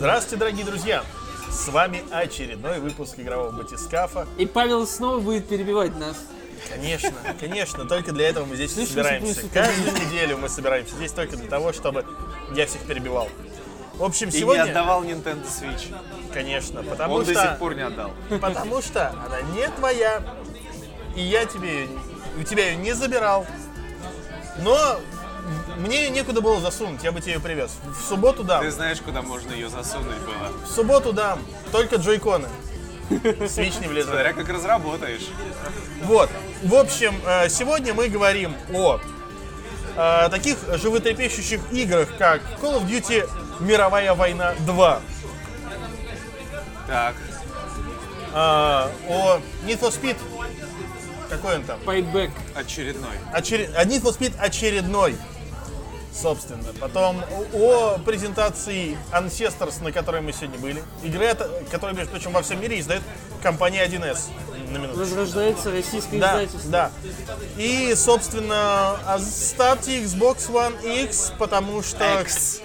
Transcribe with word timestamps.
Здравствуйте, 0.00 0.36
дорогие 0.36 0.64
друзья! 0.64 1.04
С 1.50 1.68
вами 1.68 2.02
очередной 2.10 2.78
выпуск 2.78 3.18
игрового 3.18 3.50
батискафа. 3.50 4.26
И 4.38 4.46
Павел 4.46 4.86
снова 4.86 5.20
будет 5.20 5.46
перебивать 5.46 5.94
нас. 5.98 6.16
Конечно, 6.70 7.12
конечно, 7.38 7.84
только 7.84 8.12
для 8.12 8.30
этого 8.30 8.46
мы 8.46 8.56
здесь 8.56 8.72
Слышишь, 8.72 8.94
собираемся. 8.94 9.34
слышишь, 9.34 9.50
Каждую 9.52 9.92
неделю 9.92 10.38
мы 10.38 10.48
собираемся 10.48 10.94
здесь 10.94 11.12
только 11.12 11.36
для 11.36 11.50
того, 11.50 11.74
чтобы 11.74 12.06
я 12.54 12.64
всех 12.64 12.80
перебивал. 12.86 13.28
В 13.96 14.02
общем, 14.02 14.30
И 14.30 14.32
не 14.32 14.38
сегодня, 14.38 14.62
отдавал 14.62 15.04
Nintendo 15.04 15.44
Switch. 15.44 15.94
конечно, 16.32 16.82
потому 16.82 17.16
Он 17.16 17.24
до 17.26 17.34
что, 17.34 17.42
сих 17.42 17.58
пор 17.58 17.74
не 17.74 17.82
отдал. 17.82 18.12
потому 18.40 18.80
что 18.80 19.10
она 19.10 19.42
не 19.54 19.68
твоя, 19.68 20.22
и 21.14 21.20
я 21.20 21.44
тебе, 21.44 21.88
у 22.38 22.42
тебя 22.42 22.70
ее 22.70 22.76
не 22.76 22.94
забирал. 22.94 23.46
Но 24.60 24.98
мне 25.78 26.10
некуда 26.10 26.40
было 26.40 26.60
засунуть, 26.60 27.02
я 27.02 27.12
бы 27.12 27.20
тебе 27.20 27.34
ее 27.34 27.40
привез. 27.40 27.72
В 27.84 28.08
субботу 28.08 28.44
дам. 28.44 28.62
Ты 28.62 28.70
знаешь, 28.70 28.98
куда 29.00 29.22
можно 29.22 29.52
ее 29.52 29.68
засунуть 29.68 30.18
было. 30.18 30.52
В 30.64 30.68
субботу 30.68 31.12
дам. 31.12 31.40
Только 31.72 31.96
джойконы. 31.96 32.48
Свич 33.48 33.78
не 33.80 33.88
влезает. 33.88 34.14
Смотря 34.14 34.32
как 34.32 34.48
разработаешь. 34.48 35.28
Вот. 36.02 36.30
В 36.62 36.74
общем, 36.74 37.14
э, 37.26 37.48
сегодня 37.48 37.92
мы 37.94 38.08
говорим 38.08 38.54
о 38.72 39.00
э, 39.96 40.28
таких 40.30 40.58
животрепещущих 40.76 41.60
играх, 41.72 42.08
как 42.18 42.40
Call 42.60 42.80
of 42.80 42.86
Duty 42.86 43.28
Мировая 43.60 44.14
война 44.14 44.54
2, 44.60 45.00
Так, 46.86 47.14
э, 48.32 48.34
о 48.34 49.40
Need 49.66 49.80
for 49.80 49.90
Speed, 49.90 50.16
какой 51.28 51.56
он 51.56 51.62
там? 51.64 51.78
Payback. 51.80 52.30
очередной. 52.54 53.16
Очер- 53.34 53.70
а 53.76 53.84
Need 53.84 54.02
for 54.02 54.16
Speed 54.18 54.34
очередной, 54.38 55.16
собственно. 56.12 56.64
Потом 56.80 57.22
о, 57.54 57.98
презентации 58.04 58.96
Ancestors, 59.12 59.82
на 59.82 59.92
которой 59.92 60.20
мы 60.20 60.32
сегодня 60.32 60.58
были. 60.58 60.82
Игры, 61.02 61.24
это- 61.24 61.48
которую, 61.70 61.96
между 61.96 62.10
прочим, 62.12 62.32
во 62.32 62.42
всем 62.42 62.60
мире 62.60 62.78
издает 62.80 63.02
компания 63.42 63.84
1С. 63.84 64.28
На 64.70 64.78
минуту. 64.78 64.98
Возрождается 65.00 65.70
российское 65.72 66.18
Да, 66.20 66.44
издательство. 66.44 66.70
да. 66.70 66.90
И, 67.56 67.92
собственно, 67.96 68.92
оставьте 69.14 70.00
Xbox 70.02 70.48
One 70.50 71.04
X, 71.04 71.32
потому 71.38 71.82
что... 71.82 72.20
X. 72.20 72.60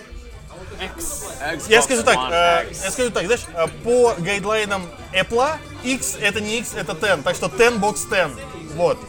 X. 0.80 1.24
Я 1.70 1.82
скажу 1.82 2.04
так, 2.04 2.18
э, 2.32 2.70
X. 2.70 2.84
я 2.84 2.92
скажу 2.92 3.10
так, 3.10 3.26
знаешь, 3.26 3.46
э, 3.54 3.68
по 3.84 4.14
гайдлайнам 4.20 4.84
Apple, 5.14 5.56
X 5.84 6.18
это 6.20 6.42
не 6.42 6.60
X, 6.60 6.74
это 6.76 6.94
10, 6.94 7.24
так 7.24 7.36
что 7.36 7.48
10 7.50 7.80
Box 7.80 8.10
10, 8.10 8.38
вот. 8.76 9.00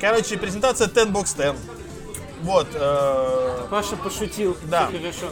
Короче, 0.00 0.36
презентация 0.36 0.88
10 0.88 1.08
Box 1.10 1.36
10. 1.36 1.54
Вот. 2.42 2.68
э, 2.74 3.66
Паша 3.70 3.96
пошутил. 3.96 4.56
Да. 4.64 4.88
Всё 4.88 4.98
хорошо. 4.98 5.26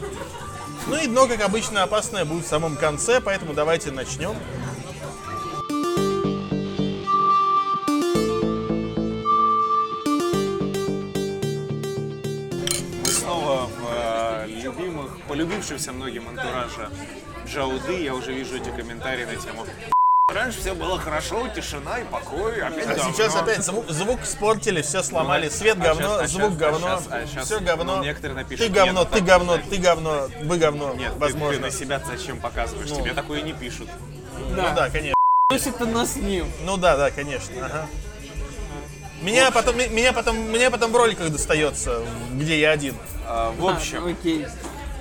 ну 0.88 0.96
и 0.96 1.06
дно, 1.06 1.26
как 1.26 1.40
обычно, 1.40 1.82
опасное 1.82 2.24
будет 2.24 2.44
в 2.44 2.48
самом 2.48 2.76
конце, 2.76 3.20
поэтому 3.20 3.54
давайте 3.54 3.90
начнем. 3.92 4.34
Мы 13.02 13.06
снова 13.10 13.66
в 13.66 13.88
э, 13.90 14.46
любимых, 14.48 15.18
полюбившихся 15.28 15.92
многим 15.92 16.28
антураже 16.28 16.90
Джауды. 17.46 18.02
Я 18.02 18.14
уже 18.14 18.32
вижу 18.32 18.56
эти 18.56 18.70
комментарии 18.70 19.24
на 19.24 19.36
тему. 19.36 19.66
Раньше 20.28 20.58
все 20.58 20.74
было 20.74 20.98
хорошо, 20.98 21.46
тишина 21.54 22.00
и 22.00 22.04
покой, 22.04 22.60
опять 22.60 22.84
А 22.88 22.94
говно». 22.96 23.12
сейчас 23.12 23.36
опять 23.36 23.64
звук, 23.64 23.88
звук 23.88 24.22
испортили, 24.24 24.82
все 24.82 25.04
сломали, 25.04 25.48
свет 25.48 25.76
а 25.78 25.84
говно, 25.84 26.14
а 26.18 26.26
звук 26.26 26.50
а 26.54 26.56
говно, 26.56 26.88
щас- 26.88 27.06
а 27.12 27.26
щас, 27.28 27.44
все 27.44 27.60
ну, 27.60 27.66
говно. 27.66 28.02
некоторые 28.02 28.34
напишут, 28.34 28.66
ты 28.66 28.72
говно, 28.72 29.00
«Нет, 29.02 29.10
ты 29.12 29.20
говно, 29.20 29.56
нельзя». 29.56 29.70
ты 29.70 29.76
говно, 29.76 30.28
вы 30.42 30.58
говно, 30.58 30.94
Нет, 30.94 31.12
ты- 31.12 31.18
возможно. 31.20 31.58
Ты, 31.60 31.66
на 31.66 31.70
себя 31.70 32.02
зачем 32.04 32.40
показываешь? 32.40 32.90
Ну. 32.90 32.96
Тебе 32.96 33.14
такое 33.14 33.42
не 33.42 33.52
пишут. 33.52 33.88
Ну 34.50 34.56
да, 34.74 34.90
конечно. 34.90 35.14
Носит 35.52 35.76
это 35.76 35.86
нас 35.86 36.16
ним. 36.16 36.50
Ну 36.64 36.76
да, 36.76 36.96
да, 36.96 37.12
конечно. 37.12 37.64
Ага. 37.64 37.86
Меня 39.22 39.52
потом, 39.52 39.76
меня 39.78 40.12
потом, 40.12 40.36
мне 40.36 40.72
потом 40.72 40.90
в 40.90 40.96
роликах 40.96 41.30
достается, 41.30 42.02
где 42.32 42.58
я 42.58 42.72
один. 42.72 42.96
А, 43.28 43.52
в 43.52 43.64
общем, 43.64 44.04
А, 44.04 44.10
окей. 44.10 44.44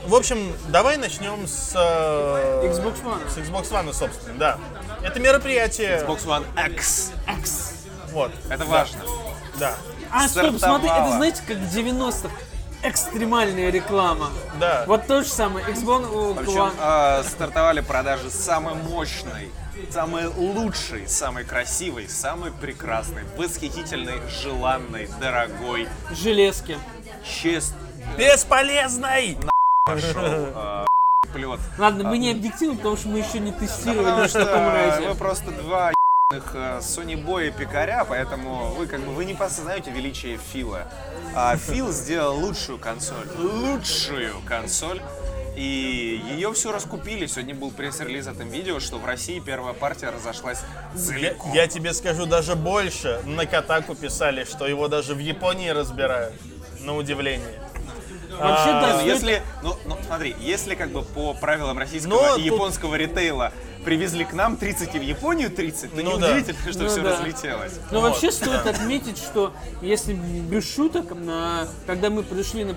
В 0.05 0.13
общем, 0.13 0.53
давай 0.67 0.97
начнем 0.97 1.47
с, 1.47 1.72
э, 1.75 2.67
Xbox 2.67 3.03
One. 3.03 3.28
с 3.28 3.38
Xbox 3.39 3.72
One, 3.72 3.91
собственно, 3.91 4.38
да. 4.38 4.59
Это 5.05 5.19
мероприятие. 5.19 5.99
Xbox 6.05 6.25
One 6.25 6.45
X. 6.73 7.11
X. 7.39 7.73
Вот. 8.11 8.31
Это 8.49 8.66
важно. 8.66 8.99
Да, 9.59 9.75
А, 10.11 10.27
стоп, 10.27 10.57
смотри, 10.59 10.89
это 10.89 11.11
знаете, 11.16 11.41
как 11.47 11.57
в 11.57 11.75
90-х. 11.75 12.29
Экстремальная 12.83 13.71
реклама. 13.71 14.29
да. 14.59 14.83
Вот 14.85 15.07
то 15.07 15.23
же 15.23 15.29
самое. 15.29 15.66
Xbox 15.66 16.35
Причем 16.38 16.51
One. 16.61 16.73
а, 16.79 17.23
стартовали 17.23 17.81
продажи 17.81 18.29
самой 18.29 18.75
мощной, 18.75 19.49
самой 19.91 20.27
лучшей, 20.27 21.07
самой 21.07 21.45
красивой, 21.45 22.07
самой 22.07 22.51
прекрасной, 22.51 23.23
восхитительной, 23.37 24.19
желанной, 24.29 25.09
дорогой, 25.19 25.87
Железки. 26.11 26.77
честной 27.23 27.79
Бесполезный! 28.17 29.37
пошел 29.85 30.13
а, 30.53 30.85
плет. 31.35 31.59
Ладно, 31.78 32.09
мы 32.09 32.18
не 32.18 32.31
объективны, 32.31 32.78
потому 32.78 32.96
что 32.96 33.09
мы 33.09 33.19
еще 33.19 33.40
не 33.40 33.51
тестировали 33.51 34.28
что 34.28 34.46
разе. 34.46 35.09
вы 35.09 35.16
просто 35.16 35.51
два 35.51 35.91
ебаных, 36.31 36.51
э, 36.56 36.79
Sony 36.79 37.22
Boy 37.22 37.51
пикаря, 37.51 38.06
поэтому 38.06 38.73
вы 38.73 38.88
как 38.88 39.01
бы 39.01 39.13
вы 39.13 39.25
не 39.25 39.34
осознаете 39.34 39.91
величие 39.91 40.38
Фила. 40.38 40.88
А 41.35 41.57
Фил 41.57 41.91
сделал 41.91 42.40
лучшую 42.40 42.79
консоль, 42.79 43.28
лучшую 43.38 44.34
консоль, 44.47 45.01
и 45.57 46.22
ее 46.31 46.53
все 46.53 46.72
раскупили. 46.72 47.25
Сегодня 47.28 47.53
был 47.53 47.72
пресс-релиз 47.72 48.28
этом 48.28 48.47
видео, 48.47 48.79
что 48.79 48.97
в 48.97 49.06
России 49.06 49.40
первая 49.40 49.73
партия 49.73 50.09
разошлась 50.12 50.62
Я, 50.94 51.00
целиком. 51.00 51.53
я 51.53 51.67
тебе 51.67 51.94
скажу 51.94 52.25
даже 52.25 52.56
больше. 52.56 53.22
На 53.25 53.46
Катаку 53.46 53.94
писали, 53.96 54.46
что 54.46 54.66
его 54.67 54.88
даже 54.88 55.13
в 55.16 55.19
Японии 55.19 55.69
разбирают. 55.69 56.34
На 56.79 56.96
удивление. 56.96 57.64
Вообще, 58.40 58.69
А, 58.69 58.81
да, 58.81 59.00
Ну, 59.01 59.06
если, 59.07 59.41
ну, 59.63 59.75
ну, 59.85 59.97
смотри, 60.06 60.35
если 60.40 60.75
как 60.75 60.90
бы 60.91 61.01
по 61.03 61.34
правилам 61.34 61.78
российского 61.78 62.12
Но 62.12 62.25
и 62.35 62.35
тут- 62.35 62.41
японского 62.53 62.96
ритейла 62.96 63.51
привезли 63.84 64.25
к 64.25 64.34
нам 64.34 64.57
30 64.57 64.96
и 64.96 65.00
в 65.00 65.03
Японию 65.03 65.50
30, 65.51 65.91
то 65.96 66.01
Ну 66.01 66.18
да. 66.18 66.29
неудивительно, 66.34 66.72
что 66.72 66.84
Ну 66.84 66.90
все 66.90 67.01
да. 67.01 67.12
разлетелось. 67.12 67.73
Но 67.91 68.01
Вот, 68.01 68.09
вообще 68.12 68.31
стоит 68.31 68.66
отметить, 68.66 69.18
что 69.18 69.53
если 69.81 70.13
без 70.13 70.68
шуток, 70.73 71.12
на, 71.16 71.68
когда 71.85 72.09
мы 72.09 72.23
пришли 72.23 72.63
на, 72.66 72.75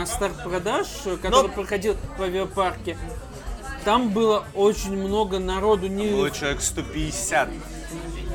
на 0.00 0.06
старт 0.06 0.42
продаж, 0.44 0.86
который 1.22 1.48
Но- 1.48 1.54
проходил 1.54 1.96
в 2.18 2.22
авиапарке, 2.22 2.98
там 3.84 4.10
было 4.10 4.44
очень 4.54 4.96
много 4.96 5.38
народу. 5.38 5.86
Не... 5.88 6.08
Было 6.10 6.30
человек 6.30 6.60
150. 6.60 7.48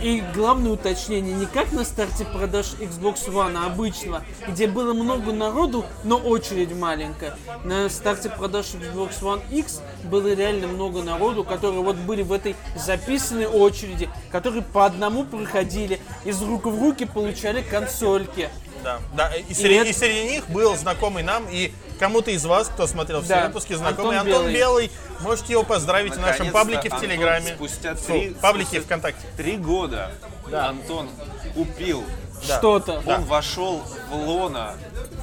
И 0.03 0.21
главное 0.35 0.73
уточнение, 0.73 1.33
не 1.33 1.45
как 1.45 1.71
на 1.71 1.85
старте 1.85 2.25
продаж 2.25 2.73
Xbox 2.77 3.25
One 3.29 3.55
а 3.55 3.67
обычного, 3.67 4.21
где 4.49 4.67
было 4.67 4.93
много 4.93 5.31
народу, 5.31 5.85
но 6.03 6.17
очередь 6.17 6.75
маленькая. 6.75 7.37
На 7.63 7.87
старте 7.87 8.29
продаж 8.29 8.73
Xbox 8.73 9.21
One 9.21 9.41
X 9.49 9.81
было 10.03 10.33
реально 10.33 10.67
много 10.67 11.01
народу, 11.03 11.45
которые 11.45 11.81
вот 11.81 11.95
были 11.95 12.21
в 12.21 12.33
этой 12.33 12.57
записанной 12.75 13.45
очереди, 13.45 14.09
которые 14.29 14.63
по 14.63 14.85
одному 14.85 15.23
проходили, 15.23 16.01
из 16.25 16.41
рук 16.41 16.65
в 16.65 16.81
руки 16.81 17.05
получали 17.05 17.61
консольки. 17.61 18.49
Да, 18.83 18.99
да. 19.13 19.35
И, 19.35 19.53
среди, 19.53 19.75
это- 19.75 19.89
и 19.89 19.93
среди 19.93 20.23
них 20.29 20.49
был 20.49 20.75
знакомый 20.75 21.23
нам 21.23 21.47
и 21.49 21.71
кому-то 21.99 22.31
из 22.31 22.45
вас, 22.45 22.67
кто 22.67 22.85
смотрел 22.87 23.21
все 23.21 23.29
Да, 23.35 23.47
выпуски, 23.47 23.73
знакомый 23.73 24.17
Антон 24.19 24.33
Антон, 24.35 24.51
Белый. 24.51 24.53
Белый. 24.53 24.91
Можете 25.21 25.53
его 25.53 25.63
поздравить 25.63 26.15
в 26.15 26.19
нашем 26.19 26.51
паблике 26.51 26.89
в 26.89 26.99
Телеграме. 26.99 27.53
Спустя 27.55 27.95
Фу, 27.95 28.05
три, 28.07 28.29
паблике 28.41 28.67
спустя 28.67 28.85
ВКонтакте. 28.85 29.27
Три 29.37 29.57
года 29.57 30.11
Антон 30.51 31.09
купил. 31.55 32.03
Да. 32.47 32.57
Что-то. 32.57 33.01
Он 33.05 33.23
вошел 33.23 33.81
в 34.09 34.15
лона, 34.15 34.75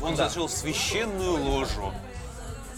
он 0.02 0.16
зашел 0.16 0.46
в 0.46 0.50
священную 0.50 1.34
ложу 1.42 1.92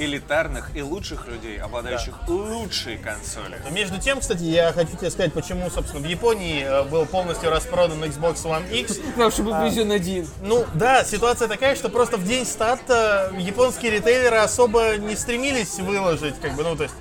элитарных 0.04 0.70
и 0.76 0.82
лучших 0.82 1.26
людей, 1.28 1.58
обладающих 1.58 2.28
лучшей 2.28 2.98
консолью. 2.98 3.58
Между 3.70 3.98
тем, 3.98 4.20
кстати, 4.20 4.42
я 4.42 4.72
хочу 4.72 4.96
тебе 4.96 5.10
сказать, 5.10 5.32
почему, 5.32 5.70
собственно, 5.70 6.02
в 6.02 6.08
Японии 6.08 6.62
э, 6.64 6.82
был 6.84 7.06
полностью 7.06 7.50
распродан 7.50 8.02
Xbox 8.04 8.44
One 8.44 8.70
X. 8.72 8.98
Потому 9.12 9.30
что 9.30 9.42
был 9.42 9.52
привезен 9.52 9.90
один. 9.92 10.26
Ну 10.42 10.64
да, 10.74 11.04
ситуация 11.04 11.48
такая, 11.48 11.76
что 11.76 11.88
просто 11.88 12.16
в 12.16 12.24
день 12.24 12.44
старта 12.44 13.32
японские 13.38 13.92
ритейлеры 13.92 14.38
особо 14.38 14.96
не 14.96 15.16
стремились 15.16 15.78
выложить, 15.78 16.40
как 16.40 16.54
бы, 16.54 16.62
ну 16.62 16.76
то 16.76 16.84
есть, 16.84 16.94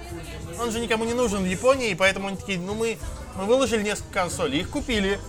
он 0.59 0.71
же 0.71 0.79
никому 0.79 1.05
не 1.05 1.13
нужен 1.13 1.43
в 1.43 1.45
Японии, 1.45 1.89
и 1.89 1.95
поэтому 1.95 2.27
они 2.27 2.37
такие, 2.37 2.59
ну 2.59 2.75
мы, 2.75 2.97
мы 3.35 3.45
выложили 3.45 3.83
несколько 3.83 4.13
консолей, 4.13 4.61
их 4.61 4.69
купили, 4.69 5.19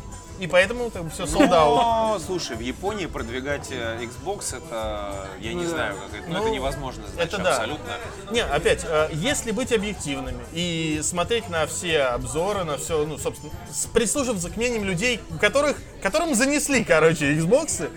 и 0.40 0.46
поэтому 0.46 0.90
как 0.90 1.04
бы, 1.04 1.10
все. 1.10 1.26
Но, 1.26 2.18
слушай, 2.24 2.56
в 2.56 2.60
Японии 2.60 3.06
продвигать 3.06 3.68
э, 3.70 3.98
Xbox 4.02 4.56
это, 4.56 5.28
я 5.40 5.52
не 5.54 5.64
Ну 5.64 5.68
знаю, 5.70 5.94
как 5.96 6.20
это, 6.20 6.28
но 6.28 6.38
Ну, 6.38 6.42
это 6.44 6.50
невозможно 6.50 7.06
знать 7.06 7.26
это 7.28 7.38
да. 7.38 7.50
абсолютно. 7.50 7.92
Не, 8.32 8.40
опять, 8.44 8.84
э, 8.84 9.08
если 9.12 9.50
быть 9.52 9.72
объективными 9.72 10.42
и 10.52 11.00
смотреть 11.02 11.48
на 11.48 11.66
все 11.66 12.02
обзоры, 12.02 12.64
на 12.64 12.76
все, 12.78 13.04
ну, 13.06 13.18
собственно, 13.18 13.52
с- 13.72 13.86
прислушиваться 13.86 14.50
к 14.50 14.56
мнениям 14.56 14.84
людей, 14.84 15.20
у 15.30 15.38
которых, 15.38 15.76
которым 16.02 16.34
занесли, 16.34 16.84
короче, 16.84 17.34
Xbox, 17.36 17.88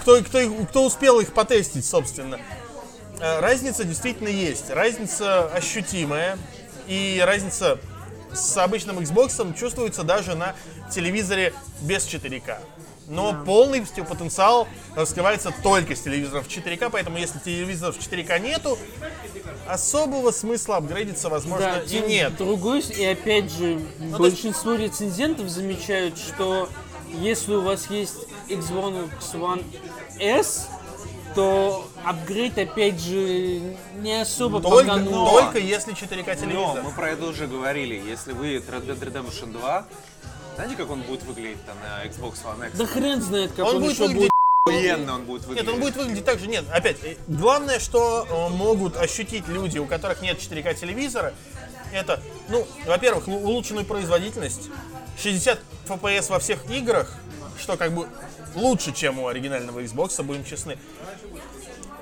кто, 0.00 0.22
кто, 0.22 0.40
их- 0.40 0.68
кто 0.68 0.84
успел 0.84 1.20
их 1.20 1.32
потестить, 1.32 1.84
собственно. 1.86 2.38
э, 3.20 3.40
разница 3.40 3.84
действительно 3.84 4.28
есть. 4.28 4.70
Разница 4.70 5.46
ощутимая. 5.48 6.36
И 6.86 7.22
разница 7.24 7.78
с 8.32 8.56
обычным 8.58 8.98
Xbox 8.98 9.56
чувствуется 9.56 10.02
даже 10.02 10.34
на 10.34 10.54
телевизоре 10.90 11.52
без 11.82 12.06
4К. 12.06 12.58
Но 13.06 13.34
полностью 13.44 14.04
потенциал 14.06 14.66
раскрывается 14.96 15.52
только 15.62 15.94
с 15.94 16.00
телевизором 16.00 16.42
в 16.42 16.48
4К, 16.48 16.88
поэтому 16.90 17.18
если 17.18 17.38
телевизоров 17.38 17.96
в 17.96 18.00
4К 18.00 18.38
нету, 18.40 18.78
особого 19.68 20.30
смысла 20.30 20.76
апгрейдиться, 20.78 21.28
возможно, 21.28 21.82
Да, 21.86 21.96
и 21.96 22.00
нет. 22.00 22.36
другой, 22.36 22.80
и 22.80 23.04
опять 23.04 23.50
же, 23.52 23.78
то 24.12 24.18
большинство 24.18 24.74
рецензентов 24.74 25.48
замечают, 25.48 26.16
что 26.18 26.68
если 27.12 27.54
у 27.54 27.60
вас 27.60 27.90
есть 27.90 28.16
Xbox 28.48 29.10
One 29.34 29.62
S, 30.18 30.68
то 31.34 31.86
апгрейд, 32.04 32.56
опять 32.58 33.00
же, 33.00 33.76
не 33.96 34.20
особо 34.20 34.60
Только, 34.62 34.92
поганул. 34.92 35.28
только 35.30 35.58
если 35.58 35.92
4К 35.92 36.26
Но 36.26 36.34
телевизор. 36.34 36.82
мы 36.84 36.90
про 36.92 37.10
это 37.10 37.24
уже 37.26 37.46
говорили. 37.48 38.00
Если 38.08 38.32
вы 38.32 38.56
Red 38.56 38.86
Dead 38.86 38.98
Redemption 39.00 39.52
2, 39.52 39.84
знаете, 40.54 40.76
как 40.76 40.90
он 40.90 41.02
будет 41.02 41.22
выглядеть 41.24 41.64
там 41.64 41.76
на 41.80 42.04
Xbox 42.06 42.36
One 42.44 42.68
X? 42.68 42.78
Да 42.78 42.86
хрен 42.86 43.20
знает, 43.20 43.52
как 43.52 43.66
Он 43.66 43.76
он, 43.76 43.82
будет 43.82 43.92
еще 43.92 44.02
выглядеть 44.04 44.22
будет. 44.22 44.30
Охуенно 44.66 45.14
он 45.14 45.24
будет 45.24 45.44
выглядеть. 45.44 45.66
Нет, 45.66 45.74
он 45.74 45.80
будет 45.80 45.96
выглядеть 45.96 46.24
так 46.24 46.38
же. 46.38 46.46
Нет, 46.46 46.64
опять, 46.72 46.96
э, 47.02 47.16
главное, 47.26 47.78
что 47.78 48.26
э, 48.28 48.48
могут 48.54 48.96
ощутить 48.96 49.46
люди, 49.48 49.78
у 49.78 49.86
которых 49.86 50.22
нет 50.22 50.38
4К 50.38 50.74
телевизора, 50.74 51.34
это, 51.92 52.20
ну, 52.48 52.66
во-первых, 52.86 53.28
улучшенную 53.28 53.84
производительность, 53.84 54.70
60 55.20 55.60
FPS 55.86 56.30
во 56.30 56.38
всех 56.38 56.68
играх, 56.70 57.12
что 57.60 57.76
как 57.76 57.92
бы 57.92 58.08
лучше, 58.54 58.92
чем 58.92 59.18
у 59.18 59.28
оригинального 59.28 59.80
Xbox, 59.80 60.22
будем 60.22 60.44
честны. 60.44 60.78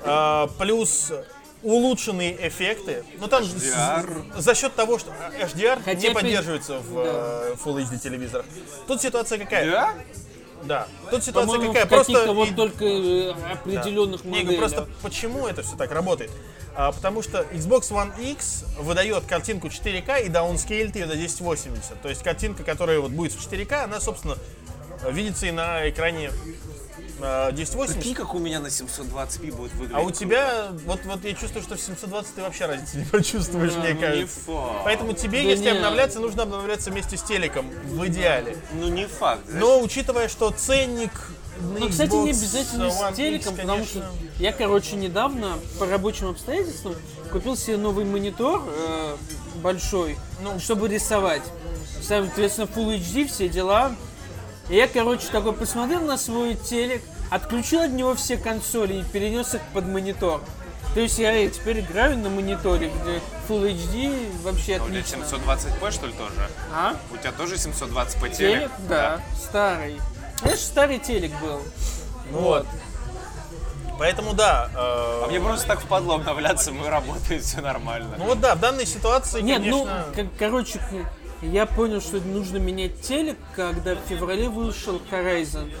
А, 0.05 0.47
плюс 0.59 1.11
улучшенные 1.63 2.47
эффекты. 2.47 3.03
Ну 3.19 3.27
там 3.27 3.43
HDR. 3.43 4.39
за 4.39 4.55
счет 4.55 4.75
того, 4.75 4.99
что 4.99 5.11
HDR 5.39 5.81
Хотя 5.83 6.07
не 6.09 6.13
поддерживается 6.13 6.79
в 6.79 6.99
э, 6.99 7.55
Full 7.63 7.83
HD 7.89 7.99
телевизорах. 7.99 8.45
Тут 8.87 9.01
ситуация 9.01 9.39
какая? 9.39 9.69
Да? 9.71 9.93
Да. 10.63 10.87
Тут 11.11 11.23
ситуация 11.23 11.51
По-моему, 11.53 11.73
какая? 11.73 11.85
в 11.85 11.89
Просто 11.89 12.33
вот 12.33 12.49
и- 12.49 12.53
только 12.53 12.85
э, 12.85 13.31
определенных 13.51 14.23
не, 14.23 14.43
ну 14.43 14.57
просто 14.57 14.87
почему 15.01 15.47
это 15.47 15.63
все 15.63 15.75
так 15.75 15.91
работает? 15.91 16.31
А, 16.75 16.91
потому 16.91 17.21
что 17.21 17.41
Xbox 17.51 17.91
One 17.91 18.31
X 18.31 18.65
выдает 18.79 19.25
картинку 19.25 19.67
4К 19.67 20.25
и 20.25 20.29
даунскейлит 20.29 20.95
ее 20.95 21.05
до 21.05 21.13
1080. 21.13 22.01
То 22.01 22.09
есть 22.09 22.23
картинка, 22.23 22.63
которая 22.63 22.99
вот 22.99 23.11
будет 23.11 23.31
в 23.33 23.39
4К, 23.51 23.83
она, 23.83 23.99
собственно, 23.99 24.37
видится 25.09 25.45
и 25.45 25.51
на 25.51 25.87
экране 25.89 26.31
1080. 27.19 27.95
Прикинь, 27.95 28.15
как 28.15 28.33
у 28.33 28.39
меня 28.39 28.59
на 28.59 28.67
720p 28.67 29.51
будет 29.55 29.71
выглядеть. 29.73 29.95
А 29.95 30.01
у 30.01 30.11
тебя, 30.11 30.67
вот, 30.85 30.99
вот 31.05 31.23
я 31.23 31.33
чувствую, 31.33 31.63
что 31.63 31.75
в 31.75 31.81
720 31.81 32.35
ты 32.35 32.41
вообще 32.41 32.65
разницы 32.65 32.97
не 32.97 33.05
почувствуешь, 33.11 33.73
мне 33.73 33.89
Ну, 33.89 33.95
не 33.95 34.01
кажется. 34.01 34.39
факт. 34.45 34.81
Поэтому 34.83 35.13
тебе, 35.13 35.41
Да 35.43 35.49
если 35.49 35.63
не. 35.63 35.69
обновляться, 35.69 36.19
нужно 36.19 36.43
обновляться 36.43 36.91
вместе 36.91 37.17
с 37.17 37.21
телеком, 37.23 37.69
в 37.85 38.05
идеале. 38.07 38.57
Ну, 38.73 38.87
не 38.87 39.05
факт. 39.05 39.45
знаешь. 39.47 39.61
Но 39.61 39.81
учитывая, 39.81 40.27
что 40.27 40.49
ценник 40.51 41.11
Ну, 41.61 41.89
кстати, 41.89 42.13
не 42.13 42.29
обязательно 42.31 42.89
с 42.91 43.13
телеком, 43.15 43.55
потому 43.55 43.85
что 43.85 44.03
я, 44.39 44.51
короче, 44.51 44.95
недавно 44.95 45.59
по 45.79 45.85
рабочим 45.85 46.27
обстоятельствам 46.29 46.95
купил 47.31 47.55
себе 47.55 47.77
новый 47.77 48.05
монитор 48.05 48.63
э, 48.67 49.15
большой, 49.57 50.17
ну, 50.43 50.59
чтобы 50.59 50.87
рисовать. 50.87 51.43
Соответственно, 52.01 52.65
Full 52.75 52.97
HD, 52.99 53.27
все 53.27 53.47
дела. 53.49 53.95
И 54.69 54.75
я, 54.75 54.87
короче, 54.87 55.27
такой 55.27 55.53
посмотрел 55.53 56.01
на 56.01 56.17
свой 56.17 56.55
телек, 56.55 57.01
отключил 57.29 57.81
от 57.81 57.91
него 57.91 58.15
все 58.15 58.37
консоли 58.37 58.95
и 59.01 59.03
перенес 59.03 59.53
их 59.55 59.61
под 59.73 59.85
монитор. 59.85 60.41
То 60.93 60.99
есть 60.99 61.17
я 61.17 61.49
теперь 61.49 61.79
играю 61.79 62.17
на 62.19 62.29
мониторе, 62.29 62.91
где 63.01 63.19
Full 63.49 63.73
HD 63.73 64.41
вообще 64.43 64.77
А 64.77 64.83
у 64.83 64.87
тебя 64.89 64.99
отлично. 64.99 65.23
720p, 65.23 65.91
что 65.91 66.05
ли, 66.05 66.13
тоже? 66.13 66.49
А? 66.71 66.95
У 67.11 67.17
тебя 67.17 67.31
тоже 67.31 67.55
720p 67.55 68.19
телек? 68.29 68.37
Телек? 68.37 68.71
Да, 68.87 69.19
старый. 69.35 69.99
Знаешь, 70.41 70.59
старый 70.59 70.99
телек 70.99 71.31
был. 71.41 71.61
Ну 72.31 72.39
вот. 72.41 72.67
Поэтому 73.97 74.33
да. 74.33 74.69
э, 74.71 75.23
А 75.23 75.27
мне 75.29 75.39
просто 75.39 75.67
так 75.67 75.79
впадло 75.79 76.15
обновляться, 76.15 76.71
мы 76.71 76.89
работает, 76.89 77.43
все 77.43 77.61
нормально. 77.61 78.15
Ну 78.17 78.25
вот 78.25 78.39
да, 78.39 78.55
в 78.55 78.59
данной 78.59 78.85
ситуации, 78.85 79.41
Нет, 79.41 79.59
конечно... 79.59 80.05
ну, 80.15 80.29
короче, 80.37 80.79
я 81.47 81.65
понял, 81.65 82.01
что 82.01 82.19
нужно 82.21 82.57
менять 82.57 83.01
телек, 83.01 83.37
когда 83.55 83.95
в 83.95 83.99
феврале 84.07 84.49
вышел 84.49 85.01
Horizon. 85.11 85.71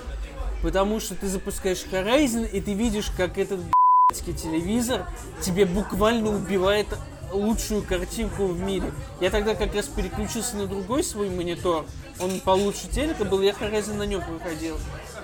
Потому 0.61 0.99
что 0.99 1.15
ты 1.15 1.27
запускаешь 1.27 1.83
Horizon, 1.91 2.49
и 2.49 2.61
ты 2.61 2.73
видишь, 2.73 3.11
как 3.15 3.37
этот 3.37 3.59
б***ский 3.59 4.33
телевизор 4.33 5.05
тебе 5.41 5.65
буквально 5.65 6.29
убивает 6.29 6.87
лучшую 7.31 7.83
картинку 7.83 8.45
в 8.45 8.59
мире. 8.59 8.91
Я 9.19 9.29
тогда 9.29 9.55
как 9.55 9.73
раз 9.75 9.87
переключился 9.87 10.55
на 10.55 10.67
другой 10.67 11.03
свой 11.03 11.29
монитор. 11.29 11.85
Он 12.19 12.39
получше 12.39 12.87
телека 12.89 13.25
был, 13.25 13.41
я 13.41 13.51
Horizon 13.51 13.95
на 13.95 14.03
нем 14.03 14.21
выходил. 14.29 14.77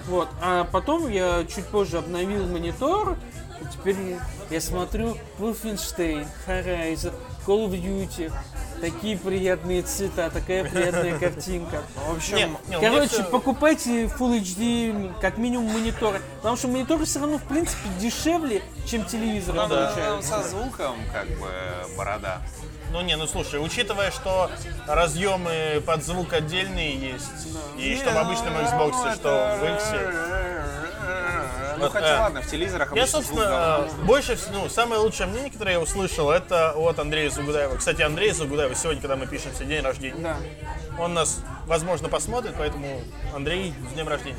Вот. 0.07 0.27
А 0.41 0.63
потом 0.65 1.09
я 1.09 1.45
чуть 1.45 1.65
позже 1.65 1.99
обновил 1.99 2.47
монитор, 2.47 3.17
и 3.61 3.65
теперь 3.73 3.95
я 4.49 4.61
смотрю 4.61 5.17
Wolfenstein, 5.37 6.25
Horizon, 6.47 7.13
Call 7.45 7.69
of 7.69 7.71
Duty. 7.71 8.31
Такие 8.81 9.17
приятные 9.17 9.81
цвета, 9.81 10.29
такая 10.29 10.63
приятная 10.63 11.17
картинка. 11.19 11.81
В 12.07 12.15
общем, 12.15 12.35
Нет, 12.37 12.49
не, 12.67 12.75
меня 12.77 12.89
Короче, 12.89 13.07
всё- 13.09 13.23
покупайте 13.25 14.05
Full 14.05 14.41
HD, 14.41 15.13
как 15.19 15.37
минимум 15.37 15.71
мониторы. 15.71 16.21
Потому 16.37 16.55
что 16.55 16.67
мониторы 16.67 17.05
все 17.05 17.19
равно, 17.19 17.37
в 17.37 17.43
принципе, 17.43 17.89
дешевле, 17.99 18.61
чем 18.85 19.05
телевизор 19.05 19.55
ну, 19.55 19.67
да, 19.67 20.21
со 20.21 20.43
звуком, 20.43 20.95
как 21.13 21.27
бы, 21.27 21.49
борода. 21.97 22.41
Ну 22.91 23.01
не, 23.01 23.15
ну 23.17 23.27
слушай, 23.27 23.63
учитывая, 23.63 24.09
что 24.09 24.49
разъемы 24.87 25.81
под 25.85 26.03
звук 26.03 26.33
отдельные 26.33 26.95
есть, 26.95 27.29
и 27.77 27.95
что 27.95 28.11
в 28.11 28.17
обычном 28.17 28.55
Xbox, 28.55 29.15
что 29.15 29.57
в 29.61 29.75
X. 29.75 29.83
Ну, 31.79 31.85
Вот, 31.85 31.93
хотя 31.93 32.17
э, 32.17 32.19
ладно, 32.19 32.41
в 32.41 32.47
телевизорах 32.47 32.93
Я, 32.93 33.07
собственно, 33.07 33.87
больше 34.03 34.35
всего, 34.35 34.63
ну, 34.63 34.69
самое 34.69 34.99
лучшее 34.99 35.27
мнение, 35.27 35.49
которое 35.49 35.71
я 35.73 35.79
услышал, 35.79 36.29
это 36.29 36.73
от 36.73 36.99
Андрея 36.99 37.29
Загудаева. 37.29 37.77
Кстати, 37.77 38.01
Андрей 38.01 38.31
Загудаева 38.31 38.75
сегодня, 38.75 39.01
когда 39.01 39.15
мы 39.15 39.27
пишемся, 39.27 39.63
день 39.63 39.81
рождения. 39.81 40.21
Да. 40.21 40.37
Он 41.01 41.13
нас, 41.13 41.39
возможно, 41.65 42.09
посмотрит, 42.09 42.55
поэтому, 42.57 43.01
Андрей, 43.33 43.73
с 43.89 43.93
днем 43.93 44.09
рождения. 44.09 44.37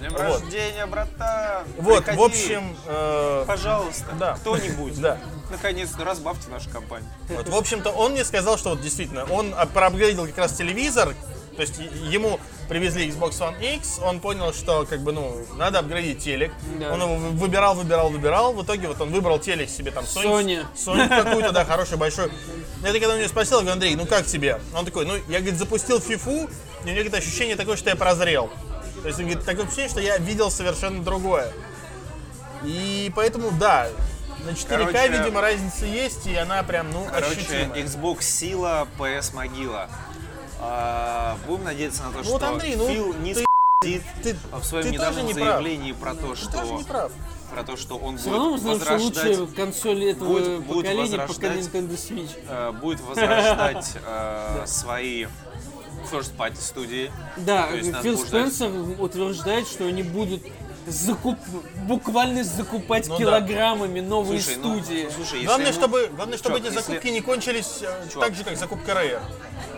Днем 0.00 0.10
вот. 0.10 0.20
рождения, 0.20 0.86
братан! 0.86 1.64
Вот, 1.78 2.04
Приходи, 2.04 2.18
в 2.18 2.22
общем, 2.22 2.76
э, 2.86 3.44
Пожалуйста, 3.46 4.06
да. 4.18 4.34
кто-нибудь. 4.34 5.00
да. 5.00 5.18
Наконец-то 5.52 6.04
разбавьте 6.04 6.50
нашу 6.50 6.68
компанию. 6.70 7.08
Вот, 7.28 7.48
в 7.48 7.54
общем-то, 7.54 7.90
он 7.90 8.12
мне 8.12 8.24
сказал, 8.24 8.58
что 8.58 8.70
вот 8.70 8.80
действительно, 8.80 9.24
он 9.24 9.54
проапгрейдил 9.72 10.26
как 10.26 10.38
раз 10.38 10.54
телевизор, 10.54 11.14
то 11.54 11.62
есть 11.62 11.78
ему 11.78 12.40
привезли 12.72 13.06
Xbox 13.06 13.32
One 13.38 13.76
X, 13.76 14.00
он 14.02 14.18
понял, 14.20 14.54
что 14.54 14.86
как 14.86 15.00
бы, 15.00 15.12
ну, 15.12 15.44
надо 15.56 15.80
апгрейдить 15.80 16.24
телек. 16.24 16.52
Да. 16.80 16.92
Он 16.94 17.02
его 17.02 17.16
вы- 17.16 17.30
выбирал, 17.32 17.74
выбирал, 17.74 18.08
выбирал. 18.08 18.54
В 18.54 18.64
итоге 18.64 18.88
вот 18.88 18.98
он 18.98 19.10
выбрал 19.10 19.38
телек 19.38 19.68
себе 19.68 19.90
там 19.90 20.04
Sony. 20.04 20.24
Sony. 20.24 20.66
Sony 20.74 21.08
какую-то, 21.08 21.52
да, 21.52 21.66
хороший, 21.66 21.98
большой. 21.98 22.30
Я 22.82 22.92
тогда 22.92 23.14
у 23.14 23.18
него 23.18 23.28
спросил, 23.28 23.58
я 23.58 23.64
говорю, 23.64 23.72
Андрей, 23.74 23.94
ну 23.94 24.06
как 24.06 24.24
тебе? 24.24 24.58
Он 24.74 24.86
такой, 24.86 25.04
ну, 25.04 25.16
я, 25.28 25.40
говорит, 25.40 25.58
запустил 25.58 26.00
фифу, 26.00 26.30
и 26.30 26.34
у 26.34 26.84
меня, 26.84 26.94
говорит, 26.94 27.12
ощущение 27.14 27.56
такое, 27.56 27.76
что 27.76 27.90
я 27.90 27.96
прозрел. 27.96 28.48
То 29.02 29.08
есть, 29.08 29.18
говорит, 29.20 29.44
такое 29.44 29.66
ощущение, 29.66 29.90
что 29.90 30.00
я 30.00 30.16
видел 30.16 30.50
совершенно 30.50 31.02
другое. 31.02 31.52
И 32.64 33.12
поэтому, 33.14 33.50
да, 33.52 33.88
на 34.46 34.50
4К, 34.50 34.66
Короче, 34.68 35.08
видимо, 35.08 35.40
разница 35.42 35.84
есть, 35.84 36.26
и 36.26 36.34
она 36.36 36.62
прям, 36.62 36.90
ну, 36.90 37.06
Короче, 37.12 37.32
ощутимая. 37.32 37.82
Xbox 37.84 38.22
сила, 38.22 38.88
PS 38.98 39.34
могила. 39.34 39.88
А, 40.64 41.36
будем 41.46 41.64
надеяться 41.64 42.04
на 42.04 42.10
то, 42.12 42.18
Ну 42.18 42.24
что 42.24 42.32
вот, 42.34 42.42
Андрей, 42.44 42.76
ну, 42.76 42.86
Фил 42.88 43.14
не 43.14 43.34
ты- 43.34 44.00
ты- 44.22 44.36
в 44.52 44.62
своем 44.64 44.84
ты 44.86 44.90
недавнем 44.92 45.22
тоже 45.22 45.26
не 45.26 45.34
прав. 45.34 45.46
заявлении 45.48 45.92
про 45.92 46.14
то, 46.14 46.34
что 46.36 46.52
тоже 46.52 46.72
не 46.74 46.84
прав. 46.84 47.12
про 47.52 47.62
то, 47.64 47.76
что 47.76 47.96
он 47.98 48.16
Все 48.16 48.30
равно 48.30 48.50
будет 48.50 48.60
знаем, 48.62 48.80
что 48.80 48.92
возрождать, 48.92 49.38
лучшая 49.38 49.56
консоль 49.56 50.04
этого 50.04 50.28
будет- 50.28 50.60
будет 50.60 50.84
поколения 50.86 51.18
пока 51.18 51.26
возрождать. 51.26 51.58
Nintendo 51.58 51.90
Switch. 51.96 52.30
э, 52.48 52.72
будет 52.72 53.00
возрождать 53.00 53.90
э, 54.06 54.62
свои 54.66 55.26
first 56.12 56.36
party 56.36 56.60
студии. 56.60 57.10
Да, 57.38 57.66
Фил 57.72 58.14
будет 58.16 58.28
Спенсер 58.28 58.70
утверждает, 59.00 59.66
что 59.66 59.84
они 59.86 60.04
будут 60.04 60.42
закуп... 60.86 61.36
буквально 61.86 62.44
закупать 62.44 63.08
Ну 63.08 63.14
да. 63.14 63.18
килограммами 63.18 63.98
новые 64.00 64.40
Слушай, 64.40 64.58
ну, 64.62 64.80
студии. 64.80 65.08
слушай, 65.14 65.34
если 65.34 65.46
Главное, 65.46 65.66
ему- 65.70 65.78
чтобы, 65.78 66.10
главное, 66.14 66.38
чтобы 66.38 66.56
Чувак, 66.58 66.70
эти 66.72 66.76
если- 66.78 66.92
закупки 66.92 67.08
не 67.08 67.20
кончились 67.20 67.78
э, 67.82 68.08
Чувак. 68.12 68.28
так 68.28 68.36
же, 68.36 68.44
как 68.44 68.56
закупка 68.56 68.92
Rare. 68.92 69.20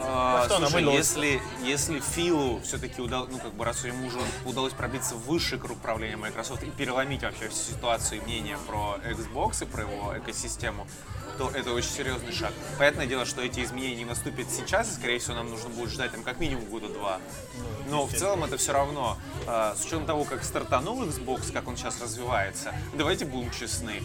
А, 0.06 0.44
что 0.44 0.56
она 0.56 0.68
слушай, 0.68 0.92
если, 0.92 1.42
если 1.62 2.00
Филу 2.00 2.60
все-таки 2.62 3.00
удалось, 3.00 3.28
ну, 3.30 3.38
как 3.38 3.52
бы, 3.54 3.64
раз 3.64 3.84
ему 3.84 4.06
уже 4.06 4.18
удалось 4.44 4.72
пробиться 4.72 5.14
в 5.14 5.26
высший 5.26 5.58
круг 5.58 5.78
правления 5.78 6.16
Microsoft 6.16 6.62
и 6.62 6.70
переломить 6.70 7.22
вообще 7.22 7.48
всю 7.48 7.72
ситуацию 7.74 8.20
и 8.20 8.24
мнение 8.24 8.58
про 8.66 8.98
Xbox 9.04 9.62
и 9.62 9.66
про 9.66 9.82
его 9.82 10.16
экосистему, 10.18 10.86
то 11.38 11.50
это 11.50 11.72
очень 11.72 11.90
серьезный 11.90 12.32
шаг. 12.32 12.52
Понятное 12.78 13.06
дело, 13.06 13.24
что 13.24 13.42
эти 13.42 13.60
изменения 13.64 13.96
не 13.96 14.04
наступят 14.04 14.50
сейчас, 14.50 14.90
и, 14.92 14.94
скорее 14.94 15.18
всего, 15.18 15.34
нам 15.34 15.50
нужно 15.50 15.68
будет 15.70 15.90
ждать 15.90 16.12
там 16.12 16.22
как 16.22 16.38
минимум 16.38 16.64
года 16.66 16.88
два. 16.88 17.18
Но 17.88 18.06
в 18.06 18.12
целом 18.12 18.44
это 18.44 18.56
все 18.56 18.72
равно, 18.72 19.18
а, 19.46 19.74
с 19.74 19.84
учетом 19.84 20.06
того, 20.06 20.24
как 20.24 20.44
стартанул 20.44 21.02
Xbox, 21.04 21.52
как 21.52 21.68
он 21.68 21.76
сейчас 21.76 22.00
развивается, 22.00 22.74
давайте 22.94 23.24
будем 23.24 23.50
честны. 23.50 24.02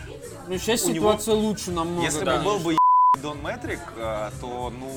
Ну, 0.48 0.58
сейчас 0.58 0.84
У 0.84 0.89
него- 0.91 1.12
ситуация 1.12 1.36
лучше 1.36 1.72
намного. 1.72 2.03
Если 2.06 2.25
да. 2.25 2.38
бы 2.38 2.44
был 2.44 2.60
бы 2.60 2.77
Дон 3.18 3.39
Метрик, 3.44 3.80
а, 3.98 4.32
то, 4.39 4.72
ну, 4.78 4.88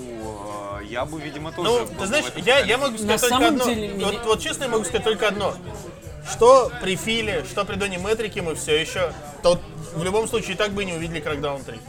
а, 0.76 0.81
я 0.83 1.04
бы, 1.07 1.19
видимо, 1.21 1.50
тоже... 1.50 1.71
Ну, 1.71 1.87
ты 1.99 2.07
знаешь, 2.07 2.26
я, 2.37 2.59
я 2.61 2.76
могу 2.76 2.97
сказать 2.99 3.09
На 3.09 3.19
только 3.19 3.35
самом 3.35 3.47
одно. 3.61 3.64
деле, 3.64 3.88
вот, 3.95 4.12
меня- 4.12 4.23
вот 4.25 4.40
честно, 4.40 4.64
я 4.64 4.69
могу 4.69 4.85
сказать 4.85 5.04
только 5.04 5.28
одно. 5.28 5.54
Что 6.31 6.71
при 6.83 6.95
Филе, 6.97 7.42
что 7.50 7.64
при 7.64 7.76
Доне 7.76 7.97
Метрике 7.97 8.42
мы 8.42 8.54
все 8.54 8.78
еще... 8.81 9.12
То 9.42 9.59
в 9.95 10.04
любом 10.04 10.28
случае 10.28 10.52
и 10.52 10.57
так 10.57 10.73
бы 10.73 10.85
не 10.85 10.92
увидели 10.92 11.23
Crackdown 11.23 11.64
3. 11.64 11.81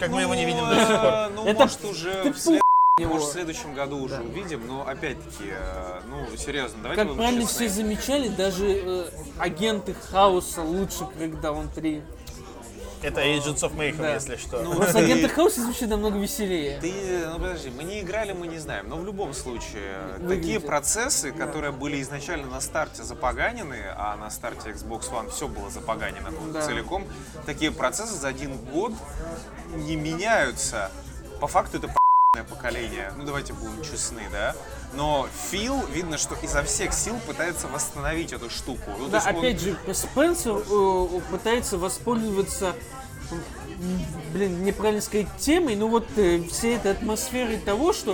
Как 0.00 0.08
мы 0.10 0.22
его 0.22 0.34
не 0.34 0.44
видим 0.46 0.66
до 0.68 0.76
сих 0.76 0.88
пор. 0.88 0.96
Э, 1.12 1.28
Ну, 1.36 1.44
Это 1.46 1.60
может, 1.60 1.84
уже 1.84 2.22
ты 2.24 2.32
в 2.32 2.38
след- 2.38 2.62
его. 2.98 3.12
может, 3.14 3.28
в 3.28 3.32
следующем 3.32 3.74
году 3.74 3.98
уже 3.98 4.20
увидим, 4.22 4.66
но 4.66 4.88
опять-таки, 4.88 5.50
э, 5.50 6.00
ну, 6.08 6.26
серьезно, 6.36 6.78
давайте 6.82 7.04
Как 7.04 7.14
правильно 7.16 7.42
честны. 7.42 7.68
все 7.68 7.68
замечали, 7.76 8.28
даже 8.28 8.66
э, 8.66 9.04
агенты 9.38 9.94
хаоса 9.94 10.62
лучше 10.62 11.04
Crackdown 11.18 11.68
3. 11.72 12.02
Это 13.04 13.20
Agents 13.20 13.60
of 13.60 13.76
Mayhem, 13.76 13.98
Да. 13.98 14.14
если 14.14 14.36
что. 14.36 14.62
Ну, 14.62 14.74
Просто 14.74 14.92
ты- 14.98 15.04
агенты 15.04 15.28
хаоса 15.28 15.60
звучит 15.60 15.88
намного 15.90 16.18
веселее. 16.18 16.78
Ты, 16.80 16.92
ну 17.26 17.34
подожди, 17.38 17.70
мы 17.70 17.84
не 17.84 18.00
играли, 18.00 18.32
мы 18.32 18.46
не 18.46 18.58
знаем, 18.58 18.88
но 18.88 18.96
в 18.96 19.04
любом 19.04 19.34
случае, 19.34 19.98
Выглядит. 20.18 20.40
такие 20.40 20.60
процессы, 20.60 21.30
которые 21.32 21.72
были 21.72 22.00
изначально 22.00 22.46
на 22.46 22.60
старте 22.62 23.02
запоганены, 23.02 23.84
а 23.96 24.16
на 24.16 24.30
старте 24.30 24.70
Xbox 24.70 25.10
One 25.12 25.30
все 25.30 25.48
было 25.48 25.70
запоганено 25.70 26.30
Да. 26.52 26.62
целиком, 26.62 27.06
такие 27.44 27.70
процессы 27.70 28.14
за 28.14 28.28
один 28.28 28.56
год 28.56 28.92
не 29.76 29.96
меняются. 29.96 30.90
По 31.40 31.46
факту 31.46 31.76
это 31.78 31.90
поколение, 32.48 33.12
ну 33.18 33.24
давайте 33.24 33.52
будем 33.52 33.82
честны, 33.84 34.22
да? 34.32 34.54
Но 34.96 35.28
Фил, 35.50 35.82
видно, 35.92 36.18
что 36.18 36.36
изо 36.42 36.62
всех 36.62 36.92
сил 36.92 37.16
пытается 37.26 37.66
восстановить 37.68 38.32
эту 38.32 38.48
штуку. 38.50 38.92
Ну, 38.98 39.08
Да, 39.08 39.18
есть 39.18 39.28
он- 39.28 39.36
опять 39.38 39.60
же, 39.60 39.76
Спенсер 39.92 40.56
э, 40.56 41.20
пытается 41.30 41.78
воспользоваться, 41.78 42.74
блин, 44.32 44.64
неправильно 44.64 45.02
сказать, 45.02 45.26
темой, 45.38 45.74
но 45.76 45.88
вот 45.88 46.06
э, 46.16 46.42
всей 46.44 46.76
этой 46.76 46.92
атмосферой 46.92 47.58
того, 47.58 47.92
что 47.92 48.12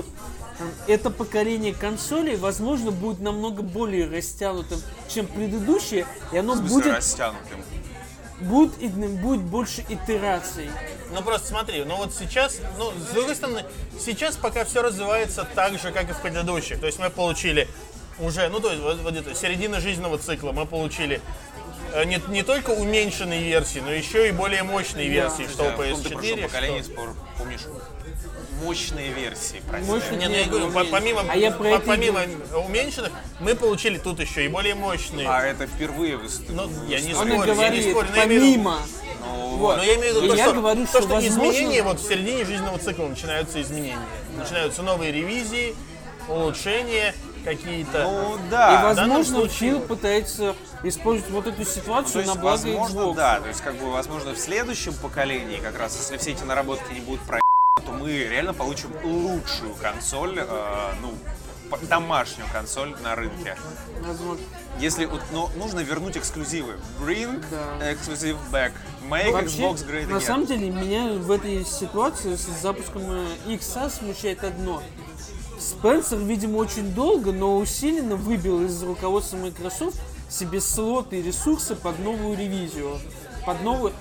э, 0.59 0.65
это 0.87 1.11
поколение 1.11 1.75
консолей, 1.75 2.37
возможно, 2.37 2.91
будет 2.93 3.21
намного 3.21 3.63
более 3.63 4.09
растянутым, 4.09 4.81
чем 5.09 5.27
предыдущее, 5.27 6.07
и 6.33 6.39
оно 6.39 6.55
в 6.55 6.59
смысле, 6.59 6.75
будет, 6.77 6.95
растянутым. 6.97 7.63
Будет, 8.41 8.81
и- 8.83 8.89
будет 8.89 9.41
больше 9.43 9.85
итераций. 9.89 10.71
Ну 11.13 11.23
просто 11.23 11.49
смотри, 11.49 11.85
ну 11.85 11.97
вот 11.97 12.15
сейчас, 12.15 12.59
ну 12.79 12.93
с 12.93 13.13
другой 13.15 13.35
стороны, 13.35 13.65
сейчас 13.99 14.37
пока 14.37 14.65
все 14.65 14.83
развивается 14.83 15.47
так 15.55 15.79
же, 15.79 15.93
как 15.93 16.09
и 16.11 16.13
в 16.13 16.21
предыдущих. 16.21 16.81
То 16.81 16.87
есть 16.87 16.99
мы 16.99 17.11
получили 17.11 17.69
уже, 18.19 18.49
ну 18.49 18.61
то 18.61 18.71
есть 18.71 18.83
вот, 18.83 18.99
вот 19.01 19.17
это 19.17 19.35
середина 19.35 19.81
жизненного 19.81 20.19
цикла, 20.19 20.53
мы 20.53 20.67
получили 20.67 21.21
э, 21.93 22.05
не, 22.05 22.21
не 22.29 22.43
только 22.43 22.71
уменьшенные 22.71 23.43
версии, 23.43 23.81
но 23.81 23.91
еще 23.93 24.29
и 24.29 24.33
более 24.33 24.63
мощные 24.63 25.09
версии, 25.09 25.47
что 25.49 25.63
у 25.63 25.67
Да, 25.67 25.73
в 25.73 25.77
каком-то 25.77 26.09
прошлом 26.11 26.23
PS4. 26.39 26.43
поколении, 26.43 26.83
что- 26.83 26.91
спор- 26.93 27.15
помнишь, 27.39 27.61
мощные 28.63 29.11
версии, 29.13 29.63
прости. 29.69 29.91
Мощные 29.91 30.19
Не, 30.19 30.29
ну 30.29 30.35
я 30.35 30.45
говорю, 30.47 30.71
по- 30.71 30.85
помимо, 30.85 31.23
А 31.29 31.37
я 31.37 31.51
про 31.51 31.71
по- 31.71 31.83
и 31.83 31.87
помимо 31.87 32.21
уменьшенных, 32.67 33.13
мы 33.41 33.55
получили 33.55 33.99
тут 33.99 34.21
еще 34.21 34.45
и 34.45 34.49
более 34.49 34.75
мощные. 34.75 35.29
А 35.29 35.43
это 35.43 35.67
впервые 35.67 36.17
выступил. 36.17 36.55
Ну, 36.55 36.71
я 36.89 37.01
не 37.01 37.15
Он 37.15 37.27
спорю, 37.29 37.53
и 37.53 37.57
я 37.57 37.69
не 37.71 37.83
спорю, 37.91 38.09
но 38.11 38.17
я 38.17 38.25
имею 38.27 38.41
в 38.41 38.45
виду- 38.45 38.55
помимо. 38.55 38.79
Ну, 39.23 39.57
Вот. 39.57 39.77
Но 39.77 39.83
я 39.83 39.95
имею 39.97 40.13
в 40.15 40.17
виду 40.17 40.27
И 40.27 40.29
то, 40.31 40.35
я 40.37 40.45
что, 40.47 40.55
говорю, 40.55 40.83
то, 40.85 40.89
что, 40.89 41.01
что 41.03 41.09
возможно- 41.15 41.29
изменения 41.51 41.83
вот 41.83 42.01
в 42.01 42.07
середине 42.09 42.45
жизненного 42.45 42.79
цикла 42.79 43.07
начинаются 43.09 43.61
изменения. 43.61 43.99
Начинаются 44.39 44.83
новые 44.83 45.13
ревизии, 45.13 45.75
улучшения 46.29 47.15
какие-то. 47.45 48.05
ну 48.05 48.37
И, 48.37 48.51
да. 48.51 48.95
данном 48.95 49.19
возможно, 49.19 49.49
Фил 49.49 49.81
пытается 49.81 50.55
использовать 50.83 51.31
вот 51.33 51.47
эту 51.47 51.65
ситуацию 51.65 52.23
есть, 52.23 52.35
на 52.35 52.41
благо 52.41 52.57
возможно, 52.63 52.99
Xbox. 53.01 53.15
да. 53.15 53.41
То 53.41 53.49
есть, 53.49 53.61
как 53.61 53.75
бы, 53.77 53.91
возможно, 53.91 54.33
в 54.35 54.39
следующем 54.39 54.95
поколении, 54.95 55.57
как 55.59 55.79
раз, 55.79 55.97
если 55.99 56.17
все 56.17 56.33
эти 56.33 56.43
наработки 56.45 56.93
не 56.93 57.01
будут 57.01 57.21
про 57.23 57.40
то 57.91 57.97
мы 57.97 58.13
реально 58.13 58.55
получим 58.55 58.91
лучшую 59.03 59.75
консоль, 59.81 60.39
э, 60.39 60.93
ну, 61.03 61.13
домашнюю 61.89 62.49
консоль 62.53 62.95
на 63.03 63.15
рынке. 63.15 63.57
Возможно. 64.05 64.45
Если, 64.79 65.05
вот, 65.07 65.21
но 65.33 65.51
нужно 65.57 65.81
вернуть 65.81 66.17
эксклюзивы. 66.17 66.75
Bring 67.01 67.45
Да. 67.51 67.93
exclusive 67.93 68.37
back. 68.51 68.73
Make 69.09 69.33
Вообще, 69.33 69.63
Xbox 69.63 69.87
great 69.89 70.07
на 70.09 70.17
again. 70.17 70.21
самом 70.27 70.47
деле, 70.47 70.71
меня 70.71 71.13
в 71.15 71.31
этой 71.31 71.65
ситуации 71.65 72.35
с 72.35 72.47
запуском 72.61 73.03
э, 73.11 73.27
XA 73.47 73.91
смущает 73.91 74.43
одно. 74.45 74.83
Спенсер, 75.59 76.19
видимо, 76.19 76.57
очень 76.57 76.93
долго, 76.95 77.33
но 77.33 77.57
усиленно 77.59 78.17
выбил 78.17 78.65
из 78.65 78.83
руководства 78.83 79.37
Microsoft 79.37 79.99
себе 80.29 80.61
слоты 80.61 81.19
и 81.19 81.23
ресурсы 81.23 81.77
под 81.77 81.99
новую 82.01 82.37
ревизию. 82.37 82.99
Под 83.47 83.63
новую... 83.63 83.93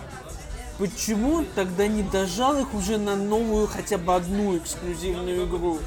Почему 0.79 1.43
тогда 1.55 1.87
не 1.87 2.03
дожал 2.03 2.57
их 2.57 2.73
уже 2.73 2.97
на 2.97 3.17
новую 3.17 3.67
хотя 3.67 3.97
бы 3.97 4.15
одну 4.15 4.57
эксклюзивную 4.57 5.45
игру? 5.45 5.79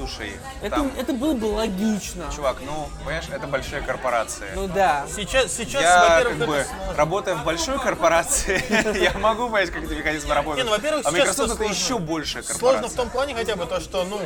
Слушай, 0.00 0.32
Это, 0.62 0.76
там, 0.76 0.92
это 0.96 1.12
было 1.12 1.34
бы 1.34 1.44
логично. 1.44 2.24
чувак, 2.34 2.56
ну, 2.64 2.88
понимаешь, 3.04 3.26
это 3.30 3.46
большая 3.46 3.82
корпорация. 3.82 4.54
Ну 4.54 4.66
да. 4.66 5.06
Сейчас, 5.14 5.52
сейчас, 5.52 5.82
Я, 5.82 6.08
во-первых, 6.08 6.38
как 6.38 6.48
бы, 6.48 6.54
это 6.54 6.96
работая 6.96 7.34
в 7.34 7.44
большой 7.44 7.78
корпорации, 7.78 8.64
я 9.02 9.12
могу 9.18 9.50
понять, 9.50 9.70
как 9.70 9.84
эти 9.84 9.92
механизмы 9.92 10.34
работают. 10.34 10.64
Не, 10.64 10.70
ну, 10.70 10.76
во-первых, 10.76 11.06
а 11.06 11.10
Microsoft 11.10 11.54
это 11.54 11.64
еще 11.64 11.98
большая 11.98 12.42
корпорация. 12.42 12.58
Сложно 12.58 12.88
в 12.88 12.94
том 12.94 13.10
плане 13.10 13.34
хотя 13.34 13.56
бы 13.56 13.66
то, 13.66 13.78
что, 13.78 14.04
ну, 14.04 14.18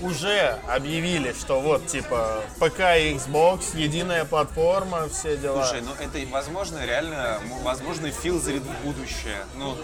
уже 0.00 0.58
объявили, 0.68 1.32
что 1.32 1.60
вот, 1.60 1.86
типа, 1.86 2.42
ПК 2.58 2.80
и 2.98 3.14
Xbox, 3.14 3.76
единая 3.76 4.24
платформа, 4.24 5.08
все 5.08 5.36
дела. 5.36 5.64
Слушай, 5.64 5.82
ну 5.82 5.92
это, 6.04 6.18
возможно, 6.32 6.84
реально, 6.84 7.38
возможно, 7.62 8.10
Фил 8.10 8.40
в 8.40 8.84
будущее. 8.84 9.44
Ну, 9.54 9.76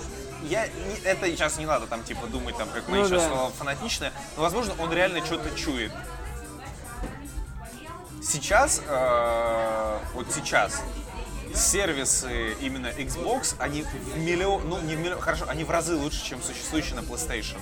я, 0.49 0.67
не- 0.69 1.01
это 1.05 1.27
сейчас 1.27 1.59
не 1.59 1.67
надо 1.67 1.87
там, 1.87 2.03
типа, 2.03 2.27
думать, 2.27 2.57
там, 2.57 2.69
как 2.71 2.89
мои 2.89 3.01
Ну 3.03 3.09
сейчас 3.09 3.25
да. 3.25 3.51
фанатичные, 3.59 4.13
но, 4.37 4.43
возможно, 4.43 4.75
он 4.79 4.93
реально 4.93 5.25
что-то 5.25 5.51
чует. 5.57 5.93
Сейчас, 8.23 8.83
э, 8.87 9.99
вот 10.15 10.27
сейчас, 10.33 10.83
сервисы 11.55 12.55
именно 12.61 12.89
Xbox, 12.89 13.55
они 13.59 13.83
в 13.83 14.19
миллион, 14.19 14.69
ну 14.69 14.81
не 14.81 14.97
в 14.97 14.99
миллион, 14.99 15.21
хорошо, 15.21 15.45
они 15.49 15.65
в 15.65 15.71
разы 15.71 15.95
лучше, 15.97 16.25
чем 16.25 16.43
существующие 16.43 16.97
на 16.97 17.01
PlayStation. 17.01 17.57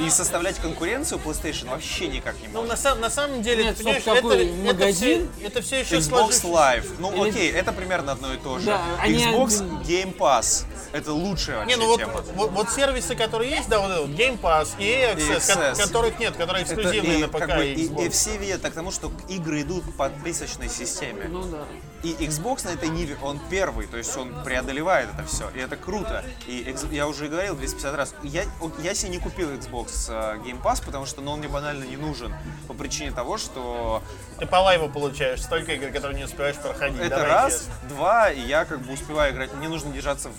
И 0.00 0.10
составлять 0.10 0.58
конкуренцию 0.58 1.20
PlayStation 1.24 1.68
вообще 1.70 2.08
никак 2.08 2.34
не 2.40 2.48
Ну, 2.48 2.62
может. 2.62 2.70
на, 2.70 2.76
сам- 2.76 3.00
на 3.00 3.10
самом 3.10 3.42
деле, 3.42 3.64
Нет, 3.64 3.76
ты 3.76 3.84
понимаешь, 3.84 4.02
это, 4.06 4.34
это, 4.34 4.52
магазин? 4.64 5.30
все, 5.36 5.46
это 5.46 5.62
все 5.62 5.80
еще 5.80 5.96
Xbox 5.98 6.30
сложившись- 6.32 6.44
Live. 6.44 6.86
Ну 6.98 7.12
Или- 7.24 7.30
окей, 7.30 7.52
это 7.52 7.72
примерно 7.72 8.12
одно 8.12 8.32
и 8.34 8.36
то 8.36 8.58
же. 8.58 8.66
Да, 8.66 8.80
они 8.98 9.24
Xbox 9.24 9.54
один- 9.56 9.78
Game 9.80 10.16
Pass. 10.16 10.64
Это 10.92 11.12
лучшая 11.12 11.58
вообще 11.58 11.76
Не, 11.76 11.82
ну 11.82 11.86
вот, 11.88 11.98
тема. 11.98 12.12
вот, 12.34 12.50
вот 12.52 12.70
сервисы, 12.70 13.14
которые 13.16 13.50
есть, 13.50 13.68
да, 13.68 13.80
вот 13.80 14.08
Game 14.10 14.40
Pass 14.40 14.68
и 14.78 14.84
EA 14.84 15.14
Access, 15.16 15.38
Access. 15.38 15.76
ко- 15.76 15.86
которых 15.86 16.18
нет, 16.18 16.36
которые 16.36 16.64
Это 16.64 16.74
эксклюзивные 16.74 17.18
и, 17.18 17.22
на 17.22 17.28
ПК 17.28 17.38
как 17.38 17.56
бы, 17.56 17.66
и 17.66 17.86
и, 17.86 18.04
и 18.06 18.08
все 18.10 18.36
видят 18.36 18.62
так 18.62 18.72
к 18.72 18.74
тому, 18.74 18.90
что 18.90 19.10
игры 19.28 19.62
идут 19.62 19.84
по 19.84 20.08
подписочной 20.08 20.68
системе. 20.68 21.26
Ну 21.28 21.44
да. 21.44 21.64
И 22.04 22.12
Xbox 22.26 22.66
на 22.66 22.74
этой 22.74 22.90
ниве, 22.90 23.16
он 23.22 23.40
первый, 23.48 23.86
то 23.86 23.96
есть 23.96 24.14
он 24.14 24.34
преодолевает 24.44 25.08
это 25.14 25.26
все, 25.26 25.48
и 25.54 25.58
это 25.58 25.76
круто. 25.76 26.22
И 26.46 26.76
я 26.90 27.08
уже 27.08 27.28
говорил 27.28 27.56
250 27.56 27.96
раз, 27.96 28.14
я, 28.22 28.44
я 28.82 28.94
себе 28.94 29.10
не 29.10 29.18
купил 29.18 29.50
Xbox 29.50 30.10
э, 30.10 30.36
Game 30.46 30.60
Pass, 30.62 30.84
потому 30.84 31.06
что 31.06 31.22
ну, 31.22 31.32
он 31.32 31.38
мне 31.38 31.48
банально 31.48 31.84
не 31.84 31.96
нужен. 31.96 32.34
По 32.68 32.74
причине 32.74 33.10
того, 33.10 33.38
что 33.38 34.02
Ты 34.38 34.44
по 34.46 34.56
лайву 34.56 34.90
получаешь 34.90 35.42
столько 35.42 35.72
игр, 35.72 35.86
которые 35.86 36.18
не 36.18 36.24
успеваешь 36.24 36.56
проходить. 36.56 37.00
это 37.00 37.08
Давай 37.08 37.26
раз, 37.26 37.52
честно. 37.52 37.72
два, 37.88 38.30
и 38.30 38.40
я 38.40 38.66
как 38.66 38.80
бы 38.80 38.92
успеваю 38.92 39.32
играть. 39.32 39.54
Мне 39.54 39.68
нужно 39.68 39.90
держаться 39.90 40.28
в, 40.28 40.34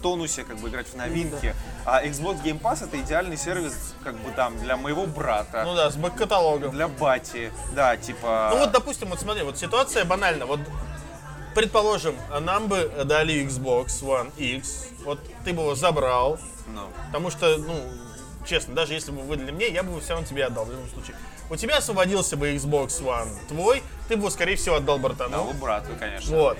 тонусе, 0.00 0.44
как 0.44 0.56
бы 0.56 0.68
играть 0.68 0.88
в 0.88 0.96
новинки. 0.96 1.54
А 1.84 2.04
Xbox 2.04 2.42
Game 2.42 2.60
Pass 2.60 2.84
это 2.84 2.98
идеальный 3.00 3.36
сервис, 3.36 3.94
как 4.02 4.14
бы 4.16 4.30
там, 4.32 4.58
для 4.58 4.76
моего 4.76 5.06
брата, 5.06 5.62
Ну 5.64 5.74
да, 5.74 5.90
с 5.90 5.96
бэк-каталогом. 5.96 6.70
для 6.70 6.88
бати, 6.88 7.52
да, 7.74 7.96
типа... 7.96 8.48
Ну 8.52 8.58
вот, 8.60 8.72
допустим, 8.72 9.08
вот 9.08 9.20
смотри, 9.20 9.42
вот 9.42 9.58
ситуация 9.58 10.04
банальна. 10.04 10.46
Вот, 10.46 10.60
предположим, 11.54 12.14
нам 12.40 12.68
бы 12.68 12.90
дали 13.04 13.44
Xbox 13.44 14.02
One 14.02 14.30
X, 14.36 14.88
вот 15.04 15.20
ты 15.44 15.52
бы 15.52 15.62
его 15.62 15.74
забрал, 15.74 16.38
ну, 16.74 16.82
потому 17.06 17.30
что, 17.30 17.56
ну, 17.58 17.74
честно, 18.46 18.74
даже 18.74 18.94
если 18.94 19.10
бы 19.10 19.18
вы 19.18 19.28
выдали 19.28 19.50
мне, 19.50 19.68
я 19.68 19.82
бы 19.82 20.00
все 20.00 20.12
равно 20.12 20.26
тебе 20.26 20.46
отдал 20.46 20.64
в 20.64 20.70
любом 20.70 20.88
случае. 20.88 21.16
У 21.50 21.56
тебя 21.56 21.78
освободился 21.78 22.36
бы 22.36 22.54
Xbox 22.54 23.02
One 23.02 23.28
твой, 23.48 23.82
ты 24.08 24.16
бы 24.16 24.30
скорее 24.30 24.56
всего, 24.56 24.76
отдал 24.76 24.98
братану. 24.98 25.44
моего 25.44 25.52
брата, 25.54 25.88
конечно. 25.98 26.36
Вот. 26.36 26.58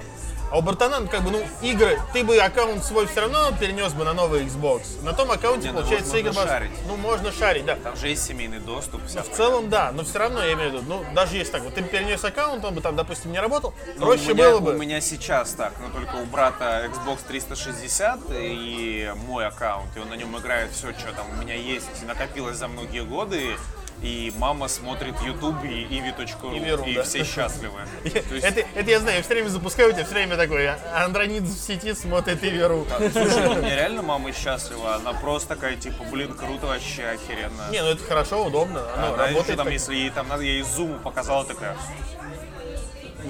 А 0.51 0.59
у 0.59 0.63
братана, 0.63 0.99
ну, 1.01 1.09
как 1.09 1.23
бы, 1.23 1.31
ну, 1.31 1.41
игры, 1.63 2.01
ты 2.13 2.25
бы 2.25 2.37
аккаунт 2.39 2.85
свой 2.85 3.07
все 3.07 3.21
равно 3.21 3.53
перенес 3.59 3.93
бы 3.93 4.05
на 4.05 4.13
новый 4.15 4.43
Xbox. 4.45 5.03
На 5.05 5.13
том 5.13 5.31
аккаунте, 5.31 5.69
Не, 5.69 5.73
ну, 5.75 5.79
получается, 5.81 6.09
можно 6.09 6.19
игры... 6.21 6.33
баз- 6.33 6.49
шарить. 6.49 6.71
Ну, 6.89 6.97
можно 6.97 7.33
шарить, 7.33 7.65
да. 7.67 7.77
Там 7.77 7.97
же 7.97 8.09
есть 8.09 8.25
семейный 8.27 8.59
доступ. 8.59 9.07
вся 9.07 9.23
В 9.23 9.29
целом, 9.31 9.69
да, 9.71 9.93
но 9.93 10.03
все 10.03 10.19
равно, 10.19 10.43
я 10.45 10.55
имею 10.55 10.71
в 10.71 10.75
виду, 10.75 10.85
ну, 10.89 11.05
даже 11.15 11.37
если 11.37 11.53
так, 11.53 11.63
вот 11.63 11.75
ты 11.75 11.83
перенес 11.83 12.25
аккаунт, 12.25 12.65
он 12.65 12.75
бы 12.75 12.81
там, 12.81 12.97
допустим, 12.97 13.31
не 13.31 13.39
работал, 13.41 13.75
Ну, 13.97 14.07
проще 14.07 14.35
меня, 14.35 14.51
было 14.51 14.59
бы. 14.61 14.75
У 14.75 14.79
меня 14.79 15.01
сейчас 15.01 15.53
так, 15.53 15.73
но 15.81 15.89
только 15.91 16.17
у 16.17 16.25
брата 16.27 16.91
Xbox 16.93 17.19
360 17.29 18.19
и 18.31 19.13
мой 19.27 19.47
аккаунт, 19.47 19.97
и 19.97 20.01
он 20.01 20.09
на 20.09 20.15
нем 20.15 20.37
играет 20.37 20.73
все, 20.73 20.93
что 20.99 21.13
там 21.13 21.27
у 21.31 21.41
меня 21.41 21.55
есть, 21.55 21.87
накопилось 22.07 22.57
за 22.57 22.67
многие 22.67 23.05
годы, 23.05 23.57
и 24.03 24.33
мама 24.39 24.69
смотрит 24.69 25.15
YouTube 25.21 25.63
и 25.65 25.85
ivi.ru, 25.85 26.57
И 26.57 26.59
Веру, 26.61 26.85
и 26.85 26.95
да. 26.95 27.03
все 27.03 27.23
счастливы. 27.25 27.81
Есть, 28.05 28.45
Это, 28.45 28.61
это 28.75 28.91
я 28.91 28.99
знаю, 29.01 29.17
я 29.19 29.23
все 29.23 29.35
время 29.35 29.49
запускаю, 29.49 29.91
у 29.91 29.93
тебя 29.93 30.05
все 30.05 30.15
время 30.15 30.37
такой, 30.37 30.67
а, 30.69 30.79
Андронид 31.05 31.43
в 31.43 31.53
сети 31.67 31.93
смотрит 31.95 32.41
веру. 32.43 32.87
слушай, 33.13 33.45
ну, 33.45 33.53
у 33.53 33.57
меня 33.57 33.77
реально 33.77 34.03
мама 34.03 34.33
счастлива, 34.33 34.95
она 34.95 35.13
просто 35.13 35.49
такая, 35.51 35.77
типа, 35.77 36.05
блин, 36.11 36.33
круто 36.35 36.67
вообще, 36.67 37.05
охеренно. 37.05 37.71
Не, 37.71 37.83
ну 37.83 37.91
это 37.91 38.03
хорошо, 38.05 38.47
удобно, 38.47 38.81
оно 38.97 39.15
Она 39.15 39.25
еще 39.25 39.35
работает. 39.35 39.57
там, 39.59 39.67
так. 39.67 39.73
если 39.75 39.95
ей 39.95 40.11
там 40.11 40.29
надо, 40.29 40.43
я 40.43 40.53
ей 40.53 40.63
зум 40.63 40.99
показала, 41.01 41.45
такая, 41.45 41.77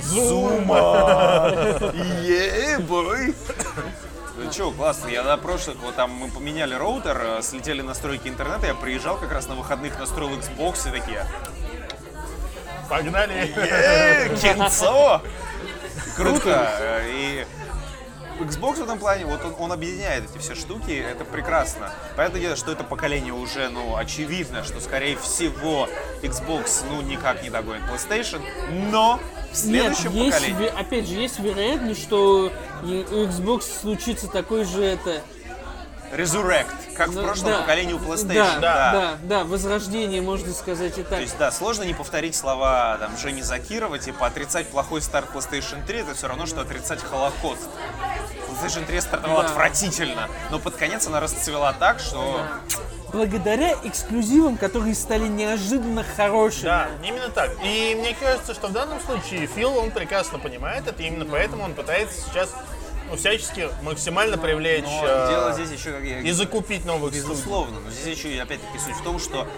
Зума! 0.03 1.51
Ебой! 2.23 3.35
Ну 4.37 4.51
что, 4.53 4.71
классно. 4.71 5.09
Я 5.09 5.23
на 5.23 5.37
прошлых, 5.37 5.77
вот 5.83 5.97
там 5.97 6.11
мы 6.13 6.29
поменяли 6.31 6.75
роутер, 6.75 7.21
э, 7.21 7.43
слетели 7.43 7.83
настройки 7.83 8.29
интернета, 8.29 8.67
я 8.67 8.75
приезжал 8.75 9.17
как 9.19 9.33
раз 9.33 9.49
на 9.49 9.55
выходных, 9.55 9.99
настроил 9.99 10.31
Xbox 10.31 10.89
и 10.89 10.99
такие, 10.99 11.27
Погнали! 12.89 13.53
«Э, 13.57 14.35
кинцо! 14.43 15.23
Круто! 16.17 16.71
Э, 16.81 17.09
И 17.09 17.47
Xbox 18.41 18.77
в 18.77 18.83
этом 18.83 18.99
плане, 18.99 19.27
вот 19.27 19.45
он, 19.45 19.55
он 19.59 19.73
объединяет 19.73 20.25
эти 20.31 20.39
все 20.39 20.55
штуки, 20.55 20.91
это 20.91 21.25
прекрасно. 21.25 21.93
Понятное 22.17 22.41
дело, 22.41 22.57
что 22.57 22.73
это 22.73 22.85
поколение 22.85 23.33
уже, 23.33 23.69
ну, 23.69 23.97
очевидно, 23.97 24.65
что, 24.65 24.81
скорее 24.81 25.17
всего, 25.17 25.89
Xbox, 26.23 26.85
ну, 26.89 27.03
никак 27.03 27.43
не 27.43 27.51
догонит 27.51 27.83
PlayStation, 27.85 28.41
но 28.91 29.19
в 29.53 29.67
Нет, 29.67 29.97
следующем 29.97 30.13
есть, 30.13 30.37
поколении... 30.37 30.69
опять 30.69 31.07
же, 31.09 31.15
есть 31.15 31.39
вероятность, 31.39 32.03
что 32.03 32.53
у 32.83 32.87
Xbox 32.87 33.63
случится 33.81 34.29
такой 34.29 34.65
же 34.65 34.83
это... 34.83 35.23
Resurrect, 36.13 36.95
как 36.97 37.09
в 37.09 37.15
ну, 37.15 37.23
прошлом 37.23 37.53
да, 37.53 37.59
поколении 37.61 37.93
у 37.93 37.99
PlayStation. 37.99 38.61
Да, 38.61 38.93
да, 38.93 39.19
да, 39.23 39.45
возрождение, 39.45 40.21
можно 40.21 40.53
сказать 40.53 40.99
и 40.99 41.03
То 41.03 41.11
так. 41.11 41.21
есть, 41.21 41.39
да, 41.39 41.53
сложно 41.53 41.85
не 41.85 41.95
повторить 41.95 42.35
слова 42.35 42.97
там, 42.99 43.17
Жени 43.17 43.43
Закирова, 43.43 43.99
типа 43.99 44.27
отрицать 44.27 44.69
плохой 44.69 45.03
старт 45.03 45.29
PlayStation 45.33 45.85
3, 45.87 45.99
это 46.01 46.15
все 46.15 46.27
равно, 46.29 46.47
что 46.47 46.63
отрицать 46.63 47.01
Холокост. 47.03 47.69
PlayStation 48.49 48.85
3 48.87 49.01
стартовала 49.01 49.43
Да. 49.43 49.49
отвратительно, 49.51 50.29
но 50.51 50.59
под 50.59 50.75
конец 50.77 51.07
она 51.07 51.21
расцвела 51.21 51.73
так, 51.73 52.01
что... 52.01 52.45
Благодаря 53.13 53.75
эксклюзивам, 53.83 54.57
которые 54.57 54.95
стали 54.95 55.27
неожиданно 55.27 56.05
хорошими. 56.17 56.65
Да, 56.65 56.89
именно 57.05 57.29
так. 57.29 57.51
И 57.65 57.97
мне 57.99 58.15
кажется, 58.15 58.55
что 58.55 58.69
в 58.69 58.73
данном 58.73 59.01
случае 59.01 59.49
Фил, 59.49 59.77
он 59.77 59.91
прекрасно 59.91 60.39
понимает 60.39 60.87
это, 60.87 61.03
и 61.03 61.07
именно 61.07 61.25
поэтому 61.25 61.65
он 61.65 61.75
пытается 61.75 62.21
сейчас 62.21 62.55
ну, 63.11 63.17
всячески 63.17 63.69
максимально 63.83 64.39
привлечь 64.39 64.85
Но 64.85 65.03
э, 65.05 65.29
дело 65.31 65.53
здесь 65.53 65.79
еще, 65.79 65.93
как 65.93 66.05
я 66.05 66.21
и 66.21 66.31
закупить 66.31 66.85
новых 66.85 67.13
студий. 67.13 67.29
Безусловно, 67.29 67.81
но 67.81 67.91
здесь 67.91 68.19
еще, 68.19 68.41
опять-таки, 68.41 68.79
суть 68.79 68.97
в 68.97 69.03
том, 69.03 69.19
что 69.19 69.49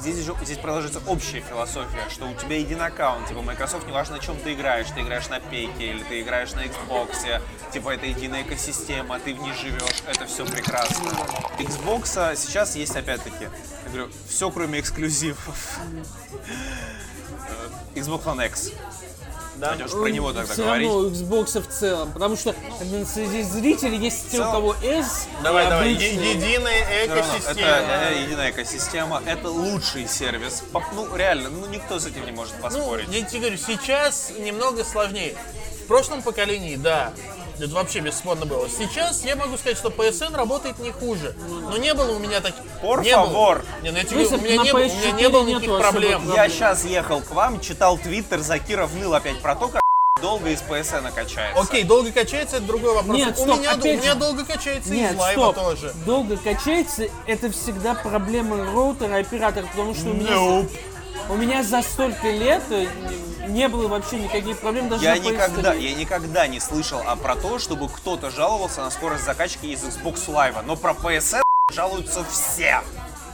здесь, 0.00 0.16
здесь 0.16 0.58
продолжится 0.58 1.00
общая 1.06 1.40
философия, 1.40 2.02
что 2.10 2.26
у 2.26 2.34
тебя 2.34 2.58
един 2.58 2.82
аккаунт, 2.82 3.28
типа 3.28 3.40
Microsoft, 3.40 3.86
неважно, 3.86 4.16
на 4.16 4.22
чем 4.22 4.36
ты 4.36 4.54
играешь, 4.54 4.88
ты 4.94 5.00
играешь 5.00 5.28
на 5.28 5.40
пейке 5.40 5.90
или 5.90 6.02
ты 6.02 6.20
играешь 6.20 6.52
на 6.52 6.64
Xbox, 6.64 7.40
типа 7.72 7.90
это 7.90 8.06
единая 8.06 8.42
экосистема, 8.42 9.18
ты 9.20 9.34
в 9.34 9.40
ней 9.40 9.54
живешь, 9.54 10.02
это 10.06 10.26
все 10.26 10.44
прекрасно. 10.44 11.10
Xbox 11.58 12.12
а, 12.16 12.36
сейчас 12.36 12.74
есть, 12.74 12.96
опять-таки, 12.96 13.44
я 13.44 13.90
говорю, 13.90 14.10
все 14.28 14.50
кроме 14.50 14.80
эксклюзивов. 14.80 15.78
Э, 17.48 17.98
Xbox 17.98 18.24
One 18.24 18.46
X. 18.46 18.72
Да. 19.62 19.68
Пойдешь 19.68 19.92
про 19.92 20.08
него 20.08 20.32
тогда 20.32 20.52
Все 20.52 20.64
говорить. 20.64 20.88
равно 20.88 21.08
Xbox 21.08 21.60
в 21.60 21.68
целом, 21.68 22.10
потому 22.12 22.36
что 22.36 22.52
среди 22.80 23.42
зрителей 23.44 23.96
есть 23.98 24.32
те, 24.32 24.40
у 24.40 24.50
кого 24.50 24.74
S, 24.82 25.28
Давай, 25.44 25.68
давай, 25.68 25.92
е- 25.92 26.32
единая 26.32 27.06
экосистема. 27.06 27.60
Это 27.68 28.10
э, 28.10 28.22
единая 28.24 28.50
экосистема, 28.50 29.22
это 29.24 29.48
лучший 29.50 30.08
сервис. 30.08 30.64
Ну, 30.96 31.14
реально, 31.16 31.48
ну 31.50 31.66
никто 31.68 32.00
с 32.00 32.06
этим 32.06 32.26
не 32.26 32.32
может 32.32 32.54
Ну, 32.56 32.62
поспорить. 32.62 33.06
я 33.12 33.22
тебе 33.22 33.38
говорю, 33.38 33.56
сейчас 33.56 34.32
немного 34.36 34.82
сложнее. 34.84 35.36
В 35.84 35.86
прошлом 35.86 36.22
поколении, 36.22 36.74
да, 36.74 37.12
это 37.62 37.74
вообще 37.74 38.00
бесспорно 38.00 38.44
было. 38.46 38.68
Сейчас 38.68 39.24
я 39.24 39.36
могу 39.36 39.56
сказать, 39.56 39.78
что 39.78 39.88
PSN 39.88 40.34
работает 40.36 40.78
не 40.78 40.90
хуже. 40.90 41.34
Но 41.48 41.76
не 41.76 41.94
было 41.94 42.16
у 42.16 42.18
меня 42.18 42.40
таких... 42.40 42.62
Por 42.82 43.02
не 43.02 43.16
было. 43.16 43.26
favor. 43.26 43.64
Не, 43.82 43.90
ну 43.90 43.98
я 43.98 44.04
тебе 44.04 44.26
у 44.26 44.38
меня 44.38 44.56
не, 44.62 44.72
было- 44.72 44.80
у 44.80 44.84
меня 44.84 45.10
PS4 45.10 45.12
не 45.16 45.28
было 45.28 45.44
никаких 45.46 45.78
проблем. 45.78 46.20
проблем. 46.22 46.34
Я 46.34 46.48
сейчас 46.48 46.84
ехал 46.84 47.20
к 47.20 47.30
вам, 47.30 47.60
читал 47.60 47.98
твиттер, 47.98 48.40
Закиров 48.40 48.94
ныл 48.94 49.14
опять 49.14 49.40
про 49.40 49.54
то, 49.54 49.68
как 49.68 49.80
долго 50.20 50.50
из 50.50 50.60
PSN 50.62 51.12
качается. 51.14 51.62
Окей, 51.62 51.84
долго 51.84 52.10
качается, 52.12 52.56
это 52.56 52.66
другой 52.66 52.94
вопрос. 52.94 53.16
Нет, 53.16 53.38
у, 53.38 53.42
стоп, 53.42 53.58
меня, 53.58 53.72
опять 53.72 53.98
у 53.98 54.02
меня 54.02 54.14
долго 54.14 54.44
качается 54.44 54.92
Нет, 54.92 55.12
из 55.14 55.18
лайва 55.18 55.52
стоп. 55.52 55.54
тоже. 55.56 55.92
Долго 56.04 56.36
качается, 56.36 57.04
это 57.26 57.50
всегда 57.50 57.94
проблема 57.94 58.56
роутера 58.72 59.18
и 59.18 59.20
оператора, 59.22 59.66
потому 59.66 59.94
что 59.94 60.10
у 60.10 60.14
меня, 60.14 60.30
Nope. 60.32 60.70
У 61.28 61.36
меня 61.36 61.62
за 61.62 61.82
столько 61.82 62.28
лет 62.30 62.62
э, 62.70 62.86
не 63.48 63.68
было 63.68 63.88
вообще 63.88 64.18
никаких 64.18 64.58
проблем 64.58 64.88
даже 64.88 65.04
Я 65.04 65.14
на 65.14 65.18
PS3. 65.18 65.32
никогда, 65.32 65.74
я 65.74 65.94
никогда 65.94 66.46
не 66.46 66.60
слышал 66.60 67.02
а 67.06 67.16
про 67.16 67.36
то, 67.36 67.58
чтобы 67.58 67.88
кто-то 67.88 68.30
жаловался 68.30 68.80
на 68.80 68.90
скорость 68.90 69.24
закачки 69.24 69.72
из 69.72 69.82
Xbox 69.82 70.26
Live, 70.28 70.62
но 70.64 70.76
про 70.76 70.92
PSN 70.92 71.42
жалуются 71.72 72.24
все. 72.24 72.82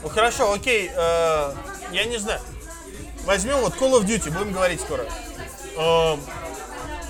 Ну 0.02 0.08
хорошо, 0.08 0.52
окей, 0.52 0.90
э, 0.94 1.54
я 1.92 2.04
не 2.04 2.18
знаю. 2.18 2.40
Возьмем 3.24 3.58
вот 3.58 3.74
Call 3.76 4.00
of 4.00 4.04
Duty, 4.04 4.30
будем 4.30 4.52
говорить 4.52 4.80
скоро. 4.80 5.02
Э, 5.02 6.16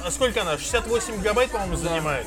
а 0.04 0.10
сколько 0.10 0.42
она? 0.42 0.56
68 0.56 1.18
гигабайт, 1.18 1.50
по-моему, 1.50 1.76
занимает. 1.76 2.26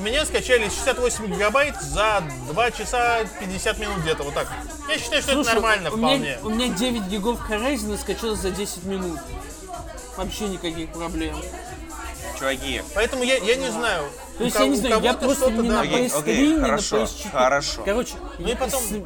У 0.00 0.02
меня 0.02 0.24
скачали 0.24 0.62
68 0.62 1.26
гигабайт 1.26 1.78
за 1.78 2.22
2 2.48 2.70
часа 2.70 3.18
50 3.38 3.78
минут 3.80 3.98
где-то, 3.98 4.22
вот 4.22 4.32
так. 4.32 4.48
Я 4.88 4.96
считаю, 4.96 5.20
что 5.20 5.32
Слушай, 5.32 5.48
это 5.48 5.54
нормально 5.56 5.90
у 5.90 5.98
вполне. 5.98 6.18
меня, 6.18 6.38
у 6.42 6.48
меня 6.48 6.68
9 6.68 7.02
гигов 7.02 7.50
Horizon 7.50 7.98
скачалось 8.00 8.38
за 8.38 8.50
10 8.50 8.84
минут. 8.84 9.18
Вообще 10.16 10.48
никаких 10.48 10.90
проблем. 10.90 11.36
Чуваки, 12.38 12.80
Поэтому 12.94 13.24
я, 13.24 13.36
я 13.36 13.56
не 13.56 13.68
знаю. 13.68 14.04
То 14.40 14.44
есть 14.46 14.58
я 14.58 14.66
не 14.68 14.76
знаю, 14.76 15.02
я 15.02 15.12
просто 15.12 15.50
не 15.50 15.68
на 15.68 15.80
Окей, 15.82 16.06
PS3, 16.06 16.18
окей, 16.18 16.48
не 16.48 16.56
на 16.56 16.66
PS4. 16.76 17.30
хорошо. 17.30 17.82
Короче, 17.84 18.14
Ну 18.38 18.56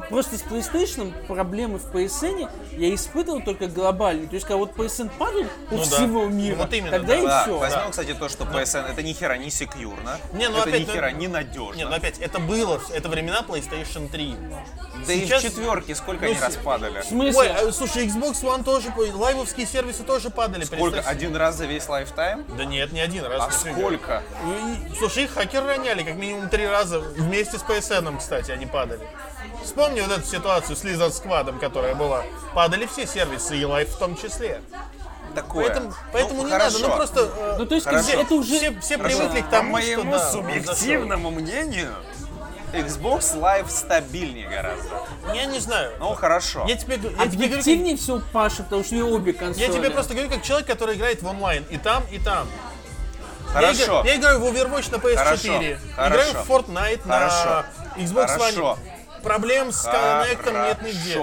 просто 0.09 0.37
с 0.37 0.43
PlayStation 0.43 1.11
проблемы 1.27 1.77
в 1.77 1.93
PSN 1.93 2.49
я 2.77 2.95
испытывал 2.95 3.41
только 3.41 3.67
глобально. 3.67 4.27
То 4.27 4.35
есть, 4.35 4.45
когда 4.47 4.57
вот 4.59 4.71
PSN 4.75 5.11
падал 5.17 5.41
у 5.71 5.75
Ну 5.75 5.81
всего 5.81 6.25
мира, 6.27 6.55
Ну 6.57 6.67
именно, 6.77 6.91
тогда 6.91 7.21
да. 7.21 7.41
и 7.41 7.43
все. 7.43 7.57
возьмем, 7.57 7.91
кстати, 7.91 8.13
то, 8.13 8.29
что 8.29 8.45
PSN 8.45 8.89
это 8.93 9.03
ни 9.03 9.11
хера 9.11 9.35
не 9.37 9.49
секьюрно, 9.49 10.17
Не, 10.31 10.47
ну 10.47 10.57
это 10.59 10.69
опять, 10.69 10.87
ни 10.87 10.91
хера 10.93 11.11
не 11.11 11.27
надежно. 11.27 11.75
Не, 11.75 11.85
ну 11.85 11.93
опять, 11.93 12.17
это 12.19 12.39
было, 12.39 12.79
это 12.93 13.09
времена 13.09 13.43
PlayStation 13.45 14.07
3. 14.09 14.35
да 15.05 15.11
и 15.13 15.19
сейчас- 15.25 15.43
в 15.43 15.47
четверке 15.47 15.95
сколько 15.95 16.23
Ну, 16.23 16.31
они 16.31 16.39
с- 16.39 16.43
распадали? 16.43 17.01
В 17.01 17.03
смысле? 17.05 17.39
Ой, 17.41 17.49
а, 17.49 17.71
слушай, 17.73 18.07
Xbox 18.07 18.41
One 18.41 18.63
тоже, 18.63 18.93
лайвовские 19.13 19.67
сервисы 19.67 20.03
тоже 20.03 20.29
падали. 20.29 20.63
Сколько? 20.63 21.01
Один 21.01 21.35
раз 21.35 21.55
за 21.57 21.65
весь 21.65 21.89
lifetime? 21.89 22.45
Да 22.57 22.63
нет, 22.63 22.93
не 22.93 23.01
один 23.01 23.25
раз. 23.25 23.43
А 23.47 23.51
сколько? 23.51 24.23
Слушай, 24.97 25.24
их 25.25 25.33
хакеры 25.33 25.67
роняли 25.67 26.03
как 26.03 26.15
минимум 26.15 26.49
три 26.49 26.67
раза 26.67 26.99
вместе 26.99 27.57
с 27.59 27.61
PSN, 27.63 28.17
кстати, 28.17 28.51
они 28.51 28.65
падали. 28.65 29.05
Вспомни 29.63 30.01
вот 30.01 30.11
эту 30.11 30.25
ситуацию 30.27 30.75
с 30.75 30.83
Lizard 30.83 31.11
Squad, 31.11 31.59
которая 31.59 31.95
была. 31.95 32.23
Падали 32.53 32.85
все 32.85 33.05
сервисы, 33.05 33.57
и 33.57 33.61
Live 33.63 33.91
в 33.91 33.97
том 33.97 34.15
числе. 34.15 34.61
Такое. 35.33 35.65
Поэтому, 35.67 35.93
поэтому 36.13 36.41
Ну, 36.43 36.47
не 36.47 36.51
хорошо. 36.51 36.79
надо, 36.79 36.87
ну 36.89 36.95
просто 36.95 37.19
э, 37.35 37.55
Ну, 37.59 37.65
то 37.65 37.75
есть, 37.75 37.85
Хорошо. 37.87 38.11
это 38.21 38.33
уже... 38.35 38.57
все, 38.57 38.79
все 38.79 38.97
Хорошо. 38.97 39.17
привыкли 39.17 39.41
к 39.41 39.45
По 39.45 39.51
тому, 39.51 39.71
моему 39.73 40.01
что 40.03 40.11
да, 40.11 40.31
субъективному 40.31 41.29
мнению, 41.31 41.91
Xbox 42.71 43.37
Live 43.39 43.69
стабильнее 43.69 44.47
гораздо. 44.47 44.89
Я 45.33 45.45
не 45.45 45.59
знаю. 45.59 45.91
Ну, 45.99 46.13
хорошо. 46.15 46.65
Я 46.67 46.75
тебе, 46.75 46.95
я 46.95 46.99
тебе 46.99 47.07
говорю, 47.09 47.17
как- 47.17 47.27
Объективнее 47.33 47.97
все 47.97 48.21
Паша, 48.31 48.63
потому 48.63 48.83
что 48.83 48.95
у 48.95 48.97
него 48.97 49.09
обе 49.11 49.33
консоли. 49.33 49.63
я 49.65 49.71
тебе 49.73 49.89
просто 49.89 50.13
говорю 50.13 50.29
как 50.29 50.41
человек, 50.43 50.67
который 50.67 50.95
играет 50.95 51.21
в 51.21 51.27
онлайн 51.27 51.65
и 51.69 51.77
там, 51.77 52.03
и 52.11 52.19
там. 52.19 52.47
Я, 53.55 53.61
Хорошо. 53.61 53.83
игра- 54.01 54.03
я 54.05 54.15
играю 54.17 54.39
в 54.39 54.45
Overwatch 54.45 54.91
на 54.91 54.95
PS4, 54.97 55.15
Хорошо. 55.17 55.47
играю 55.57 55.77
Хорошо. 56.33 56.43
в 56.43 56.49
Fortnite 56.51 57.01
Хорошо. 57.07 57.45
на 57.95 58.01
Xbox 58.01 58.27
Хорошо. 58.27 58.77
One. 58.83 59.21
Проблем 59.23 59.71
с 59.71 59.81
коннектом 59.81 60.53
нет 60.63 60.81
нигде. 60.81 61.19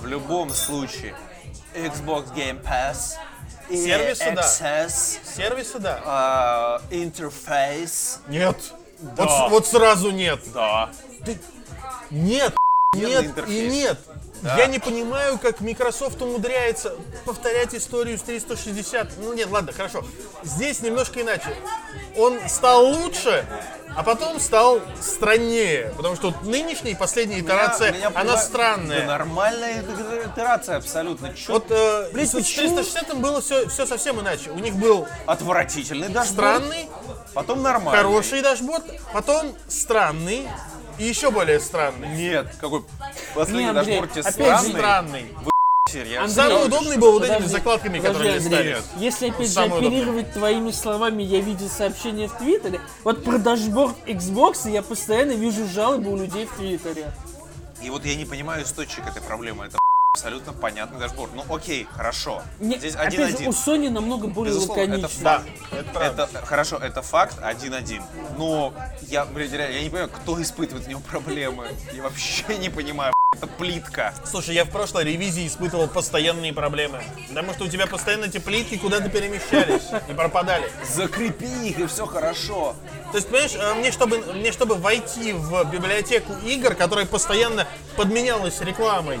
В 0.00 0.06
любом 0.06 0.50
случае, 0.50 1.14
Xbox 1.74 2.32
Game 2.34 2.62
Pass, 2.62 3.14
и 3.68 3.76
Сервисы, 3.84 4.30
да. 4.32 4.42
Access, 4.42 5.18
Сервисы, 5.36 5.78
да. 5.78 6.00
а, 6.04 6.82
интерфейс. 6.90 8.20
Нет. 8.28 8.56
Да. 8.98 9.24
Вот, 9.24 9.50
вот 9.50 9.66
сразу 9.66 10.10
нет. 10.10 10.40
Да. 10.52 10.90
Нет, 12.10 12.54
Нет 12.94 13.08
нет 13.08 13.24
интерфейса. 13.26 13.52
и 13.64 13.68
нет. 13.68 13.98
Я 14.42 14.66
не 14.66 14.78
понимаю, 14.78 15.38
как 15.38 15.60
Microsoft 15.60 16.20
умудряется 16.22 16.94
повторять 17.24 17.74
историю 17.74 18.18
с 18.18 18.22
360. 18.22 19.08
Ну 19.18 19.32
нет, 19.32 19.50
ладно, 19.50 19.72
хорошо. 19.72 20.04
Здесь 20.42 20.80
немножко 20.80 21.22
иначе. 21.22 21.56
Он 22.16 22.38
стал 22.48 22.84
лучше, 22.86 23.44
а 23.96 24.02
потом 24.02 24.38
стал 24.38 24.80
страннее. 25.00 25.92
Потому 25.96 26.16
что 26.16 26.30
вот 26.30 26.42
нынешняя 26.44 26.94
и 26.94 26.96
последняя 26.96 27.40
итерация, 27.40 27.88
Меня- 27.92 27.98
меня 28.10 28.20
она 28.20 28.20
пугает- 28.32 28.40
странная. 28.46 29.00
Да 29.00 29.06
нормальная 29.06 29.82
итерация 29.82 30.76
абсолютно. 30.76 31.32
Чё 31.34 31.54
Вот 31.54 31.66
э, 31.70 32.10
Блин, 32.12 32.26
с 32.26 32.32
почему? 32.32 32.76
360 32.76 33.16
было 33.16 33.40
все, 33.40 33.68
все 33.68 33.86
совсем 33.86 34.20
иначе. 34.20 34.50
У 34.50 34.58
них 34.58 34.74
был 34.76 35.06
Отвратительный 35.26 36.08
дашборд. 36.08 36.28
странный, 36.62 36.88
Потом 37.34 37.62
нормальный. 37.62 37.98
хороший 38.02 38.42
дашборд, 38.42 38.84
потом 39.12 39.54
странный 39.68 40.48
и 40.98 41.04
еще 41.04 41.30
более 41.30 41.60
странный. 41.60 42.08
Нет, 42.16 42.48
какой 42.60 42.82
последний 43.34 43.64
Не, 43.64 43.70
Андрей, 43.70 44.00
дашборд 44.00 44.12
тебе 44.12 44.20
опять 44.22 44.34
странный. 44.34 44.66
же, 44.66 44.72
Странный. 44.72 45.26
Серьезно? 45.88 46.24
Андрей, 46.24 46.34
Самый 46.34 46.66
удобный 46.66 46.96
был 46.98 47.12
вот 47.12 47.22
этими 47.22 47.34
Подожди, 47.34 47.52
закладками, 47.52 47.98
подожди, 48.00 48.18
которые 48.18 48.36
Андрей, 48.38 48.72
листали. 48.72 48.82
Если 49.04 49.28
опять 49.28 49.46
же 49.46 49.52
Самый 49.52 49.68
удобный. 49.78 49.88
оперировать 49.88 50.32
твоими 50.32 50.70
словами, 50.72 51.22
я 51.22 51.40
видел 51.40 51.68
сообщения 51.68 52.26
в 52.28 52.36
Твиттере. 52.38 52.80
Вот 53.04 53.22
про 53.24 53.38
дашборд 53.38 53.94
Xbox 54.06 54.68
я 54.70 54.82
постоянно 54.82 55.32
вижу 55.32 55.66
жалобы 55.68 56.10
у 56.10 56.16
людей 56.16 56.46
в 56.46 56.56
Твиттере. 56.56 57.12
И 57.82 57.90
вот 57.90 58.04
я 58.04 58.16
не 58.16 58.24
понимаю 58.24 58.64
источник 58.64 59.06
этой 59.06 59.22
проблемы. 59.22 59.66
Это 59.66 59.78
абсолютно 60.16 60.54
понятный 60.54 60.98
дашборд. 60.98 61.32
Ну 61.34 61.44
окей, 61.54 61.86
хорошо. 61.92 62.42
Не- 62.58 62.78
Здесь 62.78 62.94
опять 62.94 63.14
же, 63.14 63.24
один-один. 63.24 63.48
у 63.48 63.52
Sony 63.52 63.90
намного 63.90 64.28
более 64.28 64.54
Безусловно, 64.54 64.94
это. 64.94 65.10
Да, 65.20 65.42
это 65.70 65.90
правда. 65.92 66.28
Это 66.32 66.46
хорошо, 66.46 66.78
это 66.78 67.02
факт 67.02 67.36
один-один. 67.42 68.02
Но 68.38 68.72
я, 69.02 69.26
блин, 69.26 69.52
реально, 69.52 69.74
я 69.74 69.82
не 69.82 69.90
понимаю, 69.90 70.08
кто 70.08 70.40
испытывает 70.40 70.86
в 70.86 70.88
нем 70.88 71.02
проблемы. 71.02 71.68
Я 71.92 72.02
вообще 72.02 72.56
не 72.56 72.70
понимаю. 72.70 73.12
Это 73.36 73.48
плитка. 73.48 74.14
Слушай, 74.24 74.54
я 74.54 74.64
в 74.64 74.70
прошлой 74.70 75.04
ревизии 75.04 75.46
испытывал 75.46 75.88
постоянные 75.88 76.54
проблемы. 76.54 77.02
Потому 77.28 77.52
что 77.52 77.64
у 77.64 77.68
тебя 77.68 77.86
постоянно 77.86 78.26
эти 78.26 78.38
плитки 78.38 78.78
куда-то 78.78 79.10
перемещались 79.10 79.82
и 80.08 80.14
пропадали. 80.14 80.70
Закрепи 80.88 81.68
их, 81.68 81.78
и 81.78 81.86
все 81.86 82.06
хорошо. 82.06 82.74
То 83.10 83.18
есть, 83.18 83.28
понимаешь, 83.28 83.54
э, 83.54 83.74
мне 83.74 83.90
чтобы, 83.90 84.18
мне 84.18 84.52
чтобы 84.52 84.76
войти 84.76 85.32
в 85.32 85.64
библиотеку 85.70 86.32
игр, 86.46 86.74
которая 86.74 87.04
постоянно 87.04 87.66
подменялась 87.96 88.60
рекламой, 88.60 89.18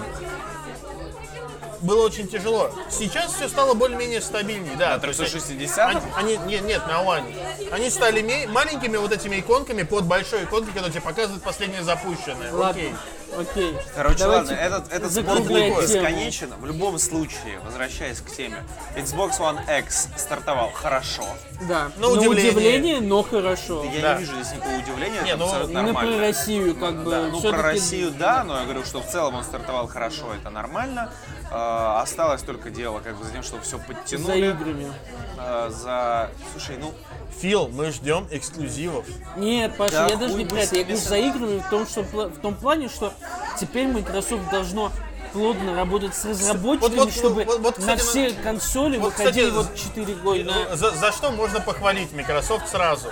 было 1.80 2.04
очень 2.06 2.28
тяжело. 2.28 2.70
Сейчас 2.90 3.34
все 3.34 3.48
стало 3.48 3.74
более-менее 3.74 4.20
стабильнее, 4.20 4.76
да. 4.76 4.94
На 4.94 4.98
То 4.98 5.08
есть 5.08 5.18
360 5.20 5.88
Они, 5.90 6.00
они- 6.16 6.36
нет, 6.46 6.62
нет, 6.64 6.86
на 6.86 7.02
One. 7.02 7.24
Они 7.72 7.90
стали 7.90 8.20
ме- 8.22 8.46
маленькими 8.48 8.96
вот 8.96 9.12
этими 9.12 9.40
иконками 9.40 9.82
под 9.82 10.04
большой 10.04 10.44
иконкой, 10.44 10.68
которая 10.72 10.90
тебе 10.90 11.00
показывает 11.02 11.42
последнее 11.42 11.82
запущенное. 11.82 12.52
Ладно, 12.52 12.82
Окей. 12.82 12.94
окей. 13.38 13.76
Короче, 13.94 14.18
Давайте 14.18 14.52
ладно, 14.54 14.64
этот, 14.64 14.92
этот 14.92 15.12
спор 15.12 15.40
будет 15.40 15.78
бесконечен. 15.80 16.52
В 16.58 16.66
любом 16.66 16.98
случае, 16.98 17.60
возвращаясь 17.64 18.20
к 18.20 18.30
теме, 18.34 18.64
Xbox 18.96 19.38
One 19.38 19.58
X 19.80 20.08
стартовал 20.16 20.70
хорошо. 20.72 21.24
Да, 21.68 21.90
На 21.96 22.02
на 22.02 22.08
удивление. 22.08 22.50
удивление, 22.52 23.00
но 23.00 23.22
хорошо. 23.22 23.84
Я 23.84 24.00
Да. 24.02 24.14
не 24.14 24.20
вижу 24.20 24.34
здесь 24.36 24.52
никакого 24.54 24.76
удивления, 24.78 25.20
Не, 25.22 25.28
это 25.30 25.38
ну, 25.38 25.44
абсолютно 25.46 25.72
про 25.74 25.82
нормально. 25.92 26.18
Россию, 26.20 26.74
как 26.76 27.02
бы, 27.02 27.10
Да, 27.10 27.22
ну 27.28 27.40
про 27.40 27.62
Россию 27.62 28.10
да, 28.10 28.44
но 28.44 28.58
я 28.58 28.64
говорю, 28.64 28.84
что 28.84 29.00
в 29.00 29.06
целом 29.10 29.34
он 29.36 29.44
стартовал 29.44 29.86
хорошо, 29.88 30.26
это 30.38 30.50
нормально. 30.50 31.12
Э, 31.50 32.00
осталось 32.02 32.42
только 32.42 32.70
дело 32.70 33.00
как 33.00 33.16
бы 33.16 33.24
за 33.24 33.30
тем, 33.30 33.42
чтобы 33.42 33.62
все 33.62 33.78
за 33.78 33.84
подтянули. 33.84 34.50
играми. 34.50 34.92
Э, 35.38 35.70
за... 35.70 36.30
Слушай, 36.52 36.76
ну, 36.78 36.92
Фил, 37.40 37.68
мы 37.68 37.90
ждем 37.92 38.26
эксклюзивов. 38.30 39.04
Нет, 39.36 39.76
Паша, 39.76 39.92
Да 39.92 40.08
я 40.08 40.16
даже 40.16 40.34
не 40.34 40.44
про 40.44 40.58
это. 40.60 40.76
Я 40.76 40.82
говорю 40.84 40.98
за 41.00 41.16
играми 41.18 41.58
в 41.58 41.70
том, 41.70 41.86
что, 41.86 42.02
в 42.02 42.38
том 42.40 42.54
плане, 42.54 42.88
что 42.88 43.12
теперь 43.60 43.86
Microsoft 43.88 44.50
должно 44.50 44.90
плотно 45.32 45.74
работать 45.76 46.14
с 46.14 46.24
разработчиками, 46.24 46.96
вот- 46.98 47.12
чтобы 47.12 47.44
вот- 47.44 47.60
вот, 47.60 47.78
на 47.78 47.96
кстати, 47.96 48.00
все 48.00 48.30
консоли 48.42 48.96
вот, 48.98 49.12
выходили 49.12 49.50
кстати, 49.50 49.68
вот 49.68 49.76
4 49.76 50.14
года. 50.14 50.44
на- 50.44 50.76
За, 50.76 50.90
за 50.92 51.12
что 51.12 51.30
можно 51.30 51.60
похвалить 51.60 52.12
Microsoft 52.12 52.68
сразу? 52.68 53.08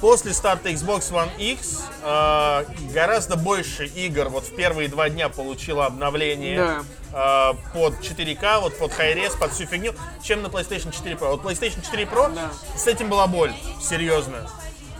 После 0.00 0.32
старта 0.32 0.70
Xbox 0.70 1.10
One 1.12 1.30
X 1.38 1.82
э, 2.02 2.64
гораздо 2.94 3.36
больше 3.36 3.84
игр 3.86 4.28
вот 4.30 4.44
в 4.44 4.56
первые 4.56 4.88
два 4.88 5.10
дня 5.10 5.28
получило 5.28 5.84
обновление 5.84 6.82
э, 7.12 7.52
под 7.74 8.00
4К, 8.00 8.60
вот 8.60 8.78
под 8.78 8.92
Hi-Res, 8.92 9.38
под 9.38 9.52
всю 9.52 9.66
фигню, 9.66 9.92
чем 10.22 10.40
на 10.42 10.46
PlayStation 10.46 10.90
4 10.90 11.16
Pro. 11.16 11.32
Вот 11.32 11.42
PlayStation 11.42 11.84
4 11.84 12.04
Pro 12.04 12.34
Да. 12.34 12.50
с 12.76 12.86
этим 12.86 13.10
была 13.10 13.26
боль, 13.26 13.52
серьезно. 13.82 14.48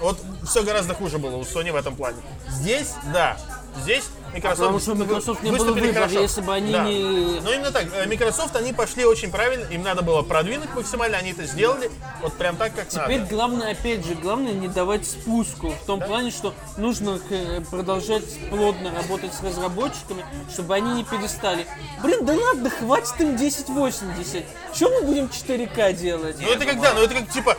Вот 0.01 0.19
все 0.47 0.63
гораздо 0.63 0.95
хуже 0.95 1.19
было 1.19 1.37
у 1.37 1.43
Sony 1.43 1.73
в 1.73 1.77
этом 1.77 1.97
плане. 1.97 2.19
Здесь, 2.49 2.93
да, 3.13 3.39
здесь 3.83 4.04
Microsoft, 4.33 4.59
Потому 4.61 4.78
что 4.80 4.94
Microsoft 4.94 5.42
не 5.42 5.50
было 5.50 5.72
выбора, 5.72 5.92
хорошо. 5.92 6.20
если 6.20 6.40
бы 6.40 6.54
они 6.54 6.72
Да. 6.72 6.85
не- 6.85 7.40
Ну 7.40 7.52
именно 7.52 7.72
так. 7.72 7.87
Э, 7.92 8.06
Microsoft, 8.06 8.54
они 8.54 8.72
пошли 8.72 9.04
очень 9.04 9.30
правильно, 9.33 9.64
им 9.72 9.83
надо 9.83 10.02
было 10.02 10.22
продвинуть 10.22 10.72
максимально, 10.74 11.16
они 11.18 11.33
это 11.33 11.46
сделали, 11.46 11.90
вот 12.22 12.35
прям 12.35 12.56
так, 12.56 12.72
как 12.74 12.87
Теперь 12.88 13.18
надо. 13.20 13.35
главное, 13.35 13.72
опять 13.72 14.06
же, 14.06 14.14
главное 14.14 14.52
не 14.52 14.68
давать 14.68 15.04
спуску. 15.04 15.70
В 15.70 15.85
том 15.87 16.00
плане, 16.00 16.30
что 16.30 16.54
нужно 16.76 17.18
э, 17.30 17.61
продолжать 17.70 18.22
плотно 18.50 18.92
работать 18.94 19.35
с 19.35 19.42
разработчиками, 19.42 20.24
чтобы 20.52 20.74
они 20.76 20.92
не 20.94 21.04
перестали. 21.04 21.66
Блин, 22.00 22.24
да 22.24 22.35
ладно, 22.35 22.70
хватит 22.70 23.20
им 23.20 23.35
1080. 23.35 24.44
Чем 24.74 24.92
мы 24.92 25.02
будем 25.02 25.26
4К 25.26 25.92
делать? 25.92 26.37
Ну 26.40 26.48
это 26.48 26.64
когда? 26.64 26.94
Ну 26.94 27.00
это 27.02 27.14
как 27.14 27.28
типа 27.30 27.56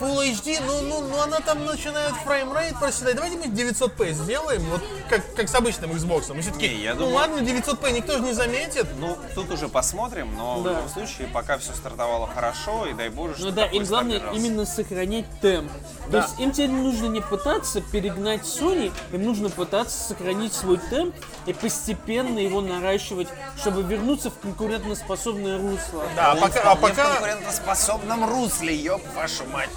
Full 0.00 0.32
HD, 0.32 0.60
ну, 0.66 0.80
ну, 0.82 1.00
ну 1.08 1.20
она 1.22 1.38
там 1.40 1.64
начинает 1.64 2.12
framerate 2.24 2.78
проседать. 2.78 3.14
Давайте 3.14 3.36
мы 3.38 3.44
900p 3.46 4.12
сделаем, 4.12 4.62
вот 4.70 4.82
как, 5.08 5.22
как 5.34 5.48
с 5.48 5.54
обычным 5.54 5.92
Xbox. 5.92 6.34
Мы 6.34 6.42
все 6.42 6.50
таки 6.50 6.68
Не, 6.68 6.82
я 6.82 6.94
ну 6.94 7.00
думаю- 7.00 7.14
ладно, 7.16 7.38
900p 7.40 7.92
никто 7.92 8.14
же 8.14 8.20
не 8.20 8.32
заметит. 8.32 8.86
ну, 8.98 9.16
тут 9.34 9.50
уже 9.52 9.68
посмотрим, 9.68 10.34
но 10.36 10.58
в 10.60 10.64
Да. 10.64 10.70
любом 10.70 10.88
случае, 10.88 11.28
пока 11.28 11.58
все 11.58 11.72
стартовало 11.74 12.26
хорошо, 12.26 12.86
и 12.86 12.92
дай 12.92 13.08
боже, 13.08 13.34
что 13.36 13.44
Ну 13.46 13.50
да, 13.52 13.66
им 13.66 13.84
главное 13.84 14.20
именно 14.32 14.66
сохранять 14.66 15.26
темп. 15.40 15.70
То 16.10 16.18
есть 16.18 16.38
им 16.40 16.50
теперь 16.52 16.70
нужно 16.70 17.06
не 17.06 17.20
пытаться 17.20 17.80
перегнать 17.80 18.42
Sony, 18.42 18.92
им 19.12 19.22
нужно 19.24 19.48
пытаться 19.48 19.96
сохранить 20.08 20.52
свой 20.52 20.78
темп 20.78 21.14
и 21.46 21.52
постепенно 21.52 22.38
его 22.38 22.60
наращивать, 22.60 23.28
чтобы 23.58 23.82
вернуться 23.82 24.30
в 24.30 24.38
конкурентоспособное 24.38 25.56
русло. 25.58 26.02
Да, 26.16 26.32
а 26.32 26.36
пока, 26.36 26.60
а 26.60 26.74
вполне 26.74 26.94
в 26.94 26.96
пока 26.96 27.10
конкурентоспособном 27.12 28.28
русле, 28.28 28.74
ёб 28.76 29.02
вашу 29.14 29.44
мать. 29.46 29.70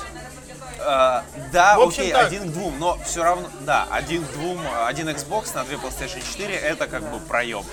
Э, 0.87 1.21
да, 1.51 1.77
В 1.77 1.81
общем, 1.81 2.03
окей, 2.03 2.13
так. 2.13 2.27
один 2.27 2.49
к 2.49 2.53
двум, 2.53 2.79
но 2.79 2.97
все 3.05 3.21
равно, 3.21 3.49
да, 3.61 3.87
один 3.91 4.23
к 4.23 4.31
двум, 4.31 4.57
один 4.85 5.09
Xbox 5.09 5.53
на 5.53 5.65
две 5.65 5.75
PlayStation 5.75 6.21
4 6.21 6.55
это 6.55 6.87
как 6.87 7.03
бы 7.11 7.19
проеб. 7.19 7.65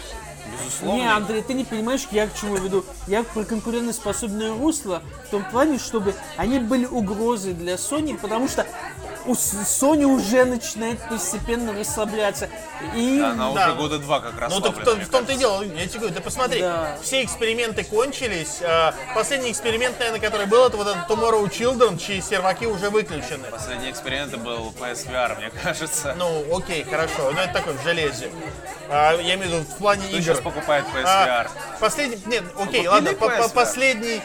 Безусловно. 0.52 1.00
Не, 1.00 1.12
Андрей, 1.12 1.42
ты 1.42 1.54
не 1.54 1.64
понимаешь, 1.64 2.06
я 2.10 2.26
к 2.26 2.34
чему 2.34 2.56
веду. 2.56 2.84
Я 3.06 3.22
про 3.22 3.44
конкурентоспособное 3.44 4.50
русло 4.50 5.02
в 5.26 5.30
том 5.30 5.44
плане, 5.44 5.78
чтобы 5.78 6.14
они 6.36 6.58
были 6.58 6.86
угрозой 6.86 7.54
для 7.54 7.74
Sony, 7.74 8.18
потому 8.18 8.48
что 8.48 8.66
Sony 9.32 10.04
уже 10.04 10.44
начинает 10.44 10.98
постепенно 11.08 11.72
расслабляться. 11.72 12.48
И 12.94 13.20
Она 13.20 13.52
Да. 13.52 13.66
уже 13.66 13.74
года 13.74 13.98
два 13.98 14.20
как 14.20 14.38
раз 14.38 14.52
Ну 14.52 14.60
так 14.60 14.76
в, 14.76 14.84
том- 14.84 15.00
в 15.00 15.08
том-то 15.08 15.32
и 15.32 15.36
дело, 15.36 15.62
я 15.62 15.86
тебе 15.86 16.00
говорю, 16.00 16.14
ты 16.14 16.20
посмотри, 16.20 16.60
Да. 16.60 16.96
все 17.02 17.24
эксперименты 17.24 17.84
кончились. 17.84 18.58
а, 18.62 18.94
последний 19.14 19.50
эксперимент, 19.50 19.98
наверное, 19.98 20.20
который 20.20 20.46
был, 20.46 20.66
это 20.66 20.76
вот 20.76 20.86
этот 20.88 21.08
Tomorrow 21.08 21.44
Children, 21.50 21.98
чьи 21.98 22.20
серваки 22.20 22.66
уже 22.66 22.90
выключены. 22.90 23.48
Последний 23.50 23.90
эксперимент 23.90 24.36
был 24.36 24.72
PSVR, 24.78 25.36
мне 25.38 25.50
кажется. 25.62 26.14
Ну, 26.18 26.44
окей, 26.56 26.84
хорошо, 26.84 27.30
но 27.32 27.40
это 27.40 27.52
такой 27.54 27.74
в 27.74 27.82
железе. 27.82 28.30
А, 28.90 29.12
я 29.14 29.34
имею 29.34 29.50
в 29.50 29.52
виду 29.54 29.64
в 29.64 29.78
плане 29.78 30.02
Кто 30.06 30.16
игр. 30.16 30.24
сейчас 30.24 30.40
покупает 30.40 30.84
PSVR? 30.94 31.06
А, 31.06 31.46
последний, 31.80 32.18
нет, 32.26 32.44
окей, 32.56 32.84
купили 32.84 32.86
ладно, 32.88 33.12
по- 33.14 33.48
последний 33.48 34.20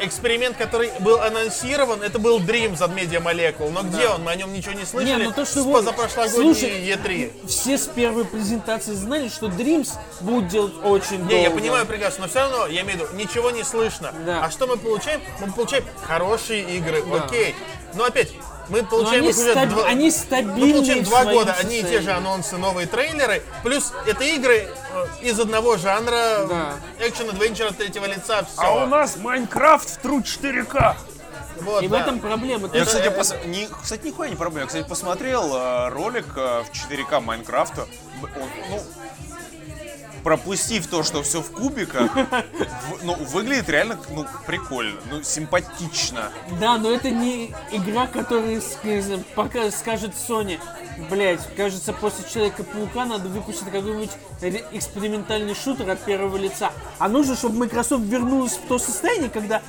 эксперимент, 0.00 0.56
который 0.56 0.90
был 1.00 1.20
анонсирован, 1.20 2.02
это 2.02 2.18
был 2.18 2.40
Dreams 2.40 2.82
от 2.82 2.90
Media 2.90 3.22
Molecule. 3.22 3.70
Но 3.70 3.82
где 3.82 4.08
он? 4.08 4.22
Мы 4.22 4.32
о 4.32 4.36
нем 4.36 4.52
ничего 4.52 4.72
не 4.72 4.84
слышали. 4.84 5.18
Не, 5.18 5.24
ну 5.24 5.32
то, 5.32 5.44
что 5.44 5.62
с 5.62 5.64
позапрошлогодней 5.64 6.54
слушай, 6.54 6.88
E3. 6.88 7.46
все 7.48 7.78
с 7.78 7.86
первой 7.86 8.24
презентации 8.24 8.92
знали, 8.92 9.28
что 9.28 9.46
Dreams 9.46 9.90
будут 10.20 10.48
делать 10.48 10.74
очень 10.82 11.18
долго. 11.18 11.34
Не, 11.34 11.42
я 11.42 11.50
понимаю 11.50 11.86
прекрасно, 11.86 12.24
но 12.24 12.28
все 12.28 12.40
равно, 12.40 12.66
я 12.66 12.82
имею 12.82 12.98
в 12.98 13.02
виду, 13.02 13.14
ничего 13.14 13.50
не 13.50 13.64
слышно. 13.64 14.12
Да. 14.26 14.44
А 14.44 14.50
что 14.50 14.66
мы 14.66 14.76
получаем? 14.76 15.20
Мы 15.40 15.52
получаем 15.52 15.84
хорошие 16.02 16.76
игры, 16.76 17.02
окей. 17.14 17.54
Но 17.94 18.04
опять, 18.04 18.30
мы 18.68 18.82
получаем 18.84 19.22
они, 19.22 19.30
их 19.30 19.36
уже 19.38 19.52
стаб- 19.52 19.68
два... 19.68 19.84
они 19.86 20.04
Мы 20.06 20.10
стабильные 20.10 20.72
получаем 20.74 21.04
в 21.04 21.08
два 21.08 21.24
года 21.24 21.52
одни 21.52 21.78
и 21.78 21.82
те 21.82 21.86
же 21.88 21.94
состоянии. 21.96 22.18
анонсы, 22.26 22.56
новые 22.58 22.86
трейлеры, 22.86 23.42
плюс 23.62 23.92
это 24.06 24.24
игры 24.24 24.68
э, 24.92 25.06
из 25.22 25.38
одного 25.40 25.76
жанра, 25.76 26.46
Да. 26.48 26.72
экшен-адвенчер 27.00 27.66
от 27.68 27.76
третьего 27.76 28.06
лица, 28.06 28.44
все. 28.44 28.86
нас 28.86 29.16
Майнкрафт 29.16 29.88
в 30.02 30.04
True 30.06 30.22
4К. 30.22 30.96
Вот, 31.60 31.82
И 31.82 31.86
в 31.86 31.90
да. 31.90 32.00
этом 32.00 32.18
проблема. 32.18 32.68
Я, 32.72 32.84
кстати, 32.84 33.08
пос- 33.08 33.46
не, 33.46 33.68
кстати, 33.82 34.06
нихуя 34.06 34.30
не 34.30 34.36
проблема. 34.36 34.62
Я, 34.62 34.66
кстати, 34.66 34.88
посмотрел 34.88 35.54
э, 35.54 35.88
ролик 35.90 36.26
э, 36.36 36.62
в 36.64 36.90
4К 36.90 37.20
Майнкрафта. 37.20 37.82
Он, 38.22 38.48
ну, 38.70 38.82
пропустив 40.22 40.86
то, 40.86 41.02
что 41.02 41.22
все 41.22 41.40
в 41.42 41.50
кубиках, 41.50 42.14
в- 42.14 43.04
ну, 43.04 43.14
выглядит 43.14 43.68
реально, 43.68 43.98
ну, 44.10 44.26
прикольно, 44.46 44.98
ну, 45.10 45.22
симпатично. 45.22 46.30
Да, 46.60 46.78
но 46.78 46.90
это 46.92 47.10
не 47.10 47.54
игра, 47.72 48.06
которая 48.06 48.60
скажет 49.70 50.12
Sony. 50.28 50.58
Блять, 51.10 51.40
кажется, 51.56 51.92
после 51.92 52.24
Человека-паука 52.30 53.04
надо 53.04 53.28
выпустить 53.28 53.64
какой-нибудь 53.70 54.10
экспериментальный 54.72 55.54
шутер 55.54 55.88
от 55.90 56.00
первого 56.00 56.36
лица. 56.36 56.70
А 56.98 57.08
нужно, 57.08 57.36
чтобы 57.36 57.58
Microsoft 57.58 58.04
вернулась 58.04 58.52
в 58.52 58.66
то 58.68 58.78
состояние, 58.78 59.30
когда 59.30 59.62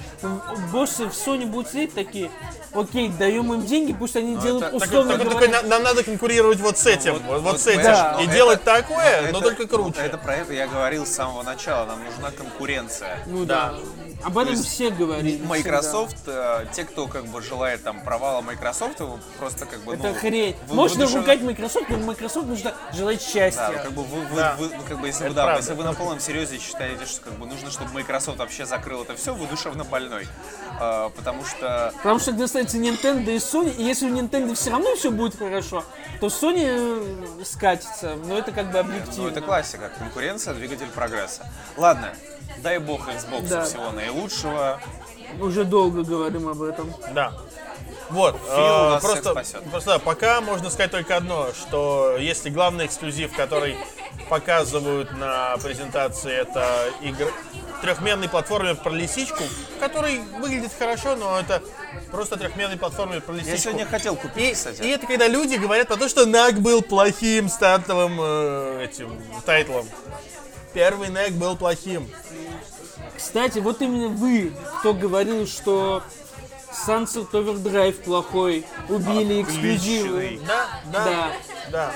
боссы 0.72 1.06
в 1.06 1.12
Sony 1.14 1.46
будут 1.46 1.70
сидеть 1.70 1.94
такие, 1.94 2.30
окей, 2.74 3.10
даем 3.10 3.54
им 3.54 3.66
деньги, 3.66 3.94
пусть 3.94 4.16
они 4.16 4.36
делают 4.38 4.66
это- 4.66 4.76
условно 4.76 5.14
Так, 5.14 5.22
говоря... 5.24 5.40
такой, 5.40 5.48
«На- 5.50 5.68
нам 5.68 5.84
надо 5.84 6.04
конкурировать 6.04 6.60
вот 6.60 6.78
с 6.78 6.86
этим, 6.86 7.14
Вот- 7.14 7.22
вот, 7.24 7.42
вот 7.42 7.60
с 7.62 7.68
этим. 7.68 7.82
понимаешь, 7.82 8.22
и 8.24 8.28
но 8.28 8.34
делать 8.34 8.62
это- 8.62 8.82
такое, 8.82 9.22
но 9.32 9.40
Это- 9.40 9.42
только 9.42 9.68
круче. 9.68 10.00
Это 10.02 10.18
про 10.18 10.36
это 10.36 10.54
я 10.54 10.68
говорил 10.68 11.06
с 11.06 11.10
самого 11.10 11.44
начала. 11.44 11.86
Нам 11.86 12.04
нужна 12.04 12.32
конкуренция. 12.32 13.20
Ну 13.28 13.46
да. 13.46 13.76
Об 14.24 14.38
этом 14.38 14.54
есть 14.54 14.66
все 14.68 14.90
говорили. 14.90 15.36
всегда. 15.38 15.50
Microsoft, 15.50 16.18
э, 16.28 16.66
те, 16.74 16.84
кто 16.86 17.08
как 17.08 17.26
бы 17.26 17.42
желает 17.42 17.84
там 17.84 18.02
провала 18.04 18.42
Microsoft, 18.42 19.00
его 19.00 19.20
просто 19.40 19.66
как 19.66 19.80
бы 19.82 19.94
Это 19.96 20.10
ну, 20.10 20.14
хрень. 20.16 20.56
вы- 20.68 20.76
Можно 20.76 21.04
выдушен- 21.06 21.16
ругать 21.18 21.42
Microsoft, 21.42 21.90
но 21.90 21.98
Microsoft 21.98 22.48
нужно 22.48 22.74
желать 22.94 23.20
Да, 23.20 23.26
счастья. 23.32 23.70
ну, 23.76 23.84
как 23.84 23.92
бы 23.92 24.04
вы, 24.04 24.22
вы- 24.22 24.36
Да. 24.36 24.56
вы- 24.58 24.70
ну, 24.76 24.84
как 24.88 25.00
бы 25.00 25.08
если, 25.08 25.28
вы, 25.28 25.34
да, 25.34 25.56
если 25.58 25.74
вы 25.74 25.84
на 25.84 25.94
полном 25.94 26.20
серьезе 26.20 26.58
считаете, 26.60 27.06
что 27.06 27.22
как 27.22 27.34
бы 27.34 27.46
нужно, 27.46 27.70
чтобы 27.72 27.92
Microsoft 27.94 28.38
вообще 28.40 28.66
закрыл 28.66 29.04
это 29.04 29.16
все, 29.16 29.34
вы 29.34 29.46
душевно 29.48 29.84
больной. 29.84 30.28
А, 30.80 31.10
потому 31.10 31.46
что 31.46 31.94
Потому 31.98 32.20
что 32.20 32.32
когда 32.32 32.46
останется 32.46 32.78
Nintendo 32.78 33.30
и 33.32 33.38
Sony, 33.38 33.76
и 33.76 33.84
если 33.84 34.10
у 34.10 34.14
Nintendo 34.16 34.54
все 34.56 34.72
равно 34.72 34.96
все 34.96 35.12
будет 35.12 35.38
хорошо, 35.38 35.84
то 36.20 36.28
Sony 36.28 36.64
э, 36.66 37.44
скатится. 37.46 38.16
Но 38.26 38.38
это 38.38 38.52
как 38.52 38.72
бы 38.72 38.80
объективно. 38.80 39.24
ну, 39.24 39.28
это 39.30 39.42
классика. 39.42 39.92
Конкуренция, 39.98 40.54
двигатель 40.54 40.88
прогресса. 40.88 41.46
Ладно, 41.78 42.14
дай 42.58 42.78
бог 42.80 43.08
Xbox 43.08 43.48
Да. 43.48 43.66
всего 43.66 43.92
наилучшего. 43.92 44.80
Уже 45.40 45.64
долго 45.64 46.04
говорим 46.04 46.48
об 46.48 46.62
этом. 46.62 46.94
Да. 47.14 47.34
Вот, 48.10 48.36
э, 48.48 49.00
просто, 49.02 49.34
просто 49.72 49.90
да, 49.92 50.00
пока 50.00 50.42
можно 50.42 50.70
сказать 50.70 50.92
только 50.92 51.16
одно, 51.16 51.48
что 51.54 52.16
если 52.20 52.50
главный 52.50 52.86
эксклюзив, 52.86 53.36
который 53.36 53.76
показывают 54.30 55.12
на 55.18 55.58
презентации, 55.58 56.32
это 56.32 56.90
игр... 57.02 57.32
трехмерный 57.82 58.30
платформер 58.30 58.76
про 58.76 58.92
лисичку, 58.92 59.44
который 59.80 60.20
выглядит 60.40 60.72
хорошо, 60.78 61.16
но 61.16 61.40
это 61.40 61.64
просто 62.12 62.38
трехмерный 62.38 62.78
платформер 62.78 63.22
про 63.22 63.34
лисичку. 63.34 63.52
Я 63.52 63.58
сегодня 63.58 63.86
хотел 63.86 64.16
купить, 64.16 64.54
кстати. 64.54 64.82
И 64.82 64.88
это 64.90 65.08
когда 65.08 65.28
люди 65.28 65.56
говорят 65.56 65.88
про 65.88 65.98
то, 65.98 66.08
что 66.08 66.26
NAC 66.26 66.60
был 66.60 66.82
плохим 66.84 67.50
стартовым 67.50 68.20
э, 68.22 68.86
этим 68.86 69.20
тайтлом. 69.46 69.88
Первый 70.74 71.10
NAC 71.10 71.32
был 71.34 71.56
плохим. 71.56 72.10
Кстати, 73.16 73.60
вот 73.60 73.82
именно 73.82 74.08
вы, 74.10 74.52
кто 74.80 74.94
говорил, 74.94 75.48
что 75.48 76.04
Sunset 76.88 77.30
Overdrive 77.32 78.04
плохой, 78.04 78.66
убили 78.90 79.42
эксклюзивы. 79.42 80.40
Да, 80.48 80.68
да, 80.92 81.06
Да. 81.06 81.32
да. 81.72 81.94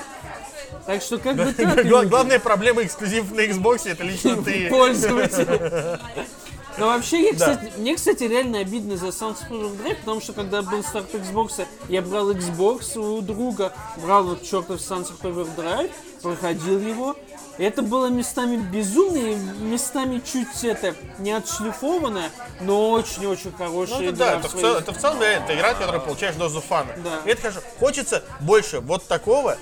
Так 0.86 1.02
что 1.02 1.18
как 1.18 1.36
бы 1.36 1.52
так, 1.52 1.86
Главная 1.86 2.38
проблема 2.38 2.82
эксклюзив 2.82 3.30
на 3.32 3.40
Xbox 3.40 3.88
это 3.90 4.04
лично 4.04 4.36
ты. 4.42 4.68
пользователи. 4.68 5.98
Но 6.78 6.86
вообще, 6.86 7.26
я, 7.26 7.32
Да. 7.32 7.56
кстати, 7.56 7.72
мне, 7.78 7.96
кстати, 7.96 8.22
реально 8.22 8.60
обидно 8.60 8.96
за 8.96 9.08
Sunset 9.08 9.50
Overdrive, 9.50 9.96
потому 9.96 10.20
что 10.20 10.32
когда 10.32 10.62
был 10.62 10.84
старт 10.84 11.12
Xbox, 11.12 11.66
я 11.88 12.02
брал 12.02 12.30
Xbox 12.30 12.96
у 12.96 13.20
друга, 13.20 13.72
брал 13.96 14.22
вот 14.24 14.44
чертов 14.44 14.78
Sunset 14.80 15.20
Overdrive, 15.22 15.90
проходил 16.22 16.78
его. 16.78 17.16
Это 17.58 17.82
было 17.82 18.06
местами 18.06 18.56
безумно, 18.56 19.16
и 19.18 19.34
местами 19.34 20.22
чуть 20.24 20.62
это 20.62 20.94
не 21.18 21.32
отшлифованное, 21.32 22.30
но 22.60 22.90
очень-очень 22.92 23.50
Ну, 23.50 23.56
хорошая 23.58 23.96
это 24.02 24.14
игра. 24.14 24.26
да, 24.26 24.36
это 24.38 24.48
в, 24.48 24.52
цел- 24.60 24.76
это 24.76 24.92
в 24.92 24.98
целом 24.98 25.20
это 25.22 25.54
игра, 25.56 25.70
от 25.70 25.78
которой 25.78 26.00
получаешь 26.00 26.36
дозу 26.36 26.60
фана. 26.60 26.92
Да. 26.98 27.20
И 27.24 27.30
это 27.32 27.42
хорошо. 27.42 27.60
Хочется 27.80 28.22
больше 28.40 28.78
вот 28.80 29.06
такого, 29.08 29.58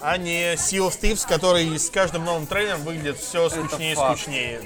а 0.00 0.16
не 0.18 0.54
Sea 0.54 0.80
of 0.88 1.00
Thieves, 1.00 1.24
который 1.26 1.78
с 1.78 1.88
каждым 1.88 2.24
новым 2.24 2.46
трейлером 2.46 2.82
выглядит 2.82 3.18
все 3.20 3.48
скучнее 3.48 3.92
и 3.92 3.94
скучнее. 3.94 4.60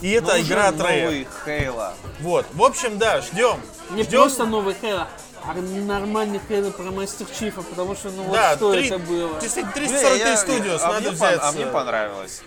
И 0.00 0.10
это 0.10 0.32
Нужен 0.36 0.46
игра 0.46 0.72
трейлер. 0.72 1.04
новый 1.04 1.28
Хейла. 1.44 1.94
Вот. 2.20 2.46
В 2.52 2.62
общем, 2.62 2.98
да, 2.98 3.20
ждем. 3.20 3.60
Не 3.90 4.02
ждем. 4.02 4.20
просто 4.22 4.44
новый 4.44 4.74
Хейла, 4.80 5.08
нормальный 5.54 6.40
Хейла 6.48 6.70
про 6.70 6.90
Мастер 6.90 7.26
Чифа, 7.38 7.62
потому 7.62 7.94
что 7.94 8.10
ну 8.10 8.24
вот 8.24 8.34
Да, 8.34 8.56
что 8.56 8.72
три- 8.72 8.86
это 8.86 8.98
было. 8.98 9.40
действительно, 9.40 9.72
Бля, 9.74 9.86
343 9.88 10.18
я- 10.18 10.34
Studios, 10.34 10.80
а 10.82 10.92
надо 10.92 11.10
взять. 11.12 11.38
А 11.42 11.52
мне 11.52 11.66
понравилось. 11.66 12.42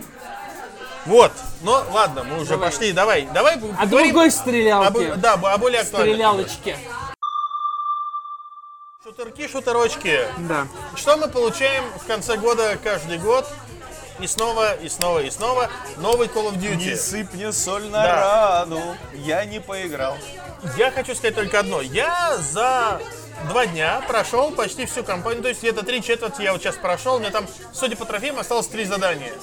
Вот. 1.06 1.32
Ну, 1.62 1.72
ладно, 1.92 2.24
мы 2.24 2.38
уже 2.42 2.52
Давай. 2.52 2.70
пошли. 2.70 2.92
Давай, 2.92 3.26
давай 3.34 3.56
А 3.56 3.58
поговорим 3.60 3.90
другой 4.10 4.28
об, 4.28 4.34
стрелялки. 4.34 5.14
да, 5.18 5.34
о 5.34 5.58
более. 5.58 5.84
Стрелялочки. 5.84 6.78
Шутерки, 9.04 9.48
шутерочки. 9.48 10.20
Да. 10.40 10.68
Что 10.96 11.18
мы 11.18 11.30
получаем 11.30 11.84
в 12.00 12.06
конце 12.06 12.36
года 12.38 12.78
каждый 12.84 13.18
год? 13.18 13.48
И 14.20 14.28
снова, 14.28 14.76
и 14.76 14.90
снова, 14.90 15.20
и 15.24 15.30
снова 15.30 15.70
новый 15.98 16.28
Call 16.28 16.52
of 16.52 16.58
Duty. 16.58 16.76
Не 16.76 16.96
сыпь 16.98 17.34
мне 17.34 17.54
соль 17.54 17.86
на 17.86 18.04
Да. 18.04 18.60
рану, 18.66 18.98
я 19.14 19.46
не 19.46 19.62
поиграл. 19.62 20.18
Я 20.78 20.92
хочу 20.92 21.16
сказать 21.16 21.36
только 21.36 21.60
одно. 21.60 21.82
Я 21.82 22.38
за 22.38 23.02
два 23.50 23.66
дня 23.66 24.02
прошел 24.08 24.52
почти 24.52 24.86
всю 24.86 25.04
кампанию. 25.04 25.42
То 25.42 25.50
есть 25.50 25.62
где-то 25.62 25.86
три 25.86 26.02
четверти 26.02 26.42
я 26.42 26.52
вот 26.54 26.62
сейчас 26.62 26.76
прошел. 26.76 27.16
У 27.16 27.20
меня 27.20 27.32
там, 27.32 27.46
судя 27.74 27.96
по 27.96 28.06
трофеям, 28.06 28.40
осталось 28.40 28.68
три 28.68 28.86
задания. 28.86 29.34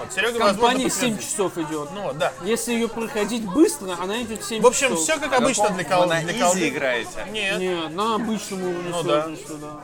Вот, 0.00 0.12
Серега, 0.12 0.38
возможно, 0.38 0.54
Компания 0.60 0.90
7 0.90 0.90
подтвердит. 0.90 1.20
часов 1.20 1.58
идет. 1.58 1.88
Ну 1.94 2.02
вот, 2.02 2.18
да. 2.18 2.32
Если 2.42 2.72
ее 2.72 2.88
проходить 2.88 3.44
быстро, 3.44 3.96
она 4.00 4.22
идет 4.22 4.42
7 4.44 4.62
В 4.62 4.66
общем, 4.66 4.88
часов. 4.90 5.00
все 5.04 5.18
как 5.18 5.32
обычно 5.34 5.70
для 5.70 5.84
Call, 5.84 6.00
Вы 6.00 6.06
на 6.06 6.20
для 6.22 6.32
изи 6.52 6.68
играете? 6.68 7.26
Нет, 7.30 7.58
Нет, 7.58 7.90
на 7.94 8.14
обычном 8.16 8.62
уровне 8.62 8.88
Ну 8.90 9.02
да. 9.02 9.22
сложности, 9.22 9.52
да. 9.60 9.80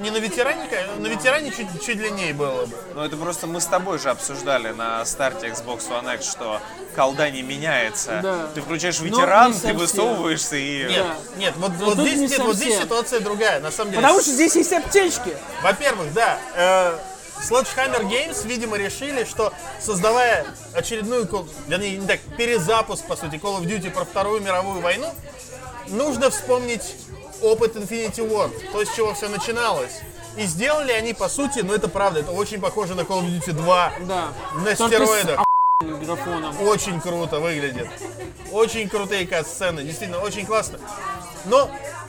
не 0.00 0.10
на 0.10 0.18
ветеране, 0.18 0.66
конечно, 0.68 0.96
на 0.96 1.06
ветеране 1.06 1.50
чуть, 1.50 1.82
чуть 1.84 1.96
длиннее 1.98 2.34
было 2.34 2.66
бы. 2.66 2.76
Ну 2.94 3.02
это 3.02 3.16
просто 3.16 3.46
мы 3.46 3.60
с 3.60 3.66
тобой 3.66 3.98
же 3.98 4.10
обсуждали 4.10 4.70
на 4.70 5.04
старте 5.06 5.46
Xbox 5.48 5.88
One 5.88 6.14
X, 6.16 6.30
что 6.30 6.60
колда 6.94 7.30
не 7.30 7.42
меняется. 7.42 8.20
Да. 8.22 8.48
Ты 8.54 8.60
включаешь 8.60 8.98
Но 9.00 9.06
ветеран, 9.06 9.48
не 9.48 9.54
ты 9.54 9.60
совсем. 9.60 9.78
высовываешься 9.78 10.56
и... 10.56 10.88
Нет, 10.88 11.06
нет, 11.38 11.54
вот, 11.56 11.72
вот, 11.78 11.96
тут 11.96 12.06
здесь, 12.06 12.18
не 12.20 12.26
нет, 12.28 12.38
вот 12.40 12.56
здесь 12.56 12.68
совсем. 12.74 12.84
ситуация 12.84 13.20
другая. 13.20 13.60
На 13.60 13.70
самом 13.70 13.92
деле, 13.92 14.02
Потому 14.02 14.20
что 14.20 14.30
здесь 14.30 14.54
есть 14.56 14.72
аптечки. 14.74 15.34
Во-первых, 15.62 16.12
да, 16.12 16.38
э, 16.54 16.98
Sledgehammer 17.48 18.02
Games, 18.08 18.46
видимо, 18.46 18.76
решили, 18.76 19.24
что 19.24 19.52
создавая 19.80 20.46
очередную, 20.74 21.28
вернее, 21.66 21.96
не 21.96 22.06
так, 22.06 22.20
перезапуск, 22.36 23.04
по 23.06 23.16
сути, 23.16 23.34
Call 23.36 23.60
of 23.60 23.64
Duty 23.64 23.90
про 23.90 24.04
Вторую 24.04 24.40
мировую 24.40 24.80
войну, 24.80 25.12
нужно 25.88 26.30
вспомнить 26.30 26.94
опыт 27.40 27.76
Infinity 27.76 28.28
Ward, 28.28 28.52
то, 28.72 28.84
с 28.84 28.94
чего 28.94 29.14
все 29.14 29.28
начиналось. 29.28 29.92
И 30.36 30.44
сделали 30.44 30.92
они, 30.92 31.12
по 31.12 31.28
сути, 31.28 31.58
ну 31.60 31.74
это 31.74 31.88
правда, 31.88 32.20
это 32.20 32.30
очень 32.32 32.60
похоже 32.60 32.94
на 32.94 33.00
Call 33.02 33.22
of 33.22 33.26
Duty 33.40 33.52
2 33.52 33.92
Да. 34.02 34.28
на 34.54 34.74
Только 34.76 34.86
стероидах. 34.96 35.40
с 35.80 36.06
графоном. 36.06 36.62
Очень 36.62 37.00
круто 37.00 37.40
выглядит. 37.40 37.88
Очень 38.52 38.88
крутые 38.88 39.26
кат-сцены, 39.26 39.82
действительно, 39.82 40.20
очень 40.20 40.46
классно. 40.46 40.78
Но 41.46 41.68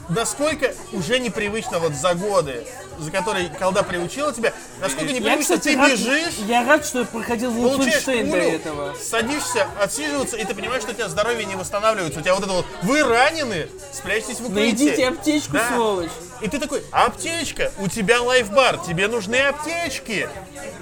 насколько 0.09 0.73
уже 0.91 1.19
непривычно 1.19 1.79
вот 1.79 1.93
за 1.93 2.13
годы, 2.15 2.65
за 2.99 3.11
которые 3.11 3.49
колда 3.49 3.83
приучила 3.83 4.33
тебя, 4.33 4.53
насколько 4.79 5.11
Я, 5.11 5.19
непривычно 5.19 5.57
кстати, 5.57 5.73
ты 5.73 5.77
рад, 5.77 5.91
бежишь, 5.91 6.33
я 6.47 6.65
рад, 6.65 6.85
что 6.85 6.99
я 6.99 7.05
проходил 7.05 7.51
Wolfenstein 7.51 8.29
до 8.31 8.37
этого. 8.37 8.95
садишься, 8.95 9.67
отсиживаться, 9.81 10.37
и 10.37 10.43
ты 10.45 10.53
понимаешь, 10.53 10.83
что 10.83 10.91
у 10.91 10.95
тебя 10.95 11.09
здоровье 11.09 11.45
не 11.45 11.55
восстанавливается. 11.55 12.19
У 12.19 12.21
тебя 12.23 12.35
вот 12.35 12.43
это 12.43 12.53
вот, 12.53 12.65
вы 12.83 13.03
ранены, 13.03 13.69
спрячьтесь 13.91 14.37
в 14.39 14.45
укрытии. 14.47 14.61
Найдите 14.85 15.07
аптечку, 15.07 15.53
Да. 15.53 15.67
сволочь. 15.73 16.11
И 16.41 16.47
ты 16.49 16.59
такой, 16.59 16.83
аптечка, 16.91 17.71
у 17.79 17.87
тебя 17.87 18.21
лайфбар, 18.21 18.77
тебе 18.79 19.07
нужны 19.07 19.37
аптечки. 19.37 20.27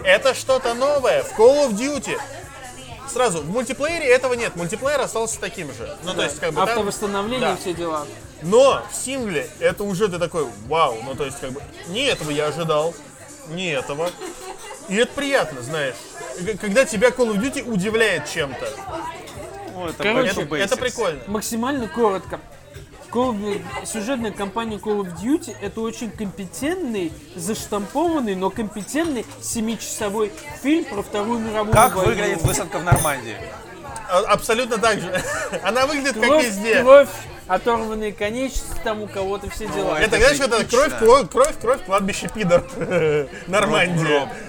Это 0.04 0.34
что-то 0.34 0.74
новое 0.74 1.24
в 1.24 1.38
Call 1.40 1.70
of 1.70 1.74
Duty. 1.74 2.18
Сразу, 3.12 3.42
в 3.42 3.50
мультиплеере 3.50 4.08
этого 4.08 4.34
нет, 4.34 4.56
мультиплеер 4.56 5.02
остался 5.02 5.40
таким 5.40 5.68
же. 5.74 5.98
Ну, 6.04 6.14
то 6.14 6.24
есть, 6.24 6.40
как 6.40 6.52
бы 6.52 6.62
там- 6.62 6.70
Автовосстановление 6.70 7.50
Да. 7.52 7.58
все 7.58 7.74
дела. 7.74 8.08
Но 8.42 8.84
в 8.92 8.96
сингле 8.96 9.48
это 9.60 9.84
уже 9.84 10.08
ты 10.08 10.18
такой, 10.20 10.48
вау, 10.68 10.98
ну 11.06 11.16
то 11.16 11.26
есть 11.26 11.40
как 11.40 11.52
бы 11.52 11.62
не 11.90 12.06
этого 12.06 12.32
я 12.32 12.48
ожидал, 12.48 12.94
не 13.50 13.70
этого. 13.72 14.10
И 14.90 14.96
это 14.96 15.12
приятно, 15.14 15.62
знаешь. 15.62 15.96
Когда 16.60 16.86
тебя 16.86 17.10
Call 17.10 17.34
of 17.34 17.40
Duty 17.40 17.70
удивляет 17.70 18.30
чем-то. 18.30 18.68
Ну, 19.76 19.88
это, 19.88 20.04
Короче, 20.04 20.42
это 20.42 20.56
Это, 20.56 20.78
прикольно. 20.78 21.22
Максимально 21.28 21.88
коротко. 21.88 22.40
Call 23.12 23.36
of- 23.36 23.86
сюжетная 23.86 24.32
кампания 24.32 24.78
Call 24.78 25.02
of 25.02 25.22
Duty 25.22 25.56
это 25.62 25.82
очень 25.82 26.10
компетентный, 26.12 27.12
заштампованный, 27.36 28.36
но 28.36 28.50
компетентный 28.50 29.26
7-часовой 29.42 30.32
фильм 30.64 30.86
про 30.86 31.04
Вторую 31.04 31.40
мировую 31.40 31.74
Как 31.74 31.94
войну. 31.96 32.10
выглядит 32.12 32.42
высадка 32.42 32.80
в 32.80 32.84
Нормандии? 32.84 33.36
А- 34.10 34.20
Абсолютно 34.34 34.78
так 34.78 35.00
же. 35.02 35.22
Она 35.64 35.86
выглядит 35.88 36.14
как 36.14 36.24
Кровь, 36.24 36.46
везде. 36.46 36.82
кровь, 36.82 37.10
оторванные 37.56 38.14
конечности 38.14 38.80
там 38.84 39.02
у 39.02 39.08
кого-то 39.08 39.50
все 39.50 39.68
дела. 39.68 39.98
Это, 40.00 40.18
знаешь, 40.18 40.40
это 40.40 40.64
кровь, 40.66 40.98
кровь, 40.98 41.30
кровь, 41.30 41.56
кровь, 41.60 41.86
кладбище 41.86 42.30
пидор. 42.30 42.64
Нормандия. 43.48 44.32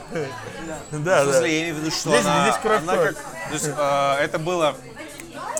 Да, 0.90 0.98
В 0.98 1.04
да. 1.04 1.24
смысле, 1.24 1.52
я 1.52 1.60
имею 1.62 1.74
в 1.74 1.78
виду, 1.78 1.90
что 1.90 2.10
Здесь- 2.10 2.24
она, 2.24 2.42
здесь 2.48 2.60
кровь, 2.62 2.78
она 2.82 2.92
кровь. 2.94 3.06
как... 3.08 3.16
То 3.48 3.54
есть, 3.54 3.68
э, 3.76 4.14
это 4.24 4.38
было 4.38 4.74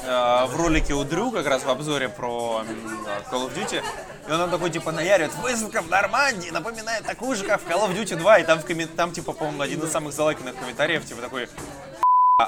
э, 0.05 0.47
в 0.47 0.57
ролике 0.57 0.95
у 0.95 1.05
Дрю, 1.05 1.31
как 1.33 1.47
раз 1.47 1.65
в 1.65 1.69
обзоре 1.71 2.09
про 2.09 2.63
Call 3.31 3.47
of 3.49 3.55
Duty, 3.55 3.83
и 4.29 4.31
он 4.33 4.39
там 4.39 4.51
такой, 4.51 4.71
типа, 4.71 4.93
наяривает, 4.93 5.35
высадка 5.37 5.83
в 5.83 5.89
Нормандии 5.91 6.51
напоминает 6.51 7.05
такую 7.05 7.37
же, 7.37 7.45
как 7.45 7.61
в 7.61 7.67
Call 7.67 7.89
of 7.89 7.95
Duty 7.97 8.17
2, 8.17 8.39
и 8.39 8.45
там, 8.45 8.61
в 8.61 8.65
коммен- 8.65 8.87
там 8.95 9.13
типа, 9.13 9.33
по-моему, 9.33 9.63
один 9.63 9.83
из 9.83 9.91
самых 9.91 10.13
залайканных 10.15 10.55
комментариев, 10.57 11.05
типа, 11.05 11.21
такой, 11.21 11.49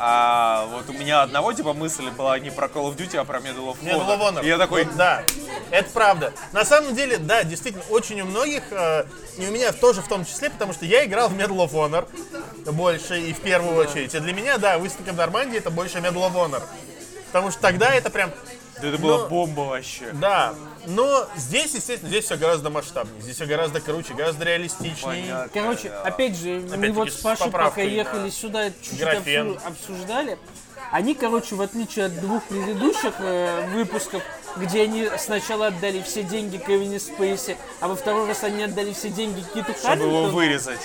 а 0.00 0.66
вот 0.66 0.88
у 0.88 0.92
меня 0.92 1.22
одного, 1.22 1.52
типа, 1.52 1.72
мысль 1.72 2.10
была 2.10 2.38
не 2.38 2.50
про 2.50 2.66
Call 2.66 2.92
of 2.92 2.96
Duty, 2.96 3.16
а 3.16 3.24
про 3.24 3.38
Medal 3.38 3.72
of 3.72 3.76
Honor. 3.82 3.92
Medal 3.92 4.08
of 4.08 4.20
Honor. 4.20 4.44
И 4.44 4.48
я 4.48 4.58
такой, 4.58 4.84
Вот, 4.84 4.96
да, 4.96 5.22
это 5.70 5.90
правда. 5.90 6.32
На 6.52 6.64
самом 6.64 6.94
деле, 6.94 7.18
да, 7.18 7.44
действительно, 7.44 7.84
очень 7.90 8.20
у 8.20 8.24
многих, 8.24 8.62
э, 8.70 9.04
и 9.38 9.46
у 9.46 9.50
меня 9.50 9.72
тоже 9.72 10.02
в 10.02 10.08
том 10.08 10.24
числе, 10.24 10.50
потому 10.50 10.72
что 10.72 10.84
я 10.86 11.04
играл 11.04 11.28
в 11.28 11.34
Medal 11.36 11.56
of 11.56 11.72
Honor 11.72 12.08
больше 12.72 13.20
и 13.20 13.32
в 13.32 13.40
первую 13.40 13.76
очередь. 13.76 14.14
И 14.14 14.20
для 14.20 14.32
меня, 14.32 14.58
да, 14.58 14.78
выставка 14.78 15.12
в 15.12 15.16
Нормандии 15.16 15.58
это 15.58 15.70
больше 15.70 15.98
Medal 15.98 16.30
of 16.30 16.34
Honor. 16.34 16.62
Потому 17.26 17.50
что 17.50 17.60
тогда 17.60 17.92
это 17.92 18.10
прям, 18.10 18.30
это 18.88 18.98
была 18.98 19.18
Но- 19.18 19.28
бомба 19.28 19.60
вообще. 19.62 20.10
да. 20.14 20.54
Но 20.86 21.26
здесь, 21.36 21.74
естественно, 21.74 22.08
здесь 22.10 22.26
все 22.26 22.36
гораздо 22.36 22.68
масштабнее, 22.70 23.20
здесь 23.22 23.36
все 23.36 23.46
гораздо 23.46 23.80
круче, 23.80 24.12
гораздо 24.14 24.44
реалистичнее. 24.44 24.94
Понятно. 25.02 25.50
Короче, 25.52 25.88
Да. 25.88 26.02
опять 26.02 26.36
же, 26.36 26.60
мы 26.60 26.66
Опять-таки 26.66 26.90
вот 26.92 27.12
с 27.12 27.16
Пашей 27.16 27.50
пока 27.50 27.80
ехали 27.82 28.30
сюда, 28.30 28.70
чуть-чуть 28.70 28.98
Графен. 28.98 29.58
обсуждали. 29.64 30.38
Они, 30.92 31.14
короче, 31.14 31.54
в 31.54 31.62
отличие 31.62 32.04
от 32.06 32.20
двух 32.20 32.42
предыдущих 32.44 33.14
э, 33.18 33.68
выпусков, 33.72 34.22
где 34.56 34.82
они 34.82 35.08
сначала 35.18 35.68
отдали 35.68 36.02
все 36.02 36.22
деньги 36.22 36.58
Кевину 36.58 37.00
Спейси, 37.00 37.56
а 37.80 37.88
во 37.88 37.96
второй 37.96 38.28
раз 38.28 38.44
они 38.44 38.62
отдали 38.62 38.92
все 38.92 39.08
деньги 39.08 39.40
Киту 39.54 39.72
Чтобы 39.72 39.72
его 39.72 39.88
Харрингтону. 39.88 40.28
вырезать. 40.30 40.80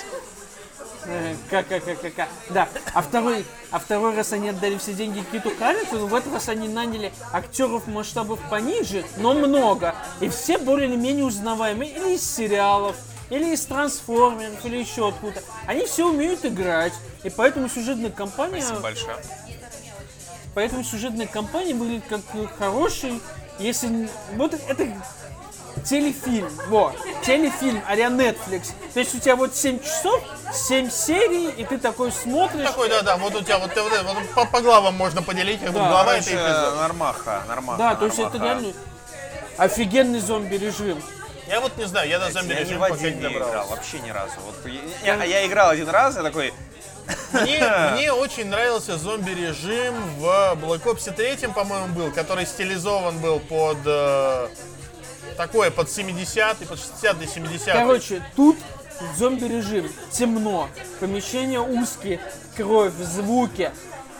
Как, 1.48 1.66
как, 1.68 1.84
как, 1.84 2.14
как. 2.14 2.28
Да, 2.50 2.68
а 2.92 3.00
второй, 3.02 3.44
а 3.70 3.78
второй 3.78 4.14
раз 4.14 4.32
они 4.32 4.50
отдали 4.50 4.76
все 4.76 4.92
деньги 4.92 5.24
Киту 5.32 5.50
Харрингтону, 5.58 6.06
в 6.06 6.14
этот 6.14 6.34
раз 6.34 6.48
они 6.48 6.68
наняли 6.68 7.12
актеров 7.32 7.86
масштабов 7.86 8.38
пониже, 8.50 9.04
но 9.16 9.32
много. 9.32 9.94
И 10.20 10.28
все 10.28 10.58
более 10.58 10.88
или 10.88 10.96
менее 10.96 11.24
узнаваемые 11.24 11.90
или 11.90 12.14
из 12.14 12.34
сериалов, 12.36 12.96
или 13.30 13.54
из 13.54 13.64
трансформеров, 13.64 14.64
или 14.64 14.76
еще 14.76 15.08
откуда. 15.08 15.42
Они 15.66 15.86
все 15.86 16.08
умеют 16.08 16.44
играть, 16.44 16.92
и 17.24 17.30
поэтому 17.30 17.68
сюжетная 17.68 18.10
кампания, 18.10 18.60
Спасибо 18.60 18.80
большое. 18.80 19.16
поэтому 20.54 20.84
сюжетная 20.84 21.26
кампания 21.26 21.74
выглядит 21.74 22.04
как 22.08 22.20
хороший, 22.58 23.20
если 23.58 24.08
вот 24.34 24.54
это 24.54 24.88
телефильм, 25.84 26.50
вот, 26.68 26.94
телефильм 27.24 27.82
а 27.86 27.94
Netflix. 27.96 28.72
То 28.94 29.00
есть 29.00 29.14
у 29.14 29.18
тебя 29.18 29.36
вот 29.36 29.54
7 29.54 29.80
часов, 29.82 30.22
7 30.52 30.90
серий, 30.90 31.50
и 31.50 31.64
ты 31.64 31.78
такой 31.78 32.12
смотришь, 32.12 32.66
Такой, 32.66 32.88
да, 32.88 33.02
да, 33.02 33.16
вот 33.16 33.34
у 33.34 33.42
тебя 33.42 33.58
вот, 33.58 33.70
вот, 33.74 33.92
вот 34.04 34.28
по, 34.34 34.44
по 34.46 34.60
главам 34.60 34.94
можно 34.96 35.22
поделить, 35.22 35.60
как 35.60 35.72
Да, 35.72 35.88
глава 35.88 36.16
это 36.16 36.30
эпизод. 36.30 36.76
нормаха, 36.76 37.42
нормаха. 37.48 37.78
Да, 37.78 37.94
то 37.94 38.06
есть 38.06 38.18
это 38.18 38.38
реально 38.38 38.72
офигенный 39.56 40.20
зомби-режим. 40.20 41.02
Я 41.48 41.60
вот 41.60 41.76
не 41.76 41.84
знаю, 41.84 42.08
я 42.08 42.18
до 42.20 42.30
зомби 42.30 42.52
режим 42.52 42.78
пока 42.78 42.94
один 42.94 43.18
не 43.18 43.26
не 43.26 43.32
играл, 43.34 43.48
добрался. 43.48 43.70
вообще 43.70 43.98
ни 44.00 44.10
разу. 44.10 44.34
Вот 44.46 44.54
я, 45.04 45.16
я- 45.16 45.24
я 45.24 45.46
играл 45.46 45.70
один 45.70 45.88
раз, 45.88 46.16
я 46.16 46.22
такой, 46.22 46.54
Мне, 47.32 47.60
мне 47.92 48.12
очень 48.12 48.46
нравился 48.46 48.96
зомби-режим 48.96 49.94
в 50.18 50.24
Black 50.62 50.82
Ops 50.84 51.12
3, 51.12 51.48
по-моему, 51.48 51.88
был, 51.88 52.12
который 52.12 52.46
стилизован 52.46 53.18
был 53.18 53.40
под 53.40 53.78
э, 53.84 54.48
такое, 55.40 55.70
под 55.70 55.88
70-й, 55.88 56.66
под 56.66 56.78
60-й, 56.78 57.24
70-й. 57.24 57.72
Короче, 57.72 58.22
тут 58.36 58.58
зомби-режим, 59.16 59.90
темно, 60.12 60.68
помещения 61.00 61.60
узкие, 61.60 62.20
кровь, 62.56 62.92
звуки, 62.92 63.72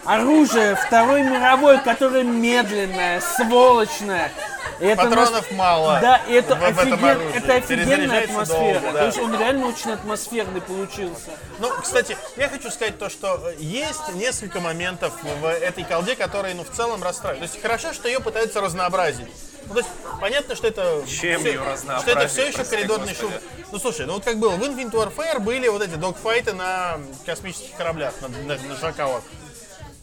оружие 0.04 0.76
Второй 0.76 1.22
мировой, 1.22 1.78
которое 1.80 2.24
медленное, 2.24 3.20
сволочное. 3.20 4.32
Это 4.78 5.02
Патронов 5.04 5.50
мало 5.52 5.98
Да, 6.00 6.16
и 6.26 6.32
это, 6.32 6.54
в- 6.54 6.58
в 6.60 6.62
этом 6.62 6.94
офиген- 6.94 7.10
оружии. 7.10 7.36
это 7.36 7.54
офигенная 7.54 8.24
атмосфера. 8.24 8.80
долго, 8.80 8.92
да. 8.92 8.98
То 9.00 9.06
есть 9.06 9.18
он 9.18 9.38
реально 9.38 9.66
очень 9.68 9.90
атмосферный 9.92 10.60
получился. 10.62 11.30
Ну, 11.58 11.70
кстати, 11.82 12.16
я 12.36 12.48
хочу 12.48 12.70
сказать 12.70 12.98
то, 12.98 13.10
что 13.10 13.52
есть 13.58 14.14
несколько 14.14 14.60
моментов 14.60 15.12
в 15.22 15.46
этой 15.46 15.84
колде, 15.84 16.16
которые, 16.16 16.54
ну, 16.54 16.64
в 16.64 16.70
целом 16.70 17.02
расстраивают. 17.02 17.40
То 17.40 17.52
есть 17.52 17.62
хорошо, 17.62 17.92
что 17.92 18.08
ее 18.08 18.20
пытаются 18.20 18.62
разнообразить. 18.62 19.28
Ну, 19.66 19.74
то 19.74 19.80
есть 19.80 19.90
понятно, 20.18 20.56
что 20.56 20.66
это... 20.66 21.02
Чем 21.06 21.42
разнообразить, 21.44 22.02
Что 22.02 22.10
это 22.18 22.28
все 22.28 22.46
еще 22.46 22.64
коридорный 22.64 23.14
шум. 23.14 23.32
Ну, 23.70 23.78
слушай, 23.78 24.06
ну 24.06 24.14
вот 24.14 24.24
как 24.24 24.38
было, 24.38 24.52
в 24.52 24.62
Infinite 24.62 24.92
Warfare 24.92 25.40
были 25.40 25.68
вот 25.68 25.82
эти 25.82 25.94
догфайты 25.94 26.54
на 26.54 26.98
космических 27.26 27.76
кораблях, 27.76 28.14
на, 28.22 28.28
на, 28.28 28.56
на 28.56 28.76
жакалах. 28.76 29.22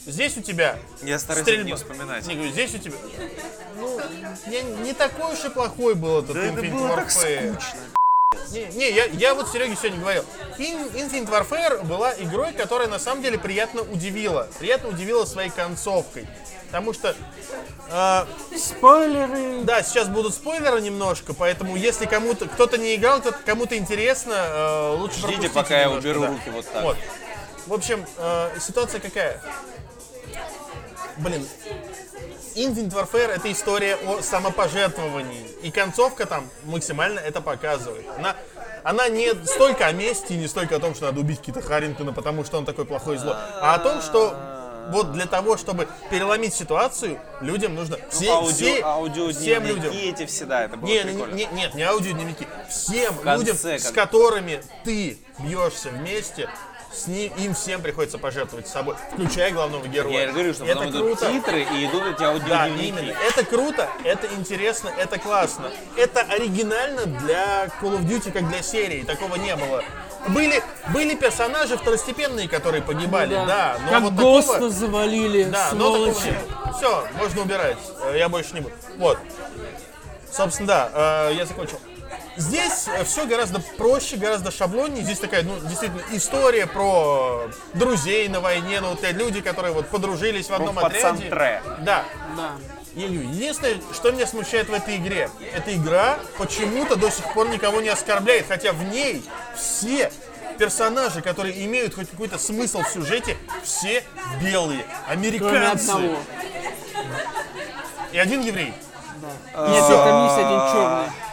Здесь 0.08 0.38
у 0.38 0.42
тебя 0.42 0.80
Я 1.02 1.20
стараюсь 1.20 1.44
стрельба. 1.44 1.62
это 1.64 1.70
не 1.70 1.76
вспоминать. 1.76 2.26
Не, 2.28 2.36
говорю, 2.36 2.52
здесь 2.52 2.74
у 2.74 2.78
тебя... 2.78 2.96
Ну, 3.76 4.00
не, 4.48 4.62
не 4.86 4.94
такой 4.94 5.34
уж 5.34 5.44
и 5.44 5.50
плохой 5.50 5.96
был 5.96 6.20
этот 6.20 6.34
Да 6.34 6.46
это 6.46 6.60
Infinite 6.62 6.72
было 6.72 6.96
так 6.96 7.08
Warfare. 7.10 7.52
скучно. 7.52 7.80
Не, 8.52 8.66
не, 8.78 8.92
я, 8.92 9.06
я 9.06 9.36
вот 9.36 9.50
Сереге 9.50 9.76
сегодня 9.76 10.00
говорил. 10.00 10.24
In- 10.58 10.94
Infinite 10.94 11.30
Warfare 11.30 11.84
была 11.84 12.14
игрой, 12.20 12.54
которая 12.54 12.88
на 12.88 13.00
самом 13.00 13.22
деле 13.22 13.38
приятно 13.38 13.82
удивила. 13.82 14.48
Приятно 14.60 14.88
удивила 14.90 15.26
своей 15.26 15.50
концовкой. 15.50 16.26
Потому 16.68 16.94
что, 16.94 17.14
э, 17.90 18.26
Спойлеры. 18.58 19.64
да, 19.64 19.84
сейчас 19.84 20.08
будут 20.08 20.34
спойлеры 20.34 20.80
немножко, 20.82 21.34
поэтому 21.34 21.76
если 21.76 22.06
кому-то 22.06 22.48
кто-то 22.48 22.78
не 22.78 22.96
играл, 22.96 23.20
кто 23.20 23.34
кому-то 23.46 23.78
интересно, 23.78 24.34
э, 24.36 24.96
лучше 24.98 25.20
Ждите, 25.20 25.50
пока 25.50 25.78
я 25.78 25.86
немножко, 25.86 26.08
уберу 26.08 26.22
да. 26.22 26.28
руки 26.28 26.50
вот 26.50 26.66
так. 26.72 26.84
Вот. 26.84 26.98
В 27.68 27.74
общем, 27.74 28.06
э, 28.18 28.50
ситуация 28.62 29.00
какая? 29.02 29.42
Блин, 31.18 31.48
Infinite 32.56 32.92
Warfare 32.94 33.36
это 33.36 33.52
история 33.52 33.96
о 33.96 34.22
самопожертвовании. 34.22 35.48
И 35.64 35.72
концовка 35.72 36.26
там 36.26 36.50
максимально 36.64 37.20
это 37.20 37.42
показывает. 37.42 38.06
Она, 38.18 38.36
она 38.84 39.10
не 39.10 39.34
столько 39.46 39.86
о 39.88 39.92
мести, 39.92 40.34
не 40.34 40.48
столько 40.48 40.76
о 40.76 40.80
том, 40.80 40.96
что 40.96 41.06
надо 41.06 41.20
убить 41.20 41.42
Кита 41.42 41.62
Харрингтона, 41.62 42.14
потому 42.14 42.44
что 42.46 42.58
он 42.58 42.66
такой 42.66 42.86
плохой 42.86 43.18
зло, 43.18 43.36
а 43.36 43.76
о 43.76 43.80
том, 43.80 44.02
что 44.02 44.36
вот 44.92 45.12
для 45.12 45.26
того, 45.26 45.58
чтобы 45.58 45.88
переломить 46.10 46.54
ситуацию, 46.54 47.20
людям 47.42 47.76
нужно... 47.76 47.98
Все, 48.10 48.32
аудио, 48.32 48.54
все- 48.54 48.82
аудио 48.84 49.30
всем 49.32 49.66
людям. 49.66 49.92
эти 49.94 50.26
все, 50.26 50.46
да, 50.46 50.64
это 50.64 50.78
было 50.78 50.88
Не, 50.90 51.02
прикольно. 51.02 51.34
не- 51.36 51.50
нет, 51.52 51.74
не 51.76 51.84
аудиодневники. 51.84 52.48
Всем 52.70 53.14
людям, 53.26 53.58
как- 53.58 53.80
с 53.82 53.92
которыми 53.92 54.64
ты 54.86 55.18
бьешься 55.40 55.90
вместе, 55.90 56.50
с 56.94 57.08
ним, 57.08 57.32
им 57.38 57.54
всем 57.54 57.82
приходится 57.82 58.18
пожертвовать 58.18 58.68
собой, 58.68 58.96
включая 59.14 59.52
главного 59.52 59.86
героя. 59.88 60.26
Я 60.28 60.32
говорю, 60.32 60.54
что 60.54 60.66
это 60.66 60.76
потом 60.76 60.92
идут 60.92 61.20
круто. 61.20 61.32
титры 61.34 61.62
и 61.62 61.86
идут 61.86 62.04
эти 62.08 62.20
Да, 62.20 62.30
аудиодневники. 62.32 62.86
именно. 62.88 63.16
Это 63.28 63.46
круто, 63.46 63.90
это 64.04 64.28
интересно, 64.36 64.90
это 64.98 65.20
классно. 65.20 65.70
Это 65.96 66.22
оригинально 66.22 67.06
для 67.06 67.66
Call 67.82 68.00
of 68.00 68.06
Duty, 68.08 68.32
как 68.32 68.48
для 68.50 68.62
серии. 68.62 69.04
Такого 69.04 69.36
не 69.36 69.56
было. 69.56 69.84
Были, 70.30 70.62
были 70.94 71.16
персонажи 71.16 71.78
второстепенные, 71.78 72.50
которые 72.50 72.82
погибали, 72.84 73.34
да, 73.36 73.78
но 73.86 73.92
как 73.92 74.02
вот 74.04 74.14
Госта 74.14 74.54
такого... 74.54 74.70
завалили, 74.72 75.44
Да, 75.46 75.70
но 75.74 75.92
такого 75.94 76.14
сволочи. 76.14 76.36
Все, 76.78 77.08
можно 77.18 77.42
убирать. 77.44 77.78
Э, 78.04 78.18
Я 78.18 78.28
больше 78.28 78.54
не 78.56 78.62
буду. 78.62 78.76
Вот. 78.98 79.18
Собственно, 80.32 80.68
да, 80.68 81.30
э, 81.30 81.34
я 81.36 81.46
закончил. 81.46 81.80
Здесь 82.38 82.88
все 83.06 83.26
гораздо 83.26 83.60
проще, 83.78 84.16
гораздо 84.18 84.52
шаблоннее. 84.52 85.04
Здесь 85.04 85.20
такая, 85.20 85.44
ну, 85.44 85.60
действительно, 85.60 86.02
история 86.12 86.68
про 86.68 87.50
друзей 87.74 88.28
на 88.30 88.40
войне, 88.40 88.80
ну, 88.80 88.90
вот 88.90 89.02
те 89.02 89.12
люди, 89.12 89.42
которые 89.42 89.74
вот 89.74 89.88
подружились 89.88 90.48
в 90.50 90.54
одном 90.54 90.78
отряде. 90.78 91.02
пацантре. 91.02 91.62
Да. 91.80 92.04
Да. 92.36 92.52
Единственное, 92.94 93.78
что 93.94 94.12
меня 94.12 94.26
смущает 94.26 94.70
в 94.70 94.74
этой 94.74 94.98
игре, 94.98 95.30
эта 95.54 95.76
игра 95.76 96.18
почему-то 96.38 96.96
до 96.96 97.12
сих 97.12 97.32
пор 97.34 97.50
никого 97.50 97.82
не 97.82 97.90
оскорбляет, 97.90 98.46
хотя 98.48 98.72
в 98.72 98.84
ней 98.84 99.24
все 99.56 100.12
персонажи, 100.58 101.22
которые 101.22 101.64
имеют 101.66 101.94
хоть 101.94 102.10
какой-то 102.10 102.38
смысл 102.40 102.82
в 102.82 102.90
сюжете, 102.90 103.38
все 103.64 104.04
белые, 104.42 104.84
Кроме 105.06 105.28
американцы 105.28 105.90
одного. 105.92 106.18
и 108.12 108.18
один 108.18 108.42
еврей. 108.42 108.74
Нет, 109.24 109.88
там 109.88 110.26
есть 110.26 110.38
один 110.38 110.60
черный. 110.72 111.27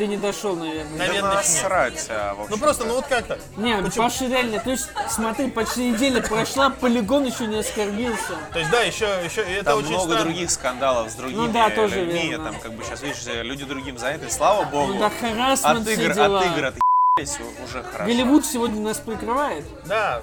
Ты 0.00 0.06
не 0.06 0.16
дошел, 0.16 0.56
наверное. 0.56 0.96
Наверное, 0.96 1.30
Да 1.30 1.34
насрать, 1.34 2.06
а, 2.08 2.32
в 2.32 2.48
Ну 2.48 2.56
просто, 2.56 2.86
ну 2.86 2.94
вот 2.94 3.06
как-то. 3.06 3.38
Не, 3.58 3.76
Почему? 3.82 4.04
Паша 4.04 4.28
реально, 4.28 4.58
то 4.58 4.70
есть, 4.70 4.88
смотри, 5.10 5.50
почти 5.50 5.90
неделя 5.90 6.22
прошла, 6.22 6.70
полигон 6.70 7.26
еще 7.26 7.46
не 7.46 7.58
оскорбился. 7.58 8.38
То 8.50 8.60
есть 8.60 8.70
да, 8.70 8.80
еще, 8.80 9.04
еще 9.22 9.42
и 9.42 9.56
это 9.56 9.64
Там 9.66 9.78
очень 9.80 9.88
много 9.90 10.12
странно. 10.12 10.24
других 10.24 10.50
скандалов 10.50 11.10
с 11.10 11.14
другими 11.16 11.36
Ну 11.38 11.48
да, 11.48 11.68
тоже 11.68 11.96
людьми. 11.96 12.30
верно. 12.30 12.52
Там, 12.52 12.60
как 12.60 12.72
бы 12.72 12.82
сейчас, 12.82 13.02
видишь, 13.02 13.22
люди 13.26 13.66
другим 13.66 13.98
заняты. 13.98 14.30
Слава 14.30 14.64
богу. 14.64 14.94
Ну 14.94 15.00
да, 15.00 15.10
харассмент, 15.10 15.80
от 15.80 15.86
все 15.86 16.02
игр, 16.02 16.14
дела. 16.14 16.38
от 16.40 16.46
игр 16.46 16.64
отъебались 16.64 17.38
уже 17.62 17.82
хорошо. 17.82 18.04
Голливуд 18.04 18.46
сегодня 18.46 18.80
нас 18.80 18.96
прикрывает. 19.00 19.66
Да, 19.84 20.22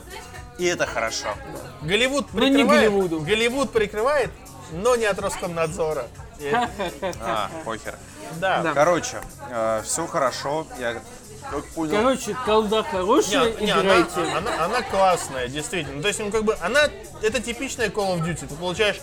И 0.58 0.66
это 0.66 0.88
хорошо. 0.88 1.28
Голливуд 1.84 2.34
Но 2.34 2.40
не 2.48 2.52
прикрывает. 2.56 2.82
Голливуду. 2.82 3.20
Голливуд 3.20 3.72
прикрывает, 3.72 4.32
но 4.72 4.96
не 4.96 5.06
от 5.06 5.20
Роскомнадзора. 5.20 6.08
А, 7.22 7.50
похер. 7.66 7.96
Да. 8.40 8.62
Да. 8.62 8.74
Короче, 8.74 9.18
все 9.84 10.08
хорошо. 10.08 10.68
Я 10.80 11.02
как 11.52 11.66
понял. 11.68 11.92
Короче, 11.96 12.36
колда 12.46 12.84
хорошая, 12.84 13.54
Не, 13.56 13.66
не, 13.66 13.72
она, 13.72 13.82
играйте. 14.02 14.22
она, 14.36 14.66
она 14.66 14.82
классная, 14.82 15.48
действительно. 15.48 16.02
То 16.02 16.10
есть, 16.10 16.20
ну, 16.20 16.30
как 16.32 16.44
бы, 16.44 16.58
она, 16.62 16.82
это 17.22 17.42
типичная 17.42 17.88
Call 17.90 18.18
of 18.18 18.24
Duty. 18.26 18.48
Ты 18.48 18.56
получаешь 18.56 18.98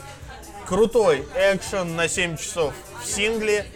крутой 0.66 1.26
экшен 1.34 1.96
на 1.96 2.08
7 2.08 2.36
часов 2.36 2.74
в 3.02 3.06
сингле, 3.06 3.66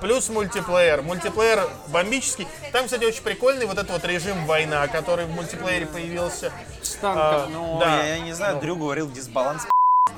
плюс 0.00 0.28
мультиплеер. 0.28 1.02
Мультиплеер 1.02 1.68
бомбический. 1.88 2.48
Там, 2.72 2.84
кстати, 2.86 3.04
очень 3.04 3.22
прикольный 3.22 3.66
вот 3.66 3.78
этот 3.78 3.90
вот 3.90 4.04
режим 4.04 4.44
война, 4.46 4.86
который 4.88 5.26
в 5.26 5.30
мультиплеере 5.30 5.86
появился. 5.86 6.52
С 6.82 6.94
танком. 6.94 7.52
Ну, 7.52 7.78
Да. 7.80 8.02
я, 8.02 8.16
я 8.16 8.18
не 8.20 8.32
знаю, 8.32 8.58
Дрю 8.60 8.76
говорил 8.76 9.10
дисбаланс. 9.10 9.66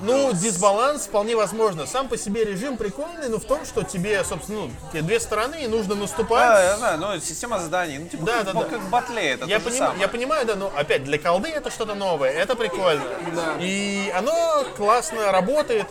Ну, 0.01 0.33
дисбаланс 0.33 1.07
вполне 1.07 1.35
возможно. 1.35 1.87
Сам 1.87 2.09
по 2.09 2.17
себе 2.17 2.45
режим 2.45 2.77
прикольный, 2.77 3.29
но 3.29 3.39
в 3.39 3.45
том, 3.45 3.65
что 3.65 3.83
тебе, 3.83 4.23
собственно, 4.23 4.67
ну, 4.67 4.71
тебе 4.93 5.03
две 5.03 5.19
стороны, 5.19 5.65
и 5.65 5.67
нужно 5.67 5.95
наступать. 5.95 6.49
Да, 6.49 6.63
я 6.63 6.77
знаю, 6.77 6.99
но 6.99 7.19
система 7.19 7.59
заданий. 7.59 7.99
Ну, 7.99 8.09
типа, 8.09 8.25
Да, 8.25 8.45
как, 8.45 8.55
да, 8.55 8.65
как 8.65 8.81
в 8.81 8.91
батле, 8.91 9.31
это 9.31 9.47
Я, 9.47 9.59
то 9.59 9.65
же 9.65 9.71
понимаю, 9.71 9.91
самое. 9.91 10.01
я 10.01 10.09
понимаю, 10.09 10.47
да, 10.47 10.55
но 10.55 10.73
опять 10.77 11.05
для 11.05 11.19
колды 11.19 11.49
это 11.49 11.71
что-то 11.71 11.95
новое, 11.95 12.31
это 12.31 12.55
прикольно. 12.55 13.03
Да. 13.35 13.57
И 13.61 14.11
оно 14.15 14.65
классно 14.77 15.33
работает. 15.33 15.87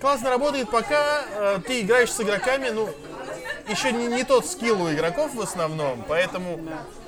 Классно 0.00 0.30
работает, 0.30 0.70
пока 0.70 1.22
э, 1.34 1.58
ты 1.66 1.80
играешь 1.80 2.12
с 2.12 2.20
игроками, 2.20 2.68
ну, 2.68 2.88
еще 3.68 3.92
не, 3.92 4.06
не 4.06 4.24
тот 4.24 4.46
скилл 4.46 4.82
у 4.82 4.92
игроков 4.92 5.34
в 5.34 5.40
основном, 5.40 6.04
поэтому... 6.06 6.60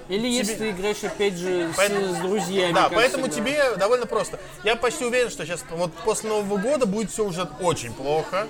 Или 0.08 0.26
если 0.28 0.54
ты 0.54 0.70
играешь, 0.70 1.02
опять 1.04 1.34
же, 1.36 1.70
с, 1.72 1.76
Поэтому- 1.76 2.14
с 2.14 2.18
друзьями. 2.18 2.72
Да, 2.72 2.88
поэтому 2.88 3.24
всегда. 3.30 3.36
тебе 3.36 3.76
довольно 3.76 4.06
просто. 4.06 4.38
Я 4.64 4.74
почти 4.76 5.04
уверен, 5.04 5.30
что 5.30 5.44
сейчас 5.44 5.64
вот 5.70 5.92
после 6.04 6.30
Нового 6.30 6.56
года 6.56 6.86
будет 6.86 7.10
все 7.10 7.24
уже 7.24 7.42
очень 7.60 7.92
плохо. 7.92 8.46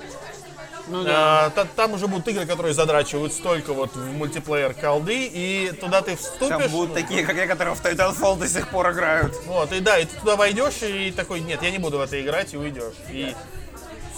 Ну 0.90 1.02
да. 1.04 1.46
А, 1.46 1.50
та- 1.50 1.66
там 1.76 1.92
уже 1.92 2.06
будут 2.06 2.26
игры, 2.28 2.46
которые 2.46 2.72
задрачивают 2.72 3.32
столько 3.34 3.74
вот 3.74 3.94
в 3.94 4.12
мультиплеер 4.12 4.72
колды, 4.72 5.28
и 5.30 5.72
туда 5.78 6.00
ты 6.00 6.16
вступишь. 6.16 6.48
Там 6.48 6.70
будут 6.70 6.94
такие, 6.94 7.26
как 7.26 7.36
я, 7.36 7.46
которые 7.46 7.74
в 7.74 7.84
Titanfall 7.84 8.38
до 8.38 8.48
сих 8.48 8.68
пор 8.70 8.92
играют. 8.92 9.34
Вот, 9.44 9.70
и 9.72 9.80
да, 9.80 9.98
и 9.98 10.06
ты 10.06 10.16
туда 10.16 10.36
войдешь 10.36 10.82
и 10.82 11.10
такой, 11.10 11.40
нет, 11.40 11.60
я 11.62 11.70
не 11.70 11.78
буду 11.78 11.98
в 11.98 12.00
это 12.00 12.18
играть, 12.20 12.54
и 12.54 12.56
уйдешь. 12.56 12.94
И 13.10 13.34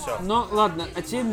все. 0.00 0.18
Но 0.20 0.46
ладно, 0.50 0.88
а 0.94 1.02
теперь 1.02 1.24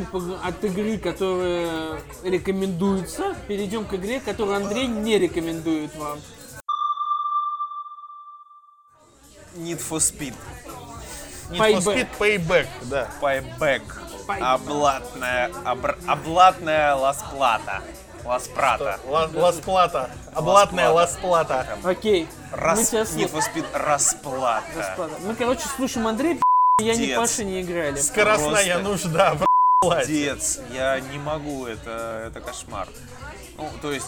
от 0.44 0.64
игры, 0.64 0.98
которая 0.98 2.02
рекомендуется, 2.24 3.36
перейдем 3.48 3.86
к 3.86 3.94
игре, 3.94 4.20
которую 4.20 4.58
Андрей 4.58 4.88
не 4.88 5.18
рекомендует 5.18 5.96
вам. 5.96 6.20
Need 9.56 9.80
for 9.80 10.00
Speed. 10.00 10.34
Need 11.50 11.58
for 11.58 11.82
Payback. 11.82 11.84
Speed 11.84 12.08
Payback, 12.20 12.68
да. 12.84 13.10
Payback. 13.22 13.82
Payback. 14.28 14.40
Облатная, 14.42 15.50
обр- 15.66 15.98
облатная 16.08 16.96
ласплата. 16.96 17.82
Ласплата. 18.26 19.00
Ла- 19.08 19.30
Ласплата. 19.34 20.10
Облатная 20.36 20.90
Ласплата. 20.92 21.78
Окей. 21.84 22.28
Мы 22.52 22.58
Need 22.76 23.32
for. 23.32 23.42
Speed 23.42 23.66
расплата. 23.74 24.64
Мы, 25.24 25.34
короче, 25.36 25.64
слушаем 25.78 26.08
Андрея, 26.08 26.38
я 26.80 26.96
не 26.96 27.08
Дец. 27.08 27.18
Паша 27.18 27.44
не 27.44 27.62
играли. 27.62 28.00
Скоростная 28.00 28.80
Просто. 28.80 28.82
нужда. 28.84 29.38
Дец, 30.06 30.60
я 30.72 31.00
не 31.00 31.18
могу, 31.18 31.66
это, 31.66 32.26
это 32.28 32.40
кошмар. 32.40 32.88
Ну, 33.58 33.68
то 33.82 33.92
есть, 33.92 34.06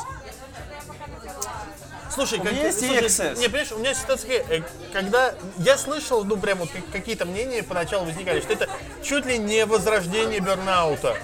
Слушай, 2.14 2.40
как, 2.40 2.52
меня 2.52 2.66
есть 2.68 2.80
слушай, 2.80 3.06
EXS. 3.06 3.40
Не, 3.40 3.48
понимаешь, 3.48 3.72
у 3.72 3.80
меня 3.80 3.96
ситуация 3.96 4.44
такая, 4.44 4.60
э, 4.60 4.64
когда 4.94 5.34
я 5.58 5.78
слышал, 5.80 6.24
ну, 6.24 6.38
прям 6.38 6.60
вот 6.60 6.70
как- 6.70 6.92
какие-то 6.92 7.26
мнения 7.26 7.64
поначалу 7.64 8.06
возникали, 8.06 8.40
что 8.40 8.54
это 8.54 8.70
чуть 9.04 9.26
ли 9.26 9.40
не 9.40 9.66
возрождение 9.66 10.40
бернаута. 10.40 11.18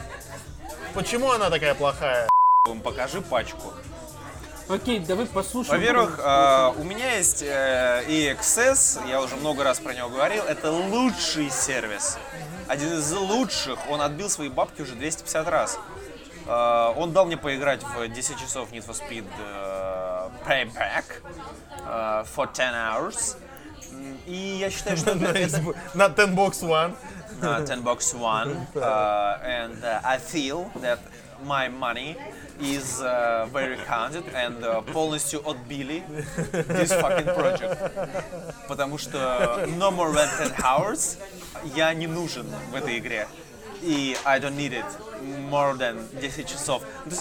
Почему 0.95 1.31
она 1.31 1.51
такая 1.51 1.75
плохая? 1.75 2.27
покажи 2.83 3.21
пачку. 3.21 3.71
Окей, 4.67 4.99
давай 4.99 5.27
послушаем. 5.27 5.79
Во-первых, 5.79 6.19
э, 6.19 6.73
у 6.79 6.83
меня 6.83 7.17
есть 7.17 7.43
э, 7.43 8.03
EXS, 8.07 9.07
я 9.07 9.21
уже 9.21 9.35
много 9.35 9.63
раз 9.63 9.79
про 9.79 9.93
него 9.93 10.09
говорил, 10.09 10.43
это 10.43 10.71
лучший 10.71 11.51
сервис. 11.51 12.17
Один 12.67 12.93
из 12.93 13.11
лучших, 13.13 13.77
он 13.91 14.01
отбил 14.01 14.27
свои 14.27 14.49
бабки 14.49 14.81
уже 14.81 14.95
250 14.95 15.47
раз. 15.49 15.77
Э, 16.47 16.93
он 16.97 17.13
дал 17.13 17.25
мне 17.27 17.37
поиграть 17.37 17.83
в 17.83 18.07
10 18.07 18.39
часов 18.39 18.71
Need 18.71 18.87
for 18.87 18.95
Speed 18.99 19.25
э, 19.39 20.29
Payback 20.47 21.03
э, 21.85 22.25
for 22.35 22.47
10 22.51 22.73
hours. 22.73 23.37
И 24.25 24.57
я 24.59 24.71
считаю, 24.71 24.97
что 24.97 25.11
это, 25.11 25.19
На 25.19 25.27
это- 25.27 25.57
Xbox- 25.57 25.75
На 25.93 26.05
Ten 26.09 26.33
Box 26.35 26.61
One. 26.63 26.95
uh, 27.41 27.59
10 27.65 27.83
box 27.83 28.13
one, 28.15 28.65
uh, 28.75 29.37
and 29.43 29.83
uh, 29.83 29.99
I 30.05 30.17
feel 30.17 30.71
that 30.81 30.99
my 31.43 31.67
money 31.67 32.15
is 32.59 33.01
uh, 33.01 33.47
very 33.51 33.77
counted 33.87 34.23
and 34.33 34.63
uh, 34.63 34.81
полностью 34.93 35.41
отбили 35.47 36.03
this 36.69 36.91
fucking 36.93 37.33
project. 37.35 37.77
Потому 38.67 38.97
что 38.97 39.65
no 39.77 39.91
more 39.91 40.11
than 40.13 40.29
10 40.37 40.59
hours 40.63 41.17
я 41.75 41.93
не 41.93 42.07
нужен 42.07 42.45
в 42.71 42.75
этой 42.75 42.97
игре. 42.99 43.27
И 43.81 44.17
I 44.25 44.39
don't 44.39 44.55
need 44.55 44.73
it 44.73 44.85
more 45.49 45.75
than 45.77 45.97
10 46.21 46.47
часов. 46.47 46.81
Ну, 47.05 47.11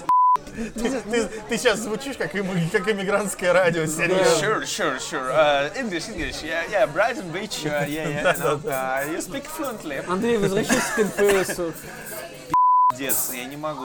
Ты, 0.55 1.01
ты- 1.11 1.29
ты 1.49 1.59
сейчас 1.59 1.81
звучишь 1.81 2.17
как, 2.17 2.33
им- 2.37 2.71
как 2.71 2.89
иммигрантское 2.89 3.53
радио, 3.53 3.87
серьезно. 3.87 4.41
Sure, 4.41 4.63
sure, 4.65 4.99
sure. 5.01 5.33
Uh, 5.33 5.73
English, 5.77 6.09
English. 6.09 6.45
Yeah, 6.45 6.63
yeah. 6.71 6.87
Brighton 6.87 7.29
Beach. 7.33 7.67
Uh, 7.67 7.85
yeah, 7.89 8.09
yeah. 8.09 8.37
No, 8.39 8.61
uh, 8.71 9.05
you 9.11 9.21
speak 9.21 9.47
fluently. 9.47 10.01
Андрей, 10.07 10.37
возвращайся 10.39 10.93
к 10.95 10.99
НПСу. 10.99 11.73
Пиздец, 12.95 13.31
я 13.33 13.45
не 13.45 13.57
могу. 13.57 13.83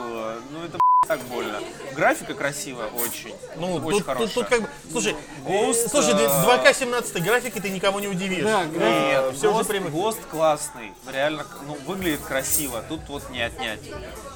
Ну 0.50 0.64
это 0.64 0.78
так 1.06 1.20
больно. 1.22 1.58
Графика 1.96 2.34
красивая, 2.34 2.86
очень. 2.88 3.34
Ну, 3.56 3.74
очень 3.76 3.98
тут, 3.98 4.06
хорошая. 4.06 4.28
тут, 4.28 4.34
тут 4.34 4.48
как 4.48 4.62
бы, 4.62 4.68
слушай, 4.92 5.16
Ghost, 5.44 5.86
э, 5.86 5.88
слушай, 5.88 6.12
э, 6.14 6.16
2К 6.44 6.72
17 6.72 7.22
графикой 7.24 7.60
ты 7.62 7.70
никого 7.70 7.98
не 7.98 8.06
удивишь. 8.06 8.44
Да, 8.44 8.62
Э, 8.62 8.66
графика. 8.68 9.32
все 9.36 9.48
уже 9.48 9.58
Гост, 9.58 9.68
привык. 9.68 9.90
Гост 9.92 10.18
классный, 10.30 10.92
реально, 11.10 11.44
ну, 11.66 11.76
выглядит 11.86 12.20
красиво, 12.20 12.84
тут 12.88 13.00
вот 13.08 13.28
не 13.30 13.42
отнять. 13.42 13.80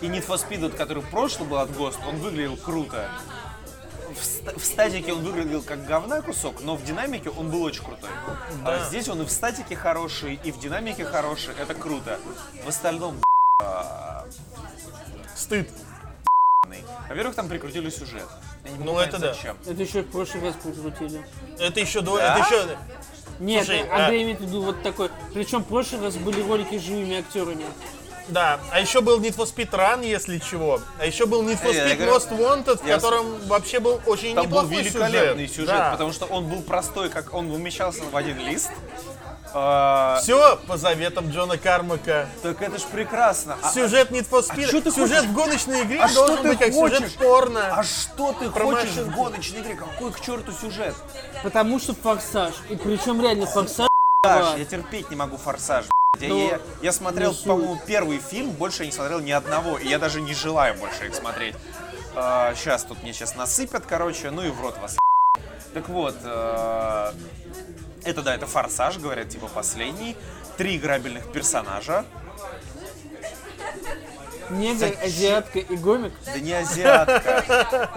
И 0.00 0.06
Need 0.06 0.26
for 0.26 0.36
Speed, 0.36 0.60
вот, 0.62 0.74
который 0.74 1.04
прошлый 1.04 1.46
был 1.48 1.58
от 1.58 1.72
Гост, 1.76 2.00
он 2.08 2.16
выглядел 2.16 2.56
круто. 2.56 3.08
В, 4.18 4.24
ста- 4.24 4.52
в 4.58 4.64
статике 4.64 5.12
он 5.12 5.22
выглядел 5.22 5.62
как 5.62 5.86
говна 5.86 6.22
кусок, 6.22 6.60
но 6.62 6.74
в 6.76 6.82
динамике 6.84 7.30
он 7.30 7.50
был 7.50 7.62
очень 7.62 7.84
крутой. 7.84 8.10
А 8.64 8.84
здесь 8.88 9.08
он 9.08 9.22
и 9.22 9.24
в 9.24 9.30
статике 9.30 9.76
хороший, 9.76 10.40
и 10.42 10.50
в 10.50 10.58
динамике 10.58 11.04
хороший, 11.04 11.54
это 11.60 11.74
круто. 11.74 12.18
В 12.64 12.68
остальном 12.68 13.16
Стыд. 15.36 15.68
Во-первых, 17.08 17.34
там 17.34 17.48
прикрутили 17.48 17.90
сюжет. 17.90 18.26
Я 18.64 18.70
не 18.72 18.78
Ну, 18.84 18.94
понять, 18.94 19.08
это 19.10 19.18
да. 19.18 19.34
зачем. 19.34 19.56
Это 19.66 19.82
еще 19.82 20.00
в 20.02 20.10
прошлый 20.10 20.42
раз 20.44 20.54
прикрутили. 20.62 21.24
Это 21.58 21.80
еще 21.80 22.00
до... 22.00 22.16
Да? 22.16 22.38
Это 22.38 22.46
еще... 22.46 22.78
Нет, 23.40 23.66
Слушай, 23.66 23.82
Андрей 23.88 24.20
а- 24.20 24.22
имеет 24.24 24.38
в 24.40 24.42
виду 24.44 24.62
вот 24.62 24.82
такой. 24.82 25.10
Причем 25.34 25.60
в 25.62 25.66
прошлый 25.66 26.00
раз 26.00 26.14
были 26.16 26.40
ролики 26.42 26.78
с 26.78 26.82
живыми 26.82 27.18
актерами. 27.18 27.64
Да, 28.28 28.58
а 28.70 28.80
еще 28.80 29.02
был 29.02 29.20
Need 29.20 29.36
for 29.36 29.44
Speed 29.44 29.70
Run, 29.72 30.06
если 30.06 30.38
чего. 30.38 30.80
А 30.98 31.04
еще 31.04 31.26
был 31.26 31.42
Need 31.42 31.60
for 31.62 31.74
Я- 31.74 31.88
я 31.88 31.94
Speed 31.94 31.96
говорю, 31.96 32.14
Most 32.16 32.30
Wanted, 32.38 32.82
в 32.82 32.86
я- 32.86 32.94
котором 32.94 33.38
вообще 33.48 33.80
был 33.80 34.00
очень 34.06 34.34
Там 34.34 34.48
был 34.48 34.62
неплохой 34.62 34.82
великолепный 34.82 35.48
сюжет, 35.48 35.66
Да. 35.66 35.90
потому 35.92 36.12
что 36.12 36.24
он 36.26 36.46
был 36.48 36.62
простой, 36.62 37.10
как 37.10 37.34
он 37.34 37.50
умещался 37.50 38.02
в 38.04 38.16
один 38.16 38.38
лист. 38.38 38.70
А, 39.56 40.18
Все 40.20 40.56
по 40.66 40.76
заветам 40.76 41.30
Джона 41.30 41.56
Кармака. 41.56 42.26
так 42.42 42.60
это 42.60 42.76
ж 42.78 42.82
прекрасно. 42.90 43.56
А, 43.62 43.70
Сюжет 43.72 44.10
Need 44.10 44.28
for 44.28 44.42
Speed, 44.42 44.68
чё 44.70 44.80
ты 44.80 44.90
сюжет 44.90 45.18
хочешь? 45.18 45.30
в 45.30 45.32
гоночной 45.32 45.82
игре 45.82 46.00
а 46.02 46.08
что 46.08 46.26
должен 46.26 46.42
ты 46.42 46.48
быть 46.48 46.58
как 46.58 46.72
хочешь? 46.72 46.98
сюжет 46.98 47.16
порно. 47.18 47.74
А 47.76 47.82
что 47.84 48.32
ты 48.32 48.50
Про 48.50 48.64
хочешь 48.64 48.88
машинку. 48.90 49.10
в 49.10 49.14
гоночной 49.14 49.60
игре? 49.60 49.74
Какой 49.76 50.12
к 50.12 50.20
черту 50.20 50.50
сюжет? 50.52 50.94
Потому 51.44 51.78
что 51.78 51.94
форсаж. 51.94 52.54
И 52.68 52.74
причем 52.74 53.22
реально 53.22 53.46
форсаж. 53.46 53.86
Форсаж, 54.24 54.58
я 54.58 54.64
терпеть 54.64 55.10
не 55.10 55.16
могу 55.16 55.36
форсаж. 55.36 55.84
Я, 56.20 56.28
Ну, 56.28 56.48
я- 56.48 56.60
я 56.82 56.92
смотрел, 56.92 57.32
ну, 57.44 57.52
по-моему, 57.56 57.80
первый 57.86 58.18
фильм, 58.18 58.50
больше 58.50 58.82
я 58.82 58.86
не 58.86 58.92
смотрел 58.92 59.20
ни 59.20 59.30
одного, 59.32 59.78
и 59.78 59.86
я 59.88 59.98
даже 60.00 60.20
не 60.20 60.34
желаю 60.34 60.74
больше 60.76 61.06
их 61.06 61.14
смотреть. 61.14 61.54
сейчас 62.14 62.84
тут 62.84 63.02
мне 63.02 63.12
сейчас 63.12 63.34
насыпят, 63.36 63.84
короче, 63.86 64.30
ну 64.30 64.42
и 64.42 64.50
в 64.50 64.60
рот 64.60 64.78
вас. 64.78 64.96
Так 65.74 65.88
вот, 65.88 66.14
э, 66.22 67.12
это 68.04 68.22
да, 68.22 68.34
это 68.34 68.46
форсаж, 68.46 68.98
говорят, 68.98 69.28
типа 69.28 69.48
последний. 69.48 70.16
Три 70.56 70.76
играбельных 70.76 71.30
персонажа. 71.32 72.04
Негр, 74.50 74.94
азиатка 75.02 75.58
и 75.58 75.76
гомик. 75.76 76.12
Да 76.26 76.38
не 76.38 76.52
азиатка. 76.52 77.42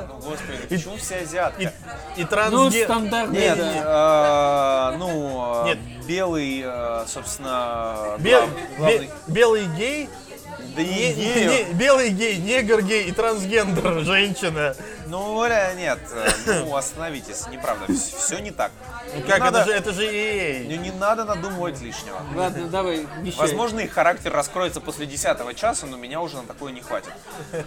Ну, 0.10 0.16
господи, 0.30 0.58
да 0.62 0.68
почему 0.70 0.97
все 0.97 1.18
азиатка? 1.18 1.62
И, 2.16 2.22
и 2.22 2.26
Ну, 2.51 2.72
стандартный, 2.72 3.39
Нет, 3.39 3.58
да. 3.58 4.91
э, 4.93 4.97
ну, 4.97 5.66
э, 5.66 5.68
Нет. 5.68 5.78
белый, 6.08 6.62
э, 6.66 7.05
собственно, 7.08 8.18
главный- 8.18 9.10
белый 9.28 9.66
гей, 9.78 10.10
Да 10.76 10.82
не- 10.84 11.14
не 11.14 11.74
белый 11.74 12.10
гей, 12.12 12.38
негр 12.38 12.82
гей 12.82 13.03
и 13.03 13.12
трансгендер 13.12 13.99
женщина. 14.05 14.74
Ну, 15.08 15.36
Оля, 15.36 15.74
нет, 15.76 15.99
ну, 16.45 16.76
остановитесь, 16.76 17.45
неправда, 17.47 17.86
все 17.93 18.39
не 18.39 18.51
так. 18.51 18.72
Как, 19.26 19.39
надо- 19.39 19.59
это 19.59 19.65
же, 19.65 19.74
это 19.74 19.93
же 19.93 20.03
EA. 20.05 20.68
Ну, 20.70 20.76
не 20.84 20.91
надо 20.91 21.26
надумывать 21.26 21.80
лишнего. 21.82 22.20
Ладно, 22.36 22.68
давай, 22.68 23.07
вещай. 23.22 23.39
Возможно, 23.39 23.80
их 23.80 23.93
характер 23.93 24.32
раскроется 24.34 24.82
после 24.82 25.05
10 25.05 25.53
часа, 25.55 25.86
но 25.86 25.97
меня 25.97 26.22
уже 26.22 26.36
на 26.38 26.43
такое 26.43 26.72
не 26.74 26.82
хватит. 26.82 27.11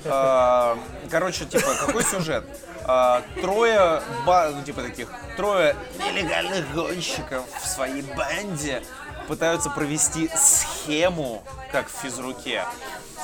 А, 0.05 0.79
Короче, 1.11 1.45
типа, 1.47 1.75
какой 1.87 2.05
сюжет? 2.05 2.45
А, 2.85 3.23
Трое, 3.41 4.03
ба- 4.27 4.51
ну, 4.55 4.63
типа 4.63 4.83
таких, 4.83 5.09
трое 5.37 5.75
нелегальных 5.99 6.73
гонщиков 6.75 7.45
в 7.63 7.67
своей 7.67 8.03
банде 8.03 8.83
пытаются 9.29 9.71
провести 9.71 10.29
схему, 10.37 11.43
как 11.73 11.89
в 11.89 11.93
физруке. 12.03 12.65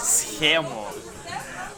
Схему. 0.02 0.86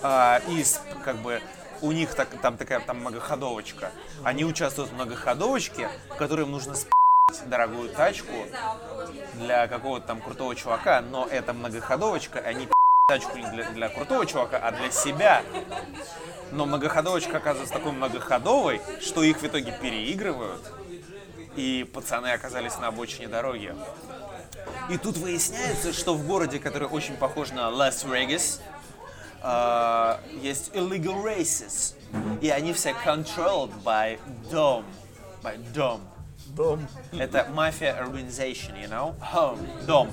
А, 0.02 0.40
И 0.48 0.62
с- 0.62 0.80
как 1.04 1.16
бы 1.16 1.40
у 1.80 1.92
них 1.92 2.14
так, 2.14 2.28
там 2.40 2.56
такая 2.56 2.80
там 2.80 3.00
многоходовочка. 3.00 3.90
Они 4.24 4.44
участвуют 4.44 4.90
в 4.90 4.94
многоходовочке, 4.94 5.88
им 6.20 6.50
нужно 6.50 6.74
спить 6.74 6.92
дорогую 7.46 7.90
тачку 7.90 8.32
для 9.34 9.66
какого-то 9.68 10.06
там 10.06 10.20
крутого 10.20 10.54
чувака, 10.54 11.00
но 11.00 11.26
это 11.26 11.52
многоходовочка, 11.52 12.38
они 12.40 12.68
тачку 13.08 13.38
не 13.38 13.50
для, 13.50 13.70
для 13.70 13.88
крутого 13.88 14.26
чувака, 14.26 14.58
а 14.58 14.72
для 14.72 14.90
себя. 14.90 15.42
Но 16.50 16.66
многоходовочка 16.66 17.36
оказывается 17.36 17.74
такой 17.74 17.92
многоходовой, 17.92 18.80
что 19.00 19.22
их 19.22 19.38
в 19.38 19.44
итоге 19.44 19.72
переигрывают, 19.80 20.62
и 21.56 21.88
пацаны 21.92 22.28
оказались 22.28 22.78
на 22.78 22.88
обочине 22.88 23.28
дороги. 23.28 23.74
И 24.90 24.96
тут 24.96 25.16
выясняется, 25.18 25.92
что 25.92 26.14
в 26.14 26.26
городе, 26.26 26.58
который 26.58 26.88
очень 26.88 27.16
похож 27.16 27.50
на 27.50 27.68
Лас-Вегас, 27.68 28.60
а, 29.42 30.20
есть 30.42 30.70
illegal 30.74 31.22
races, 31.22 31.94
и 32.40 32.50
они 32.50 32.72
все 32.72 32.94
controlled 33.04 33.72
by 33.84 34.18
DOM, 34.50 34.84
by 35.42 35.56
DOM. 35.74 36.00
Дом. 36.56 36.88
Это 37.12 37.46
mafia 37.54 37.98
organization, 38.00 38.74
you 38.80 38.88
know? 38.88 39.14
Home, 39.20 39.58
dom. 39.86 40.08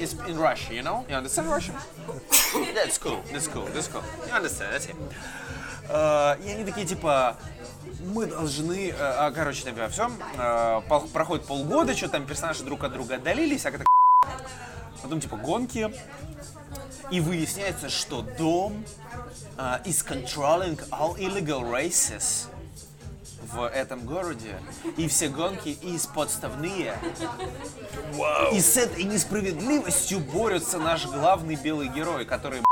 It's 0.00 0.14
in 0.28 0.36
Russia, 0.36 0.74
you 0.74 0.82
know? 0.82 1.04
You 1.08 1.14
understand 1.16 1.48
Russian? 1.48 1.74
That's 2.74 2.98
cool, 2.98 3.22
that's 3.32 3.46
cool, 3.46 3.64
that's 3.72 3.86
cool. 3.88 4.02
You 4.26 4.32
understand, 4.34 4.72
that's 4.74 4.86
it. 4.88 4.96
Э, 5.88 6.36
И 6.44 6.50
они 6.50 6.64
такие, 6.64 6.86
типа, 6.86 7.36
мы 8.00 8.26
должны... 8.26 8.90
э, 8.90 8.94
а, 8.98 9.30
Короче, 9.30 9.64
тогда 9.64 9.88
все. 9.88 10.10
Проходит 11.12 11.46
полгода, 11.46 11.94
что 11.94 12.08
там 12.08 12.26
персонажи 12.26 12.64
друг 12.64 12.82
от 12.82 12.92
друга 12.92 13.14
отдалились, 13.14 13.64
а 13.66 13.70
как 13.70 13.86
Потом, 15.02 15.20
типа, 15.20 15.36
гонки. 15.36 15.94
И 17.10 17.20
выясняется, 17.20 17.88
что 17.88 18.22
дом 18.22 18.84
э, 19.58 19.78
is 19.84 20.04
controlling 20.06 20.78
all 20.90 21.16
illegal 21.18 21.62
races 21.70 22.46
в 23.52 23.62
этом 23.68 24.00
городе. 24.06 24.58
И 24.96 25.06
все 25.08 25.28
гонки 25.28 25.68
из 25.68 26.06
подставные. 26.06 26.94
И 28.52 28.60
с 28.60 28.76
этой 28.76 29.04
несправедливостью 29.04 30.20
борются 30.20 30.78
наш 30.78 31.06
главный 31.06 31.54
белый 31.56 31.88
герой, 31.88 32.24
который 32.24 32.62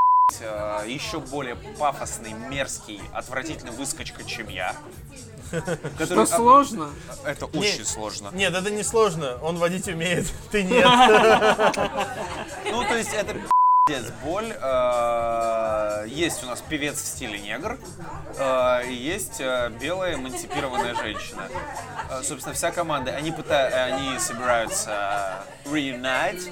э, 0.41 0.85
еще 0.89 1.21
более 1.21 1.57
пафосный, 1.79 2.33
мерзкий, 2.33 3.01
отвратительный 3.13 3.73
выскочка, 3.73 4.25
чем 4.25 4.49
я. 4.49 4.75
Который- 5.53 6.07
Что 6.07 6.27
сложно? 6.27 6.91
а, 7.25 7.31
Это 7.31 7.45
очень 7.47 7.85
сложно. 7.85 8.31
Нет, 8.33 8.55
это 8.55 8.71
не 8.71 8.83
сложно. 8.83 9.37
Он 9.43 9.59
водить 9.59 9.87
умеет, 9.89 10.27
ты 10.51 10.63
нет. 10.65 10.87
Ну, 12.71 12.83
то 12.85 12.97
есть 12.97 13.13
это 13.13 13.37
пиздец, 13.85 14.13
боль. 14.25 14.55
Э, 14.63 16.05
Есть 16.07 16.45
у 16.45 16.47
нас 16.47 16.61
певец 16.61 17.03
в 17.03 17.05
стиле 17.07 17.39
негр, 17.41 17.79
э, 18.39 18.89
и 18.89 18.95
есть 18.95 19.41
э, 19.41 19.71
белая 19.81 20.15
эмансипированная 20.15 20.95
женщина. 20.95 21.49
Собственно, 22.23 22.55
вся 22.55 22.71
команда, 22.71 23.13
они, 23.17 23.31
пыта- 23.31 23.73
они 23.73 24.19
собираются 24.21 25.45
reunite, 25.65 26.43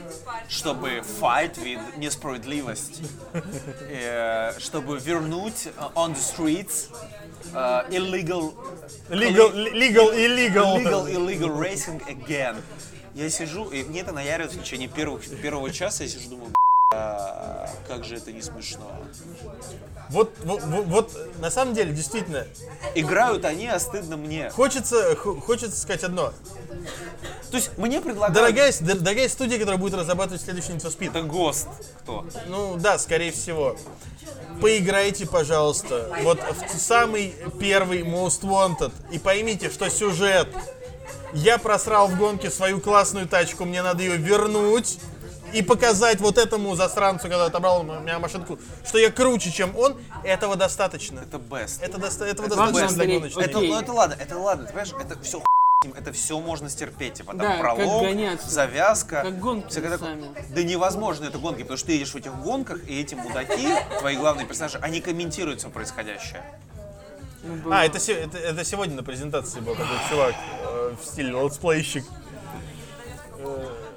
чтобы 0.49 1.03
fight 1.21 1.55
with 1.63 1.99
несправедливость, 1.99 3.01
чтобы 4.59 4.99
вернуть 4.99 5.69
on 5.95 6.15
the 6.15 6.19
streets 6.19 6.89
illegal 7.91 8.55
Legal, 9.09 9.53
legal, 9.55 10.11
illegal. 10.13 10.77
Illegal, 10.79 11.07
illegal 11.07 11.51
racing 11.61 12.03
again. 12.09 12.57
Я 13.15 13.29
сижу, 13.31 13.71
и 13.71 13.83
мне 13.85 14.01
это 14.01 14.13
наяривает 14.13 14.53
в 14.53 14.61
течение 14.63 14.89
первых, 14.89 15.23
первого 15.41 15.71
часа, 15.71 16.05
я 16.05 16.09
сижу, 16.11 16.31
думаю, 16.31 16.53
«Бля, 16.93 17.71
как 17.87 18.05
же 18.05 18.17
это 18.17 18.33
не 18.33 18.43
смешно. 18.43 18.91
Вот, 20.09 20.35
вот, 20.43 20.61
вот, 20.65 20.87
вот, 20.87 21.39
на 21.39 21.49
самом 21.49 21.73
деле, 21.73 21.93
действительно, 21.93 22.49
Играют 22.97 23.45
они, 23.45 23.69
а 23.69 23.79
стыдно 23.79 24.17
мне. 24.17 24.51
хочется, 24.51 25.15
хо- 25.15 25.39
хочется 25.39 25.79
сказать 25.81 26.03
одно. 26.03 26.33
То 27.53 27.59
есть 27.59 27.79
мне 27.79 28.01
предлагают... 28.01 28.35
Дорогая, 28.35 28.73
дорогая 28.81 29.29
студия, 29.29 29.59
которая 29.61 29.79
будет 29.79 29.95
разрабатывать 29.95 30.43
следующий 30.43 30.73
Need 30.73 30.83
for 30.85 30.99
Speed. 30.99 31.11
Это 31.11 31.23
ГОСТ. 31.23 31.69
Кто? 32.03 32.27
Ну 32.49 32.75
да, 32.75 32.99
скорее 32.99 33.31
всего. 33.31 33.77
Поиграйте, 34.61 35.29
пожалуйста, 35.29 36.13
вот 36.25 36.41
в 36.41 36.77
самый 36.77 37.37
первый 37.61 38.01
Most 38.03 38.41
Wanted 38.41 38.93
и 39.13 39.21
поймите, 39.21 39.71
что 39.71 39.89
сюжет. 39.91 40.49
Я 41.35 41.59
просрал 41.59 42.09
в 42.09 42.19
гонке 42.19 42.51
свою 42.51 42.81
классную 42.81 43.29
тачку, 43.29 43.65
мне 43.65 43.81
надо 43.81 44.03
ее 44.03 44.17
вернуть 44.17 44.99
и 45.53 45.63
показать 45.63 46.21
вот 46.21 46.39
этому 46.39 46.75
засранцу, 46.77 47.23
когда 47.29 47.47
отобрал 47.47 47.81
у 47.81 47.85
меня 47.85 48.19
машинку, 48.19 48.59
что 48.87 48.99
я 48.99 49.11
круче, 49.11 49.51
чем 49.51 49.77
он. 49.77 49.97
Этого 50.25 50.57
достаточно. 50.57 51.21
Это 51.21 51.39
best. 51.39 51.79
Это 51.83 51.99
доста- 51.99 52.25
этого 52.27 52.49
Ладно, 52.55 52.67
достаточно 52.73 53.05
для 53.05 53.15
гоночной. 53.15 53.45
Это, 53.45 53.61
ну 53.61 53.81
это 53.81 53.93
ладно, 53.93 54.17
это 54.19 54.39
ладно, 54.39 54.65
ты 54.67 54.73
понимаешь, 54.73 54.93
это 55.01 55.21
все 55.23 55.43
это 55.97 56.13
все 56.13 56.39
можно 56.39 56.69
стерпеть, 56.69 57.15
типа 57.15 57.31
там 57.33 57.39
Да, 57.39 57.49
как 57.53 57.61
пролог, 57.61 58.03
гоняться. 58.03 58.51
завязка, 58.51 59.23
Как 59.23 59.39
гонки 59.39 59.69
всякое 59.71 59.93
такое. 59.93 60.09
сами. 60.11 60.45
Да 60.55 60.63
невозможно 60.63 61.25
это 61.25 61.39
гонки, 61.39 61.63
потому 61.63 61.79
что 61.79 61.87
ты 61.87 61.93
едешь 61.95 62.11
в 62.13 62.17
этих 62.17 62.35
гонках, 62.37 62.87
и 62.87 63.01
эти 63.01 63.15
мудаки, 63.15 63.67
твои 63.99 64.17
главные 64.17 64.45
персонажи, 64.47 64.79
они 64.83 65.01
комментируют 65.01 65.61
все 65.61 65.71
происходящее. 65.71 66.45
Ну. 67.43 67.73
А, 67.73 67.87
это, 67.87 67.99
се- 67.99 68.13
это, 68.13 68.37
это 68.37 68.63
сегодня 68.63 68.95
на 68.95 69.03
презентации 69.03 69.61
был 69.61 69.73
такой 69.75 69.97
чувак 70.11 70.35
э, 70.69 70.95
в 71.01 71.07
стиле 71.07 71.31
летсплейщик. 71.31 72.05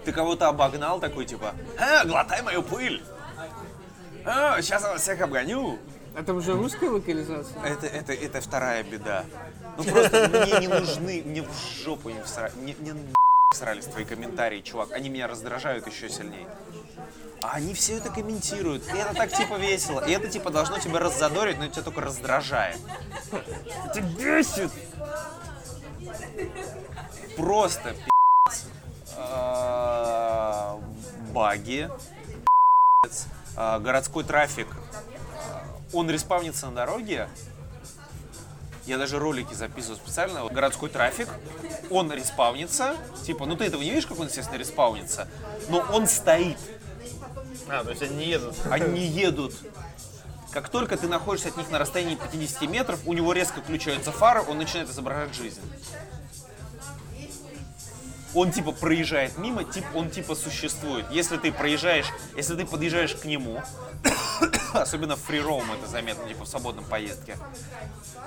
Ты 0.06 0.12
кого-то 0.12 0.49
обогнал, 0.49 0.99
такой 0.99 1.26
типа, 1.26 1.54
а, 1.78 2.06
глотай 2.06 2.41
мою 2.41 2.62
пыль. 2.62 3.04
А, 4.26 4.62
сейчас 4.62 4.84
я 4.84 4.91
вас 4.91 5.01
всех 5.01 5.22
обгоню. 5.22 5.80
Это 6.16 6.34
уже 6.34 6.54
русская 6.54 6.89
локализация? 6.89 7.62
Это, 7.64 7.88
это, 7.88 8.14
это 8.14 8.41
вторая 8.41 8.84
беда. 8.84 9.26
Ну 9.78 9.84
просто 9.84 10.30
мне 10.30 10.60
не 10.60 10.68
нужны, 10.68 11.24
мне 11.26 11.41
в 11.41 11.84
жопу 11.84 12.10
не 12.10 12.22
всрали, 12.22 12.54
мне, 12.56 12.76
мне 12.80 12.93
всрались 13.51 13.86
твои 13.86 14.06
комментарии, 14.06 14.62
чувак. 14.62 14.91
Они 14.91 15.10
меня 15.10 15.28
раздражают 15.28 15.88
еще 15.88 16.10
сильнее. 16.10 16.47
А 17.41 17.54
они 17.54 17.74
все 17.74 17.97
это 17.97 18.10
комментируют. 18.10 18.84
И 18.93 18.97
это 18.97 19.14
так 19.14 19.32
типа 19.32 19.56
весело. 19.56 20.06
И 20.08 20.12
это 20.12 20.28
типа 20.28 20.49
должно 20.49 20.80
тебя 20.80 20.99
раззадорить, 20.99 21.58
но 21.58 21.68
тебя 21.68 21.82
только 21.82 22.01
раздражает. 22.01 22.78
Это 23.86 24.01
бесит. 24.01 24.72
Просто 27.36 27.95
Баги. 31.34 31.90
пи***ц. 33.04 33.28
А, 33.56 33.80
Городской 33.80 34.24
трафик. 34.24 34.68
А, 34.72 35.64
Он 35.94 36.10
респавнится 36.10 36.68
на 36.68 36.76
дороге, 36.76 37.28
я 38.86 38.98
даже 38.98 39.18
ролики 39.18 39.54
записываю 39.54 39.98
специально. 39.98 40.46
Городской 40.50 40.90
трафик, 40.90 41.30
он 41.90 42.12
респаунится. 42.12 42.96
Типа, 43.26 43.46
ну 43.46 43.56
ты 43.56 43.66
этого 43.66 43.82
не 43.82 43.90
видишь, 43.90 44.08
как 44.08 44.20
он, 44.20 44.28
естественно, 44.28 44.58
респаунится. 44.58 45.28
Но 45.70 45.86
он 45.92 46.08
стоит. 46.08 46.58
А, 47.70 47.84
то 47.84 47.92
есть 47.92 48.02
они 48.02 48.18
не 48.18 48.26
едут. 48.26 48.56
Они 48.70 49.00
не 49.00 49.06
едут. 49.06 49.54
Как 50.52 50.70
только 50.70 50.98
ты 50.98 51.08
находишься 51.08 51.50
от 51.50 51.58
них 51.58 51.72
на 51.72 51.80
расстоянии 51.80 52.16
50 52.16 52.70
метров, 52.70 53.00
у 53.06 53.14
него 53.14 53.32
резко 53.34 53.62
включаются 53.62 54.12
фары, 54.12 54.44
он 54.48 54.58
начинает 54.58 54.90
изображать 54.90 55.34
жизнь. 55.34 55.62
Он 58.34 58.52
типа 58.52 58.72
проезжает 58.72 59.38
мимо, 59.38 59.64
тип, 59.64 59.86
он 59.94 60.10
типа 60.10 60.36
существует. 60.36 61.06
Если 61.12 61.38
ты 61.38 61.52
проезжаешь, 61.52 62.08
если 62.36 62.56
ты 62.56 62.66
подъезжаешь 62.66 63.16
к 63.16 63.26
нему, 63.26 63.62
особенно 64.74 65.16
в 65.16 65.22
фрироум 65.22 65.72
это 65.72 65.88
заметно, 65.88 66.28
типа 66.28 66.46
в 66.46 66.48
свободном 66.48 66.86
поездке, 66.86 67.38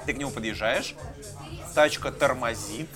ты 0.05 0.13
к 0.13 0.17
нему 0.17 0.31
подъезжаешь, 0.31 0.95
тачка 1.75 2.13
тормозит, 2.13 2.89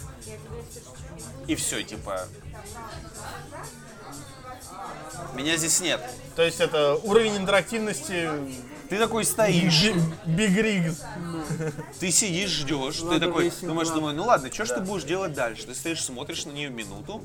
и 1.47 1.57
все, 1.57 1.83
типа, 1.83 2.29
меня 5.35 5.57
здесь 5.57 5.81
нет. 5.81 6.01
То 6.37 6.43
есть 6.43 6.61
это 6.61 6.95
уровень 6.95 7.37
интерактивности 7.37 8.29
Ты 8.91 8.99
такой 8.99 9.25
стоишь, 9.25 9.85
Rigs. 10.27 11.05
ты 12.01 12.11
сидишь, 12.11 12.51
ждешь, 12.51 12.97
ты 12.97 13.21
такой 13.21 13.53
думаешь, 13.63 13.89
думаю, 13.89 14.17
ну 14.17 14.25
ладно, 14.25 14.53
что 14.53 14.65
ж 14.65 14.71
ты 14.71 14.81
будешь 14.81 15.05
делать 15.05 15.33
дальше? 15.33 15.65
Ты 15.65 15.77
стоишь, 15.77 16.03
смотришь 16.03 16.45
на 16.45 16.51
нее 16.51 16.71
минуту, 16.71 17.23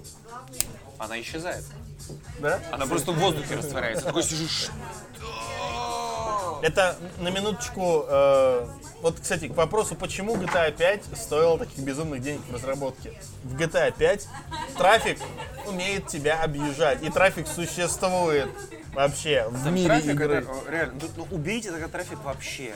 она 0.99 1.20
исчезает. 1.20 1.66
Да? 2.39 2.59
Она 2.72 2.86
просто 2.86 3.13
в 3.13 3.18
воздухе 3.18 3.55
растворяется. 3.55 4.05
Такой 4.05 4.22
сижу, 4.22 4.47
«Что?» 4.47 4.72
Это 6.66 6.97
на 7.20 7.28
минуточку 7.28 8.05
э, 8.07 8.68
вот, 9.03 9.20
кстати, 9.20 9.47
к 9.49 9.55
вопросу, 9.55 9.93
почему 9.93 10.36
GTA 10.36 10.72
5 10.72 11.03
стоила 11.16 11.59
таких 11.59 11.78
безумных 11.78 12.24
денег 12.24 12.41
в 12.49 12.55
разработке. 12.55 13.13
В 13.43 13.55
GTA 13.55 13.93
5 13.95 14.28
трафик 14.76 15.20
умеет 15.68 16.07
тебя 16.07 16.41
объезжать, 16.41 17.03
и 17.03 17.11
трафик 17.11 17.45
существует 17.47 18.49
вообще 18.93 19.47
в 19.47 19.72
мире 19.72 19.89
Трафик 19.89 20.09
игры. 20.09 20.36
это, 20.38 20.72
реально, 20.72 20.93
ну, 20.99 21.07
ну, 21.18 21.28
убейте 21.36 21.70
тогда 21.70 21.88
трафик 21.88 22.24
вообще. 22.24 22.74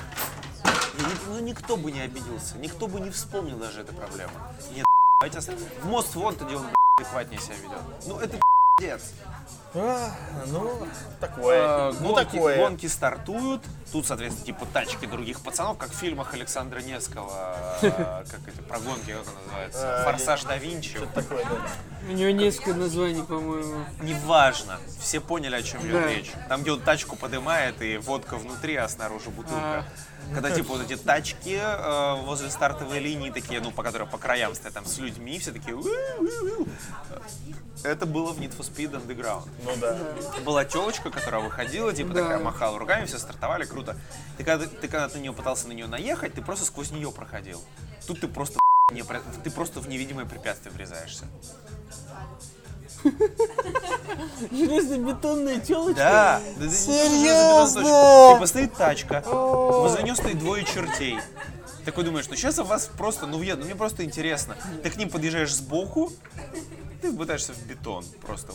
И 0.99 1.01
ну 1.27 1.39
никто 1.39 1.75
бы 1.75 1.91
не 1.91 2.01
обиделся, 2.01 2.59
никто 2.59 2.85
бы 2.85 2.99
не 2.99 3.09
вспомнил 3.09 3.57
даже 3.57 3.81
эту 3.81 3.95
проблему. 3.95 4.33
Нет, 4.71 4.85
давайте 5.19 5.39
оставим. 5.39 5.61
В 5.81 5.87
Most 5.87 6.13
Wanted 6.13 6.55
он 6.55 6.67
адекватнее 6.99 7.41
себя 7.41 7.55
ведет. 7.55 8.05
Ну 8.05 8.19
это 8.19 8.37
пиздец. 8.79 9.13
А, 9.75 10.09
ну, 10.47 10.87
такое. 11.19 11.59
Э, 11.59 11.93
ну, 11.99 12.13
гонки, 12.15 12.31
такое. 12.31 12.57
гонки 12.57 12.87
стартуют. 12.87 13.61
Тут, 13.91 14.07
соответственно, 14.07 14.45
типа 14.45 14.65
тачки 14.73 15.05
других 15.05 15.41
пацанов, 15.41 15.77
как 15.77 15.91
в 15.91 15.95
фильмах 15.95 16.33
Александра 16.33 16.79
Невского, 16.79 17.77
э, 17.81 17.91
как 17.91 18.47
эти 18.47 18.61
про 18.61 18.79
гонки, 18.79 19.11
как 19.11 19.27
он 19.27 19.43
называется, 19.43 20.01
А, 20.01 20.03
Форсаж 20.05 20.43
да 20.45 20.57
Винчи. 20.57 20.97
Что-то 20.97 21.21
такое, 21.21 21.45
да. 21.45 21.51
У 22.07 22.11
него 22.11 22.31
несколько 22.31 22.73
названий, 22.73 23.23
по-моему. 23.23 23.83
Неважно, 24.01 24.79
все 24.99 25.19
поняли, 25.19 25.55
о 25.55 25.61
чем 25.63 25.81
идет 25.81 25.91
Да. 25.93 26.07
речь. 26.09 26.31
Там, 26.47 26.61
где 26.61 26.71
он 26.71 26.81
тачку 26.81 27.15
поднимает, 27.15 27.81
и 27.81 27.97
водка 27.97 28.37
внутри, 28.37 28.75
а 28.75 28.87
снаружи 28.87 29.29
бутылка. 29.29 29.85
Когда, 30.33 30.51
типа, 30.51 30.73
вот 30.73 30.81
эти 30.83 30.95
тачки 30.95 31.57
э, 31.59 32.21
возле 32.23 32.49
стартовой 32.51 32.99
линии, 32.99 33.31
такие, 33.31 33.59
ну, 33.61 33.71
по 33.71 33.81
которым 33.83 34.07
по 34.09 34.17
краям 34.17 34.53
стоят, 34.53 34.75
там, 34.75 34.85
с 34.85 34.97
людьми, 34.99 35.39
все 35.39 35.51
такие... 35.51 35.75
Это 37.83 38.05
было 38.05 38.33
в 38.33 38.39
Need 38.39 38.55
for 38.57 38.61
Speed 38.69 38.91
Underground. 38.91 39.47
Ну 39.63 39.71
да. 39.79 39.97
Была 40.43 40.65
телочка, 40.65 41.09
которая 41.09 41.41
выходила, 41.41 41.93
типа, 41.93 42.13
Да. 42.13 42.21
такая, 42.23 42.39
махала 42.39 42.77
руками, 42.77 43.05
все 43.05 43.17
стартовали, 43.17 43.65
круто. 43.65 43.95
Ты 44.37 44.43
когда, 44.43 44.65
ты 44.67 44.87
когда 44.87 45.07
на 45.07 45.19
нее 45.19 45.31
пытался 45.33 45.67
на 45.67 45.71
нее 45.71 45.87
наехать, 45.87 46.33
ты 46.33 46.41
просто 46.41 46.65
сквозь 46.65 46.91
нее 46.91 47.11
проходил. 47.11 47.63
Тут 48.05 48.19
ты 48.19 48.27
просто 48.27 48.59
не, 48.91 49.03
ты 49.43 49.49
просто 49.49 49.79
в 49.79 49.87
невидимое 49.87 50.25
препятствие 50.25 50.73
врезаешься. 50.73 51.25
Железно-бетонная 54.51 55.59
телочка. 55.59 56.41
Да, 56.57 56.69
Серьезно? 56.69 57.81
Типа 58.33 58.45
стоит 58.45 58.73
тачка, 58.73 59.23
возле 59.25 60.03
нее 60.03 60.15
стоит 60.15 60.39
двое 60.39 60.63
чертей. 60.63 61.19
Такой 61.85 62.03
думаешь, 62.03 62.27
ну 62.29 62.35
сейчас 62.35 62.59
у 62.59 62.63
вас 62.63 62.89
просто, 62.97 63.25
ну 63.25 63.37
въеду, 63.37 63.61
ну 63.61 63.65
мне 63.65 63.75
просто 63.75 64.03
интересно. 64.03 64.55
Ты 64.83 64.89
к 64.89 64.97
ним 64.97 65.09
подъезжаешь 65.09 65.55
сбоку, 65.55 66.11
ты 67.01 67.11
пытаешься 67.13 67.53
в 67.53 67.65
бетон 67.65 68.05
просто. 68.21 68.53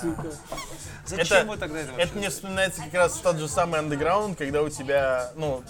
Сука. 0.00 0.28
Зачем 1.06 1.38
Это, 1.38 1.46
вы 1.46 1.56
тогда 1.56 1.78
это 1.80 1.92
это 1.96 2.16
мне 2.18 2.28
вспоминается 2.30 2.82
как 2.82 2.94
раз 2.94 3.12
тот 3.14 3.38
же 3.38 3.48
самый 3.48 3.80
андеграунд, 3.80 4.36
когда 4.36 4.62
у 4.62 4.68
тебя, 4.68 5.30
ну, 5.36 5.62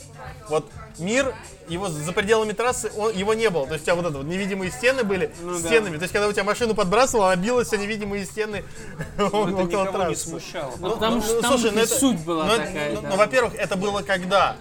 вот 0.48 0.68
мир, 0.98 1.34
его 1.68 1.88
за 1.88 2.12
пределами 2.12 2.52
трассы, 2.52 2.90
он, 2.96 3.12
его 3.12 3.34
не 3.34 3.48
было. 3.50 3.66
То 3.66 3.74
есть 3.74 3.84
у 3.84 3.86
тебя 3.86 3.94
вот 3.94 4.06
это 4.06 4.18
вот 4.18 4.26
невидимые 4.26 4.70
стены 4.70 5.04
были 5.04 5.30
Ну 5.40 5.52
да. 5.52 5.58
стенами. 5.68 5.96
То 5.96 6.02
есть 6.02 6.12
когда 6.12 6.28
у 6.28 6.32
тебя 6.32 6.44
машину 6.44 6.74
подбрасывала, 6.74 7.32
она 7.32 7.42
билась 7.42 7.72
о 7.72 7.76
невидимые 7.76 8.24
стены 8.24 8.64
Ну, 9.16 9.26
это 9.26 9.36
около 9.36 9.60
никого 9.62 9.84
не 9.84 9.92
трассы. 9.92 10.28
смущало. 10.28 10.72
Ну, 10.78 10.90
потому 10.92 11.22
что 11.22 11.40
там 11.40 11.52
слушай, 11.52 11.70
ну 11.70 11.80
это- 11.80 11.94
суть 11.94 12.20
была 12.24 12.44
ну, 12.46 12.56
такая, 12.56 12.94
ну, 12.94 13.02
да. 13.02 13.08
ну, 13.10 13.16
во-первых, 13.16 13.54
это 13.54 13.76
было 13.76 14.02
когда? 14.02 14.56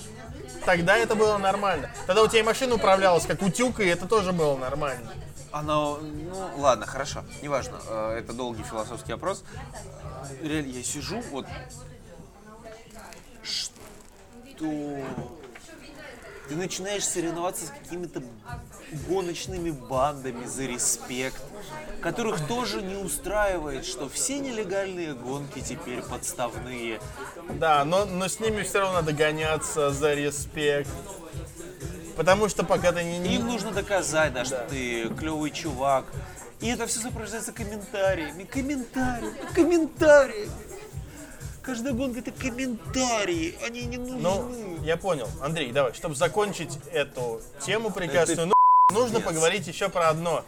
Тогда 0.65 0.97
это 0.97 1.15
было 1.15 1.37
нормально. 1.37 1.89
Тогда 2.07 2.23
у 2.23 2.27
тебя 2.27 2.39
и 2.41 2.43
машина 2.43 2.75
управлялась 2.75 3.25
как 3.25 3.41
утюг, 3.41 3.79
и 3.79 3.85
это 3.85 4.05
тоже 4.05 4.33
было 4.33 4.57
нормально. 4.57 5.11
Оно, 5.57 5.99
ну 6.01 6.61
ладно, 6.61 6.85
хорошо, 6.85 7.23
неважно, 7.41 7.79
э, 7.87 8.19
это 8.19 8.31
долгий 8.33 8.61
философский 8.61 9.13
вопрос. 9.13 9.43
Реально, 10.43 10.71
я 10.71 10.83
сижу, 10.83 11.19
вот, 11.31 11.47
что 13.41 15.03
ты 16.47 16.55
начинаешь 16.55 17.07
соревноваться 17.07 17.65
с 17.65 17.69
какими-то 17.69 18.21
гоночными 19.09 19.71
бандами 19.71 20.45
за 20.45 20.65
респект, 20.65 21.41
которых 22.01 22.47
тоже 22.47 22.83
не 22.83 22.95
устраивает, 22.95 23.83
что 23.83 24.07
все 24.09 24.37
нелегальные 24.37 25.15
гонки 25.15 25.59
теперь 25.59 26.03
подставные. 26.03 27.01
Да, 27.55 27.83
но, 27.83 28.05
но 28.05 28.27
с 28.27 28.39
ними 28.39 28.61
все 28.61 28.81
равно 28.81 29.01
надо 29.01 29.11
гоняться 29.11 29.89
за 29.89 30.13
респект. 30.13 30.91
Потому 32.17 32.49
что 32.49 32.63
пока 32.65 32.91
ты 32.91 33.03
не... 33.03 33.35
Им 33.35 33.45
нужно 33.47 33.71
доказать, 33.71 34.33
да, 34.33 34.43
что 34.43 34.65
ты 34.69 35.07
клевый 35.09 35.51
чувак. 35.51 36.05
И 36.59 36.67
это 36.67 36.87
все 36.87 36.99
сопровождается 36.99 37.51
комментариями, 37.51 38.43
комментариями, 38.43 39.37
комментариями. 39.53 40.51
Каждая 41.61 41.93
гонка 41.93 42.19
это 42.19 42.31
комментарии, 42.31 43.55
они 43.65 43.83
не 43.85 43.97
нужны. 43.97 44.19
Ну, 44.19 44.83
я 44.83 44.97
понял. 44.97 45.29
Андрей, 45.41 45.71
давай, 45.71 45.93
чтобы 45.93 46.15
закончить 46.15 46.79
эту 46.91 47.41
тему 47.63 47.91
прекрасную, 47.91 48.33
Это 48.37 48.45
ну, 48.47 48.53
нужно 48.93 49.19
пиздец. 49.19 49.27
поговорить 49.27 49.67
еще 49.67 49.89
про 49.89 50.09
одно. 50.09 50.43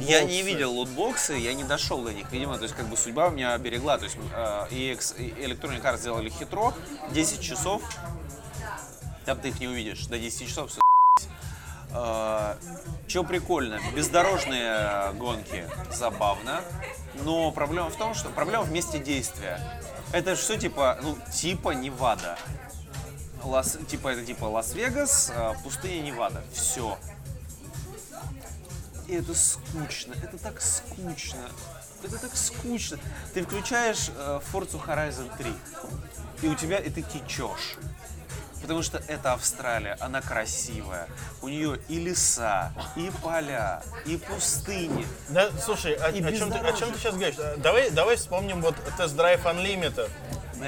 я 0.00 0.24
не 0.24 0.40
Лутбоксы. 0.40 0.42
видел 0.42 0.72
лутбоксы, 0.72 1.32
я 1.34 1.54
не 1.54 1.62
дошел 1.64 2.02
до 2.02 2.12
них, 2.12 2.32
видимо, 2.32 2.56
то 2.56 2.64
есть 2.64 2.74
как 2.74 2.86
бы 2.86 2.96
судьба 2.96 3.28
меня 3.28 3.52
оберегла, 3.52 3.98
то 3.98 4.04
есть 4.04 4.16
э, 4.34 4.66
EX 4.70 5.16
и 5.18 5.28
Electronic 5.44 5.82
Arts 5.82 5.98
сделали 5.98 6.30
хитро, 6.30 6.72
10 7.12 7.40
часов, 7.40 7.82
там 9.30 9.38
ты 9.38 9.50
их 9.50 9.60
не 9.60 9.68
увидишь, 9.68 10.06
до 10.06 10.18
10 10.18 10.48
часов 10.48 10.72
все 10.72 10.80
Что 13.06 13.22
прикольно, 13.22 13.78
бездорожные 13.94 15.12
гонки 15.12 15.68
забавно, 15.92 16.62
но 17.22 17.52
проблема 17.52 17.90
в 17.90 17.96
том, 17.96 18.14
что 18.14 18.30
проблема 18.30 18.64
в 18.64 18.72
месте 18.72 18.98
действия. 18.98 19.60
Это 20.12 20.34
все 20.34 20.56
типа, 20.56 20.98
ну, 21.02 21.16
типа 21.32 21.70
Невада. 21.70 22.36
Лас, 23.44 23.78
типа 23.88 24.08
это 24.08 24.26
типа 24.26 24.46
Лас-Вегас, 24.46 25.30
э, 25.32 25.54
пустыня 25.62 26.02
Невада. 26.02 26.42
Все. 26.52 26.98
И 29.06 29.14
это 29.14 29.32
скучно, 29.34 30.14
это 30.24 30.38
так 30.38 30.60
скучно. 30.60 31.48
Это 32.02 32.18
так 32.18 32.34
скучно. 32.34 32.98
Ты 33.32 33.44
включаешь 33.44 34.10
э, 34.16 34.40
Forza 34.52 34.84
Horizon 34.84 35.30
3, 35.38 35.52
и 36.42 36.48
у 36.48 36.54
тебя, 36.56 36.78
и 36.78 36.90
ты 36.90 37.02
течешь. 37.02 37.76
Потому 38.60 38.82
что 38.82 39.02
это 39.08 39.32
Австралия, 39.32 39.96
она 40.00 40.20
красивая. 40.20 41.08
У 41.42 41.48
нее 41.48 41.78
и 41.88 41.98
леса, 41.98 42.72
и 42.96 43.10
поля, 43.22 43.82
и 44.06 44.16
пустыни. 44.16 45.06
Да, 45.30 45.50
слушай, 45.64 45.94
о, 45.94 46.10
И 46.10 46.22
о 46.22 46.32
чем, 46.32 46.52
ты, 46.52 46.58
о 46.58 46.72
чем 46.72 46.92
ты 46.92 46.98
сейчас 46.98 47.14
говоришь? 47.14 47.36
А, 47.38 47.56
Давай, 47.56 47.90
давай 47.90 48.16
вспомним 48.16 48.60
вот 48.60 48.74
Drive 48.98 49.42
Unlimited. 49.44 50.10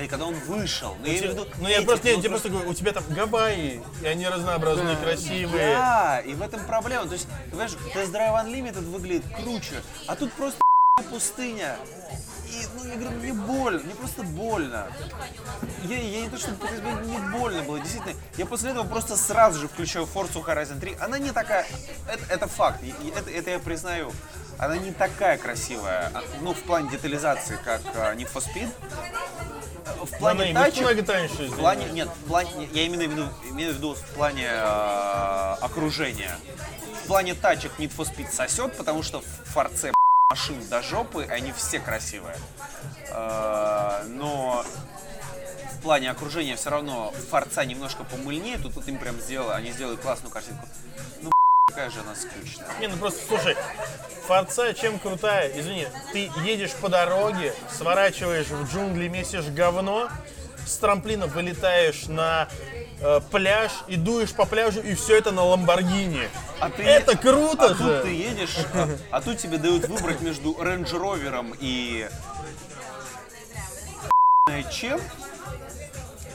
И 0.02 0.08
когда 0.08 0.24
он 0.24 0.34
вышел, 0.34 0.96
ну, 1.00 1.06
я 1.06 1.18
имею 1.18 1.28
в 1.28 1.34
виду, 1.34 1.46
Ну 1.58 1.68
я 1.68 1.78
эти, 1.78 1.84
просто, 1.84 2.08
ну, 2.08 2.22
я 2.22 2.28
просто 2.30 2.48
говорю, 2.48 2.70
у 2.70 2.74
тебя 2.74 2.92
там 2.92 3.04
Гавайи, 3.10 3.82
и 4.00 4.06
они 4.06 4.26
разнообразные, 4.26 4.96
красивые. 4.96 5.74
Да, 5.74 6.20
и 6.20 6.32
в 6.32 6.40
этом 6.40 6.64
проблема. 6.64 7.06
То 7.06 7.12
есть, 7.12 7.28
ты 7.44 7.50
понимаешь, 7.50 7.72
Drive 7.94 8.46
Unlimited 8.46 8.90
выглядит 8.90 9.24
круче, 9.36 9.82
а 10.06 10.16
тут 10.16 10.32
просто 10.32 10.60
пустыня. 11.10 11.76
И, 12.52 12.66
ну, 12.76 12.84
я 12.84 12.96
говорю, 12.96 13.10
мне 13.12 13.32
больно, 13.32 13.80
мне 13.82 13.94
просто 13.94 14.22
больно. 14.22 14.86
Я, 15.84 15.98
я 15.98 16.20
не 16.20 16.28
то, 16.28 16.36
что 16.36 16.50
пытаюсь, 16.52 16.82
мне 16.82 17.18
больно 17.30 17.62
было, 17.62 17.80
действительно. 17.80 18.14
Я 18.36 18.44
после 18.44 18.72
этого 18.72 18.86
просто 18.86 19.16
сразу 19.16 19.58
же 19.60 19.68
включаю 19.68 20.04
Forza 20.04 20.44
Horizon 20.44 20.78
3. 20.78 20.96
Она 21.00 21.18
не 21.18 21.32
такая, 21.32 21.66
это, 22.06 22.22
это 22.28 22.46
факт, 22.48 22.80
это, 23.16 23.30
это 23.30 23.50
я 23.50 23.58
признаю. 23.58 24.12
Она 24.58 24.76
не 24.76 24.92
такая 24.92 25.38
красивая, 25.38 26.10
а, 26.12 26.22
ну, 26.42 26.52
в 26.52 26.60
плане 26.62 26.90
детализации, 26.90 27.58
как 27.64 27.80
а, 27.94 28.14
Need 28.14 28.30
for 28.30 28.44
Speed. 28.44 28.68
В 29.96 30.26
Она 30.26 30.34
плане 30.34 30.50
и 30.50 30.54
тачек, 30.54 30.82
много 30.82 31.02
тоньше 31.02 31.48
в 31.48 31.56
плане, 31.56 31.86
нет, 31.90 32.08
в 32.08 32.28
плане, 32.28 32.68
я 32.72 32.82
именно 32.84 33.04
в 33.04 33.10
виду, 33.10 33.28
имею 33.50 33.72
в 33.72 33.76
виду 33.76 33.94
в 33.94 34.04
плане 34.14 34.46
э, 34.46 35.56
окружения. 35.60 36.36
В 37.04 37.06
плане 37.06 37.34
тачек 37.34 37.72
Need 37.78 37.94
for 37.96 38.06
Speed 38.06 38.30
сосет, 38.30 38.76
потому 38.76 39.02
что 39.02 39.20
в 39.20 39.24
форце 39.52 39.92
машин 40.32 40.66
до 40.70 40.80
жопы, 40.80 41.26
они 41.28 41.52
все 41.52 41.78
красивые. 41.78 42.36
Э, 43.10 44.04
но 44.08 44.64
в 45.74 45.82
плане 45.82 46.10
окружения 46.10 46.56
все 46.56 46.70
равно 46.70 47.12
форца 47.28 47.66
немножко 47.66 48.02
помыльнее, 48.04 48.56
тут, 48.56 48.72
тут 48.72 48.88
им 48.88 48.96
прям 48.96 49.20
сделали, 49.20 49.54
они 49.54 49.72
сделали 49.72 49.96
классную 49.96 50.32
картинку. 50.32 50.66
Ну, 51.20 51.30
какая 51.66 51.90
же 51.90 52.00
она 52.00 52.14
скучная. 52.14 52.66
Не, 52.80 52.86
ну 52.86 52.96
просто, 52.96 53.20
слушай, 53.28 53.54
Форца 54.26 54.72
чем 54.72 54.98
крутая? 54.98 55.50
Извини, 55.54 55.86
ты 56.14 56.30
едешь 56.44 56.72
по 56.80 56.88
дороге, 56.88 57.52
сворачиваешь 57.70 58.46
в 58.46 58.72
джунгли, 58.72 59.08
месишь 59.08 59.48
говно, 59.48 60.08
с 60.64 60.78
трамплина 60.78 61.26
вылетаешь 61.26 62.06
на 62.06 62.48
э, 63.02 63.20
пляж 63.30 63.72
и 63.88 63.96
дуешь 63.96 64.32
по 64.32 64.46
пляжу, 64.46 64.80
и 64.80 64.94
все 64.94 65.18
это 65.18 65.32
на 65.32 65.42
Ламборгини. 65.44 66.28
А 66.60 66.70
ты- 66.70 66.82
это 66.82 67.16
круто 67.16 67.66
А 67.66 67.68
же! 67.74 67.74
тут 67.74 68.02
ты 68.02 68.08
едешь, 68.14 68.56
а, 68.74 68.88
а 69.10 69.20
тут 69.20 69.38
тебе 69.38 69.58
дают 69.58 69.86
выбрать 69.88 70.20
между 70.20 70.52
Range 70.52 70.90
Rover 70.90 71.56
и 71.60 72.08
чем? 74.70 75.00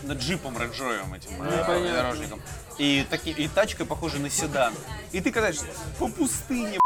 На 0.04 0.14
джипом 0.14 0.56
Rover 0.58 1.14
этим 1.14 1.42
э, 1.42 1.94
дорожником. 1.94 2.42
И, 2.78 3.06
таки, 3.10 3.32
и 3.32 3.48
тачкой 3.48 3.86
похожа 3.86 4.20
на 4.20 4.30
седан. 4.30 4.74
И 5.12 5.20
ты 5.20 5.32
катаешься 5.32 5.66
по 6.00 6.08
пустыне, 6.08 6.80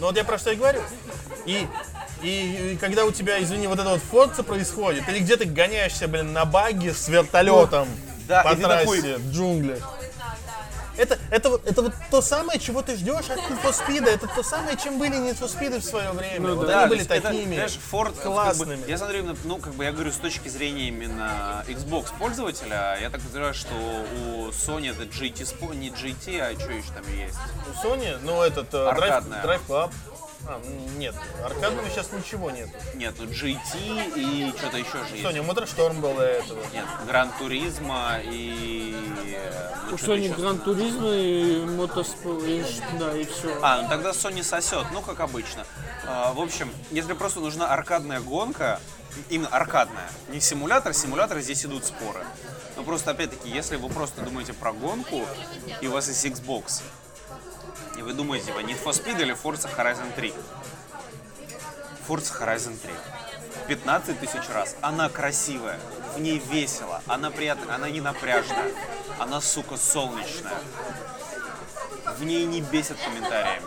Ну 0.00 0.06
вот 0.06 0.16
я 0.16 0.24
про 0.24 0.38
что 0.38 0.50
и 0.52 0.56
говорю. 0.56 0.80
И 1.46 1.66
И, 2.22 2.72
и 2.72 2.76
когда 2.76 3.04
у 3.04 3.10
тебя, 3.12 3.42
извини, 3.42 3.66
вот 3.66 3.78
это 3.78 3.90
вот 3.90 4.00
форца 4.00 4.42
происходит, 4.42 5.06
или 5.08 5.18
где 5.18 5.36
ты 5.36 5.44
гоняешься, 5.44 6.08
блин, 6.08 6.32
на 6.32 6.44
баге 6.46 6.94
с 6.94 7.08
вертолетом 7.08 7.86
Да, 8.26 8.42
по 8.42 8.56
трассе 8.56 8.84
такой- 8.84 9.16
в 9.18 9.32
джунглях. 9.32 9.98
Это, 10.96 11.18
это, 11.30 11.50
вот, 11.50 11.66
это 11.66 11.82
вот 11.82 11.92
то 12.10 12.22
самое, 12.22 12.58
чего 12.60 12.82
ты 12.82 12.96
ждешь 12.96 13.30
от 13.30 13.38
Need 13.38 13.62
for 13.62 13.72
Speed. 13.72 14.08
Это 14.08 14.26
то 14.28 14.42
самое, 14.42 14.76
чем 14.76 14.98
были 14.98 15.16
Need 15.16 15.38
for 15.38 15.48
Speed 15.52 15.80
в 15.80 15.84
свое 15.84 16.10
время. 16.12 16.48
Ну 16.48 16.56
вот 16.56 16.66
да, 16.66 16.80
они 16.80 16.88
были 16.90 16.98
есть 17.00 17.10
это, 17.10 17.28
такими 17.28 17.54
знаешь, 17.54 17.78
Ford, 17.90 18.06
как 18.06 18.16
бы, 18.16 18.22
классными. 18.22 18.84
я 18.88 18.98
смотрю 18.98 19.18
именно, 19.20 19.36
ну, 19.44 19.56
как 19.58 19.74
бы 19.74 19.84
я 19.84 19.92
говорю, 19.92 20.12
с 20.12 20.16
точки 20.16 20.48
зрения 20.48 20.88
именно 20.88 21.64
Xbox 21.68 22.06
пользователя, 22.18 22.98
я 23.00 23.10
так 23.10 23.20
подозреваю, 23.20 23.54
что 23.54 23.74
у 23.74 24.48
Sony 24.48 24.90
это 24.90 25.04
GT 25.04 25.44
не 25.74 25.90
GT, 25.90 26.40
а 26.40 26.58
что 26.58 26.70
еще 26.70 26.88
там 26.94 27.04
есть? 27.12 27.38
У 27.68 27.86
Sony, 27.86 28.18
ну 28.22 28.42
этот 28.42 28.72
э, 28.72 28.76
Drive. 28.76 29.24
Drive 29.42 29.60
Club. 29.66 29.90
А, 30.46 30.60
нет, 30.98 31.14
аркадного 31.42 31.88
сейчас 31.88 32.12
ничего 32.12 32.50
нет. 32.50 32.68
Нет, 32.94 33.14
ну 33.18 33.24
GT 33.24 34.12
и 34.16 34.52
что-то 34.58 34.76
еще 34.76 34.98
же 35.04 35.16
есть. 35.16 35.24
Sony 35.24 35.44
Motorstorm 35.46 36.00
был 36.00 36.14
до 36.14 36.22
этого. 36.22 36.60
Нет, 36.72 36.84
Гран 37.06 37.32
Туризма 37.38 38.18
и... 38.22 38.94
ну, 39.88 39.94
У 39.94 39.96
Sony. 39.96 40.34
Гран 40.38 40.58
Туризма 40.58 41.10
и 41.14 41.64
ш- 42.62 42.82
да, 42.98 43.16
и 43.16 43.24
все. 43.24 43.58
А, 43.62 43.82
ну 43.82 43.88
тогда 43.88 44.10
Sony 44.10 44.42
сосет, 44.42 44.84
ну 44.92 45.00
как 45.00 45.20
обычно. 45.20 45.66
А, 46.06 46.32
в 46.34 46.40
общем, 46.40 46.70
если 46.90 47.14
просто 47.14 47.40
нужна 47.40 47.68
аркадная 47.72 48.20
гонка, 48.20 48.80
именно 49.30 49.48
аркадная, 49.48 50.10
не 50.28 50.40
симулятор, 50.40 50.92
симуляторы 50.92 51.40
здесь 51.40 51.64
идут 51.64 51.86
споры. 51.86 52.24
Но 52.76 52.82
просто 52.82 53.12
опять-таки, 53.12 53.48
если 53.48 53.76
вы 53.76 53.88
просто 53.88 54.20
думаете 54.22 54.52
про 54.52 54.72
гонку, 54.72 55.24
и 55.80 55.86
у 55.86 55.92
вас 55.92 56.08
есть 56.08 56.26
Xbox, 56.26 56.82
и 57.96 58.02
вы 58.02 58.12
думаете, 58.12 58.46
типа, 58.46 58.58
Need 58.60 58.82
for 58.82 58.92
Speed 58.92 59.20
или 59.20 59.34
Forza 59.34 59.68
Horizon 59.76 60.12
3. 60.14 60.34
Forza 62.08 62.40
Horizon 62.40 62.76
3. 62.76 62.92
15 63.68 64.20
тысяч 64.20 64.48
раз. 64.52 64.76
Она 64.82 65.08
красивая, 65.08 65.78
в 66.16 66.20
ней 66.20 66.38
весело, 66.38 67.00
она 67.06 67.30
приятная, 67.30 67.74
она 67.76 67.88
не 67.88 68.00
напряжная, 68.00 68.70
она, 69.18 69.40
сука, 69.40 69.76
солнечная. 69.76 70.58
В 72.18 72.24
ней 72.24 72.44
не 72.44 72.60
бесят 72.60 72.98
комментариями. 72.98 73.66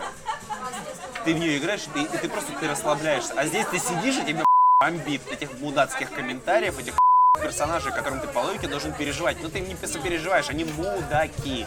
Ты 1.25 1.33
в 1.33 1.39
нее 1.39 1.57
играешь, 1.57 1.81
ты- 1.93 2.03
и 2.03 2.17
ты 2.17 2.29
просто 2.29 2.53
ты 2.59 2.67
расслабляешься. 2.69 3.33
А 3.35 3.45
здесь 3.45 3.65
ты 3.67 3.79
сидишь, 3.79 4.15
и 4.17 4.25
тебе 4.25 4.45
бомбит 4.79 5.27
этих 5.31 5.53
мудацких 5.59 6.11
комментариев, 6.13 6.77
этих 6.79 6.93
персонажей, 7.41 7.91
которым 7.91 8.19
ты 8.19 8.27
по 8.27 8.39
логике 8.39 8.67
должен 8.67 8.93
переживать. 8.93 9.41
Но 9.41 9.49
ты 9.49 9.59
им 9.59 9.67
не 9.67 9.75
сопереживаешь, 9.87 10.49
они 10.49 10.65
мудаки. 10.65 11.65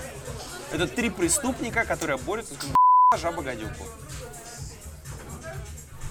Это 0.72 0.86
три 0.86 1.10
преступника, 1.10 1.84
которые 1.84 2.18
борются 2.18 2.54
с 2.54 3.18
жаба 3.18 3.42
гадюку. 3.42 3.84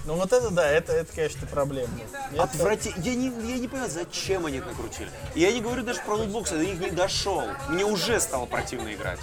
Ну 0.06 0.14
вот 0.14 0.32
это 0.32 0.50
да, 0.50 0.66
это, 0.66 0.92
это 0.92 1.14
конечно, 1.14 1.46
проблема. 1.46 1.92
Отврати... 2.38 2.92
Я 2.96 3.14
не, 3.14 3.26
я 3.26 3.58
не 3.58 3.68
понимаю, 3.68 3.90
зачем 3.90 4.46
они 4.46 4.58
это 4.58 4.68
накрутили. 4.68 5.10
Я 5.34 5.52
не 5.52 5.60
говорю 5.60 5.82
даже 5.82 6.00
про 6.00 6.16
ноутбокс, 6.16 6.50
я 6.52 6.58
до 6.58 6.64
них 6.64 6.80
не 6.80 6.90
дошел. 6.90 7.44
Мне 7.68 7.84
уже 7.84 8.18
стало 8.20 8.46
противно 8.46 8.92
играть. 8.92 9.20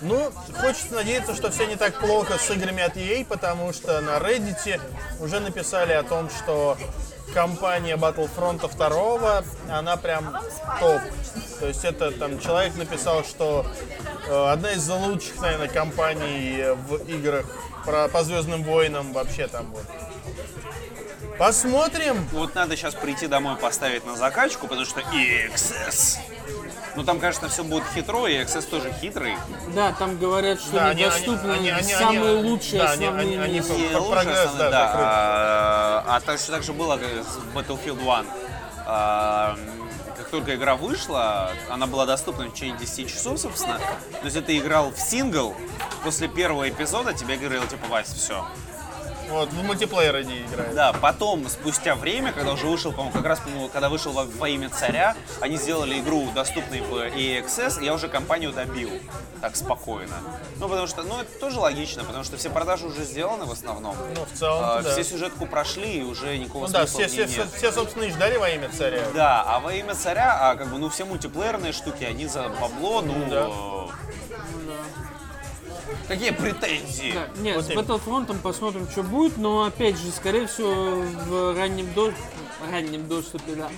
Ну, 0.00 0.32
хочется 0.60 0.94
надеяться, 0.94 1.34
что 1.34 1.50
все 1.50 1.66
не 1.66 1.76
так 1.76 1.98
плохо 1.98 2.38
с 2.38 2.50
играми 2.50 2.82
от 2.82 2.96
EA, 2.96 3.24
потому 3.24 3.72
что 3.72 4.00
на 4.00 4.18
Reddit 4.18 4.80
уже 5.20 5.40
написали 5.40 5.92
о 5.92 6.02
том, 6.02 6.30
что 6.30 6.78
компания 7.34 7.96
Battlefront 7.96 8.68
2, 8.76 9.42
она 9.70 9.96
прям 9.96 10.36
топ. 10.80 11.00
То 11.60 11.66
есть 11.66 11.84
это 11.84 12.10
там 12.12 12.38
человек 12.40 12.76
написал, 12.76 13.24
что 13.24 13.66
э, 14.28 14.50
одна 14.50 14.72
из 14.72 14.88
лучших, 14.88 15.40
наверное, 15.40 15.68
компаний 15.68 16.64
в 16.88 16.96
играх 17.08 17.46
про, 17.84 18.08
по 18.08 18.22
Звездным 18.22 18.62
войнам 18.64 19.12
вообще 19.12 19.46
там 19.48 19.66
вот. 19.72 19.84
Посмотрим. 21.38 22.26
Вот 22.32 22.54
надо 22.54 22.76
сейчас 22.76 22.94
прийти 22.94 23.28
домой 23.28 23.56
поставить 23.56 24.04
на 24.04 24.16
закачку, 24.16 24.66
потому 24.66 24.84
что 24.84 25.00
EXS. 25.00 26.18
Ну 26.98 27.04
там, 27.04 27.20
конечно, 27.20 27.48
все 27.48 27.62
будет 27.62 27.84
хитро, 27.94 28.26
и 28.26 28.34
XS 28.42 28.68
тоже 28.68 28.92
хитрый. 29.00 29.36
Да, 29.72 29.92
там 29.92 30.18
говорят, 30.18 30.58
что 30.58 30.72
Да, 30.72 30.86
они- 30.88 31.04
недоступны 31.04 31.52
они- 31.52 31.70
они- 31.70 31.92
самые 31.92 32.38
они- 32.40 32.50
лучшие 32.50 32.82
да, 32.82 32.90
они- 32.90 33.06
основные 33.06 33.40
они- 33.40 33.58
они 33.58 33.60
лучший 33.60 34.10
прогресс, 34.10 34.38
основной, 34.38 34.58
да, 34.58 34.70
да. 34.70 34.92
А, 34.96 36.04
а 36.16 36.20
так 36.20 36.40
что 36.40 36.50
так 36.50 36.64
же 36.64 36.72
было 36.72 36.98
с 36.98 37.56
Battlefield 37.56 38.00
1. 38.02 38.26
А, 38.84 39.56
как 40.16 40.28
только 40.30 40.56
игра 40.56 40.74
вышла, 40.74 41.52
она 41.70 41.86
была 41.86 42.04
доступна 42.04 42.46
в 42.46 42.52
течение 42.52 42.76
10 42.76 43.08
часов, 43.08 43.38
собственно. 43.38 43.78
То 43.78 44.24
есть 44.24 44.44
ты 44.44 44.58
играл 44.58 44.90
в 44.90 44.98
сингл, 44.98 45.54
после 46.02 46.26
первого 46.26 46.68
эпизода 46.68 47.12
тебе 47.14 47.36
говорило, 47.36 47.64
типа, 47.68 47.86
Вась, 47.86 48.08
все. 48.12 48.44
Вот, 49.28 49.50
в 49.50 49.62
мультиплеер 49.62 50.16
они 50.16 50.40
играют. 50.42 50.74
Да, 50.74 50.92
потом, 50.92 51.48
спустя 51.48 51.94
время, 51.94 52.32
когда 52.32 52.52
уже 52.52 52.66
вышел, 52.66 52.92
по-моему, 52.92 53.12
как 53.12 53.26
раз, 53.26 53.40
по-моему, 53.40 53.68
когда 53.68 53.88
вышел 53.88 54.12
во, 54.12 54.24
во 54.24 54.48
имя 54.48 54.70
царя, 54.70 55.16
они 55.40 55.56
сделали 55.56 55.98
игру 56.00 56.30
доступной 56.34 56.80
в 56.80 56.92
EXS, 56.94 57.80
и 57.82 57.84
я 57.84 57.94
уже 57.94 58.08
компанию 58.08 58.52
добил 58.52 58.90
так 59.40 59.54
спокойно. 59.56 60.16
Ну, 60.56 60.68
потому 60.68 60.86
что, 60.86 61.02
ну, 61.02 61.20
это 61.20 61.38
тоже 61.38 61.60
логично, 61.60 62.04
потому 62.04 62.24
что 62.24 62.36
все 62.36 62.50
продажи 62.50 62.86
уже 62.86 63.04
сделаны 63.04 63.44
в 63.44 63.52
основном. 63.52 63.96
Ну, 64.14 64.24
в 64.24 64.36
целом, 64.38 64.64
А, 64.64 64.82
да. 64.82 64.92
Все 64.92 65.04
сюжетку 65.04 65.46
прошли, 65.46 65.98
и 65.98 66.02
уже 66.02 66.36
никакого 66.38 66.66
Ну 66.66 66.72
да, 66.72 66.86
все, 66.86 67.06
все, 67.06 67.26
нет. 67.26 67.30
все, 67.30 67.46
все, 67.56 67.72
собственно, 67.72 68.04
и 68.04 68.10
ждали 68.10 68.36
во 68.36 68.48
имя 68.48 68.70
царя. 68.76 69.02
Да, 69.14 69.42
а 69.46 69.60
во 69.60 69.72
имя 69.74 69.94
царя, 69.94 70.38
а 70.40 70.56
как 70.56 70.68
бы, 70.68 70.78
ну, 70.78 70.88
все 70.88 71.04
мультиплеерные 71.04 71.72
штуки, 71.72 72.04
они 72.04 72.26
за 72.26 72.48
бабло, 72.48 73.02
ну, 73.02 73.14
Да. 73.28 73.48
Какие 76.06 76.30
претензии? 76.30 77.12
Да, 77.12 77.28
нет, 77.42 77.56
Вот 77.56 77.64
с 77.66 77.70
именно. 77.70 77.80
Battlefront 77.82 78.40
посмотрим, 78.40 78.88
что 78.90 79.02
будет, 79.02 79.36
но 79.36 79.64
опять 79.64 79.96
же, 79.98 80.10
скорее 80.10 80.46
всего, 80.46 81.02
в 81.26 81.56
раннем, 81.56 81.92
до- 81.94 82.12
раннем 82.72 83.06
доступе, 83.08 83.52
да, 83.54 83.68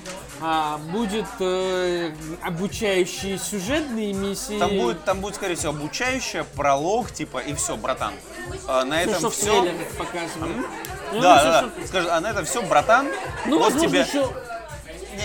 а, 0.41 0.79
будет 0.79 1.27
э, 1.41 2.13
обучающие 2.43 3.39
сюжетные 3.39 4.13
миссии. 4.13 4.59
Там 4.59 4.71
будет, 4.77 5.05
там 5.05 5.21
будет, 5.21 5.35
скорее 5.37 5.55
всего, 5.57 5.71
обучающая, 5.73 6.45
пролог, 6.57 7.13
типа, 7.13 7.39
и 7.39 7.55
все, 7.55 7.77
братан. 7.77 8.13
А, 8.67 8.85
на 8.85 9.03
этом 9.03 9.31
все. 9.31 9.61
трейлерах 9.63 9.89
показывают. 9.99 10.67
Ну, 11.13 11.21
Да, 11.21 11.43
да, 11.45 11.59
что- 11.61 11.73
да. 11.81 11.87
Скажет, 11.87 12.11
а 12.11 12.21
на 12.21 12.31
этом 12.31 12.45
все, 12.45 12.63
братан. 12.63 13.09
Ну, 13.47 13.59
вот 13.59 13.73
возможно, 13.73 13.89
тебе. 13.89 14.01
еще 14.01 14.29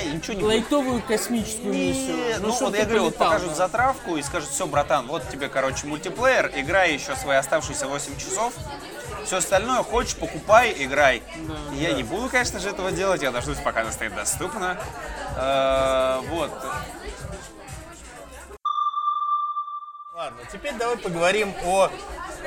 Не, 0.04 0.12
ничего 0.14 0.34
не 0.34 0.42
будет. 0.42 0.48
лайтовую 0.48 1.02
космическую 1.02 1.74
миссию. 1.74 2.18
Не, 2.18 2.38
ну, 2.40 2.52
чтоб 2.52 2.70
вот 2.70 2.78
я 2.78 2.86
говорю, 2.86 3.04
вот 3.06 3.16
покажут 3.16 3.50
да. 3.50 3.56
затравку 3.56 4.18
и 4.18 4.22
скажут, 4.22 4.50
все, 4.50 4.66
братан, 4.68 5.08
вот 5.08 5.28
тебе, 5.30 5.50
короче, 5.50 5.88
мультиплеер, 5.88 6.52
играй 6.56 6.94
еще 6.94 7.16
свои 7.16 7.38
оставшиеся 7.38 7.88
8 7.88 8.18
часов. 8.18 8.54
Все 9.26 9.38
остальное 9.38 9.82
хочешь, 9.82 10.16
покупай, 10.16 10.74
играй. 10.78 11.24
я 11.74 11.94
не 11.94 12.04
буду, 12.04 12.30
конечно 12.30 12.60
же, 12.60 12.70
этого 12.70 12.92
делать, 12.92 13.24
я 13.24 13.32
дождусь, 13.32 13.58
пока 13.58 13.82
она 13.82 13.92
стоит 13.92 14.14
доступна. 14.16 14.78
Э, 15.36 16.20
Вот. 16.30 16.52
Ладно, 20.14 20.40
теперь 20.52 20.74
давай 20.76 20.96
поговорим 20.96 21.54
о, 21.66 21.90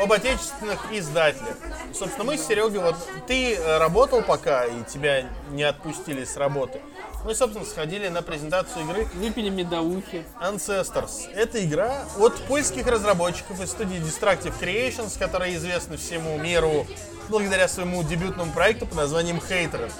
об 0.01 0.11
отечественных 0.11 0.90
издателях. 0.90 1.57
Собственно, 1.92 2.24
мы 2.24 2.38
с 2.38 2.46
Серегой, 2.46 2.80
вот 2.80 2.96
ты 3.26 3.57
э, 3.57 3.78
работал 3.78 4.22
пока, 4.22 4.64
и 4.64 4.84
тебя 4.84 5.28
не 5.51 5.64
отпустили 5.64 6.24
с 6.24 6.36
работы. 6.38 6.80
Мы, 7.25 7.35
собственно, 7.35 7.64
сходили 7.66 8.09
на 8.09 8.23
презентацию 8.23 8.85
игры 8.85 9.07
Выпили 9.14 9.51
медовухи. 9.51 10.25
Ancestors. 10.41 11.31
Это 11.35 11.64
игра 11.64 12.05
от 12.19 12.35
польских 12.47 12.87
разработчиков 12.87 13.61
из 13.61 13.71
студии 13.71 13.97
Destructive 13.99 14.55
Creations, 14.61 15.19
которая 15.19 15.55
известна 15.57 15.97
всему 15.97 16.39
миру 16.39 16.87
благодаря 17.29 17.69
своему 17.69 18.03
дебютному 18.03 18.53
проекту 18.53 18.87
под 18.87 18.97
названием 18.97 19.39
Hater. 19.39 19.91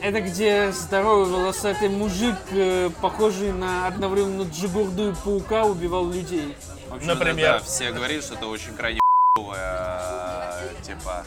Это 0.00 0.20
где 0.20 0.70
здоровый 0.72 1.26
волосатый 1.32 1.88
мужик, 1.88 2.36
э, 2.52 2.90
похожий 3.00 3.52
на 3.52 3.86
одновременно 3.88 4.42
Джигурду 4.48 5.10
и 5.10 5.14
паука, 5.14 5.64
убивал 5.64 6.08
людей. 6.08 6.56
В 6.88 6.94
общем, 6.94 7.06
Например? 7.08 7.54
да, 7.54 7.58
все 7.60 7.90
говорили, 7.90 8.20
что 8.20 8.34
это 8.34 8.46
очень 8.46 8.74
крайне 8.74 9.00
х**овая, 9.36 10.54
типа, 10.82 11.24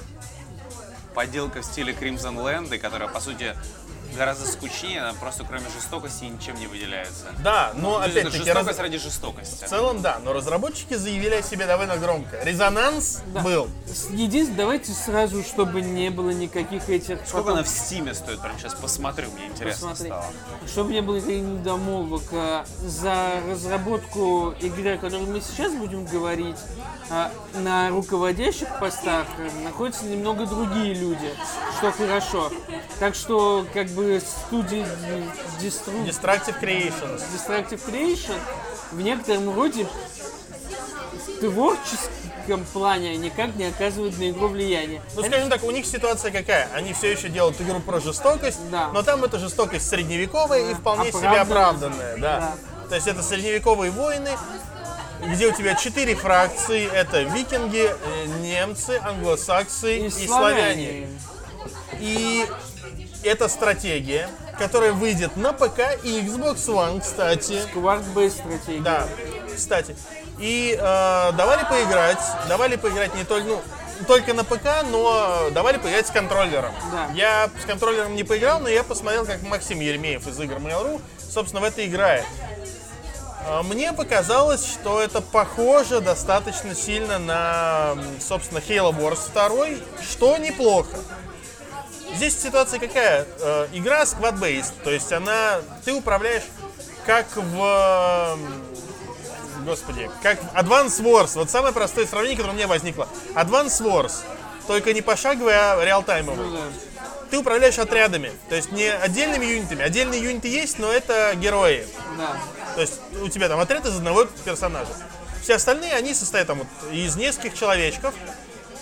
поделка 1.13 1.61
в 1.61 1.65
стиле 1.65 1.93
Crimson 1.93 2.35
Land, 2.37 2.77
которая, 2.77 3.09
по 3.09 3.19
сути, 3.19 3.55
гораздо 4.15 4.47
скучнее, 4.47 5.01
она 5.01 5.13
просто 5.13 5.43
кроме 5.43 5.65
жестокости 5.69 6.25
ничем 6.25 6.55
не 6.55 6.67
выделяется. 6.67 7.25
Да, 7.43 7.71
но 7.75 7.99
То 7.99 8.05
есть 8.05 8.17
это 8.17 8.27
опять-таки 8.29 8.45
жестокость 8.45 8.67
раз- 8.67 8.79
ради 8.79 8.97
жестокости. 8.97 9.65
в 9.65 9.67
целом 9.67 10.01
да, 10.01 10.19
но 10.23 10.33
разработчики 10.33 10.93
заявили 10.95 11.35
о 11.35 11.41
себе 11.41 11.65
довольно 11.65 11.97
громко. 11.97 12.39
Резонанс 12.43 13.21
Да. 13.27 13.41
был. 13.41 13.67
Единственное, 14.11 14.57
давайте 14.57 14.91
сразу, 14.93 15.43
чтобы 15.43 15.81
не 15.81 16.09
было 16.09 16.29
никаких 16.31 16.89
этих... 16.89 17.19
Сколько 17.25 17.37
потом- 17.47 17.53
она 17.53 17.63
в 17.63 17.67
Стиме 17.67 18.13
стоит? 18.13 18.39
Прям 18.41 18.57
сейчас 18.59 18.73
посмотрю, 18.75 19.29
мне 19.31 19.47
интересно 19.47 19.89
Посмотри. 19.89 20.07
стало. 20.11 20.25
Чтобы 20.67 20.93
не 20.93 21.01
было 21.01 21.15
никаких 21.17 21.41
недомолвок, 21.43 22.23
а, 22.31 22.65
за 22.79 23.41
разработку 23.49 24.53
игры, 24.59 24.95
о 24.95 24.97
которой 24.97 25.25
мы 25.25 25.41
сейчас 25.41 25.73
будем 25.73 26.05
говорить, 26.05 26.57
а, 27.09 27.31
на 27.55 27.89
руководящих 27.89 28.67
постах 28.79 29.25
а, 29.37 29.63
находятся 29.63 30.05
немного 30.05 30.45
другие 30.45 30.93
люди, 30.93 31.33
что 31.77 31.91
хорошо. 31.91 32.51
Так 32.99 33.15
что, 33.15 33.65
как 33.73 33.87
бы, 33.89 34.00
студия 34.19 34.87
Destru- 35.61 36.05
Destructive 36.05 36.59
Creations. 36.61 37.21
Destructive 37.35 37.81
Creation 37.87 38.37
в 38.91 39.01
некотором 39.01 39.53
роде 39.55 39.87
творчески, 41.39 42.09
техническом 42.47 42.65
плане 42.73 43.17
никак 43.17 43.55
не 43.55 43.65
оказывают 43.65 44.17
на 44.17 44.29
игру 44.29 44.47
влияния. 44.47 45.01
Ну, 45.15 45.23
скажем 45.23 45.49
так, 45.49 45.63
у 45.63 45.71
них 45.71 45.85
ситуация 45.85 46.31
какая? 46.31 46.67
Они 46.73 46.93
все 46.93 47.11
еще 47.11 47.29
делают 47.29 47.59
игру 47.61 47.79
про 47.79 47.99
жестокость, 47.99 48.59
Да. 48.71 48.89
но 48.93 49.03
там 49.03 49.23
эта 49.23 49.37
жестокость 49.39 49.87
средневековая 49.87 50.71
и 50.71 50.73
вполне 50.73 51.11
себе 51.11 51.27
Оправданная. 51.27 52.13
оправданная. 52.13 52.17
Да. 52.17 52.53
То 52.89 52.95
есть 52.95 53.07
это 53.07 53.21
средневековые 53.23 53.91
войны, 53.91 54.31
где 55.27 55.47
у 55.47 55.51
тебя 55.51 55.75
четыре 55.75 56.15
фракции. 56.15 56.89
Это 56.91 57.21
викинги, 57.21 57.89
э, 57.89 58.25
немцы, 58.41 58.99
англосаксы 59.03 60.07
и, 60.07 60.09
славяне. 60.27 61.07
И 61.99 62.45
это 63.23 63.47
стратегия, 63.47 64.29
которая 64.57 64.93
выйдет 64.93 65.37
на 65.37 65.53
ПК 65.53 65.79
и 66.03 66.21
Xbox 66.21 66.55
One, 66.67 67.01
кстати. 67.01 67.59
Кварт-бейс 67.73 68.33
стратегия. 68.33 68.81
Да, 68.81 69.07
кстати. 69.55 69.95
И 70.39 70.75
э, 70.79 71.31
давали 71.33 71.63
поиграть, 71.65 72.21
давали 72.47 72.75
поиграть 72.75 73.13
не 73.15 73.23
только, 73.23 73.47
ну, 73.47 73.61
только 74.07 74.33
на 74.33 74.43
ПК, 74.43 74.83
но 74.89 75.49
давали 75.51 75.77
поиграть 75.77 76.07
с 76.07 76.11
контроллером. 76.11 76.73
Да. 76.91 77.09
Я 77.13 77.49
с 77.61 77.65
контроллером 77.65 78.15
не 78.15 78.23
поиграл, 78.23 78.59
но 78.59 78.67
я 78.69 78.83
посмотрел, 78.83 79.25
как 79.25 79.41
Максим 79.43 79.79
Еремеев 79.79 80.27
из 80.27 80.39
игр 80.39 80.55
Mail.ru, 80.55 80.99
собственно, 81.29 81.61
в 81.61 81.63
это 81.63 81.85
играет. 81.85 82.25
А, 83.45 83.63
Мне 83.63 83.93
показалось, 83.93 84.65
что 84.65 85.01
это 85.01 85.21
похоже 85.21 86.01
достаточно 86.01 86.75
сильно 86.75 87.19
на, 87.19 87.95
собственно, 88.19 88.59
Halo 88.59 88.91
Wars 88.97 89.31
2, 89.33 90.03
что 90.03 90.37
неплохо. 90.37 90.97
Здесь 92.15 92.39
ситуация 92.39 92.79
какая? 92.79 93.25
Э, 93.39 93.67
игра 93.73 94.03
squad-based, 94.03 94.73
то 94.83 94.91
есть 94.91 95.11
она, 95.11 95.61
ты 95.85 95.93
управляешь 95.93 96.43
как 97.05 97.25
в, 97.35 98.37
господи, 99.65 100.09
как 100.21 100.41
в 100.41 100.55
Advance 100.55 101.01
Wars. 101.01 101.31
Вот 101.35 101.49
самое 101.49 101.73
простое 101.73 102.05
сравнение, 102.05 102.37
которое 102.37 102.53
у 102.53 102.57
меня 102.57 102.67
возникло. 102.67 103.07
Advance 103.35 103.81
Wars, 103.81 104.13
только 104.67 104.93
не 104.93 105.01
пошаговый, 105.01 105.53
а 105.55 105.83
реалтаймовый. 105.83 106.45
Ну 106.45 106.57
да. 106.57 106.63
Ты 107.29 107.37
управляешь 107.37 107.79
отрядами, 107.79 108.33
то 108.49 108.55
есть 108.55 108.71
не 108.73 108.91
отдельными 108.91 109.45
юнитами. 109.45 109.83
Отдельные 109.83 110.21
юниты 110.21 110.49
есть, 110.49 110.79
но 110.79 110.91
это 110.91 111.33
герои. 111.35 111.87
Да. 112.17 112.35
То 112.75 112.81
есть 112.81 112.99
у 113.21 113.29
тебя 113.29 113.47
там 113.47 113.59
отряд 113.59 113.85
из 113.85 113.95
одного 113.95 114.25
персонажа. 114.45 114.91
Все 115.41 115.55
остальные, 115.55 115.93
они 115.93 116.13
состоят 116.13 116.47
там 116.47 116.59
вот 116.59 116.91
из 116.91 117.15
нескольких 117.15 117.57
человечков. 117.57 118.13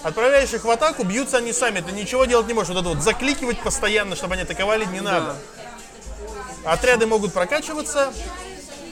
Отправляешь 0.04 0.54
их 0.54 0.64
в 0.64 0.70
атаку, 0.70 1.04
бьются 1.04 1.38
они 1.38 1.52
сами. 1.52 1.82
Ты 1.82 1.92
ничего 1.92 2.26
делать 2.26 2.48
не 2.48 2.54
можешь. 2.54 2.70
Вот 2.70 2.80
это 2.80 2.90
вот 2.90 3.04
закликивать 3.04 3.60
постоянно, 3.60 4.16
чтобы 4.16 4.34
они 4.34 4.44
атаковали, 4.44 4.86
не 4.86 5.02
надо. 5.02 5.36
Отряды 6.64 7.06
могут 7.06 7.34
прокачиваться, 7.34 8.14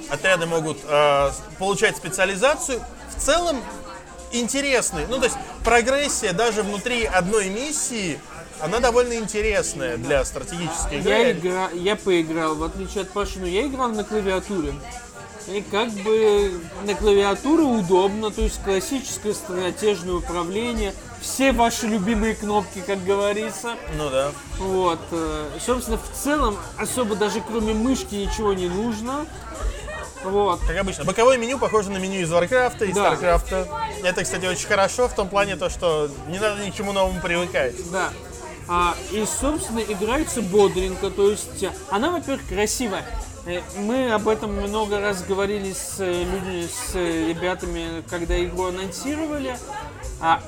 отряды 0.09 0.45
могут 0.45 0.79
э, 0.83 1.31
получать 1.59 1.97
специализацию. 1.97 2.81
В 3.15 3.21
целом 3.21 3.61
интересный. 4.31 5.05
Ну, 5.07 5.17
то 5.17 5.25
есть 5.25 5.37
прогрессия 5.63 6.33
даже 6.33 6.63
внутри 6.63 7.05
одной 7.05 7.49
миссии, 7.49 8.19
она 8.59 8.79
довольно 8.79 9.13
интересная 9.13 9.97
для 9.97 10.23
стратегической 10.25 10.99
игры. 10.99 11.11
Я, 11.11 11.31
игра... 11.31 11.69
я 11.71 11.95
поиграл, 11.95 12.55
в 12.55 12.63
отличие 12.63 13.03
от 13.03 13.11
Паши, 13.11 13.39
но 13.39 13.47
я 13.47 13.67
играл 13.67 13.89
на 13.89 14.03
клавиатуре. 14.03 14.73
И 15.47 15.61
как 15.71 15.89
бы 15.91 16.59
на 16.85 16.93
клавиатуре 16.93 17.63
удобно, 17.63 18.31
то 18.31 18.41
есть 18.41 18.61
классическое 18.63 19.33
стратежное 19.33 20.15
управление, 20.15 20.93
все 21.21 21.53
ваши 21.53 21.87
любимые 21.87 22.35
кнопки, 22.35 22.83
как 22.85 23.03
говорится. 23.05 23.75
Ну 23.97 24.09
да. 24.09 24.31
Вот. 24.59 24.99
э, 25.11 25.49
Собственно, 25.65 25.97
в 25.97 26.11
целом, 26.17 26.57
особо 26.77 27.15
даже 27.15 27.41
кроме 27.41 27.73
мышки 27.73 28.15
ничего 28.15 28.53
не 28.53 28.67
нужно. 28.67 29.25
Вот. 30.23 30.59
Как 30.67 30.75
обычно. 30.77 31.05
Боковое 31.05 31.37
меню 31.37 31.57
похоже 31.59 31.91
на 31.91 31.97
меню 31.97 32.19
из 32.19 32.29
Варкрафта 32.29 32.83
и 32.85 32.91
Да. 32.91 33.05
Старкрафта. 33.05 33.67
Это, 34.03 34.23
кстати, 34.23 34.45
очень 34.45 34.67
хорошо 34.67 35.07
в 35.07 35.13
том 35.15 35.29
плане, 35.29 35.55
то, 35.55 35.69
что 35.69 36.09
не 36.27 36.39
надо 36.39 36.63
ни 36.65 36.71
к 36.71 36.75
чему 36.75 36.91
новому 36.91 37.21
привыкать. 37.21 37.75
Да. 37.91 38.11
А, 38.67 38.95
и, 39.11 39.25
собственно, 39.39 39.79
играется 39.79 40.41
бодренько. 40.41 41.09
То 41.09 41.29
есть, 41.31 41.65
она, 41.89 42.11
во-первых, 42.11 42.45
красивая. 42.49 43.05
Э, 43.47 43.61
Мы 43.77 44.11
об 44.11 44.27
этом 44.27 44.53
много 44.53 44.99
раз 44.99 45.23
говорили 45.23 45.71
с 45.71 45.95
э, 45.99 46.23
людьми, 46.23 46.67
с 46.67 46.95
э, 46.95 47.29
ребятами, 47.29 48.03
когда 48.09 48.43
игру 48.43 48.65
анонсировали. 48.65 49.57
А 50.19 50.41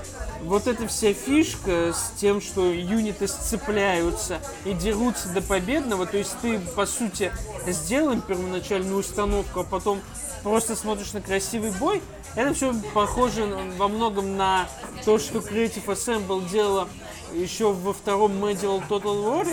вот 0.43 0.67
эта 0.67 0.85
вся 0.87 1.13
фишка 1.13 1.93
с 1.93 2.11
тем, 2.19 2.41
что 2.41 2.65
юниты 2.71 3.27
сцепляются 3.27 4.39
и 4.65 4.73
дерутся 4.73 5.29
до 5.29 5.41
победного, 5.41 6.05
то 6.05 6.17
есть 6.17 6.35
ты, 6.41 6.59
по 6.59 6.85
сути, 6.85 7.31
сделал 7.67 8.19
первоначальную 8.19 8.97
установку, 8.97 9.61
а 9.61 9.63
потом 9.63 10.01
просто 10.43 10.75
смотришь 10.75 11.13
на 11.13 11.21
красивый 11.21 11.71
бой, 11.71 12.01
это 12.35 12.53
все 12.53 12.73
похоже 12.93 13.45
во 13.77 13.87
многом 13.87 14.37
на 14.37 14.67
то, 15.05 15.19
что 15.19 15.39
Creative 15.39 15.85
Assemble 15.85 16.49
делала 16.49 16.87
еще 17.33 17.71
во 17.71 17.93
втором 17.93 18.43
Medieval 18.43 18.81
Total 18.89 19.23
War, 19.23 19.47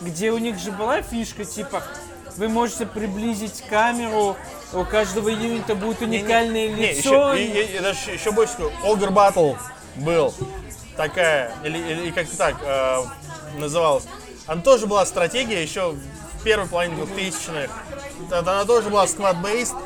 где 0.00 0.32
у 0.32 0.38
них 0.38 0.58
же 0.58 0.72
была 0.72 1.02
фишка 1.02 1.44
типа 1.44 1.82
вы 2.36 2.48
можете 2.48 2.86
приблизить 2.86 3.62
камеру, 3.68 4.36
у 4.72 4.84
каждого 4.84 5.28
юнита 5.28 5.74
будет 5.74 6.00
уникальное 6.02 6.68
Не, 6.68 6.92
лицо. 6.92 7.34
еще, 7.34 7.42
и- 7.44 7.76
и 7.76 7.78
даже 7.80 8.10
еще 8.12 8.30
больше 8.32 8.52
скажу. 8.54 8.70
Ogre 8.84 9.10
Battle 9.10 9.56
был. 9.96 10.34
Такая, 10.96 11.52
или, 11.64 11.78
или- 11.78 12.10
как-то 12.10 12.36
так 12.36 12.56
э, 12.62 12.96
называлась. 13.58 14.04
Она 14.46 14.62
тоже 14.62 14.86
была 14.86 15.04
стратегия 15.06 15.62
еще 15.62 15.90
в 15.92 16.44
первой 16.44 16.66
половине 16.68 16.96
2000-х. 17.02 17.70
Она 18.30 18.64
тоже 18.64 18.90
была 18.90 19.04
squad-based, 19.06 19.76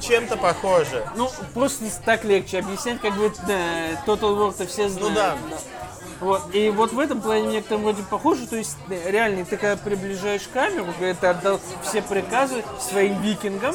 чем-то 0.00 0.36
похоже. 0.36 1.06
Ну, 1.16 1.30
просто 1.54 1.84
так 2.04 2.24
легче 2.24 2.58
объяснять, 2.60 3.00
как 3.00 3.14
бы 3.16 3.32
да, 3.46 3.54
Total 4.06 4.36
War-то 4.36 4.66
все 4.66 4.88
знают. 4.88 5.08
Ну 5.10 5.14
да. 5.14 5.36
Вот. 6.20 6.54
И 6.54 6.70
вот 6.70 6.92
в 6.92 6.98
этом 6.98 7.20
плане 7.20 7.48
в 7.48 7.52
некотором 7.52 7.84
роде 7.84 8.02
похоже, 8.08 8.46
то 8.46 8.56
есть 8.56 8.76
э, 8.88 9.10
реально 9.10 9.44
ты 9.44 9.56
когда 9.56 9.76
приближаешь 9.76 10.48
камеру, 10.52 10.86
когда 10.98 11.14
ты 11.14 11.26
отдал 11.26 11.60
все 11.82 12.02
приказы 12.02 12.62
своим 12.80 13.20
викингам, 13.20 13.74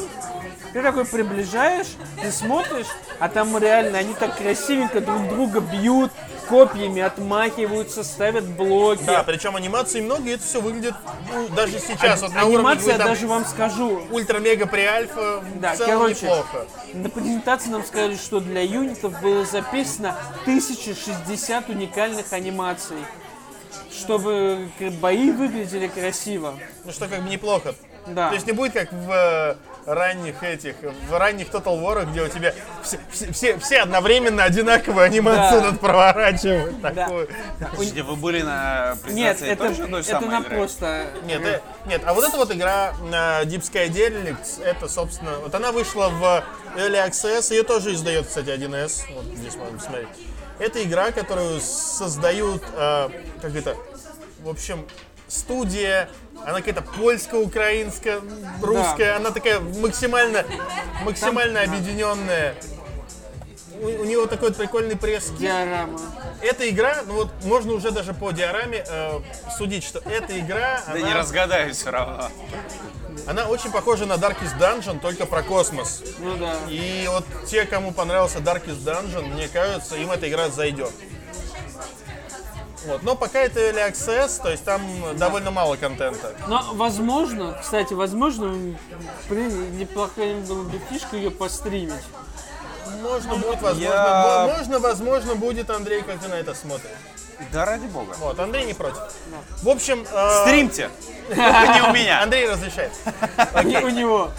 ты 0.72 0.82
такой 0.82 1.04
приближаешь, 1.04 1.88
ты 2.20 2.30
смотришь, 2.30 2.86
а 3.18 3.28
там 3.28 3.56
реально 3.58 3.98
они 3.98 4.14
так 4.14 4.36
красивенько 4.36 5.00
друг 5.00 5.28
друга 5.28 5.60
бьют, 5.60 6.12
копьями 6.50 7.00
отмахиваются, 7.00 8.02
ставят 8.02 8.44
блоки. 8.44 9.04
Да, 9.04 9.22
причем 9.22 9.54
анимаций 9.54 10.00
много, 10.00 10.24
и 10.28 10.32
это 10.32 10.42
все 10.42 10.60
выглядит 10.60 10.94
ну, 11.32 11.48
даже 11.48 11.78
сейчас. 11.78 12.20
вот 12.22 12.34
на 12.34 12.40
уровне 12.44 12.58
Анимация, 12.58 12.92
вы 12.92 12.98
там 12.98 13.06
даже 13.06 13.26
вам 13.28 13.44
скажу, 13.44 14.02
ультра-мега 14.10 14.66
при 14.66 14.80
альфа 14.80 15.42
Да, 15.54 15.74
в 15.74 15.76
целом 15.76 15.92
короче, 15.92 16.26
неплохо. 16.26 16.66
На 16.92 17.08
презентации 17.08 17.70
нам 17.70 17.84
сказали, 17.84 18.16
что 18.16 18.40
для 18.40 18.62
юнитов 18.62 19.20
было 19.22 19.44
записано 19.44 20.16
1060 20.42 21.68
уникальных 21.68 22.32
анимаций, 22.32 22.98
чтобы 23.92 24.68
бои 25.00 25.30
выглядели 25.30 25.86
красиво. 25.86 26.54
Ну 26.84 26.90
что 26.90 27.06
как 27.06 27.22
бы 27.22 27.30
неплохо. 27.30 27.74
Да. 28.08 28.28
То 28.30 28.34
есть 28.34 28.46
не 28.46 28.52
будет 28.52 28.72
как 28.72 28.92
в 28.92 29.10
э, 29.10 29.56
ранних 29.86 30.42
этих, 30.42 30.74
в 31.08 31.16
ранних 31.18 31.48
Total 31.48 31.80
War, 31.80 32.10
где 32.10 32.22
у 32.22 32.28
тебя 32.28 32.54
все, 32.82 32.98
все- 33.10 33.32
все, 33.32 33.58
все 33.58 33.80
одновременно 33.80 34.44
одинаковую 34.44 35.04
анимацию 35.04 35.60
Да. 35.60 35.66
надо 35.66 35.78
проворачивать. 35.78 36.80
Да. 36.80 36.90
Такую. 36.90 37.28
Подождите, 37.58 38.02
вы 38.02 38.16
были 38.16 38.42
на 38.42 38.96
Нет, 39.08 39.38
презентации 39.38 39.48
это, 39.48 39.68
тоже 39.68 39.82
это 39.84 40.02
самой 40.02 40.28
на 40.30 40.40
игры? 40.40 40.56
просто... 40.56 41.06
Нет, 41.24 41.42
э, 41.44 41.60
нет, 41.86 42.02
а 42.04 42.14
вот 42.14 42.24
эта 42.24 42.36
вот 42.36 42.52
игра 42.52 42.92
на 43.10 43.42
Deep 43.42 43.62
Sky 43.62 43.88
Derelicts, 43.88 44.62
это, 44.62 44.88
собственно, 44.88 45.32
вот 45.38 45.54
она 45.54 45.72
вышла 45.72 46.08
в 46.08 46.44
Early 46.76 47.08
Access, 47.08 47.52
ее 47.52 47.62
тоже 47.62 47.94
издает, 47.94 48.26
кстати, 48.26 48.48
1С, 48.48 49.02
вот 49.14 49.24
здесь 49.36 49.56
можно 49.56 49.78
посмотреть. 49.78 50.08
Это 50.58 50.82
игра, 50.84 51.10
которую 51.10 51.60
создают, 51.60 52.62
э, 52.74 53.08
как 53.40 53.54
это, 53.56 53.76
в 54.40 54.48
общем, 54.48 54.86
студия, 55.30 56.08
она 56.44 56.58
какая-то 56.58 56.82
польско-украинская, 56.82 58.20
русская, 58.62 59.16
она 59.16 59.30
такая 59.30 59.60
максимально, 59.60 60.44
максимально 61.04 61.62
объединенная. 61.62 62.54
У, 63.80 63.86
у 63.86 64.04
него 64.04 64.26
такой 64.26 64.48
вот 64.48 64.58
прикольный 64.58 64.96
пресс 64.96 65.30
Диорама. 65.30 65.98
Эта 66.42 66.68
игра, 66.68 66.98
ну 67.06 67.14
вот 67.14 67.28
можно 67.44 67.72
уже 67.72 67.90
даже 67.90 68.12
по 68.12 68.30
диораме 68.30 68.84
э, 68.86 69.20
судить, 69.56 69.84
что 69.84 70.00
эта 70.00 70.38
игра, 70.38 70.82
Да 70.86 70.92
она, 70.92 71.00
не 71.00 71.14
разгадаю 71.14 71.72
все 71.72 71.90
равно. 71.90 72.28
она 73.26 73.46
очень 73.48 73.70
похожа 73.70 74.04
на 74.04 74.14
Darkest 74.14 74.58
Dungeon, 74.58 75.00
только 75.00 75.24
про 75.24 75.42
космос. 75.42 76.02
Ну 76.18 76.36
да. 76.36 76.56
И 76.68 77.06
вот 77.10 77.24
те, 77.46 77.64
кому 77.64 77.92
понравился 77.92 78.38
Darkest 78.40 78.84
Dungeon, 78.84 79.32
мне 79.32 79.48
кажется, 79.48 79.96
им 79.96 80.10
эта 80.10 80.28
игра 80.28 80.48
зайдет. 80.50 80.92
Вот. 82.86 83.02
Но 83.02 83.14
пока 83.14 83.40
это 83.40 83.60
Early 83.60 83.90
Access, 83.92 84.42
то 84.42 84.50
есть 84.50 84.64
там 84.64 84.82
довольно 85.16 85.50
мало 85.50 85.76
контента. 85.76 86.34
Но, 86.48 86.62
возможно, 86.72 87.58
кстати, 87.60 87.92
возможно, 87.92 88.76
блин, 89.28 89.78
неплохая 89.78 90.36
была 90.40 90.62
бы 90.64 90.80
фишка 90.90 91.16
ее 91.16 91.30
постримить. 91.30 92.02
Можно 93.02 93.36
будет, 93.36 93.60
возможно, 93.62 93.82
Я- 93.84 94.46
возможно, 94.48 94.78
возможно 94.78 95.34
будет, 95.36 95.70
Андрей, 95.70 96.02
как 96.02 96.20
ты 96.20 96.28
на 96.28 96.34
это 96.34 96.54
смотришь. 96.54 96.90
Да 97.52 97.64
ради 97.64 97.86
бога. 97.86 98.14
Вот, 98.18 98.38
Андрей 98.38 98.64
не 98.64 98.74
против. 98.74 98.98
В 99.62 99.68
общем, 99.68 100.04
э, 100.10 100.42
Стримьте. 100.42 100.90
Только 101.28 101.74
не 101.74 101.88
у 101.88 101.92
меня. 101.92 102.22
Андрей 102.22 102.48
разрешает. 102.48 102.92
И 103.64 103.76
у 103.78 103.88
него. 103.88 104.30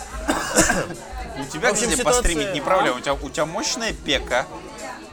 У 1.40 1.44
тебя, 1.46 1.74
кстати, 1.74 2.02
постримить 2.04 2.54
не 2.54 2.62
проблема. 2.62 2.98
У 2.98 3.30
тебя 3.30 3.46
мощная 3.46 3.94
пека. 3.94 4.46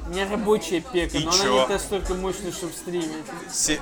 У 0.08 0.10
меня 0.10 0.26
рабочая 0.30 0.80
пека, 0.80 1.18
И 1.18 1.24
но 1.24 1.32
чё? 1.32 1.56
она 1.58 1.66
не 1.66 1.72
настолько 1.74 2.14
мощная, 2.14 2.50
чтобы 2.50 2.72
стримить. 2.72 3.08
Се- 3.52 3.78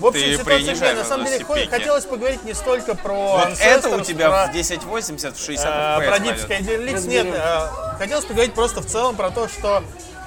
В 0.00 0.06
общем, 0.06 0.22
Ты 0.22 0.36
ситуация 0.64 0.94
на 0.96 1.04
самом 1.04 1.26
деле, 1.26 1.44
пики. 1.44 1.70
хотелось 1.70 2.04
поговорить 2.04 2.42
не 2.44 2.54
столько 2.54 2.96
про 2.96 3.14
Вот 3.46 3.58
это 3.60 3.88
у 3.88 3.92
Ancestors, 3.92 4.04
тебя 4.04 4.30
про, 4.30 4.46
в 4.46 4.50
1080 4.50 5.36
в 5.36 5.40
60 5.44 5.64
э, 5.66 5.70
FPS 5.70 6.04
про 6.04 6.10
пойдет. 6.10 6.94
Разберем. 6.94 7.08
Нет, 7.08 7.26
э, 7.38 7.66
хотелось 7.98 8.24
поговорить 8.24 8.54
просто 8.54 8.80
в 8.80 8.86
целом 8.86 9.14
про 9.14 9.30
то, 9.30 9.46
что 9.46 9.84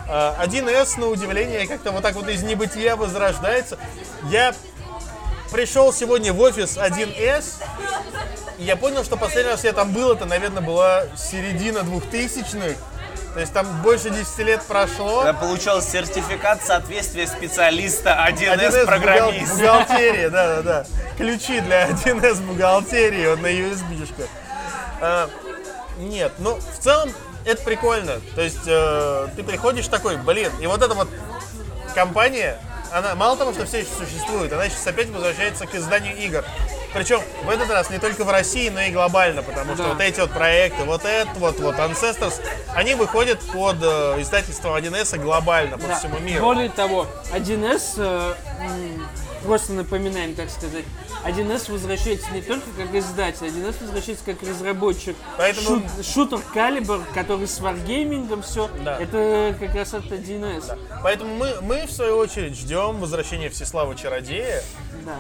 э, 0.07 0.33
1С, 0.45 0.97
на 0.97 1.07
удивление, 1.07 1.67
как-то 1.67 1.91
вот 1.91 2.03
так 2.03 2.15
вот 2.15 2.29
из 2.29 2.41
небытия 2.43 2.95
возрождается. 2.95 3.77
Я 4.31 4.55
пришел 5.51 5.91
сегодня 5.91 6.31
в 6.31 6.39
офис 6.39 6.77
1С, 6.77 7.55
и 8.59 8.63
я 8.63 8.77
понял, 8.77 9.03
что 9.03 9.17
последний 9.17 9.51
раз 9.51 9.65
я 9.65 9.73
там 9.73 9.91
был, 9.91 10.13
это, 10.13 10.23
наверное, 10.23 10.61
была 10.63 11.03
середина 11.17 11.79
2000-х. 11.79 12.77
То 13.37 13.41
есть 13.41 13.53
там 13.53 13.67
больше 13.83 14.09
10 14.09 14.39
лет 14.39 14.63
прошло. 14.63 15.23
Я 15.23 15.31
получал 15.31 15.79
сертификат 15.79 16.65
соответствия 16.65 17.27
специалиста 17.27 18.17
1С 18.27 18.57
1С 18.57 18.85
программист. 18.87 19.53
бухгал- 19.53 19.77
бухгалтерия, 19.77 20.29
да, 20.31 20.55
да, 20.55 20.61
да. 20.63 20.85
Ключи 21.19 21.59
для 21.59 21.87
1С 21.87 22.41
бухгалтерии 22.41 23.27
вот 23.27 23.39
на 23.39 23.45
USB-шках. 23.45 24.27
А, 25.01 25.29
нет, 25.99 26.31
ну 26.39 26.55
в 26.55 26.83
целом 26.83 27.11
это 27.45 27.61
прикольно. 27.61 28.13
То 28.33 28.41
есть 28.41 28.57
э, 28.65 29.27
ты 29.35 29.43
приходишь 29.43 29.87
такой, 29.87 30.17
блин, 30.17 30.51
и 30.59 30.65
вот 30.65 30.81
эта 30.81 30.95
вот 30.95 31.07
компания, 31.93 32.57
она 32.91 33.15
мало 33.15 33.37
того, 33.37 33.53
что 33.53 33.65
все 33.65 33.79
еще 33.79 33.89
существует, 33.97 34.51
она 34.53 34.69
сейчас 34.69 34.87
опять 34.87 35.09
возвращается 35.09 35.65
к 35.65 35.75
изданию 35.75 36.15
игр. 36.17 36.43
Причем 36.93 37.21
в 37.43 37.49
этот 37.49 37.69
раз 37.69 37.89
не 37.89 37.99
только 37.99 38.23
в 38.23 38.29
России, 38.29 38.69
но 38.69 38.81
и 38.81 38.91
глобально, 38.91 39.43
потому 39.43 39.73
что 39.75 39.83
Да. 39.83 39.89
вот 39.89 40.01
эти 40.01 40.19
вот 40.19 40.31
проекты, 40.31 40.83
вот 40.83 41.03
это, 41.05 41.29
вот, 41.35 41.59
вот 41.59 41.75
Ancestors, 41.75 42.41
они 42.73 42.95
выходят 42.95 43.39
под 43.53 43.77
э, 43.83 44.21
издательством 44.21 44.73
1С 44.75 45.17
глобально 45.17 45.77
по 45.77 45.87
Да. 45.87 45.95
всему 45.95 46.17
миру. 46.19 46.43
Более 46.43 46.69
того, 46.69 47.07
1С, 47.33 47.95
э, 47.97 48.33
просто 49.47 49.73
напоминаем, 49.73 50.35
так 50.35 50.49
сказать, 50.49 50.83
1С 51.25 51.71
возвращается 51.71 52.29
не 52.31 52.41
только 52.41 52.65
как 52.77 52.93
издатель, 52.93 53.47
1С 53.47 53.81
возвращается 53.81 54.25
как 54.25 54.43
разработчик. 54.43 55.15
Поэтому- 55.37 55.77
Шут- 55.79 56.13
шутер 56.13 56.39
Калибр, 56.53 57.01
который 57.15 57.47
с 57.47 57.59
Wargaming, 57.59 58.41
все, 58.43 58.69
Да. 58.83 58.97
это 58.99 59.55
как 59.59 59.73
раз 59.73 59.93
от 59.93 60.05
1С. 60.11 60.77
Поэтому 61.01 61.33
мы, 61.35 61.61
мы, 61.61 61.85
в 61.87 61.91
свою 61.91 62.17
очередь, 62.17 62.55
ждем 62.57 62.99
возвращения 62.99 63.49
Всеслава 63.49 63.95
Чародея. 63.95 64.61
Да. 65.05 65.15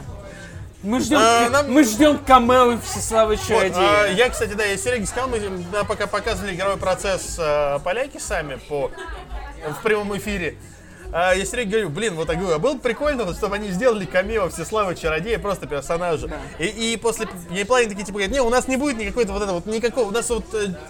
Мы 0.83 0.99
ждем, 0.99 1.17
А, 1.19 1.49
нам- 1.49 1.71
мы 1.71 1.83
ждем 1.83 2.19
камео 2.19 2.77
Всеслава 2.79 3.29
Вот, 3.31 3.47
Чародея. 3.47 4.03
а, 4.03 4.07
я, 4.07 4.29
кстати, 4.29 4.53
да, 4.53 4.63
я 4.65 4.77
Сереге 4.77 5.05
сказал, 5.07 5.29
мы 5.29 5.39
да, 5.71 5.83
пока 5.85 6.05
показывали 6.05 6.53
игровой 6.53 6.77
процесс 6.77 7.37
а, 7.39 7.79
поляки 7.79 8.19
сами 8.19 8.59
по, 8.69 8.91
в 9.79 9.81
прямом 9.81 10.15
эфире. 10.17 10.55
А, 11.11 11.33
я 11.33 11.45
Сереге 11.45 11.71
говорю, 11.71 11.89
блин, 11.89 12.15
вот 12.15 12.27
так 12.27 12.37
говорю, 12.37 12.55
а 12.55 12.59
было 12.59 12.73
бы 12.73 12.79
прикольно, 12.79 13.23
вот, 13.23 13.37
чтобы 13.37 13.55
они 13.55 13.69
сделали 13.69 14.05
камео 14.05 14.49
Всеслава 14.49 14.93
Чародея, 14.95 15.39
просто 15.39 15.65
персонажа. 15.67 16.29
И, 16.59 16.65
и 16.65 16.97
после 16.97 17.27
геймплейна 17.49 17.89
такие 17.89 18.05
типа 18.05 18.17
говорят, 18.17 18.31
не, 18.31 18.41
у 18.41 18.49
нас 18.49 18.67
не 18.67 18.75
будет 18.77 18.97
никакой 18.97 19.25
вот 19.25 19.41
это 19.41 19.53
вот, 19.53 19.65
никакого, 19.65 20.09
у 20.09 20.11
нас 20.11 20.29
вот 20.29 20.43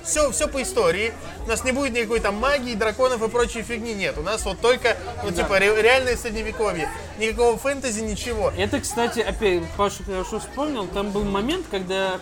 все, 0.03 0.31
все 0.31 0.47
по 0.47 0.61
истории, 0.61 1.13
у 1.45 1.49
нас 1.49 1.63
не 1.63 1.71
будет 1.71 1.93
никакой 1.93 2.19
там 2.19 2.35
магии, 2.35 2.73
драконов 2.73 3.21
и 3.21 3.29
прочей 3.29 3.61
фигни, 3.61 3.93
нет. 3.93 4.17
У 4.17 4.21
нас 4.21 4.43
вот 4.45 4.59
только, 4.59 4.97
ну, 5.23 5.31
типа, 5.31 5.59
ре- 5.59 5.81
реальное 5.81 6.17
средневековье. 6.17 6.89
Никакого 7.19 7.57
фэнтези, 7.57 8.01
ничего. 8.01 8.51
Это, 8.57 8.79
кстати, 8.79 9.19
опять, 9.19 9.63
Паша 9.77 10.03
хорошо 10.03 10.39
вспомнил, 10.39 10.87
там 10.87 11.11
был 11.11 11.23
момент, 11.23 11.65
когда 11.69 12.19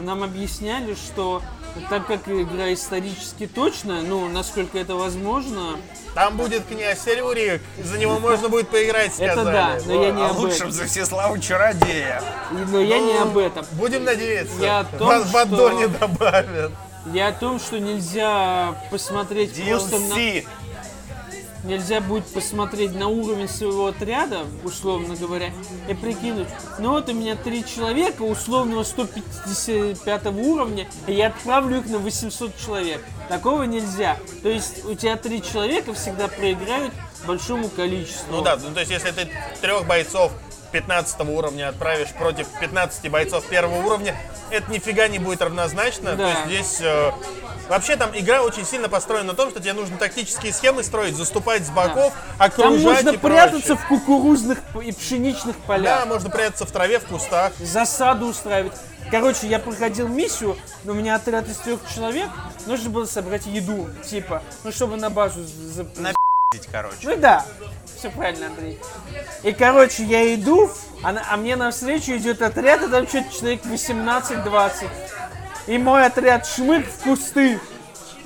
нам 0.00 0.22
объясняли, 0.22 0.94
что 0.94 1.42
так 1.90 2.06
как 2.06 2.28
игра 2.28 2.72
исторически 2.72 3.46
точная, 3.46 4.02
ну, 4.02 4.28
насколько 4.28 4.78
это 4.78 4.94
возможно, 4.96 5.76
Там 6.14 6.36
будет 6.36 6.66
князь 6.66 7.06
Рюрик, 7.06 7.62
за 7.82 7.98
него 7.98 8.18
можно 8.18 8.48
будет 8.48 8.68
поиграть, 8.68 9.14
сказали. 9.14 9.32
Это 9.32 9.44
да, 9.44 9.78
но 9.86 10.04
я 10.04 10.10
не 10.10 10.22
А 10.22 10.30
об 10.30 10.44
этом. 10.44 10.72
за 10.72 10.86
Всеславу 10.86 11.38
Чародея. 11.38 12.22
Но 12.50 12.80
я 12.80 12.98
не 12.98 13.14
Ну, 13.14 13.22
об 13.22 13.38
этом. 13.38 13.64
Будем 13.72 14.04
надеяться. 14.04 14.54
Я 14.60 14.80
о 14.80 14.84
том, 14.84 15.08
в, 15.22 15.24
в 15.26 15.28
что- 15.28 15.42
аддоне 15.42 15.88
добавят. 15.88 16.72
Я 17.12 17.28
о 17.28 17.32
том, 17.32 17.58
что 17.60 17.78
нельзя 17.78 18.74
посмотреть 18.90 19.54
просто 19.64 19.98
на... 19.98 20.14
Нельзя 21.68 22.00
будет 22.00 22.24
посмотреть 22.24 22.94
на 22.94 23.08
уровень 23.08 23.46
своего 23.46 23.88
отряда, 23.88 24.46
условно 24.64 25.14
говоря, 25.16 25.50
и 25.86 25.92
прикинуть, 25.92 26.48
ну 26.78 26.92
вот 26.92 27.10
у 27.10 27.12
меня 27.12 27.36
три 27.36 27.62
человека 27.62 28.22
условного 28.22 28.84
155 28.84 30.26
уровня, 30.26 30.88
и 31.06 31.12
я 31.12 31.26
отправлю 31.26 31.80
их 31.80 31.86
на 31.90 31.98
800 31.98 32.56
человек. 32.56 33.04
Такого 33.28 33.64
нельзя. 33.64 34.16
То 34.42 34.48
есть 34.48 34.82
у 34.86 34.94
тебя 34.94 35.16
три 35.16 35.42
человека 35.42 35.92
всегда 35.92 36.28
проиграют 36.28 36.94
большому 37.26 37.68
количеству. 37.68 38.32
Ну 38.32 38.42
да, 38.42 38.56
ну 38.56 38.72
то 38.72 38.80
есть 38.80 38.90
если 38.90 39.10
ты 39.10 39.28
трех 39.60 39.86
бойцов 39.86 40.32
15 40.72 41.20
уровня 41.20 41.68
отправишь 41.68 42.08
против 42.10 42.46
15 42.60 43.10
бойцов 43.10 43.44
первого 43.46 43.84
уровня, 43.86 44.14
это 44.50 44.70
нифига 44.70 45.08
не 45.08 45.18
будет 45.18 45.42
равнозначно. 45.42 46.14
Да. 46.14 46.16
То 46.16 46.28
есть 46.30 46.46
здесь 46.46 46.80
э, 46.82 47.10
вообще 47.68 47.96
там 47.96 48.10
игра 48.14 48.42
очень 48.42 48.64
сильно 48.64 48.88
построена 48.88 49.28
на 49.28 49.34
том, 49.34 49.50
что 49.50 49.60
тебе 49.60 49.72
нужно 49.74 49.96
тактические 49.98 50.52
схемы 50.52 50.82
строить, 50.82 51.16
заступать 51.16 51.64
с 51.66 51.70
боков, 51.70 52.12
Там 52.38 52.46
окружать 52.46 52.82
можно 53.04 53.10
и 53.10 53.16
прятаться 53.16 53.76
прочее. 53.76 53.76
в 53.76 53.88
кукурузных 53.88 54.58
и 54.84 54.92
пшеничных 54.92 55.56
Да, 55.56 55.62
полях. 55.66 56.06
можно 56.06 56.30
прятаться 56.30 56.66
в 56.66 56.70
траве, 56.70 56.98
в 57.00 57.04
кустах. 57.04 57.52
засаду 57.58 58.26
устраивать. 58.26 58.72
Короче, 59.10 59.46
я 59.46 59.58
проходил 59.58 60.06
миссию, 60.06 60.58
но 60.84 60.92
у 60.92 60.94
меня 60.94 61.16
отряд 61.16 61.48
из 61.48 61.56
трех 61.56 61.80
человек, 61.94 62.28
нужно 62.66 62.90
было 62.90 63.06
собрать 63.06 63.46
еду, 63.46 63.88
типа, 64.04 64.42
ну 64.64 64.70
чтобы 64.72 64.96
на 64.96 65.08
базу 65.08 65.40
за- 65.44 65.84
На 65.96 66.12
короче. 66.70 66.96
Ну 67.02 67.16
да, 67.16 67.44
все 67.96 68.10
правильно, 68.10 68.46
Андрей. 68.46 68.78
И, 69.42 69.52
короче, 69.52 70.04
я 70.04 70.34
иду, 70.34 70.70
а, 71.02 71.14
а 71.30 71.36
мне 71.36 71.56
навстречу 71.56 72.16
идет 72.16 72.42
отряд, 72.42 72.82
и 72.82 72.88
там 72.88 73.06
что-то 73.06 73.32
человек 73.32 73.64
18-20. 73.64 74.88
И 75.66 75.78
мой 75.78 76.06
отряд 76.06 76.46
шмык 76.46 76.86
в 76.86 77.02
кусты. 77.02 77.60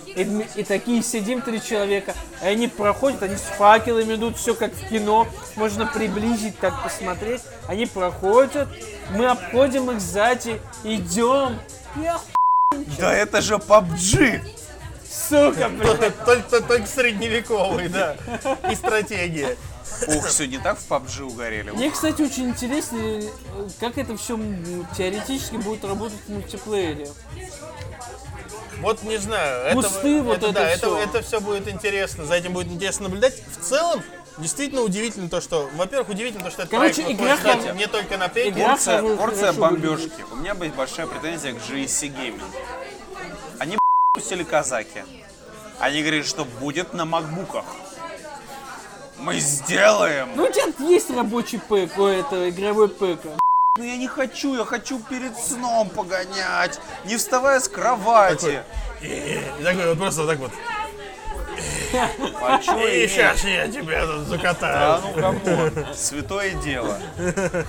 И, 0.07 0.47
и 0.57 0.63
такие 0.63 1.03
сидим 1.03 1.41
три 1.41 1.61
человека, 1.63 2.15
и 2.43 2.47
они 2.47 2.69
проходят, 2.69 3.23
они 3.23 3.37
с 3.37 3.41
факелами 3.41 4.15
идут, 4.15 4.37
все 4.37 4.55
как 4.55 4.73
в 4.75 4.89
кино, 4.89 5.27
можно 5.57 5.87
приблизить, 5.87 6.59
так 6.59 6.83
посмотреть. 6.83 7.41
Они 7.67 7.87
проходят, 7.87 8.69
мы 9.11 9.27
обходим 9.27 9.91
их 9.91 10.01
сзади, 10.01 10.61
идем. 10.85 11.59
Я 11.97 12.21
Да 12.99 13.15
это 13.15 13.41
же 13.41 13.55
PUBG. 13.55 14.62
Сука, 15.13 15.69
блин. 15.69 16.13
Только, 16.25 16.61
только- 16.61 16.87
средневековый, 16.87 17.89
да. 17.89 18.17
И 18.71 18.75
стратегия. 18.75 19.57
Ух, 20.09 20.27
все 20.27 20.47
не 20.47 20.59
так 20.59 20.79
в 20.79 20.89
PUBG 20.91 21.23
угорели. 21.23 21.71
Мне, 21.71 21.91
кстати, 21.91 22.23
очень 22.23 22.49
интересно, 22.51 22.99
как 23.79 23.99
это 23.99 24.17
все 24.17 24.39
теоретически 24.97 25.57
будет 25.57 25.85
работать 25.85 26.19
в 26.27 26.33
мультиплеере. 26.33 27.09
Вот 28.81 29.03
не 29.05 29.17
знаю. 29.19 29.67
Это, 29.67 29.75
Кусты, 29.77 30.23
вот 30.23 30.39
это 30.39 30.53
да, 30.53 30.77
всё. 30.77 30.99
это, 30.99 31.19
это 31.19 31.23
все 31.27 31.41
будет 31.41 31.69
интересно. 31.69 32.25
За 32.25 32.35
этим 32.35 32.53
будет 32.53 32.67
интересно 32.69 33.05
наблюдать. 33.05 33.41
В 33.57 33.63
целом, 33.65 34.03
действительно 34.39 34.81
удивительно 34.83 35.29
то, 35.29 35.41
что, 35.41 35.71
во-первых, 35.77 36.09
удивительно 36.09 36.43
то, 36.45 36.51
что 36.51 36.63
это 36.63 36.71
Короче, 36.73 37.03
проект 37.03 37.21
игра 37.21 37.37
выходит, 37.37 37.59
кстати, 37.61 37.77
не 37.77 37.87
только 37.87 38.19
на. 38.19 38.25
Игра 38.27 38.69
Порция, 38.71 39.03
порция 39.17 39.53
выглядит. 39.53 39.61
бомбежки. 39.91 40.25
У 40.33 40.37
меня 40.37 40.55
будет 40.55 40.75
большая 40.75 41.07
претензия 41.07 41.53
к 41.53 41.57
GSC 41.59 42.13
Gaming. 42.13 42.43
Они 43.61 43.79
пустили 44.15 44.45
казаки. 44.45 45.05
Они 45.79 46.03
говорят, 46.03 46.27
что 46.27 46.45
будет 46.45 46.93
на 46.93 47.07
макбуках. 47.07 47.65
Мы 49.19 49.39
сделаем. 49.41 50.29
Ну, 50.37 50.45
у 50.45 50.53
тебя 50.53 50.87
есть 50.87 51.09
рабочий 51.11 51.59
пэк, 51.59 51.99
ой, 51.99 52.21
это 52.21 52.51
игровой 52.51 52.89
пэк. 52.91 53.21
Ну 53.79 53.85
я 53.85 53.97
не 53.97 54.07
хочу, 54.09 54.55
я 54.55 54.67
хочу 54.67 54.99
перед 55.01 55.35
сном 55.39 55.89
погонять, 55.89 56.79
не 57.07 57.17
вставая 57.17 57.59
с 57.59 57.69
кровати. 57.69 58.63
И 59.01 59.41
такой 59.65 59.87
вот 59.89 59.99
просто 59.99 60.21
вот 60.21 60.29
так 60.29 60.39
вот. 60.41 60.53
А 62.43 62.59
чё 62.59 62.87
И 62.87 63.09
сейчас 63.09 63.43
я 63.45 63.67
тебя 63.67 64.05
тут 64.05 64.25
Да 64.29 64.37
закатаю. 64.37 65.03
ну 65.03 65.13
come 65.15 65.56
on, 65.56 65.87
святое 65.95 66.53
дело. 66.63 66.99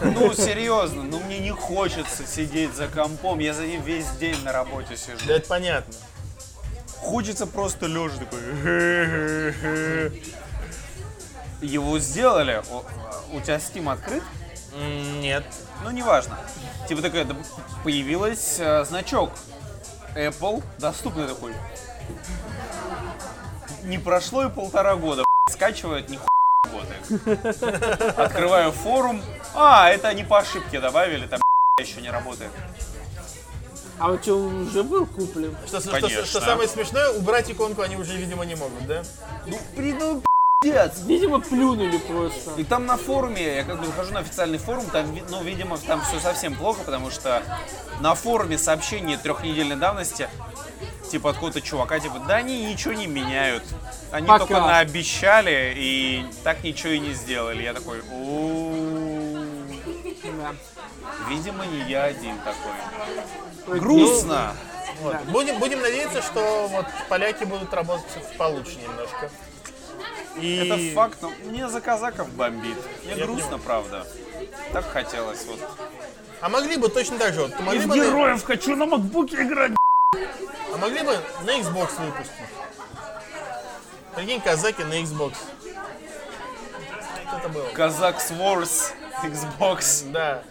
Ну 0.02 0.34
серьезно, 0.34 1.04
ну 1.04 1.22
мне 1.22 1.40
не 1.40 1.52
хочется 1.52 2.28
сидеть 2.28 2.74
за 2.74 2.90
компом, 2.90 3.40
я 3.40 3.54
за 3.54 3.66
ним 3.66 3.82
весь 3.82 4.10
день 4.20 4.44
на 4.44 4.52
работе 4.52 4.98
сижу. 4.98 5.26
Да 5.26 5.36
это 5.36 5.48
понятно. 5.48 5.94
Хочется 7.04 7.46
просто 7.46 7.86
лежа 7.86 8.18
такой. 8.18 8.40
Его 11.62 12.00
сделали. 12.00 12.64
У 13.32 13.42
тебя 13.42 13.58
Steam 13.58 13.92
открыт? 13.92 14.24
Нет. 15.20 15.44
Ну, 15.84 15.92
неважно. 15.92 16.38
Типа 16.88 17.02
такая, 17.02 17.26
да, 17.26 17.36
появилась 17.84 18.56
э, 18.60 18.86
значок 18.86 19.32
Apple, 20.16 20.64
доступный 20.80 21.28
такой. 21.28 21.54
Не 23.84 23.98
прошло 23.98 24.46
и 24.46 24.50
полтора 24.50 24.96
года, 24.96 25.24
скачивает, 25.50 26.10
ни 26.10 26.20
работает. 26.66 28.18
Открываю 28.18 28.72
форум, 28.72 29.22
а, 29.54 29.90
это 29.90 30.08
они 30.08 30.24
по 30.24 30.40
ошибке 30.40 30.80
добавили, 30.80 31.28
там 31.28 31.40
еще 31.80 32.02
не 32.02 32.10
работает. 32.10 32.52
А 34.04 34.10
у 34.12 34.18
тебя 34.18 34.36
он 34.36 34.68
уже 34.68 34.84
был 34.84 35.06
куплен? 35.06 35.56
Что, 35.66 35.80
что- 35.80 35.92
Конечно. 35.92 36.26
что 36.26 36.42
самое 36.42 36.68
смешное, 36.68 37.10
убрать 37.12 37.50
иконку 37.50 37.84
они 37.84 37.96
уже, 37.96 38.18
видимо, 38.18 38.44
не 38.44 38.56
могут, 38.56 38.86
да? 38.86 39.02
Ну, 39.48 39.58
при- 39.78 39.94
ну, 39.94 40.22
пиздец. 40.62 41.00
Видимо, 41.06 41.40
плюнули 41.40 41.98
просто. 42.00 42.52
И 42.58 42.66
там 42.66 42.86
на 42.86 42.98
форуме, 42.98 43.56
я 43.56 43.64
как 43.64 43.80
бы 43.80 43.86
захожу 43.86 44.12
на 44.14 44.20
официальный 44.20 44.58
форум, 44.58 44.86
там, 44.88 45.06
ну, 45.30 45.42
видимо, 45.42 45.78
там 45.78 46.02
все 46.02 46.20
совсем 46.20 46.54
плохо, 46.54 46.82
потому 46.84 47.12
что 47.12 47.44
на 48.02 48.14
форуме 48.14 48.58
сообщение 48.58 49.18
трехнедельной 49.18 49.78
давности, 49.78 50.28
типа 51.10 51.30
от 51.30 51.36
какого-то 51.36 51.62
чувака, 51.62 51.98
типа, 52.02 52.20
да 52.28 52.36
они 52.36 52.66
ничего 52.66 52.94
не 52.94 53.08
меняют. 53.08 53.64
Они 54.12 54.28
Пока. 54.28 54.40
только 54.40 54.60
наобещали 54.60 55.74
и 55.78 56.26
так 56.44 56.62
ничего 56.66 56.92
и 56.92 57.00
не 57.00 57.14
сделали. 57.14 57.64
Я 57.64 57.74
такой, 57.74 58.02
«О, 58.12 58.74
видимо, 61.30 61.66
не 61.66 61.90
я 61.90 62.04
один 62.04 62.38
такой. 62.40 62.74
Грустно. 63.68 64.56
Вот. 65.02 65.16
Будем, 65.26 65.60
будем 65.60 65.82
надеяться, 65.82 66.22
что 66.22 66.68
вот 66.70 66.86
поляки 67.10 67.44
будут 67.44 67.74
работать 67.74 68.06
получше 68.38 68.78
немножко. 68.78 69.30
И... 70.38 70.56
Это 70.56 70.96
факт, 70.96 71.18
но 71.22 71.32
мне 71.46 71.68
за 71.70 71.82
казаков 71.82 72.30
бомбит. 72.30 72.78
Мне 73.06 73.16
Я 73.16 73.26
грустно, 73.26 73.60
правда. 73.60 74.08
Так 74.72 74.86
хотелось 74.92 75.46
вот. 75.46 75.60
А 76.42 76.50
могли 76.50 76.78
бы 76.78 76.90
точно 76.90 77.18
так 77.18 77.34
же, 77.34 77.44
вот, 77.44 77.60
могли 77.62 77.86
бы 77.86 77.96
на- 77.96 78.38
хочу 78.38 78.76
на 78.76 78.86
макбуке 78.86 79.44
играть. 79.44 79.72
а 80.14 80.78
могли 80.78 81.02
бы 81.02 81.18
на 81.44 81.52
Xbox 81.52 82.06
выпустить. 82.06 82.34
Прикинь, 84.16 84.42
казаки 84.42 84.84
на 84.84 84.94
Xbox. 85.02 85.34
Что 87.28 87.38
это 87.38 87.50
было? 87.50 87.70
Казак 87.70 88.18
Wars, 88.32 88.92
Xbox. 89.24 90.12
Да. 90.12 90.44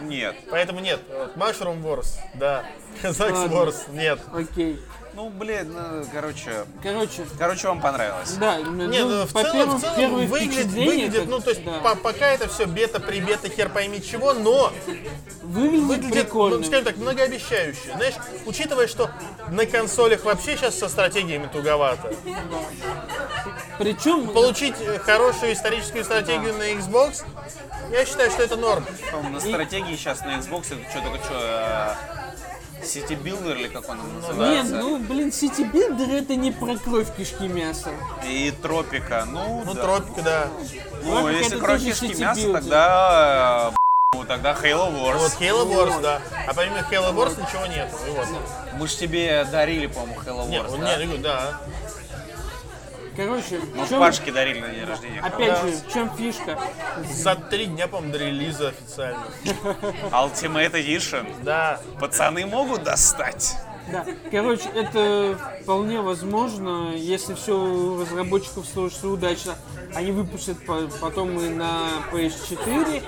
Нет. 0.00 0.36
Поэтому 0.50 0.80
нет. 0.80 1.00
Mushroom 1.36 1.82
Wars, 1.82 2.16
да. 2.34 2.64
Ладно. 3.02 3.54
Wars, 3.54 3.76
нет. 3.92 4.18
Окей. 4.32 4.80
Ну, 5.16 5.30
блин, 5.30 5.72
ну, 5.72 6.04
короче, 6.12 6.64
Короче, 6.82 7.24
короче, 7.38 7.68
вам 7.68 7.80
понравилось. 7.80 8.32
да, 8.32 8.56
Нет, 8.58 8.66
ну, 9.06 9.08
ну, 9.20 9.26
в 9.26 9.32
по 9.32 9.42
целом, 9.42 9.56
первым, 9.56 9.78
в 9.78 9.80
целом 9.82 10.26
выглядит, 10.26 10.66
выглядит, 10.66 11.28
ну, 11.28 11.38
то 11.38 11.50
есть 11.50 11.64
да, 11.64 11.78
по- 11.78 11.94
пока 11.94 12.26
это 12.26 12.48
все 12.48 12.64
бета, 12.66 12.98
прибета, 12.98 13.48
хер 13.48 13.68
пойми 13.68 14.02
чего, 14.02 14.32
но 14.34 14.72
выглядит, 15.44 15.84
выглядит, 15.86 16.12
прикольно. 16.24 16.58
ну, 16.58 16.64
скажем 16.64 16.86
так, 16.86 16.96
многообещающе. 16.96 17.92
Знаешь, 17.94 18.14
учитывая, 18.44 18.88
что 18.88 19.08
на 19.50 19.66
консолях 19.66 20.24
вообще 20.24 20.56
сейчас 20.56 20.76
со 20.80 20.88
стратегиями 20.88 21.46
туговато, 21.46 22.12
Причем, 23.78 24.26
получить 24.28 24.74
э, 24.80 24.98
хорошую 24.98 25.52
историческую 25.52 26.02
стратегию 26.04 26.54
на 26.54 26.72
Xbox, 26.72 27.24
я 27.90 28.04
считаю, 28.06 28.30
что 28.30 28.42
это 28.42 28.56
норм. 28.56 28.84
По-моему, 29.10 29.34
На 29.34 29.40
стратегии 29.40 29.96
сейчас 29.96 30.20
на 30.20 30.36
Xbox 30.38 30.66
это 30.72 30.90
что 30.90 31.00
только 31.02 31.24
что 31.24 31.96
City 32.82 33.20
Builder 33.20 33.58
или 33.58 33.68
как 33.68 33.88
он 33.88 33.96
нет, 33.98 34.22
называется? 34.28 34.74
ну, 34.74 34.98
блин, 34.98 35.28
City 35.28 35.70
Builder 35.70 36.18
это 36.22 36.34
не 36.36 36.50
про 36.52 36.76
кровь, 36.76 37.08
кишки, 37.16 37.48
мясо. 37.48 37.90
И 38.26 38.50
Тропика. 38.62 39.24
Ну, 39.26 39.62
Ну, 39.64 39.74
да. 39.74 39.82
тропика, 39.82 40.22
да. 40.22 40.46
Ну, 41.02 41.22
Тропика 41.22 41.30
если 41.38 41.58
кровь 41.58 41.82
кишки 41.84 42.06
Builder. 42.12 42.52
тогда 42.52 43.70
э, 43.72 43.76
ну, 44.14 44.24
тогда 44.24 44.52
Halo 44.52 44.92
Wars. 44.92 45.16
Вот 45.18 45.32
Halo 45.40 45.66
Wars, 45.66 46.00
да. 46.02 46.20
А 46.46 46.52
помимо 46.52 46.78
Halo 46.80 47.14
Wars 47.14 47.40
ничего 47.40 47.66
нет. 47.66 47.90
Вот. 48.08 48.28
Мы 48.78 48.86
же 48.86 48.96
тебе 48.96 49.44
дарили, 49.50 49.86
по-моему, 49.86 50.20
Halo 50.20 50.48
Нет, 50.48 50.64
Wars, 50.64 50.68
вот 50.70 50.80
да? 50.80 50.96
нет, 51.04 51.22
да. 51.22 51.60
Короче, 53.16 53.60
Ну, 53.74 53.86
чем- 53.88 53.98
Пашке 54.00 54.32
дарили 54.32 54.60
на 54.60 54.68
день 54.70 54.84
рождения. 54.84 55.20
Опять 55.20 55.60
же, 55.62 55.70
в 55.88 55.92
чем 55.92 56.10
фишка? 56.16 56.58
За 57.12 57.34
три 57.36 57.66
дня, 57.66 57.86
по-моему, 57.88 58.12
до 58.12 58.18
релиза 58.18 58.68
официально. 58.68 59.24
Ultimate 60.10 60.72
Edition. 60.72 61.26
Да. 61.42 61.80
Пацаны 62.00 62.46
могут 62.46 62.82
достать. 62.82 63.56
Да, 63.92 64.06
короче, 64.30 64.66
это 64.74 65.38
вполне 65.62 66.00
возможно, 66.00 66.94
если 66.96 67.34
все 67.34 67.52
у 67.54 68.00
разработчиков 68.00 68.64
сложится 68.66 69.08
удачно, 69.08 69.56
они 69.94 70.10
выпустят 70.10 70.64
по- 70.64 70.88
потом 71.02 71.38
и 71.38 71.50
на 71.50 71.82
PS4, 72.10 73.02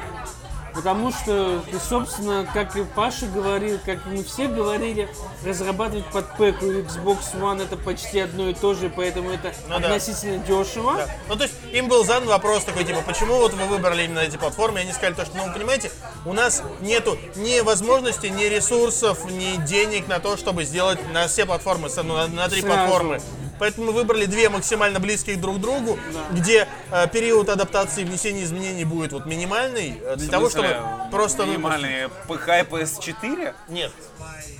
потому 0.76 1.10
что, 1.10 1.62
собственно, 1.88 2.46
как 2.52 2.76
и 2.76 2.84
Паша 2.84 3.26
говорил, 3.26 3.78
как 3.84 4.04
мы 4.06 4.22
все 4.22 4.46
говорили, 4.46 5.08
разрабатывать 5.44 6.04
под 6.06 6.36
ПЭК 6.36 6.62
и 6.62 6.66
Xbox 6.82 7.34
One 7.34 7.62
это 7.62 7.76
почти 7.76 8.20
одно 8.20 8.48
и 8.50 8.54
то 8.54 8.74
же, 8.74 8.90
поэтому 8.94 9.30
это 9.30 9.52
Ну 9.68 9.80
да. 9.80 9.86
относительно 9.86 10.38
дешево. 10.38 10.96
Да. 10.96 11.08
Ну, 11.28 11.36
то 11.36 11.44
есть, 11.44 11.54
им 11.72 11.88
был 11.88 12.04
задан 12.04 12.28
вопрос 12.28 12.64
такой, 12.64 12.84
типа, 12.84 13.00
почему 13.06 13.38
вот 13.38 13.54
вы 13.54 13.64
выбрали 13.64 14.04
именно 14.04 14.20
эти 14.20 14.36
платформы? 14.36 14.78
И 14.80 14.82
они 14.82 14.92
сказали 14.92 15.14
то, 15.14 15.24
что, 15.24 15.36
ну, 15.36 15.46
вы 15.46 15.52
понимаете, 15.54 15.90
у 16.24 16.32
нас 16.32 16.62
нету 16.80 17.18
ни 17.36 17.60
возможности, 17.60 18.26
ни 18.26 18.44
ресурсов, 18.44 19.24
ни 19.30 19.56
денег 19.64 20.06
на 20.08 20.20
то, 20.20 20.36
чтобы 20.36 20.64
сделать 20.64 20.98
на 21.12 21.26
все 21.26 21.46
платформы, 21.46 21.88
ну, 21.96 22.14
на, 22.16 22.26
на 22.28 22.48
три 22.48 22.60
Сразу. 22.60 22.76
платформы. 22.76 23.20
Поэтому 23.58 23.86
мы 23.86 23.92
выбрали 23.92 24.26
две 24.26 24.48
максимально 24.48 25.00
близких 25.00 25.40
друг 25.40 25.56
к 25.56 25.60
другу, 25.60 25.98
где 26.32 26.68
э, 26.90 27.08
период 27.08 27.48
адаптации 27.48 28.02
и 28.02 28.04
внесения 28.04 28.44
изменений 28.44 28.84
будет 28.84 29.12
вот 29.12 29.26
минимальный, 29.26 30.00
э, 30.02 30.16
для 30.16 30.28
того, 30.28 30.50
чтобы 30.50 30.76
просто 31.10 31.44
выпустить. 31.44 31.58
Минимальные 31.58 32.08
ПК 32.28 32.48
и 32.48 32.62
PS4? 32.74 33.54
Нет. 33.68 33.92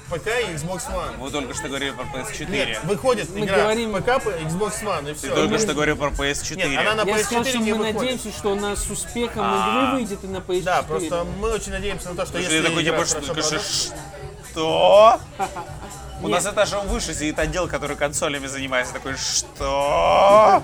ПК 0.09 0.28
и 0.28 0.55
Xbox 0.55 0.82
One. 0.92 1.18
Вы 1.18 1.30
только 1.32 1.53
что 1.55 1.66
говорили 1.68 1.90
про 1.90 2.05
PS4. 2.05 2.49
Нет, 2.49 2.78
выходит 2.84 3.28
Мы 3.30 3.40
игра 3.44 3.57
говорим- 3.57 3.92
ПК, 3.92 4.09
Xbox 4.09 4.84
One, 4.84 5.11
и 5.11 5.14
Ты 5.14 5.26
все. 5.26 5.34
только 5.34 5.59
что 5.59 5.74
говорил 5.74 5.97
про 5.97 6.11
PS4. 6.11 6.57
Нет, 6.57 6.78
она 6.78 6.94
на 7.05 7.09
Я 7.09 7.16
PS4 7.16 7.24
скажу, 7.24 7.44
что 7.44 7.59
не 7.59 7.72
мы 7.72 7.78
выходит. 7.78 8.01
надеемся, 8.01 8.30
что 8.38 8.53
она 8.53 8.76
с 8.76 8.88
успехом 8.88 9.42
А. 9.44 9.88
игры 9.88 9.99
выйдет 9.99 10.22
и 10.22 10.26
на 10.28 10.36
PS4. 10.38 10.62
Да, 10.62 10.82
просто 10.82 11.24
мы 11.40 11.51
очень 11.51 11.72
надеемся 11.72 12.11
на 12.11 12.14
то, 12.16 12.24
что 12.24 12.34
Ты 12.34 12.44
если 12.44 12.62
такой, 12.62 12.82
игра 12.84 13.05
типа, 13.05 13.07
что, 13.07 13.20
хорошо 13.34 13.59
что, 13.59 13.97
что? 14.53 15.20
У 16.23 16.29
Нет. 16.29 16.43
нас 16.43 16.53
этажом 16.53 16.87
выше 16.89 17.12
сидит 17.14 17.39
отдел, 17.39 17.69
который 17.69 17.97
консолями 17.97 18.47
занимается. 18.47 18.95
Такой, 18.95 19.14
что? 19.17 20.62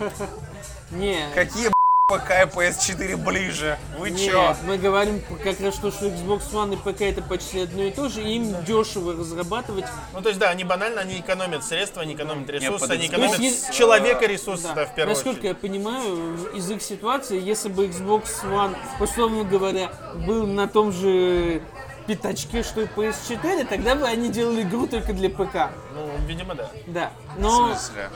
Не, 0.91 1.19
Какие 1.35 1.69
ПК 2.09 2.31
и 2.31 2.45
PS4 2.47 3.17
ближе? 3.17 3.79
Вы 3.99 4.11
чё? 4.11 4.49
Нет, 4.49 4.57
мы 4.67 4.77
говорим 4.79 5.23
как 5.43 5.61
раз 5.61 5.77
то, 5.77 5.91
что 5.91 6.07
Xbox 6.07 6.51
One 6.53 6.75
и 6.75 6.77
ПК 6.77 7.03
это 7.03 7.23
почти 7.23 7.61
одно 7.61 7.83
и 7.85 7.91
то 7.91 8.09
же, 8.09 8.23
и 8.23 8.37
им 8.37 8.65
дешево 8.65 9.13
разрабатывать. 9.13 9.87
Ну, 10.13 10.21
то 10.21 10.29
есть, 10.29 10.39
да, 10.41 10.51
они 10.51 10.65
банально, 10.65 11.01
они 11.03 11.21
экономят 11.21 11.65
средства, 11.65 12.03
они 12.03 12.15
экономят 12.15 12.49
ресурсы, 12.51 12.81
под 12.81 12.91
они 12.91 13.07
экономят 13.07 13.39
есть- 13.39 13.73
человека 13.73 14.27
ресурсы, 14.27 14.65
Да. 14.69 14.75
да, 14.75 14.87
в 14.87 14.95
первую 14.95 15.15
Насколько 15.15 15.39
очередь. 15.41 15.49
я 15.51 15.55
понимаю, 15.55 16.51
из 16.55 16.71
их 16.71 16.83
ситуации, 16.83 17.41
если 17.41 17.69
бы 17.71 17.87
Xbox 17.87 18.25
One, 18.45 18.77
условно 19.01 19.45
говоря, 19.45 19.91
был 20.27 20.47
на 20.47 20.67
том 20.69 20.93
же 20.93 21.63
пятачке, 22.07 22.63
что 22.63 22.83
и 22.83 22.87
PS4, 22.87 23.67
тогда 23.67 23.95
бы 23.95 24.07
они 24.07 24.29
делали 24.31 24.63
игру 24.63 24.87
только 24.87 25.13
для 25.13 25.31
ПК. 25.31 25.71
Ну, 25.95 26.09
видимо, 26.27 26.55
да. 26.55 26.69
Да. 26.87 27.11
В 27.37 27.41
Но, 27.41 27.75
смысле? 27.75 28.11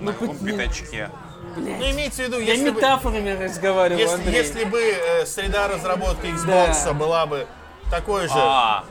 ну, 0.00 0.06
На 0.06 0.12
каком 0.12 0.38
пятачке? 0.38 1.10
блядь, 1.56 1.78
Ну, 1.78 1.90
имеется 1.90 2.22
в 2.22 2.26
виду, 2.26 2.38
я 2.38 2.52
если 2.54 2.70
бы, 2.70 2.76
метафорами 2.76 3.30
разговариваю, 3.44 4.00
если, 4.00 4.14
Андрей. 4.16 4.34
если 4.36 4.64
бы 4.64 4.80
э, 4.80 5.26
среда 5.26 5.68
разработки 5.68 6.26
Xbox 6.26 6.84
Да. 6.84 6.92
была 6.92 7.26
бы 7.26 7.46
такой 7.90 8.28
же, 8.28 8.34
А, 8.36 8.84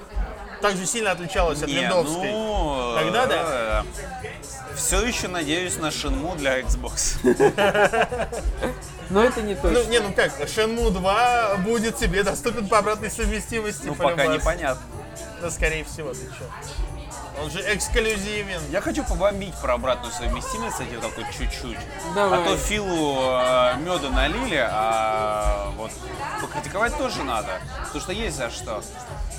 так 0.62 0.76
же 0.76 0.86
сильно 0.86 1.12
отличалась 1.12 1.62
от 1.62 1.68
не, 1.70 1.76
виндовской, 1.76 2.32
ну... 2.32 2.94
Тогда 2.98 3.26
да. 3.28 3.86
Все 4.76 5.02
еще 5.06 5.28
надеюсь 5.28 5.78
на 5.78 5.88
Shenmue 5.88 6.36
для 6.38 6.60
Xbox. 6.62 7.18
Но 9.10 9.24
это 9.24 9.42
не 9.42 9.56
точно. 9.56 9.84
Ну, 9.84 9.90
не, 9.90 10.00
ну 10.00 10.14
как, 10.14 10.40
Shenmue 10.42 10.92
2 10.92 11.56
будет 11.58 11.98
тебе 11.98 12.24
доступен 12.24 12.68
по 12.68 12.80
обратной 12.80 13.10
совместимости. 13.12 13.86
Ну, 13.86 13.96
пока 13.96 14.28
непонятно. 14.28 14.82
Да, 15.42 15.50
скорее 15.52 15.84
всего, 15.86 16.14
ты 16.14 16.20
чё. 16.38 16.46
Он 17.44 17.52
же 17.52 17.62
эксклюзивен. 17.76 18.60
Я 18.72 18.82
хочу 18.82 19.04
побомбить 19.04 19.54
про 19.62 19.76
обратную 19.76 20.12
совместимость, 20.12 20.72
кстати, 20.74 20.96
такой 21.00 21.24
чуть-чуть. 21.38 21.78
Давай. 22.16 22.42
А 22.42 22.44
то 22.44 22.58
Филу 22.58 23.20
э, 23.30 23.76
меда 23.78 24.10
налили, 24.10 24.68
а 24.70 25.72
вот 25.78 25.92
покритиковать 26.42 26.98
тоже 26.98 27.24
надо. 27.24 27.50
Потому 27.84 28.02
что 28.02 28.12
есть 28.12 28.38
за 28.38 28.50
что. 28.50 28.82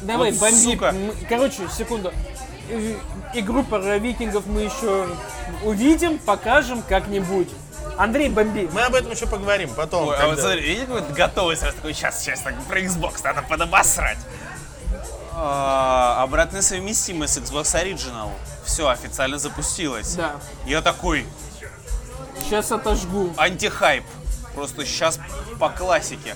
Давай, 0.02 0.30
Вот, 0.30 0.40
бомби. 0.40 0.54
сука. 0.54 0.94
Короче, 1.28 1.68
секунду. 1.76 2.12
И- 2.70 2.96
Игру 3.34 3.62
про 3.64 3.98
викингов 3.98 4.46
мы 4.46 4.62
еще 4.62 5.06
увидим, 5.64 6.18
покажем 6.18 6.82
как-нибудь. 6.88 7.48
Андрей, 7.98 8.28
бомби. 8.28 8.68
Мы 8.72 8.82
об 8.82 8.94
этом 8.94 9.10
еще 9.10 9.26
поговорим 9.26 9.74
потом. 9.74 10.08
Ой, 10.08 10.16
а 10.16 10.28
вот 10.28 10.38
смотри, 10.38 10.60
видите, 10.62 10.86
какой 10.86 11.02
готовый 11.14 11.56
сразу 11.56 11.76
такой, 11.76 11.92
сейчас, 11.94 12.20
сейчас, 12.22 12.40
так, 12.40 12.54
про 12.64 12.80
Xbox 12.80 13.20
надо 13.24 13.42
подобосрать. 13.42 14.18
А, 15.32 16.22
обратная 16.22 16.62
совместимость 16.62 17.34
с 17.34 17.38
Xbox 17.38 17.74
Original. 17.74 18.30
Все, 18.64 18.88
официально 18.88 19.38
запустилась. 19.38 20.14
Да. 20.14 20.36
Я 20.64 20.80
такой, 20.80 21.26
Сейчас 22.44 22.70
отожгу. 22.72 23.32
антихайп. 23.36 24.04
Просто 24.54 24.84
сейчас 24.86 25.18
по 25.58 25.68
классике. 25.68 26.34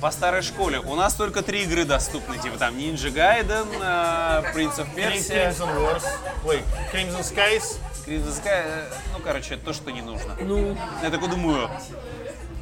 По 0.00 0.10
старой 0.10 0.42
школе. 0.42 0.78
У 0.80 0.94
нас 0.94 1.14
только 1.14 1.42
три 1.42 1.64
игры 1.64 1.84
доступны. 1.84 2.38
Типа 2.38 2.56
там 2.56 2.76
Ninja 2.76 3.12
Gaiden, 3.12 3.66
э, 3.80 4.52
Prince 4.54 4.76
of 4.78 4.94
Persia, 4.94 5.50
Crimson 5.50 5.76
Wars. 5.76 6.04
Ой, 6.44 6.62
Crimson 6.92 7.20
Skies. 7.20 7.78
Sky. 8.16 8.48
э, 8.48 8.90
Ну, 9.12 9.20
короче, 9.22 9.56
то, 9.56 9.72
что 9.72 9.90
не 9.90 10.02
нужно. 10.02 10.34
Ну, 10.40 10.76
Я 11.02 11.10
такой 11.10 11.28
думаю, 11.28 11.70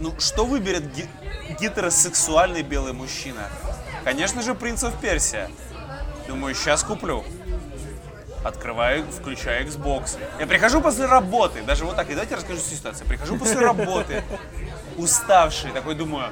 ну 0.01 0.13
что 0.19 0.45
выберет 0.45 0.93
ги- 0.95 1.09
гетеросексуальный 1.61 2.63
белый 2.63 2.93
мужчина? 2.93 3.49
Конечно 4.05 4.43
же, 4.43 4.55
Принц 4.55 4.83
of 4.85 4.95
Персия. 5.01 5.51
Думаю, 6.29 6.55
сейчас 6.55 6.83
куплю. 6.83 7.25
Открываю, 8.45 9.05
включаю 9.11 9.67
Xbox. 9.67 10.19
Я 10.39 10.47
прихожу 10.47 10.81
после 10.81 11.07
работы, 11.07 11.63
даже 11.63 11.85
вот 11.85 11.97
так, 11.97 12.09
и 12.11 12.15
давайте 12.15 12.37
расскажу 12.37 12.61
ситуацию. 12.61 13.07
Прихожу 13.09 13.39
после 13.39 13.59
работы, 13.61 14.23
уставший, 14.97 15.71
такой 15.73 15.95
думаю, 15.97 16.31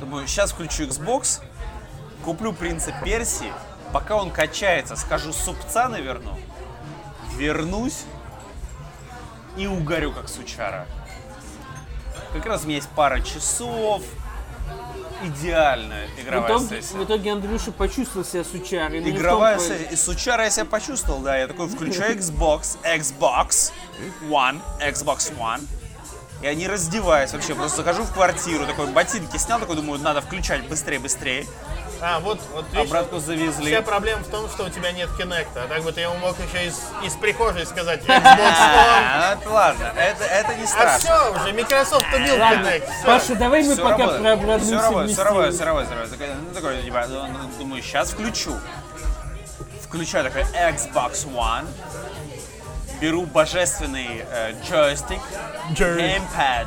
думаю, 0.00 0.26
сейчас 0.26 0.52
включу 0.52 0.84
Xbox, 0.84 1.40
куплю 2.24 2.52
принца 2.54 2.92
Персии, 3.04 3.52
пока 3.92 4.16
он 4.16 4.30
качается, 4.30 4.96
скажу, 4.96 5.32
супца 5.32 5.88
наверну, 5.88 6.38
вернусь 7.42 8.04
и 9.56 9.66
угорю, 9.66 10.12
как 10.12 10.28
сучара. 10.28 10.86
Как 12.32 12.46
раз 12.46 12.62
у 12.62 12.66
меня 12.66 12.76
есть 12.76 12.88
пара 12.90 13.20
часов, 13.20 14.02
идеальная 15.24 16.08
В 16.08 16.20
игровая 16.20 16.48
итоге, 16.56 16.82
сессия. 16.82 16.96
в 16.96 17.04
итоге 17.04 17.32
Андрюша 17.32 17.72
почувствовал 17.72 18.24
себя 18.24 18.44
сучарой. 18.44 19.00
в 19.00 19.04
том 19.04 19.12
Игровая 19.12 19.58
сессия. 19.58 19.88
И 19.90 19.96
сучара 19.96 20.44
я 20.44 20.50
себя 20.50 20.64
почувствовал, 20.64 21.20
да. 21.20 21.36
Я 21.36 21.48
такой 21.48 21.68
включаю 21.68 22.16
Xbox, 22.18 22.78
Xbox 22.84 23.72
One, 24.28 24.60
Xbox 24.80 25.36
One. 25.36 25.62
Я 26.42 26.54
не 26.54 26.66
раздеваюсь 26.66 27.32
вообще, 27.32 27.54
просто 27.54 27.78
захожу 27.78 28.02
в 28.02 28.12
квартиру, 28.12 28.66
такой 28.66 28.88
ботинки 28.88 29.36
снял, 29.36 29.60
такой 29.60 29.76
думаю, 29.76 30.00
надо 30.00 30.20
включать 30.20 30.66
быстрее, 30.68 30.98
быстрее. 30.98 31.46
А, 32.04 32.18
вот, 32.18 32.40
вот 32.52 32.64
видишь, 32.72 32.88
Обратку 32.90 33.20
завезли. 33.20 33.66
Вся 33.72 33.80
проблема 33.82 34.24
в 34.24 34.28
том, 34.28 34.48
что 34.50 34.64
у 34.64 34.68
тебя 34.68 34.90
нет 34.90 35.08
кинекта. 35.16 35.62
А 35.62 35.68
так 35.68 35.84
бы 35.84 35.92
ты 35.92 36.00
ему 36.00 36.16
мог 36.16 36.36
еще 36.40 36.66
из, 36.66 36.80
из 37.04 37.14
прихожей 37.14 37.64
сказать 37.64 38.00
Xbox 38.06 38.36
One. 38.36 39.06
А, 39.14 39.38
это 39.40 39.48
ладно, 39.50 39.92
это, 39.96 40.24
это 40.24 40.54
не 40.56 40.64
А 40.64 40.66
страшно. 40.66 40.98
все, 40.98 41.32
уже 41.32 41.52
Microsoft 41.52 42.06
убил 42.12 42.34
Kinect. 42.34 42.88
Паша, 43.06 43.34
давай 43.36 43.62
мы 43.62 43.76
пока 43.76 44.08
про 44.08 44.32
обратную 44.32 44.80
совместимость. 44.80 45.12
всё 45.14 45.22
работает, 45.24 45.54
всё 45.54 45.64
работает. 45.64 46.10
Такой, 46.10 46.26
Ну, 46.48 46.54
такой, 46.54 46.82
типа, 46.82 47.06
ну, 47.08 47.48
думаю, 47.58 47.82
сейчас 47.82 48.10
включу. 48.10 48.58
Включаю 49.82 50.24
такой 50.24 50.42
Xbox 50.42 51.26
One. 51.32 51.66
Беру 53.00 53.26
божественный 53.26 54.24
э, 54.28 54.54
джойстик, 54.64 55.20
Джойстик. 55.72 55.98
геймпад. 55.98 56.66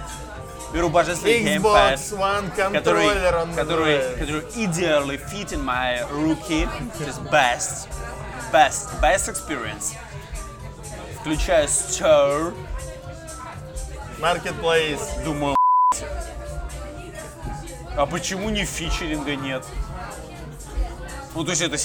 Беру 0.76 0.90
божественный 0.90 1.40
геймпад. 1.40 1.94
Xbox 1.94 2.20
One 2.20 2.74
который, 2.74 3.08
который, 3.56 4.16
который 4.20 4.42
ideally 4.58 5.18
fit 5.32 5.54
in 5.54 5.64
my 5.64 6.06
руки. 6.12 6.68
Just 7.00 7.24
best. 7.32 7.88
Best. 8.52 8.90
Best 9.02 9.30
experience. 9.30 9.96
Включаю 11.22 11.70
Store. 11.70 12.54
Marketplace. 14.20 15.24
Думаю, 15.24 15.56
а 17.96 18.06
почему 18.06 18.50
ни 18.50 18.66
фичеринга 18.66 19.38
нет? 19.38 19.64
Ну, 21.36 21.46
то 21.46 21.52
есть 21.52 21.62
это, 21.62 21.78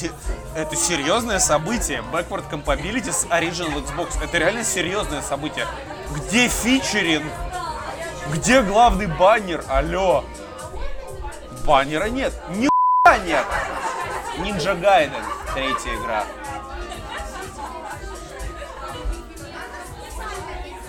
это 0.57 0.75
серьезное 0.75 1.39
событие. 1.39 2.03
Backward 2.12 2.51
Compatibility 2.51 3.12
с 3.12 3.25
Original 3.27 3.85
Xbox. 3.85 4.21
Это 4.21 4.39
реально 4.39 4.65
серьезное 4.65 5.23
событие. 5.23 5.69
Где 6.17 6.49
фичеринг? 6.49 7.31
Где 8.32 8.62
главный 8.62 9.07
баннер? 9.07 9.65
Алло. 9.69 10.24
Баннера 11.65 12.07
нет. 12.07 12.32
Ни 12.51 12.69
нет. 13.27 13.44
Ninja 14.39 14.74
Gaiden. 14.81 15.23
Третья 15.55 15.94
игра. 15.97 16.24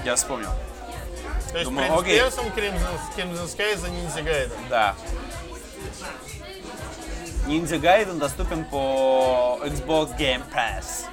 Я 0.03 0.15
вспомнил. 0.15 0.49
То 1.51 1.57
есть 1.57 1.69
Думаю, 1.69 1.87
Принц 1.87 2.01
окей. 2.01 2.19
Персом, 2.19 2.45
Crimson 2.47 3.45
Sky 3.45 3.77
за 3.77 3.87
Ninja 3.87 4.23
Gaiden. 4.23 4.69
Да. 4.69 4.95
Ninja 7.47 7.79
Gaiden 7.79 8.19
доступен 8.19 8.65
по 8.65 9.59
Xbox 9.63 10.17
Game 10.17 10.43
Pass. 10.53 11.05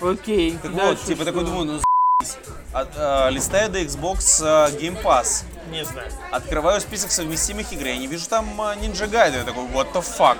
Окей. 0.00 0.58
Так 0.62 0.72
вот, 0.72 1.00
типа 1.02 1.22
что? 1.22 1.24
такой 1.24 1.44
думаю, 1.44 1.64
ну 1.66 1.78
за***ись. 1.78 2.38
От, 2.76 2.90
э, 2.94 3.30
листаю 3.30 3.70
до 3.70 3.80
Xbox 3.80 4.44
э, 4.44 4.76
Game 4.76 5.02
Pass. 5.02 5.44
Не 5.70 5.82
знаю. 5.82 6.12
Открываю 6.30 6.78
список 6.82 7.10
совместимых 7.10 7.72
игр, 7.72 7.86
я 7.86 7.96
не 7.96 8.06
вижу 8.06 8.28
там 8.28 8.44
э, 8.60 8.74
Ninja 8.74 9.08
Gaiden. 9.08 9.38
Я 9.38 9.44
такой, 9.44 9.64
what 9.68 9.94
the 9.94 10.04
fuck? 10.04 10.36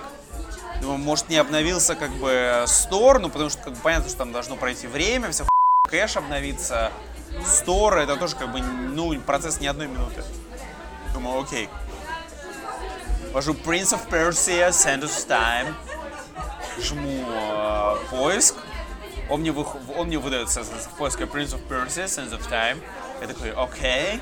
Думаю, 0.83 0.99
может 0.99 1.31
не 1.31 1.39
обновился 1.39 1.95
как 1.95 2.11
бы 2.11 2.65
Store, 2.67 3.21
ну 3.21 3.31
потому 3.31 3.49
что 3.49 3.63
как 3.63 3.73
бы, 3.73 3.79
понятно, 3.81 4.11
что 4.11 4.19
там 4.19 4.33
должно 4.33 4.57
пройти 4.57 4.87
время, 4.87 5.31
вся 5.31 5.45
хуйня, 5.45 6.05
кэш 6.05 6.19
обновиться. 6.19 6.93
Store 7.41 8.03
это 8.03 8.17
тоже 8.17 8.37
как 8.37 8.53
бы, 8.53 8.61
ну, 8.61 9.19
процесс 9.21 9.59
не 9.61 9.69
одной 9.69 9.87
минуты. 9.87 10.23
Думаю, 11.15 11.41
окей. 11.41 11.71
Ввожу 13.33 13.55
Prince 13.55 13.99
of 13.99 14.11
Persia, 14.11 14.69
Sand 14.73 15.05
of 15.05 15.27
Time. 15.27 15.73
Жму 16.83 17.25
э, 17.31 17.97
поиск. 18.11 18.57
Он 19.29 19.41
мне, 19.41 19.51
вых- 19.51 19.77
он 19.97 20.07
мне 20.07 20.19
выдается 20.19 20.63
в 20.63 20.89
поиске 20.99 21.25
Prince 21.25 21.55
of 21.57 21.61
Persia, 21.69 22.05
Sands 22.05 22.31
of 22.31 22.49
Time. 22.49 22.79
Я 23.21 23.27
такой, 23.27 23.51
окей. 23.53 24.21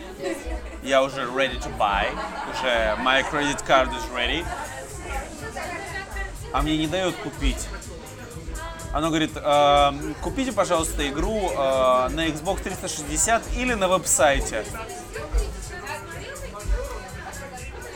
Я 0.83 1.03
уже 1.03 1.23
ready 1.25 1.59
to 1.63 1.77
buy. 1.79 2.07
Уже 2.53 2.97
my 3.03 3.23
credit 3.31 3.65
card 3.67 3.91
is 3.91 4.15
ready. 4.15 4.45
А 6.53 6.63
мне 6.63 6.77
не 6.79 6.87
дает 6.87 7.15
купить. 7.17 7.69
Оно 8.93 9.09
говорит, 9.09 9.33
«Эм, 9.37 10.15
купите, 10.23 10.53
пожалуйста, 10.53 11.07
игру 11.09 11.51
э, 11.51 12.09
на 12.11 12.29
Xbox 12.29 12.63
360 12.63 13.43
или 13.57 13.75
на 13.75 13.89
веб-сайте. 13.89 14.65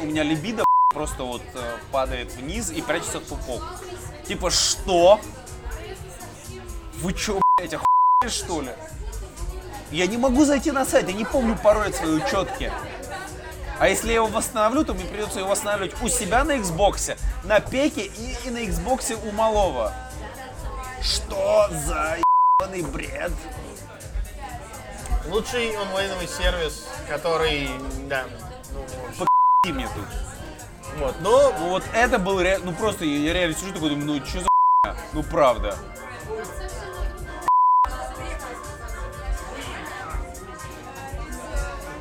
У 0.01 0.05
меня 0.07 0.25
либидо 0.25 0.65
просто 0.93 1.23
вот 1.23 1.43
э, 1.55 1.77
падает 1.93 2.33
вниз 2.33 2.71
и 2.71 2.83
прячется 2.83 3.21
в 3.21 3.25
пупок. 3.25 3.63
Типа, 4.27 4.51
что? 4.51 5.21
Вы 7.01 7.13
чё, 7.13 7.41
блядь, 7.57 7.75
охуели, 7.75 8.29
что 8.29 8.61
ли? 8.61 8.71
Я 9.91 10.07
не 10.07 10.17
могу 10.17 10.45
зайти 10.45 10.73
на 10.73 10.85
сайт, 10.85 11.09
я 11.09 11.15
не 11.15 11.25
помню 11.25 11.57
пароль 11.57 11.89
от 11.89 11.95
своей 11.95 12.17
учетки. 12.17 12.73
А 13.79 13.89
если 13.89 14.09
я 14.09 14.17
его 14.17 14.27
восстановлю, 14.27 14.85
то 14.85 14.93
мне 14.93 15.05
придется 15.05 15.39
его 15.39 15.51
восстанавливать 15.51 15.95
у 16.03 16.09
себя 16.09 16.43
на 16.43 16.57
Xbox, 16.57 17.17
на 17.45 17.61
пеке 17.61 18.07
и, 18.07 18.37
и 18.45 18.51
на 18.51 18.59
Xbox 18.59 19.17
у 19.29 19.31
малого. 19.33 19.95
Что 21.01 21.69
за 21.87 22.19
ебаный 22.61 22.83
бред? 22.83 23.33
Лучший 25.29 25.77
онлайновый 25.77 26.27
сервис, 26.27 26.89
который, 27.09 27.71
да, 28.09 28.25
ну, 28.73 28.81
в 28.81 29.23
общем, 29.23 29.27
И 29.67 29.73
мне 29.73 29.89
тут. 29.95 30.05
вот. 30.99 31.15
Но 31.21 31.53
Ну 31.61 31.69
вот 31.69 31.85
это 31.95 32.19
был 32.19 32.41
реально, 32.41 32.73
ну 32.73 32.77
просто 32.77 33.05
я, 33.05 33.19
я 33.19 33.33
реально 33.33 33.57
сижу 33.57 33.73
такой, 33.73 33.91
думаю, 33.91 34.07
ну 34.07 34.27
что 34.27 34.41
за 34.41 34.47
хуйня? 34.83 35.01
Ну 35.13 35.23
правда. 35.23 35.77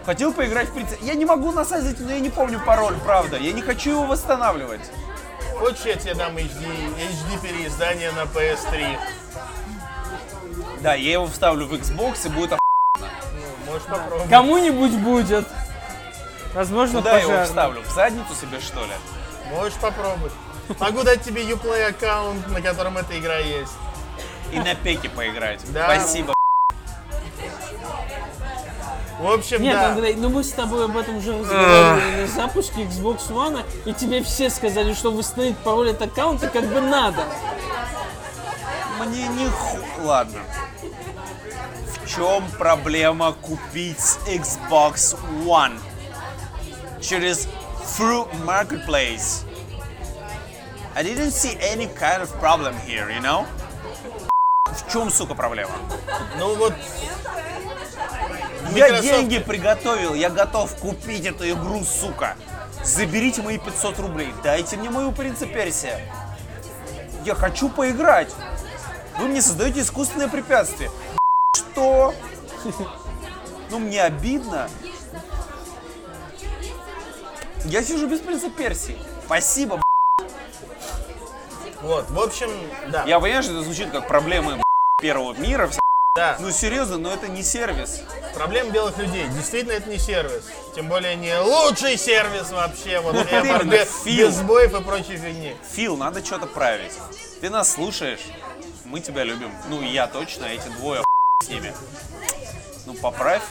Хотел 0.07 0.31
поиграть 0.31 0.69
в 0.69 0.73
принципе. 0.73 1.05
Я 1.05 1.15
не 1.15 1.25
могу 1.25 1.51
на 1.51 1.65
сайт 1.65 1.83
зайти, 1.83 2.01
но 2.01 2.11
я 2.11 2.21
не 2.21 2.29
помню 2.29 2.61
пароль, 2.65 2.95
правда. 3.03 3.37
Я 3.37 3.51
не 3.51 3.61
хочу 3.61 3.89
его 3.89 4.03
восстанавливать. 4.05 4.89
хочешь, 5.59 5.81
я 5.83 5.95
тебе 5.95 6.13
дам 6.13 6.37
HD, 6.37 6.65
HD 6.65 7.41
переиздание 7.41 8.11
на 8.11 8.21
PS3? 8.21 8.97
Да, 10.81 10.93
я 10.93 11.11
его 11.11 11.27
вставлю 11.27 11.65
в 11.65 11.73
Xbox 11.73 12.25
и 12.25 12.29
будет 12.29 12.53
ох... 12.53 12.59
Ну, 12.99 13.05
можешь 13.65 13.85
попробовать. 13.85 14.29
Кому-нибудь 14.29 14.93
будет. 14.93 15.45
Возможно, 16.53 16.99
Куда 16.99 17.17
я 17.17 17.23
его 17.23 17.43
вставлю? 17.43 17.81
В 17.81 17.91
задницу 17.91 18.33
себе, 18.39 18.61
что 18.61 18.85
ли? 18.85 18.93
Можешь 19.51 19.77
попробовать. 19.77 20.31
Могу 20.79 21.03
дать 21.03 21.21
тебе 21.21 21.43
Uplay 21.43 21.89
аккаунт, 21.89 22.47
на 22.47 22.61
котором 22.61 22.97
эта 22.97 23.19
игра 23.19 23.39
есть. 23.39 23.73
И 24.51 24.59
на 24.59 24.75
пеке 24.75 25.09
поиграть. 25.09 25.61
Да. 25.73 25.85
Спасибо. 25.85 26.33
В 29.19 29.31
общем, 29.31 29.63
Нет, 29.63 29.73
да. 29.73 29.89
Андрей, 29.93 30.13
ну 30.15 30.29
мы 30.29 30.43
с 30.43 30.51
тобой 30.51 30.85
об 30.85 30.95
этом 30.95 31.17
уже 31.17 31.39
разговаривали 31.39 32.21
на 32.21 32.27
запуске 32.27 32.83
Xbox 32.83 33.29
One, 33.29 33.65
и 33.85 33.93
тебе 33.93 34.21
все 34.21 34.51
сказали, 34.51 34.93
что 34.93 35.11
восстановить 35.11 35.57
пароль 35.57 35.89
от 35.89 36.01
аккаунта 36.01 36.49
как 36.49 36.65
бы 36.67 36.81
надо. 36.81 37.23
Мне 38.99 39.27
не 39.27 39.47
ху... 39.47 39.79
Ладно. 40.03 40.39
В 42.03 42.07
чем 42.15 42.43
проблема 42.59 43.33
купить 43.33 43.97
Xbox 44.27 45.17
One 45.45 45.79
через 47.01 47.47
Through 47.97 48.27
Marketplace? 48.45 49.45
I 50.95 51.03
didn't 51.03 51.31
see 51.31 51.57
any 51.59 51.87
kind 51.87 52.21
of 52.21 52.31
problem 52.39 52.75
here, 52.85 53.09
you 53.09 53.21
know? 53.21 53.45
В 54.85 54.91
чем, 54.91 55.09
сука, 55.09 55.35
проблема? 55.35 55.73
Ну 56.37 56.55
вот, 56.55 56.73
Я 58.73 59.01
деньги 59.01 59.39
приготовил, 59.39 60.13
я 60.13 60.29
готов 60.29 60.75
купить 60.75 61.25
эту 61.25 61.49
игру, 61.49 61.83
сука. 61.83 62.35
Заберите 62.83 63.41
мои 63.41 63.57
500 63.57 63.99
рублей, 63.99 64.33
дайте 64.43 64.77
мне 64.77 64.89
мою 64.89 65.11
принца 65.11 65.45
Персия. 65.45 65.99
Я 67.25 67.35
хочу 67.35 67.69
поиграть. 67.69 68.33
Вы 69.19 69.27
мне 69.27 69.41
создаете 69.41 69.81
искусственное 69.81 70.27
препятствие. 70.27 70.91
Что? 71.55 72.13
Ну, 73.69 73.79
мне 73.79 74.01
обидно. 74.03 74.69
Я 77.65 77.83
сижу 77.83 78.07
без 78.07 78.19
принца 78.19 78.49
Персии. 78.49 78.97
Спасибо, 79.25 79.81
Вот, 81.81 82.09
в 82.09 82.19
общем, 82.19 82.49
да. 82.91 83.03
Я 83.05 83.19
понимаю, 83.19 83.43
что 83.43 83.53
это 83.53 83.61
звучит 83.63 83.91
как 83.91 84.07
проблемы 84.07 84.61
первого 84.99 85.33
мира, 85.33 85.67
вся 85.67 85.79
Да, 86.15 86.37
Ну 86.39 86.49
серьезно, 86.51 86.97
но 86.97 87.13
это 87.13 87.27
не 87.27 87.43
сервис. 87.43 88.01
проблема 88.33 88.71
белых 88.71 88.97
людей. 88.97 89.27
Действительно, 89.29 89.73
это 89.73 89.89
не 89.89 89.99
сервис. 89.99 90.45
Тем 90.75 90.89
более 90.89 91.15
не 91.15 91.37
лучший 91.39 91.97
сервис 91.97 92.51
вообще. 92.51 92.99
Вот, 92.99 93.15
именно, 93.31 93.63
без, 93.63 94.03
Фил. 94.03 94.27
без 94.27 94.35
сбоев 94.35 94.73
и 94.73 94.83
прочей 94.83 95.17
фигни. 95.17 95.55
Фил, 95.71 95.97
надо 95.97 96.25
что-то 96.25 96.47
править. 96.47 96.93
Ты 97.41 97.49
нас 97.51 97.71
слушаешь, 97.71 98.21
мы 98.85 98.99
тебя 98.99 99.23
любим. 99.23 99.51
Ну, 99.69 99.81
я 99.81 100.07
точно, 100.07 100.47
а 100.47 100.49
эти 100.49 100.67
двое 100.79 101.03
с 101.43 101.49
ними. 101.49 101.71
Ну, 102.87 102.93
поправь, 102.95 103.43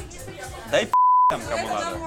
дай 0.73 0.89
там 1.29 1.41
кому 1.41 1.67
надо. 1.67 1.99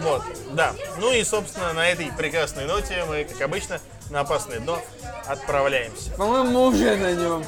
Вот, 0.00 0.22
да. 0.54 0.74
Ну 0.98 1.12
и, 1.12 1.22
собственно, 1.22 1.72
на 1.72 1.88
этой 1.88 2.10
прекрасной 2.10 2.66
ноте 2.66 3.04
мы, 3.04 3.22
как 3.22 3.40
обычно, 3.42 3.80
на 4.10 4.20
опасное 4.20 4.58
дно 4.58 4.82
отправляемся. 5.26 6.10
По-моему, 6.12 6.50
мы 6.50 6.66
уже 6.66 6.96
на 6.96 7.12
нем. 7.12 7.44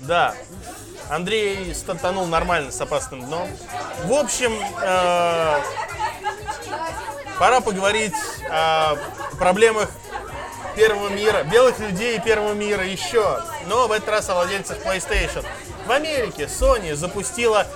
Да, 0.00 0.34
Андрей 1.08 1.72
стартанул 1.72 2.26
нормально 2.26 2.72
с 2.72 2.80
опасным 2.80 3.24
дном. 3.26 3.48
В 4.04 4.12
общем, 4.12 4.52
э, 4.82 5.60
пора 7.38 7.60
поговорить 7.60 8.14
о 8.50 8.96
проблемах 9.38 9.88
первого 10.74 11.10
мира, 11.10 11.44
белых 11.44 11.78
людей 11.78 12.20
первого 12.20 12.54
мира 12.54 12.84
еще. 12.84 13.40
Но 13.66 13.86
в 13.86 13.92
этот 13.92 14.08
раз 14.08 14.28
о 14.30 14.34
владельцах 14.34 14.78
PlayStation. 14.84 15.46
В 15.86 15.92
Америке 15.92 16.44
Sony 16.44 16.94
запустила 16.96 17.68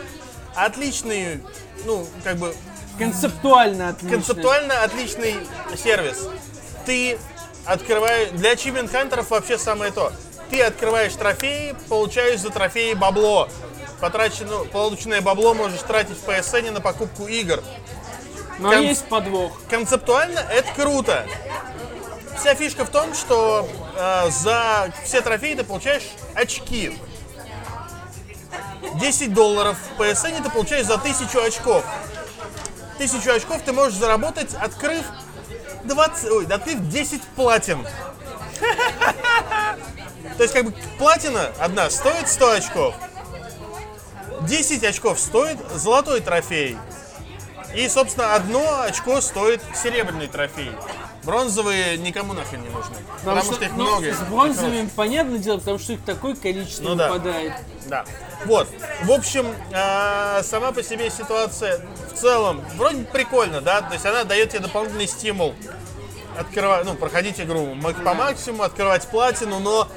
отличный, 0.54 1.42
ну, 1.84 2.06
как 2.24 2.36
бы 2.36 2.54
Концептуально 2.98 3.90
отлично. 3.90 4.10
концептуально 4.16 4.82
отличный 4.84 5.36
сервис. 5.82 6.28
Ты 6.84 7.18
открываешь... 7.64 8.30
Для 8.30 8.52
Achievement 8.52 8.90
хантеров 8.90 9.30
вообще 9.30 9.56
самое 9.58 9.90
то. 9.92 10.12
Ты 10.50 10.62
открываешь 10.62 11.14
трофеи, 11.14 11.74
получаешь 11.88 12.40
за 12.40 12.50
трофеи 12.50 12.94
бабло. 12.94 13.48
Потраченное, 14.00 14.64
полученное 14.64 15.20
бабло 15.20 15.54
можешь 15.54 15.80
тратить 15.80 16.16
в 16.18 16.28
PSN 16.28 16.70
на 16.72 16.80
покупку 16.80 17.26
игр. 17.26 17.62
Но 18.58 18.70
Кон- 18.70 18.82
есть 18.82 19.06
подвох. 19.06 19.52
Концептуально 19.70 20.40
это 20.40 20.68
круто. 20.74 21.26
Вся 22.38 22.54
фишка 22.54 22.84
в 22.84 22.90
том, 22.90 23.14
что 23.14 23.68
э, 23.96 24.30
за 24.30 24.92
все 25.04 25.20
трофеи 25.20 25.54
ты 25.54 25.64
получаешь 25.64 26.04
очки. 26.34 26.98
10 28.98 29.32
долларов 29.32 29.76
в 29.96 30.00
PSN 30.00 30.42
ты 30.42 30.50
получаешь 30.50 30.86
за 30.86 30.94
1000 30.94 31.44
очков. 31.44 31.84
1000 32.94 33.34
очков 33.34 33.62
ты 33.64 33.72
можешь 33.72 33.98
заработать, 33.98 34.54
открыв 34.54 35.04
20, 35.84 36.30
ой, 36.30 36.46
открыв 36.46 36.88
10 36.88 37.22
платин. 37.36 37.86
То 40.36 40.42
есть 40.42 40.54
как 40.54 40.64
бы 40.66 40.74
платина 40.98 41.50
одна 41.58 41.88
стоит 41.90 42.28
100 42.28 42.50
очков. 42.52 42.94
10 44.42 44.84
очков 44.84 45.18
стоит 45.18 45.58
золотой 45.74 46.20
трофей. 46.20 46.76
И, 47.74 47.88
собственно, 47.88 48.34
одно 48.34 48.82
очко 48.82 49.20
стоит 49.20 49.62
серебряный 49.74 50.26
трофей. 50.26 50.72
Бронзовые 51.24 51.98
никому 51.98 52.32
нахрен 52.32 52.62
не 52.62 52.68
нужны. 52.70 52.96
Потому, 53.24 53.42
что, 53.42 53.64
их 53.64 53.72
ну, 53.76 53.82
много. 53.82 54.14
С 54.14 54.20
бронзовыми, 54.20 54.88
понятное 54.96 55.38
дело, 55.38 55.58
потому 55.58 55.78
что 55.78 55.92
их 55.92 56.02
такое 56.02 56.34
количество 56.34 56.84
Ну 56.84 56.94
да. 56.94 57.12
выпадает. 57.12 57.52
Да. 57.86 58.04
Вот. 58.46 58.68
В 59.02 59.12
общем, 59.12 59.46
э, 59.70 60.42
сама 60.42 60.72
по 60.72 60.82
себе 60.82 61.10
ситуация 61.10 61.80
в 62.12 62.18
целом 62.18 62.62
вроде 62.76 63.04
прикольно, 63.04 63.60
да? 63.60 63.82
То 63.82 63.92
есть 63.92 64.06
она 64.06 64.24
дает 64.24 64.50
тебе 64.50 64.60
дополнительный 64.60 65.06
стимул 65.06 65.54
открывать, 66.38 66.86
ну, 66.86 66.94
проходить 66.94 67.38
игру 67.40 67.76
по 68.04 68.14
максимуму, 68.14 68.62
открывать 68.62 69.06
платину, 69.08 69.58
но 69.58 69.88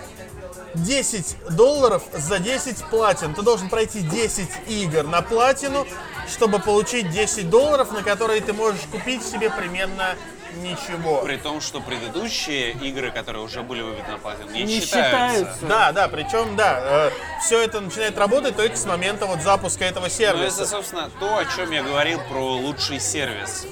10 0.75 1.37
долларов 1.51 2.03
за 2.13 2.39
10 2.39 2.83
платин. 2.85 3.33
Ты 3.33 3.41
должен 3.43 3.69
пройти 3.69 4.01
10 4.01 4.49
игр 4.67 5.03
на 5.03 5.21
платину, 5.21 5.85
чтобы 6.27 6.59
получить 6.59 7.11
10 7.11 7.49
долларов, 7.49 7.91
на 7.91 8.03
которые 8.03 8.41
ты 8.41 8.53
можешь 8.53 8.81
купить 8.91 9.23
себе 9.23 9.49
примерно 9.49 10.15
ничего. 10.57 11.21
При 11.21 11.37
том, 11.37 11.61
что 11.61 11.81
предыдущие 11.81 12.71
игры, 12.71 13.11
которые 13.11 13.43
уже 13.43 13.61
были 13.63 13.81
выбиты 13.81 14.11
на 14.11 14.17
платину, 14.17 14.51
не, 14.51 14.63
Не 14.63 14.79
считаются. 14.81 15.37
считаются. 15.39 15.65
Да, 15.65 15.91
да, 15.91 16.07
причем, 16.07 16.55
да, 16.55 17.09
все 17.45 17.61
это 17.61 17.81
начинает 17.81 18.17
работать 18.17 18.55
только 18.55 18.75
с 18.75 18.85
момента 18.85 19.25
вот 19.25 19.41
запуска 19.41 19.85
этого 19.85 20.03
Но 20.03 20.07
это, 20.07 20.15
сервиса. 20.15 20.65
собственно, 20.65 21.09
то, 21.19 21.37
о 21.37 21.45
чем 21.45 21.71
я 21.71 21.83
говорил 21.83 22.19
про 22.29 22.53
лучший 22.55 22.99
сервис. 22.99 23.65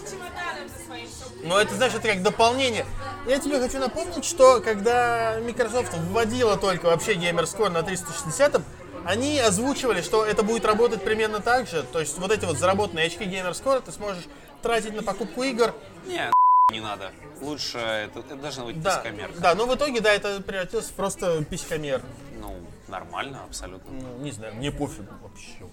Но 1.44 1.60
это, 1.60 1.74
знаешь, 1.76 1.94
это 1.94 2.08
как 2.08 2.22
дополнение. 2.22 2.86
Я 3.28 3.40
тебе 3.40 3.60
хочу 3.60 3.80
напомнить, 3.80 4.26
что 4.26 4.62
когда 4.62 5.38
Microsoft 5.44 5.94
вводила 5.94 6.58
только 6.58 6.86
вообще 6.88 7.14
геймерскор 7.16 7.70
на 7.70 7.84
360, 7.84 8.62
они 9.06 9.40
озвучивали, 9.40 10.02
что 10.02 10.26
это 10.26 10.44
будет 10.44 10.66
работать 10.66 11.04
примерно 11.04 11.40
так 11.40 11.68
же. 11.68 11.84
То 11.84 12.00
есть 12.00 12.18
вот 12.20 12.32
эти 12.32 12.46
вот 12.46 12.58
заработанные 12.58 13.08
очки 13.08 13.26
геймерскора 13.26 13.80
ты 13.80 13.92
сможешь 13.92 14.24
тратить 14.62 14.94
на 14.96 15.02
покупку 15.02 15.42
игр. 15.44 15.74
Не, 16.06 16.32
не 16.72 16.80
надо. 16.80 17.12
Лучше 17.42 17.78
это, 17.78 18.20
это 18.20 18.36
должна 18.36 18.66
быть 18.66 18.82
Да, 18.82 18.96
писькомерка. 18.98 19.40
да, 19.40 19.56
но 19.56 19.66
в 19.66 19.76
итоге, 19.76 20.02
да, 20.02 20.12
это 20.14 20.42
превратилось 20.42 20.88
в 20.88 20.94
просто 20.94 21.44
писькомер. 21.44 22.02
Ну, 22.40 22.56
нормально, 22.88 23.44
абсолютно. 23.48 23.92
Ну, 23.92 24.18
не 24.24 24.32
знаю, 24.32 24.56
мне 24.56 24.72
пофиг 24.72 25.06
вообще. 25.22 25.70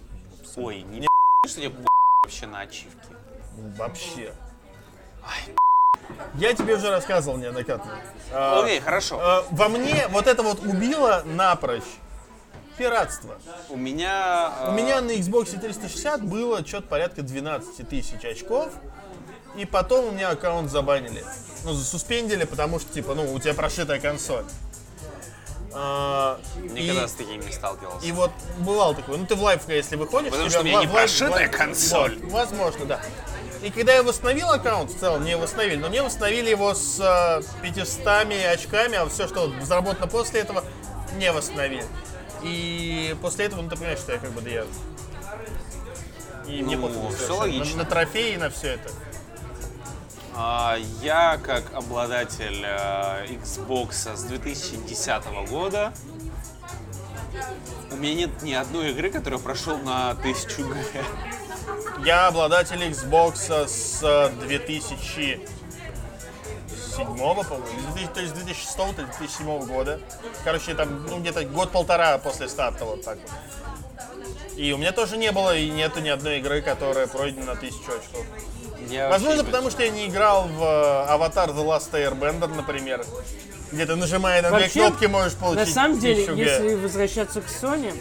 Ой, 0.56 0.82
не 0.82 1.06
что 1.46 1.60
тебе 1.60 1.72
вообще 2.24 2.46
на 2.46 2.60
ачивки. 2.60 3.08
Вообще. 3.76 4.32
Я 6.34 6.54
тебе 6.54 6.74
уже 6.76 6.90
рассказывал 6.90 7.36
неоднократно. 7.38 7.90
А, 8.32 8.62
окей, 8.62 8.80
хорошо. 8.80 9.20
э, 9.20 9.54
во 9.54 9.68
мне 9.68 10.06
вот 10.08 10.26
это 10.26 10.42
вот 10.42 10.60
убило 10.60 11.22
напрочь 11.26 11.82
пиратство. 12.78 13.36
У 13.68 13.76
меня... 13.76 14.52
У 14.68 14.72
меня 14.72 15.00
на 15.00 15.10
Xbox 15.10 15.58
360 15.60 16.22
было 16.24 16.64
что-то 16.66 16.86
порядка 16.88 17.22
12 17.22 17.88
тысяч 17.88 18.24
очков. 18.24 18.72
И 19.59 19.64
потом 19.64 20.06
у 20.06 20.10
меня 20.12 20.30
аккаунт 20.30 20.70
забанили. 20.70 21.24
Ну, 21.64 21.72
засуспендили, 21.72 22.44
потому 22.44 22.78
что, 22.78 22.93
типа, 22.94 23.14
ну, 23.14 23.32
у 23.35 23.39
тебя 23.40 23.52
прошитая 23.55 23.98
консоль. 24.01 24.44
А, 25.74 26.40
Никогда 26.62 27.05
и- 27.05 27.09
с 27.09 27.12
таким 27.12 27.40
не 27.40 27.52
сталкивался. 27.52 28.06
и 28.06 28.10
вот 28.12 28.30
бывал 28.59 28.94
такой, 28.94 29.18
ну 29.18 29.26
ты 29.26 29.35
в 29.35 29.43
Live, 29.43 29.68
если 29.68 29.97
выходишь, 29.97 30.30
Потому 30.30 30.48
что 30.48 30.60
у 30.60 30.62
меня 30.64 30.80
не 30.80 30.86
прошитая 30.86 31.47
консоль. 31.48 32.18
Вот, 32.22 32.32
возможно, 32.32 32.85
да. 32.86 33.01
И 33.62 33.70
когда 33.70 33.93
я 33.94 34.02
восстановил 34.02 34.48
аккаунт, 34.51 34.90
в 34.90 34.98
целом, 34.98 35.24
не 35.24 35.36
восстановили, 35.36 35.76
но 35.76 35.89
мне 35.89 36.02
восстановили 36.02 36.48
его 36.48 36.72
с 36.74 36.98
э, 37.01 37.43
500 37.62 38.06
очками, 38.55 38.97
а 38.97 39.06
все, 39.09 39.28
что 39.28 39.52
заработано 39.62 40.06
после 40.06 40.40
этого, 40.40 40.64
не 41.16 41.30
восстановили. 41.32 41.85
И 42.43 43.14
после 43.20 43.47
этого, 43.47 43.60
ну 43.60 43.68
ты 43.68 43.76
понимаешь, 43.76 43.98
что 43.98 44.12
я 44.12 44.18
как 44.18 44.30
бы, 44.30 44.40
да 44.40 44.51
я... 44.51 44.64
И 46.47 46.62
мне 46.62 46.76
Ну, 46.76 46.86
пофигу 46.89 47.09
всё 47.09 47.16
совершенно. 47.16 47.39
логично. 47.40 47.76
На, 47.76 47.82
на 47.85 47.90
трофеи 47.90 48.32
и 48.35 48.36
на 48.39 48.48
все 48.48 48.68
это. 48.68 48.90
А, 50.40 50.77
Я, 51.02 51.36
как 51.43 51.74
обладатель 51.74 52.62
э, 52.65 53.27
Xbox 53.27 54.15
с 54.15 54.23
2010 54.23 55.24
года, 55.51 55.93
у 57.90 57.97
меня 57.97 58.15
нет 58.15 58.43
ни 58.43 58.52
одной 58.52 58.93
игры, 58.93 59.10
которую 59.10 59.40
прошел 59.40 59.78
на 59.78 60.10
1000 60.10 60.62
г. 60.62 60.77
Я 62.05 62.28
обладатель 62.28 62.81
Xbox 62.85 63.66
с 63.66 64.01
э, 64.01 64.31
2007 64.47 65.40
по-моему, 66.97 67.44
2000, 67.94 68.12
то 68.15 68.20
есть 68.20 68.35
2006 68.35 68.77
то 68.77 68.85
есть 68.86 69.19
2007 69.19 69.66
года. 69.66 70.01
Короче, 70.44 70.74
там, 70.74 71.05
ну, 71.06 71.19
где-то 71.19 71.44
год-полтора 71.47 72.19
после 72.19 72.48
старта, 72.48 72.85
вот 72.85 73.05
так 73.05 73.19
вот. 73.19 73.31
И 74.56 74.73
у 74.73 74.77
меня 74.77 74.93
тоже 74.93 75.16
не 75.16 75.32
было 75.32 75.56
и 75.56 75.69
нету 75.69 76.01
ни 76.01 76.09
одной 76.09 76.39
игры, 76.39 76.62
которая 76.62 77.09
пройдена 77.09 77.47
на 77.47 77.52
1000 77.52 77.77
очков. 77.86 78.24
Я 78.89 79.09
Возможно, 79.09 79.44
потому 79.44 79.70
что 79.70 79.82
я 79.82 79.90
не 79.90 80.06
играл 80.06 80.48
в 80.48 80.62
э, 80.62 81.12
Аватар 81.12 81.51
The 81.51 81.65
Last 81.65 81.93
Airbender, 81.93 82.55
например. 82.55 83.05
Где 83.70 83.85
ты 83.85 83.97
нажимая 83.97 84.40
на 84.40 84.48
две 84.48 84.60
Вообще, 84.60 84.81
кнопки 84.81 85.05
можешь 85.05 85.35
получить 85.35 85.66
На 85.66 85.73
самом 85.73 85.98
деле, 85.98 86.23
1000 86.24 86.35
Г. 86.35 86.43
если 86.43 86.74
возвращаться 86.74 87.43
к 87.43 87.44
Sony, 87.44 87.94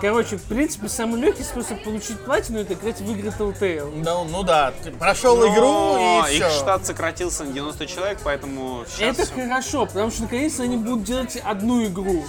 короче, 0.00 0.36
в 0.36 0.42
принципе, 0.44 0.88
самый 0.88 1.20
легкий 1.20 1.42
способ 1.42 1.82
получить 1.82 2.24
платину 2.24 2.60
это 2.60 2.74
играть 2.74 3.00
в 3.00 3.10
игры 3.10 3.32
Telltale. 3.36 4.02
Да, 4.02 4.22
ну 4.22 4.44
да, 4.44 4.72
ты 4.84 4.92
прошел 4.92 5.36
Но 5.36 5.52
игру 5.52 6.24
и 6.28 6.36
их 6.36 6.46
все. 6.46 6.50
штат 6.50 6.86
сократился 6.86 7.42
на 7.42 7.52
90 7.52 7.86
человек, 7.88 8.18
поэтому 8.22 8.84
сейчас... 8.88 9.18
Это 9.18 9.32
хорошо, 9.32 9.86
потому 9.86 10.12
что 10.12 10.22
наконец-то 10.22 10.62
они 10.62 10.76
будут 10.76 11.02
делать 11.02 11.36
одну 11.44 11.84
игру, 11.84 12.24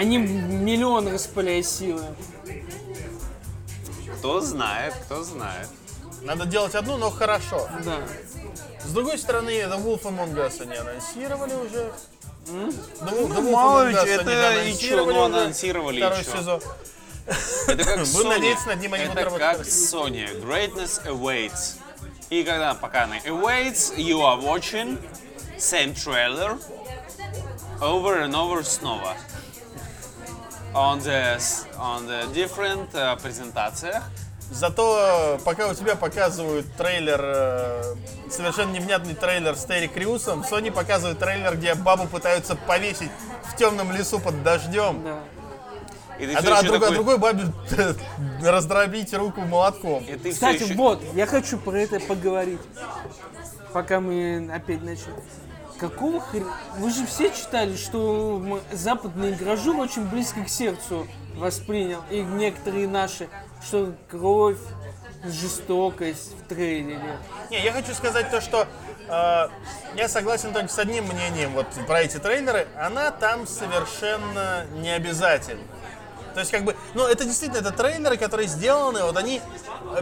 не 0.00 0.18
миллион 0.18 1.08
распыляя 1.12 1.64
силы. 1.64 2.02
Кто 4.18 4.40
знает, 4.40 4.94
кто 5.04 5.24
знает. 5.24 5.68
Надо 6.24 6.46
делать 6.46 6.74
одну, 6.74 6.96
но 6.96 7.10
хорошо. 7.10 7.68
Да. 7.84 7.98
С 8.82 8.92
другой 8.92 9.18
стороны, 9.18 9.50
The 9.50 9.82
Wolf 9.82 10.02
Among 10.02 10.34
Us 10.34 10.60
они 10.62 10.76
анонсировали 10.76 11.54
уже. 11.54 11.92
The 12.46 12.52
Wolf- 12.68 12.98
The 13.00 13.10
Wolf 13.10 13.28
Ну, 13.40 13.50
мало 13.50 13.82
Among 13.86 13.90
ли, 13.90 13.96
Us 13.96 14.20
это 14.20 14.30
и 14.30 14.60
анонсировали 14.64 15.14
ну, 15.14 15.24
анонсировали, 15.24 15.96
и 15.96 16.00
Второй 16.00 16.24
чё? 16.24 16.36
сезон. 16.36 16.60
Это 17.68 17.84
как 17.84 17.98
Будем 18.00 18.04
Sony. 18.04 18.28
надеяться, 18.28 18.66
над 18.68 18.80
ним 18.80 18.94
они 18.94 19.04
будут 19.04 19.18
Это 19.18 19.24
работать 19.30 19.58
как. 19.58 19.66
Sony. 19.66 20.42
Greatness 20.44 21.06
awaits. 21.06 21.76
И 22.30 22.42
когда 22.44 22.74
пока 22.74 23.04
она 23.04 23.18
awaits, 23.18 23.96
you 23.96 24.20
are 24.20 24.40
watching, 24.40 24.98
same 25.58 25.94
trailer 25.94 26.58
over 27.80 28.20
and 28.22 28.34
over 28.34 28.62
снова. 28.62 29.14
On 30.74 30.98
the, 31.00 31.38
on 31.78 32.06
the 32.06 32.26
different 32.34 32.92
uh, 32.94 33.14
презентациях. 33.22 34.02
Зато 34.50 35.36
э, 35.36 35.44
пока 35.44 35.68
у 35.68 35.74
тебя 35.74 35.96
показывают 35.96 36.66
трейлер, 36.76 37.20
э, 37.22 37.94
совершенно 38.30 38.72
невнятный 38.72 39.14
трейлер 39.14 39.56
с 39.56 39.64
Терри 39.64 39.88
Крюсом, 39.88 40.44
Sony 40.48 40.70
показывает 40.70 41.18
трейлер, 41.18 41.56
где 41.56 41.74
бабу 41.74 42.06
пытаются 42.06 42.54
повесить 42.54 43.10
в 43.44 43.56
темном 43.56 43.90
лесу 43.92 44.20
под 44.20 44.42
дождем. 44.42 45.02
Да. 45.02 45.18
И 46.18 46.26
ты 46.26 46.34
А, 46.34 46.38
а 46.58 46.62
другой, 46.62 46.76
а 46.76 46.80
такой- 46.80 46.94
другой 46.94 47.18
бабе 47.18 47.44
раздробить 48.42 49.12
руку 49.14 49.40
молотком. 49.40 50.04
И 50.04 50.30
Кстати, 50.30 50.62
еще- 50.62 50.74
вот, 50.74 51.02
я 51.14 51.26
хочу 51.26 51.58
про 51.58 51.76
это 51.76 51.98
поговорить, 51.98 52.60
пока 53.72 53.98
мы 54.00 54.48
опять 54.54 54.82
начали. 54.84 55.14
Какого 55.80 56.20
хрена? 56.20 56.52
Вы 56.78 56.90
же 56.92 57.04
все 57.04 57.30
читали, 57.30 57.76
что 57.76 58.60
западный 58.70 59.32
гражур 59.32 59.76
очень 59.80 60.06
близко 60.06 60.44
к 60.44 60.48
сердцу 60.48 61.08
воспринял, 61.34 62.00
и 62.10 62.20
некоторые 62.20 62.86
наши, 62.86 63.28
что 63.66 63.94
кровь, 64.10 64.58
жестокость 65.24 66.32
в 66.38 66.48
трейлере. 66.48 67.18
Не, 67.50 67.62
я 67.62 67.72
хочу 67.72 67.94
сказать 67.94 68.30
то, 68.30 68.40
что 68.40 68.66
э, 69.08 69.48
я 69.96 70.08
согласен 70.08 70.52
только 70.52 70.68
с 70.68 70.78
одним 70.78 71.04
мнением 71.06 71.52
вот 71.52 71.66
про 71.86 72.02
эти 72.02 72.18
трейлеры. 72.18 72.66
Она 72.76 73.10
там 73.10 73.46
совершенно 73.46 74.66
не 74.74 74.90
обязательна. 74.90 75.62
То 76.34 76.40
есть, 76.40 76.50
как 76.50 76.64
бы, 76.64 76.76
ну, 76.94 77.06
это 77.06 77.24
действительно, 77.24 77.60
это 77.60 77.70
трейлеры, 77.70 78.16
которые 78.16 78.48
сделаны, 78.48 79.04
вот 79.04 79.16
они 79.16 79.40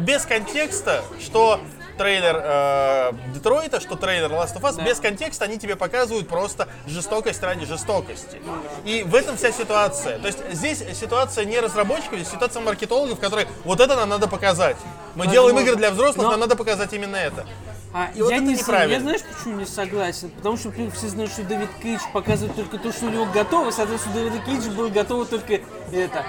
без 0.00 0.24
контекста, 0.24 1.04
что 1.20 1.60
трейлер 2.02 2.40
э, 2.42 3.12
Детройта, 3.32 3.80
что 3.80 3.94
трейлер 3.96 4.30
Last 4.32 4.56
of 4.56 4.62
Us, 4.62 4.74
Да. 4.76 4.82
без 4.82 4.98
контекста 4.98 5.44
они 5.44 5.56
тебе 5.58 5.76
показывают 5.76 6.28
просто 6.28 6.66
жестокость 6.86 7.40
ради 7.42 7.64
жестокости. 7.64 8.40
И 8.84 9.04
в 9.04 9.14
этом 9.14 9.36
вся 9.36 9.52
ситуация. 9.52 10.18
То 10.18 10.26
есть 10.26 10.38
здесь 10.52 10.82
ситуация 10.98 11.44
не 11.44 11.60
разработчиков, 11.60 12.18
здесь 12.18 12.28
ситуация 12.30 12.60
маркетологов, 12.62 13.20
которые 13.20 13.46
вот 13.64 13.80
это 13.80 13.94
нам 13.94 14.08
надо 14.08 14.26
показать. 14.26 14.76
Мы 15.14 15.28
делаем 15.28 15.56
игры 15.60 15.76
для 15.76 15.90
взрослых, 15.92 16.24
Но- 16.24 16.30
нам 16.32 16.40
надо 16.40 16.56
показать 16.56 16.92
именно 16.92 17.16
это. 17.16 17.46
А 17.94 18.08
И 18.14 18.22
вот 18.22 18.30
я 18.30 18.36
это 18.38 18.46
не 18.46 18.54
неправильно. 18.54 18.94
я 18.94 19.00
знаешь, 19.00 19.20
почему 19.22 19.58
не 19.58 19.66
согласен? 19.66 20.30
Потому 20.30 20.56
что 20.56 20.68
во-первых, 20.70 20.94
все 20.94 21.08
знают, 21.08 21.30
что 21.30 21.42
Дэвид 21.44 21.68
Кейдж 21.82 22.00
показывает 22.12 22.56
только 22.56 22.78
то, 22.78 22.90
что 22.90 23.04
у 23.06 23.10
него 23.10 23.26
готово, 23.26 23.70
соответственно, 23.70 24.14
у 24.16 24.18
Дэвида 24.18 24.38
Кейджа 24.46 24.70
было 24.70 24.88
готово 24.88 25.26
только 25.26 25.60
это. 25.92 26.24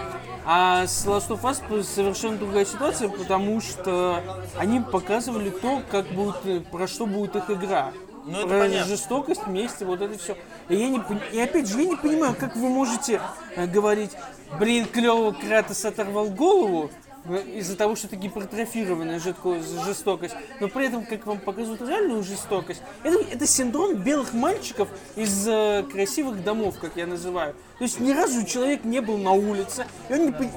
А 0.46 0.86
с 0.86 1.06
Last 1.06 1.30
of 1.30 1.42
Us 1.42 1.84
совершенно 1.84 2.38
другая 2.38 2.66
ситуация, 2.66 3.10
потому 3.10 3.62
что 3.62 4.22
они 4.58 4.82
показывали 4.82 5.50
то, 5.50 5.82
как 5.90 6.08
будет, 6.08 6.68
про 6.68 6.88
что 6.88 7.06
будет 7.06 7.36
их 7.36 7.50
игра. 7.50 7.94
Ну, 8.26 8.38
это 8.38 8.48
про 8.48 8.60
понятно. 8.60 8.88
жестокость 8.88 9.46
вместе, 9.46 9.86
вот 9.86 10.02
это 10.02 10.18
все. 10.18 10.38
И, 10.70 10.76
я 10.76 10.90
не, 10.90 11.02
и 11.34 11.40
опять 11.40 11.68
же, 11.68 11.82
я 11.82 11.90
не 11.90 11.96
понимаю, 11.96 12.36
как 12.38 12.56
вы 12.56 12.70
можете 12.70 13.22
э, 13.56 13.68
говорить, 13.68 14.12
блин, 14.60 14.86
клево 14.86 15.32
Кратос 15.32 15.84
оторвал 15.84 16.30
голову, 16.30 16.90
из-за 17.56 17.78
того, 17.78 17.96
что 17.96 18.08
это 18.08 18.16
гипертрофированная 18.18 19.20
жидко- 19.20 19.62
жестокость, 19.86 20.36
но 20.60 20.68
при 20.68 20.88
этом, 20.88 21.06
как 21.06 21.26
вам 21.26 21.40
показывают 21.40 21.82
реальную 21.82 22.24
жестокость, 22.24 22.82
это, 23.04 23.18
это 23.32 23.48
синдром 23.48 23.96
белых 23.96 24.34
мальчиков 24.34 24.90
из 25.16 25.48
э, 25.48 25.84
красивых 25.92 26.44
домов, 26.44 26.76
как 26.80 26.98
я 26.98 27.08
называю. 27.08 27.54
То 27.78 27.84
есть 27.86 28.00
ни 28.00 28.12
разу 28.12 28.46
человек 28.46 28.84
не 28.84 29.00
был 29.02 29.18
на 29.18 29.32
улице, 29.32 29.86
и 30.10 30.14
он 30.14 30.26
не 30.26 30.32
пон- 30.32 30.52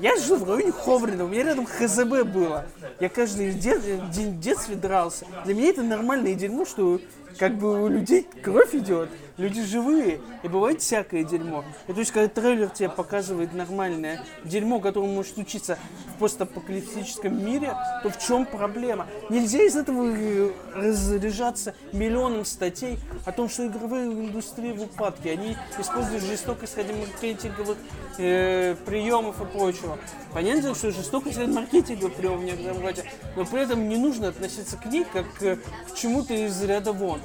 Я 0.00 0.16
жил 0.16 0.36
в 0.36 0.50
районе 0.50 0.72
Ховрина, 0.72 1.24
у 1.24 1.28
меня 1.28 1.44
рядом 1.44 1.66
ХЗБ 1.66 2.24
было. 2.24 2.66
Я 3.00 3.08
каждый 3.08 3.52
де- 3.52 3.78
день 4.12 4.32
в 4.32 4.40
детстве 4.40 4.74
дрался. 4.76 5.24
Для 5.44 5.54
меня 5.54 5.68
это 5.70 5.82
нормальное 5.82 6.34
дерьмо, 6.34 6.64
что 6.66 7.00
как 7.38 7.56
бы 7.56 7.82
у 7.84 7.88
людей 7.88 8.26
кровь 8.42 8.74
идет, 8.74 9.08
люди 9.38 9.62
живые, 9.62 10.20
и 10.42 10.48
бывает 10.48 10.80
всякое 10.80 11.24
дерьмо. 11.24 11.64
И 11.86 11.92
то 11.92 11.98
есть, 11.98 12.12
когда 12.12 12.28
трейлер 12.28 12.68
тебе 12.70 12.88
показывает 12.88 13.52
нормальное 13.52 14.24
дерьмо, 14.44 14.80
которое 14.80 15.08
может 15.08 15.34
случиться 15.34 15.78
в 16.14 16.18
постапокалиптическом 16.18 17.44
мире, 17.44 17.74
то 18.02 18.10
в 18.10 18.18
чем 18.18 18.46
проблема? 18.46 19.06
Нельзя 19.30 19.62
из 19.62 19.76
этого 19.76 20.06
э, 20.06 20.52
разряжаться 20.74 21.74
миллионом 21.92 22.44
статей 22.44 22.98
о 23.24 23.32
том, 23.32 23.48
что 23.48 23.66
игровая 23.66 24.06
индустрия 24.06 24.74
в 24.74 24.82
упадке. 24.82 25.32
Они 25.32 25.56
используют 25.78 26.22
жестокость 26.22 26.76
ради 26.76 26.92
маркетинговых 26.92 27.76
э, 28.18 28.74
приемов 28.86 29.40
и 29.40 29.44
прочего. 29.44 29.98
Понятно, 30.32 30.74
что 30.74 30.90
жестокость 30.90 31.38
это 31.38 31.50
маркетинговый 31.50 32.10
прием 32.10 32.38
в 32.38 32.44
некотором 32.44 32.82
роде, 32.82 33.04
но 33.36 33.44
при 33.44 33.62
этом 33.62 33.88
не 33.88 33.96
нужно 33.96 34.28
относиться 34.28 34.76
к 34.76 34.86
ней 34.86 35.04
как 35.04 35.26
э, 35.40 35.56
к 35.56 35.94
чему-то 35.94 36.34
из 36.34 36.62
ряда 36.62 36.92
вон. 36.92 37.20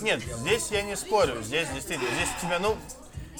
Нет, 0.00 0.20
здесь 0.38 0.68
я 0.70 0.82
не 0.82 0.96
спорю. 0.96 1.42
Здесь 1.42 1.68
действительно, 1.74 2.10
здесь 2.14 2.28
у 2.38 2.46
тебя, 2.46 2.58
ну, 2.58 2.76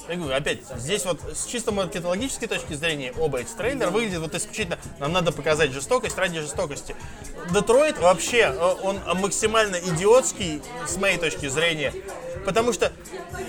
я 0.07 0.15
говорю, 0.15 0.35
опять, 0.35 0.59
здесь 0.77 1.05
вот 1.05 1.19
с 1.33 1.45
чисто 1.45 1.71
маркетологической 1.71 2.47
точки 2.47 2.73
зрения 2.73 3.13
оба 3.17 3.39
эти 3.39 3.51
трейлера 3.53 3.89
выглядят 3.89 4.21
вот 4.21 4.35
исключительно, 4.35 4.77
нам 4.99 5.11
надо 5.11 5.31
показать 5.31 5.71
жестокость 5.71 6.17
ради 6.17 6.39
жестокости. 6.41 6.95
Детройт 7.51 7.99
вообще, 7.99 8.53
э, 8.53 8.75
он 8.83 8.99
максимально 9.19 9.77
идиотский 9.77 10.61
с 10.87 10.97
моей 10.97 11.17
точки 11.17 11.47
зрения, 11.47 11.93
потому 12.45 12.73
что 12.73 12.91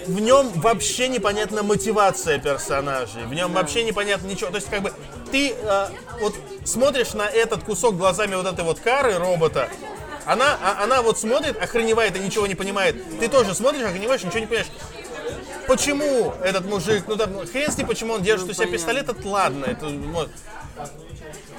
в 0.06 0.20
нем 0.20 0.51
вообще 0.56 1.09
непонятна 1.09 1.62
мотивация 1.62 2.39
персонажей, 2.39 3.24
в 3.24 3.35
нем 3.35 3.52
вообще 3.52 3.82
непонятно 3.82 4.27
ничего. 4.27 4.51
То 4.51 4.56
есть, 4.56 4.69
как 4.69 4.82
бы, 4.82 4.93
ты 5.31 5.55
э, 5.55 5.89
вот 6.20 6.35
смотришь 6.64 7.14
на 7.14 7.28
этот 7.28 7.64
кусок 7.64 7.97
глазами 7.97 8.35
вот 8.35 8.47
этой 8.47 8.64
вот 8.64 8.78
кары 8.78 9.16
робота, 9.19 9.69
она, 10.27 10.59
а- 10.62 10.82
она 10.85 11.03
вот 11.03 11.19
смотрит, 11.19 11.61
охреневает 11.61 12.16
и 12.16 12.20
ничего 12.20 12.47
не 12.47 12.55
понимает. 12.55 12.97
Ты 13.19 13.28
тоже 13.28 13.55
смотришь, 13.55 13.82
охреневаешь, 13.82 14.23
ничего 14.23 14.40
не 14.40 14.47
понимаешь. 14.47 14.70
Почему 15.66 16.35
этот 16.43 16.66
мужик, 16.66 17.05
ну 17.07 17.16
там, 17.16 17.47
хрен 17.47 17.70
с 17.70 17.78
ним, 17.78 17.86
почему 17.86 18.15
он 18.15 18.23
держит 18.23 18.49
у 18.49 18.53
себя 18.53 18.66
понятно. 18.66 18.78
пистолет, 18.78 19.09
это 19.09 19.28
ладно. 19.28 19.65
Это, 19.65 19.86
вот. 19.86 20.31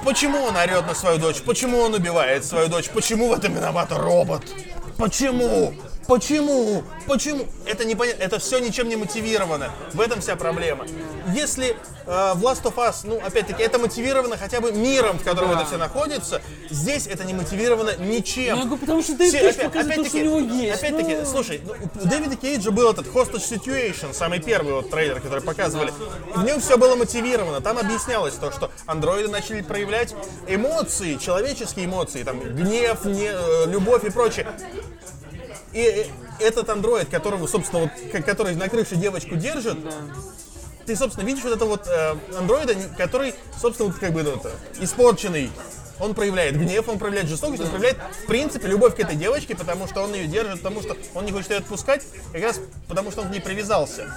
Почему 0.04 0.44
он 0.44 0.56
орет 0.58 0.86
на 0.86 0.96
свою 0.96 1.18
дочь? 1.18 1.42
Почему 1.42 1.80
он 1.80 1.94
убивает 1.94 2.44
свою 2.44 2.68
дочь? 2.68 2.90
Почему 2.90 3.30
в 3.30 3.34
этом 3.34 3.54
виноват 3.56 3.92
робот? 3.92 4.44
Почему? 4.98 5.74
Почему? 6.08 6.84
Почему? 7.08 7.46
Это 7.66 7.86
непонятно. 7.86 8.24
Это 8.24 8.40
все 8.40 8.60
ничем 8.60 8.90
не 8.90 8.96
мотивировано. 8.96 9.72
В 9.94 10.02
этом 10.02 10.20
вся 10.22 10.36
проблема. 10.36 10.86
Если 11.34 11.70
э, 12.06 12.34
в 12.36 12.44
Last 12.44 12.64
of 12.64 12.76
Us, 12.76 13.02
ну, 13.04 13.20
опять-таки, 13.26 13.64
это 13.64 13.80
мотивировано 13.80 14.38
хотя 14.38 14.60
бы 14.60 14.72
миром, 14.74 15.18
в 15.18 15.24
котором 15.24 15.52
Да. 15.52 15.58
это 15.60 15.66
все 15.66 15.78
находится, 15.78 16.42
здесь 16.70 17.08
это 17.08 17.24
не 17.24 17.34
мотивировано 17.34 17.96
ничем. 17.98 18.56
Ну, 18.56 18.60
я 18.62 18.66
говорю, 18.66 18.78
потому 18.78 19.02
что 19.02 19.16
Дэвид 19.18 19.32
Кейдж 19.34 19.50
опять- 19.56 19.66
показывает 19.66 20.04
то, 20.04 20.10
что 20.10 20.18
опять-таки- 20.18 20.28
у 20.28 20.40
него 20.42 20.62
есть. 20.62 20.84
Опять-таки, 20.84 21.16
Ну, 21.16 21.26
слушай, 21.26 21.62
ну, 21.66 21.74
у 22.04 22.08
Дэвида 22.08 22.36
Кейджа 22.36 22.72
был 22.72 22.92
этот 22.92 23.08
Hostage 23.08 23.50
Situation, 23.50 24.14
самый 24.14 24.40
первый 24.40 24.74
вот 24.74 24.90
трейлер, 24.90 25.22
который 25.22 25.42
показывали. 25.42 25.94
В 26.36 26.44
нем 26.44 26.60
все 26.60 26.78
было 26.78 26.96
мотивировано. 26.96 27.62
Там 27.62 27.78
объяснялось 27.78 28.34
то, 28.34 28.52
что 28.52 28.72
андроиды 28.86 29.30
начали 29.30 29.62
проявлять 29.62 30.14
эмоции, 30.48 31.16
человеческие 31.16 31.86
эмоции, 31.86 32.24
там, 32.24 32.40
гнев, 32.42 33.06
не- 33.06 33.32
э, 33.32 33.66
любовь 33.68 34.04
и 34.04 34.10
прочее. 34.10 34.48
И 35.74 35.80
э, 35.80 36.06
этот 36.40 36.70
андроид, 36.70 37.10
которого, 37.10 37.48
собственно, 37.48 37.84
вот, 37.84 38.24
который 38.24 38.56
на 38.56 38.70
крыше 38.70 38.96
девочку 38.96 39.36
держит, 39.36 39.78
ты, 40.86 40.96
собственно, 40.96 41.26
видишь 41.26 41.44
вот 41.44 41.54
этого 41.54 41.70
вот 41.70 41.88
э, 41.88 42.16
андроида, 42.38 42.76
который, 42.98 43.34
собственно, 43.60 43.90
вот 43.90 44.00
как 44.00 44.14
бы 44.14 44.24
ну, 44.24 44.32
это, 44.32 44.52
испорченный. 44.80 45.50
Он 46.00 46.16
проявляет 46.16 46.58
гнев, 46.60 46.90
он 46.90 46.98
проявляет 46.98 47.30
жестокость, 47.30 47.62
он 47.62 47.70
проявляет, 47.70 47.98
в 48.24 48.26
принципе, 48.26 48.68
любовь 48.68 48.96
к 48.96 49.00
этой 49.00 49.16
девочке, 49.16 49.56
потому 49.56 49.88
что 49.88 50.02
он 50.02 50.14
ее 50.14 50.28
держит, 50.28 50.62
потому 50.62 50.82
что 50.82 50.98
он 51.14 51.26
не 51.26 51.32
хочет 51.32 51.52
ее 51.52 51.58
отпускать, 51.58 52.04
как 52.34 52.42
раз 52.42 52.60
потому 52.88 53.12
что 53.12 53.22
он 53.22 53.28
к 53.28 53.32
ней 53.32 53.40
привязался. 53.40 54.14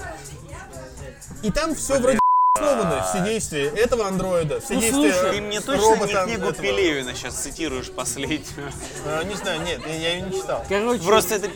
И 1.42 1.50
там 1.50 1.74
все 1.74 2.00
вроде 2.00 2.18
основано, 2.56 3.04
все 3.08 3.24
действия 3.24 3.66
этого 3.68 4.06
андроида, 4.06 4.60
все 4.60 4.74
Ну, 4.74 4.80
действия 4.80 5.12
слушай, 5.12 5.30
Ты 5.32 5.40
мне 5.40 5.60
точно 5.60 5.82
не 5.82 5.88
роботом 5.94 6.24
книгу 6.26 6.48
этого. 6.48 6.62
Пелевина 6.62 7.14
сейчас 7.14 7.34
цитируешь 7.34 7.90
последнюю. 7.90 8.72
Э, 9.04 9.24
не 9.24 9.34
знаю, 9.34 9.62
нет, 9.62 9.80
я, 9.86 10.14
ее 10.14 10.22
не 10.22 10.32
читал. 10.32 10.64
Короче, 10.68 11.02
Просто 11.04 11.34
это 11.36 11.50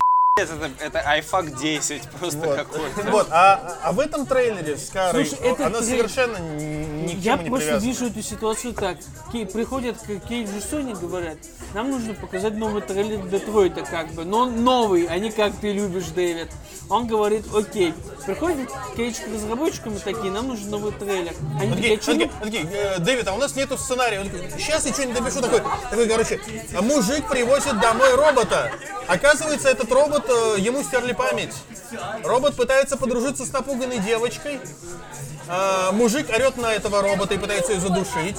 это, 0.48 0.70
это 0.80 0.98
iFAQ 1.18 1.58
10 1.60 2.02
просто 2.18 2.38
Вот, 2.38 2.56
какой-то. 2.56 3.10
вот. 3.10 3.26
А, 3.30 3.76
а 3.82 3.92
в 3.92 4.00
этом 4.00 4.26
трейлере 4.26 4.76
с 4.76 4.88
Карой, 4.90 5.26
Слушай, 5.26 5.44
это 5.44 5.66
она 5.66 5.78
трей- 5.80 5.84
совершенно 5.90 6.36
ни, 6.38 7.14
к 7.14 7.18
Я 7.18 7.32
чему 7.34 7.42
не 7.44 7.48
просто 7.50 7.66
привязана. 7.68 7.90
вижу 7.92 8.06
эту 8.06 8.22
ситуацию 8.22 8.72
так. 8.74 8.96
Кей- 9.32 9.46
приходят 9.46 9.96
к 9.98 10.26
Кейджу 10.28 10.56
и 10.56 10.60
Сони, 10.60 10.94
говорят, 10.94 11.36
нам 11.74 11.90
нужно 11.90 12.14
показать 12.14 12.54
новый 12.54 12.82
трейлер 12.82 13.22
Детройта, 13.26 13.82
как 13.82 14.12
бы, 14.12 14.24
но 14.24 14.46
новый, 14.46 15.06
а 15.06 15.18
не 15.18 15.30
как 15.30 15.52
ты 15.60 15.72
любишь, 15.72 16.06
Дэвид. 16.14 16.48
Он 16.88 17.06
говорит, 17.06 17.44
окей. 17.54 17.94
Приходит 18.26 18.68
Кейдж 18.96 19.14
к 19.16 19.32
разработчикам 19.32 19.94
и 19.96 19.98
такие, 19.98 20.30
нам 20.32 20.48
нужен 20.48 20.70
новый 20.70 20.92
трейлер. 20.92 21.32
Они 21.60 21.70
Он 21.70 21.76
такие, 21.76 21.96
такие, 21.96 21.96
«А 21.96 22.24
он 22.24 22.30
чё 22.30 22.44
такие, 22.44 22.64
«Э, 22.72 22.98
Дэвид, 22.98 23.28
а 23.28 23.34
у 23.34 23.38
нас 23.38 23.54
нету 23.56 23.78
сценария. 23.78 24.20
Он 24.20 24.28
такой, 24.28 24.50
сейчас 24.58 24.84
я 24.86 24.92
что-нибудь 24.92 25.16
допишу. 25.22 25.40
Такой, 25.40 25.62
такой, 25.88 26.08
короче, 26.08 26.40
а 26.76 26.82
мужик 26.82 27.28
привозит 27.28 27.78
домой 27.80 28.14
робота. 28.14 28.72
Оказывается, 29.06 29.68
этот 29.68 29.90
робот, 29.92 30.28
э, 30.30 30.60
ему 30.60 30.82
стерли 30.82 31.12
память. 31.12 31.54
Робот 32.24 32.56
пытается 32.56 32.96
подружиться 32.96 33.44
с 33.44 33.52
напуганной 33.52 33.98
девочкой. 33.98 34.60
А, 35.48 35.90
мужик 35.92 36.30
орет 36.30 36.56
на 36.56 36.72
этого 36.72 37.02
робота 37.02 37.34
и 37.34 37.38
пытается 37.38 37.72
ее 37.72 37.80
задушить. 37.80 38.36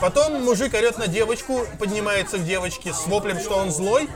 Потом 0.00 0.42
мужик 0.44 0.74
орет 0.74 0.98
на 0.98 1.06
девочку, 1.06 1.66
поднимается 1.78 2.36
к 2.38 2.44
девочке 2.44 2.92
с 2.92 3.06
воплем, 3.06 3.40
что 3.40 3.56
он 3.56 3.70
злой. 3.72 4.08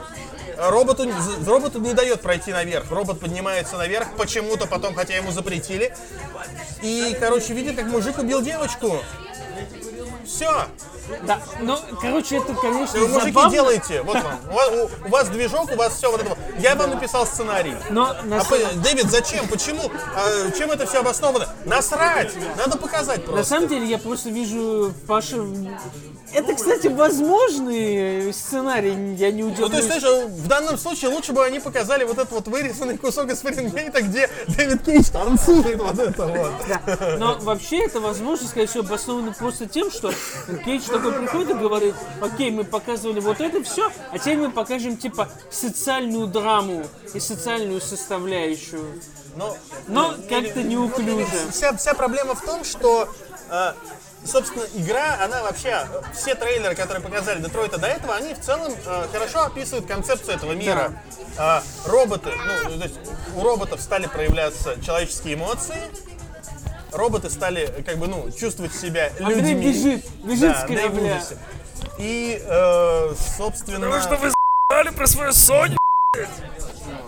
роботу, 0.58 1.04
з- 1.04 1.48
роботу 1.48 1.78
не 1.78 1.94
дает 1.94 2.20
пройти 2.20 2.52
наверх. 2.52 2.90
Робот 2.90 3.20
поднимается 3.20 3.76
наверх 3.76 4.08
почему-то 4.16 4.66
потом, 4.66 4.94
хотя 4.94 5.14
ему 5.16 5.30
запретили. 5.30 5.94
И, 6.82 7.16
короче, 7.18 7.54
видит, 7.54 7.76
как 7.76 7.86
мужик 7.86 8.18
убил 8.18 8.42
девочку. 8.42 9.02
Все. 10.26 10.66
Да, 11.26 11.38
ну, 11.60 11.78
короче, 12.00 12.36
это, 12.36 12.54
конечно, 12.54 12.98
Вы, 13.00 13.08
мужики, 13.08 13.26
забавно, 13.32 13.50
делаете. 13.50 14.02
Вот 14.02 14.14
вам. 14.14 14.38
У 14.50 14.54
вас, 14.54 14.70
у- 15.04 15.08
вас 15.08 15.28
движок, 15.28 15.70
у 15.72 15.76
вас 15.76 15.94
все 15.96 16.10
вот 16.10 16.20
это. 16.20 16.30
вот. 16.30 16.38
Я 16.58 16.74
вам 16.74 16.90
написал 16.90 17.26
сценарий. 17.26 17.74
но 17.90 18.14
на, 18.24 18.40
А 18.40 18.44
по- 18.44 18.56
Дэвид, 18.76 19.10
зачем? 19.10 19.46
Почему? 19.48 19.82
А, 20.14 20.50
чем 20.56 20.70
это 20.70 20.86
все 20.86 21.00
обосновано? 21.00 21.48
Насрать! 21.64 22.32
Надо 22.56 22.78
показать 22.78 23.18
на 23.26 23.32
просто. 23.32 23.44
самом 23.44 23.68
деле 23.68 23.86
я 23.86 23.98
просто 23.98 24.30
вижу 24.30 24.92
Паша... 25.06 25.36
Это, 26.34 26.54
кстати, 26.54 26.88
возможный 26.88 28.32
сценарий, 28.34 29.14
я 29.14 29.30
не 29.32 29.42
Ну, 29.44 29.48
то 29.54 29.64
удивлюсь. 29.64 29.84
есть, 29.86 30.00
знаешь, 30.00 30.26
в 30.28 30.46
данном 30.46 30.76
случае 30.76 31.10
лучше 31.10 31.32
бы 31.32 31.42
они 31.42 31.58
показали 31.58 32.04
вот 32.04 32.18
этот 32.18 32.30
вот 32.32 32.48
вырезанный 32.48 32.98
кусок 32.98 33.30
из 33.32 33.40
Фаренгейта, 33.40 34.02
где 34.02 34.28
Дэвид 34.48 34.82
Кейдж 34.84 35.06
танцует 35.10 35.80
вот 35.80 35.98
это 35.98 36.26
вот. 36.26 36.52
Но 37.18 37.38
вообще 37.40 37.84
это 37.86 38.00
возможно, 38.00 38.46
скорее 38.46 38.66
всего, 38.66 38.84
обосновано 38.84 39.32
просто 39.32 39.66
тем, 39.66 39.90
что 39.90 40.12
Кейдж 40.66 40.82
такой 40.98 41.12
приходит 41.12 41.50
и 41.50 41.54
говорит, 41.54 41.94
окей, 42.20 42.50
мы 42.50 42.64
показывали 42.64 43.20
вот 43.20 43.40
это 43.40 43.62
все, 43.62 43.90
а 44.10 44.18
теперь 44.18 44.38
мы 44.38 44.50
покажем 44.50 44.96
типа 44.96 45.28
социальную 45.50 46.26
драму 46.26 46.84
и 47.14 47.20
социальную 47.20 47.80
составляющую. 47.80 49.00
Но, 49.36 49.56
Но 49.86 50.14
как-то 50.28 50.62
неуклюже. 50.62 51.50
вся, 51.50 51.76
вся 51.76 51.94
проблема 51.94 52.34
в 52.34 52.42
том, 52.42 52.64
что, 52.64 53.08
э, 53.50 53.72
собственно, 54.24 54.64
игра, 54.74 55.16
она 55.22 55.42
вообще, 55.42 55.86
все 56.12 56.34
трейлеры, 56.34 56.74
которые 56.74 57.02
показали 57.02 57.40
Детройта 57.40 57.78
до 57.78 57.86
этого, 57.86 58.16
они 58.16 58.34
в 58.34 58.40
целом 58.40 58.72
э, 58.84 59.06
хорошо 59.12 59.44
описывают 59.44 59.86
концепцию 59.86 60.34
этого 60.36 60.52
мира. 60.52 60.92
Э, 61.38 61.60
роботы, 61.86 62.30
ну, 62.64 62.78
то 62.78 62.84
есть 62.84 62.98
у 63.36 63.42
роботов 63.44 63.80
стали 63.80 64.06
проявляться 64.06 64.74
человеческие 64.84 65.34
эмоции, 65.34 65.80
роботы 66.92 67.30
стали, 67.30 67.82
как 67.86 67.98
бы, 67.98 68.06
ну, 68.06 68.30
чувствовать 68.30 68.74
себя 68.74 69.12
Андрей 69.20 69.54
людьми. 69.54 69.72
бежит, 69.72 70.06
бежит 70.24 70.52
Да, 70.52 70.66
с 70.66 70.66
в 70.88 71.02
ужасе. 71.02 71.38
И, 71.98 72.42
э, 72.44 73.14
собственно... 73.36 73.88
вы 74.16 74.32
знали 74.70 74.90
про 74.90 75.06
свою 75.06 75.30
Sony? 75.30 75.76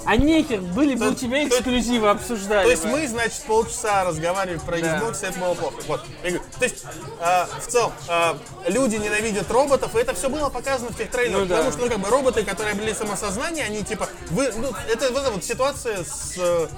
А 0.05 0.16
нехер, 0.16 0.60
были 0.60 0.94
бы 0.94 1.10
у 1.10 1.14
тебя 1.14 1.47
эксклюзивы, 1.47 2.10
обсуждали. 2.10 2.64
То 2.64 2.70
есть 2.70 2.85
мы, 2.85 3.06
значит, 3.09 3.43
полчаса 3.47 4.05
разговаривали 4.05 4.59
про 4.59 4.78
Да. 4.78 4.98
Xbox, 4.98 5.22
и 5.22 5.27
это 5.27 5.39
было 5.39 5.55
плохо. 5.55 5.77
Вот. 5.86 6.05
Я 6.22 6.31
говорю, 6.31 6.44
то 6.59 6.64
есть, 6.64 6.85
э, 7.20 7.47
в 7.60 7.66
целом, 7.66 7.93
э, 8.09 8.35
люди 8.66 8.97
ненавидят 8.97 9.51
роботов, 9.51 9.94
и 9.94 9.98
это 9.98 10.14
все 10.14 10.28
было 10.28 10.51
показано 10.51 10.90
в 10.90 10.97
тех 10.97 11.10
трейлерах. 11.10 11.40
Ну 11.43 11.47
да. 11.47 11.56
Потому 11.56 11.72
что, 11.72 11.81
ну, 11.82 11.89
как 11.89 11.98
бы, 12.01 12.09
роботы, 12.09 12.44
которые 12.44 12.72
обрели 12.72 12.93
самосознание, 12.93 13.64
они, 13.64 13.82
типа, 13.85 14.09
вы, 14.31 14.52
ну, 14.56 14.70
это 14.89 15.12
вот 15.12 15.31
вот 15.32 15.44
ситуация 15.44 16.05
с, 16.05 16.35
э, 16.36 16.68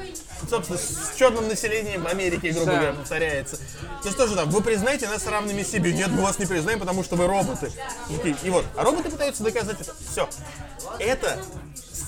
собственно, 0.48 0.78
с 0.78 1.16
черным 1.16 1.48
населением 1.48 2.06
Америки, 2.06 2.48
грубо 2.48 2.66
Да. 2.66 2.72
говоря, 2.76 2.92
повторяется. 2.92 3.56
То 3.56 4.06
есть 4.08 4.16
тоже 4.16 4.36
там, 4.36 4.50
вы 4.50 4.62
признаете 4.62 5.08
нас 5.08 5.26
равными 5.26 5.62
себе. 5.62 5.92
Нет, 5.92 6.08
мы 6.08 6.22
вас 6.22 6.38
не 6.38 6.46
признаем, 6.46 6.78
потому 6.80 7.02
что 7.02 7.16
вы 7.16 7.26
роботы. 7.26 7.72
И, 8.10 8.36
и 8.44 8.50
вот, 8.50 8.64
а 8.76 8.84
роботы 8.84 9.10
пытаются 9.10 9.42
доказать 9.42 9.80
это. 9.80 9.94
Все. 10.10 10.28
Это 10.98 11.42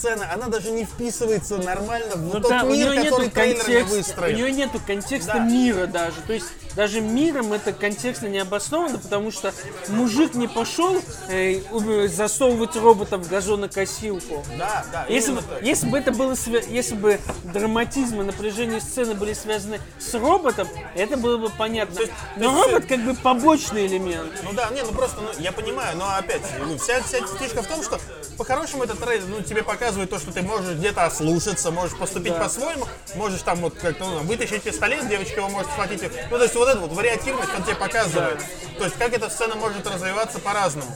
сцена, 0.05 0.31
она 0.32 0.48
даже 0.48 0.70
не 0.70 0.85
вписывается 0.85 1.56
нормально 1.56 2.16
в 2.16 2.22
Ну 2.24 2.32
тот 2.40 2.48
да, 2.48 2.62
у 2.64 2.70
мир, 2.70 2.89
который 3.05 3.31
трейлерами 3.31 3.55
контекста, 3.64 3.85
у 3.94 3.97
выстроен. 3.97 4.36
нее 4.36 4.52
нету 4.52 4.81
контекста 4.86 5.32
Да. 5.35 5.39
мира 5.40 5.86
даже. 5.86 6.20
То 6.26 6.35
есть 6.35 6.47
даже 6.76 7.01
миром 7.01 7.52
это 7.52 7.72
контекстно 7.72 8.26
не 8.26 8.38
обосновано, 8.38 8.98
потому 8.98 9.30
что 9.30 9.52
мужик 9.88 10.34
не 10.34 10.48
пошел 10.48 11.01
э, 11.28 11.60
засовывать 12.09 12.76
робота 12.76 13.16
в 13.18 13.28
газонокосилку. 13.28 14.44
Да, 14.59 14.84
да, 14.92 15.06
Если 15.09 15.32
бы, 15.32 15.42
если 15.62 15.86
бы 15.88 15.98
это 15.98 16.12
было 16.12 16.34
если 16.68 16.94
бы 16.94 17.20
драматизм 17.44 18.20
и 18.20 18.24
напряжение 18.24 18.80
сцены 18.80 19.14
были 19.14 19.32
связаны 19.34 19.80
с 19.98 20.14
роботом, 20.14 20.68
это 20.94 21.16
было 21.16 21.38
бы 21.38 21.51
понятно. 21.51 22.01
есть- 22.01 22.12
Но 22.36 22.51
то 22.51 22.56
есть, 22.59 22.72
робот 22.72 22.86
как 22.88 23.05
бы 23.05 23.14
побочный 23.14 23.86
элемент. 23.86 24.32
Ну 24.42 24.52
да, 24.52 24.68
не, 24.70 24.82
ну 24.82 24.92
просто, 24.92 25.20
ну, 25.20 25.28
я 25.38 25.52
понимаю, 25.52 25.96
но 25.96 26.06
опять, 26.16 26.42
ну, 26.59 26.76
вся, 26.78 27.02
вся 27.02 27.18
фишка 27.38 27.62
в 27.62 27.66
том, 27.66 27.82
что 27.82 27.98
по-хорошему 28.36 28.82
этот 28.84 28.98
трейлер, 28.98 29.24
ну, 29.28 29.42
тебе 29.42 29.62
показывает 29.62 30.10
то, 30.10 30.18
что 30.18 30.32
ты 30.32 30.42
можешь 30.42 30.76
где-то 30.76 31.05
ослушаться, 31.05 31.70
можешь 31.70 31.96
поступить 31.96 32.32
Да. 32.32 32.40
по-своему, 32.44 32.86
можешь 33.14 33.42
там 33.42 33.59
вот 33.60 33.74
как-то 33.74 34.05
ну, 34.05 34.18
вытащить 34.20 34.62
пистолет, 34.62 35.09
девочка 35.09 35.36
его 35.40 35.48
может 35.48 35.70
схватить. 35.70 36.02
Ну, 36.30 36.36
то 36.36 36.42
есть 36.42 36.55
вот 36.55 36.63
эта 36.68 36.80
вот 36.80 36.92
вариативность 36.92 37.50
он 37.56 37.62
тебе 37.62 37.76
показывает. 37.76 38.40
То 38.78 38.84
есть 38.84 38.96
как 38.96 39.12
эта 39.12 39.30
сцена 39.30 39.54
может 39.56 39.86
развиваться 39.86 40.38
по-разному. 40.38 40.94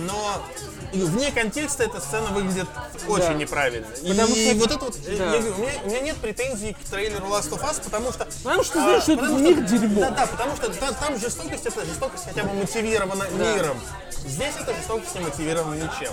Но 0.00 0.42
вне 0.92 1.30
контекста 1.32 1.84
эта 1.84 2.00
сцена 2.00 2.26
выглядит 2.28 2.66
очень 3.08 3.26
Да. 3.26 3.34
неправильно. 3.34 3.86
Потому 3.88 4.34
и 4.34 4.46
что- 4.50 4.58
вот 4.58 4.70
это 4.70 4.84
вот, 4.84 4.96
да. 5.04 5.34
я 5.34 5.40
говорю, 5.40 5.54
у 5.56 5.58
меня, 5.58 5.72
у 5.84 5.86
меня 5.88 6.00
нет 6.00 6.16
претензий 6.16 6.72
к 6.74 6.78
трейлеру 6.90 7.26
Last 7.26 7.50
of 7.50 7.62
Us, 7.62 7.82
потому 7.82 8.12
что... 8.12 8.26
Потому 8.44 8.62
что 8.64 8.74
знаешь, 8.80 9.02
что 9.02 9.12
это 9.12 9.22
потому 9.22 9.38
мир 9.40 9.60
дерьмо. 9.62 10.00
Да, 10.00 10.10
да, 10.10 10.26
потому 10.26 10.56
что 10.56 10.72
та- 10.72 10.92
там 10.92 11.18
жестокость, 11.18 11.66
это 11.66 11.84
жестокость 11.84 12.24
хотя 12.24 12.44
бы 12.44 12.52
мотивирована 12.54 13.24
миром. 13.30 13.80
Здесь 14.26 14.54
эта 14.60 14.74
жестокость 14.74 15.14
не 15.14 15.20
мотивирована 15.22 15.74
ничем. 15.74 16.12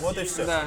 Вот 0.00 0.18
и 0.18 0.24
все. 0.24 0.44
Да. 0.44 0.62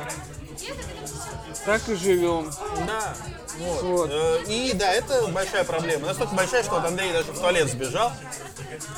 Так 1.66 1.88
и 1.90 1.96
живем. 1.96 2.52
Да. 2.86 3.16
Вот. 3.60 3.84
Вот. 3.84 4.10
Э, 4.12 4.44
И 4.48 4.74
да, 4.74 4.92
это 4.94 5.28
большая 5.28 5.64
проблема. 5.64 6.08
Настолько 6.08 6.36
большая, 6.36 6.64
что 6.64 6.76
вот 6.76 6.86
Андрей 6.86 7.12
даже 7.12 7.32
в 7.32 7.40
туалет 7.40 7.70
сбежал. 7.70 8.12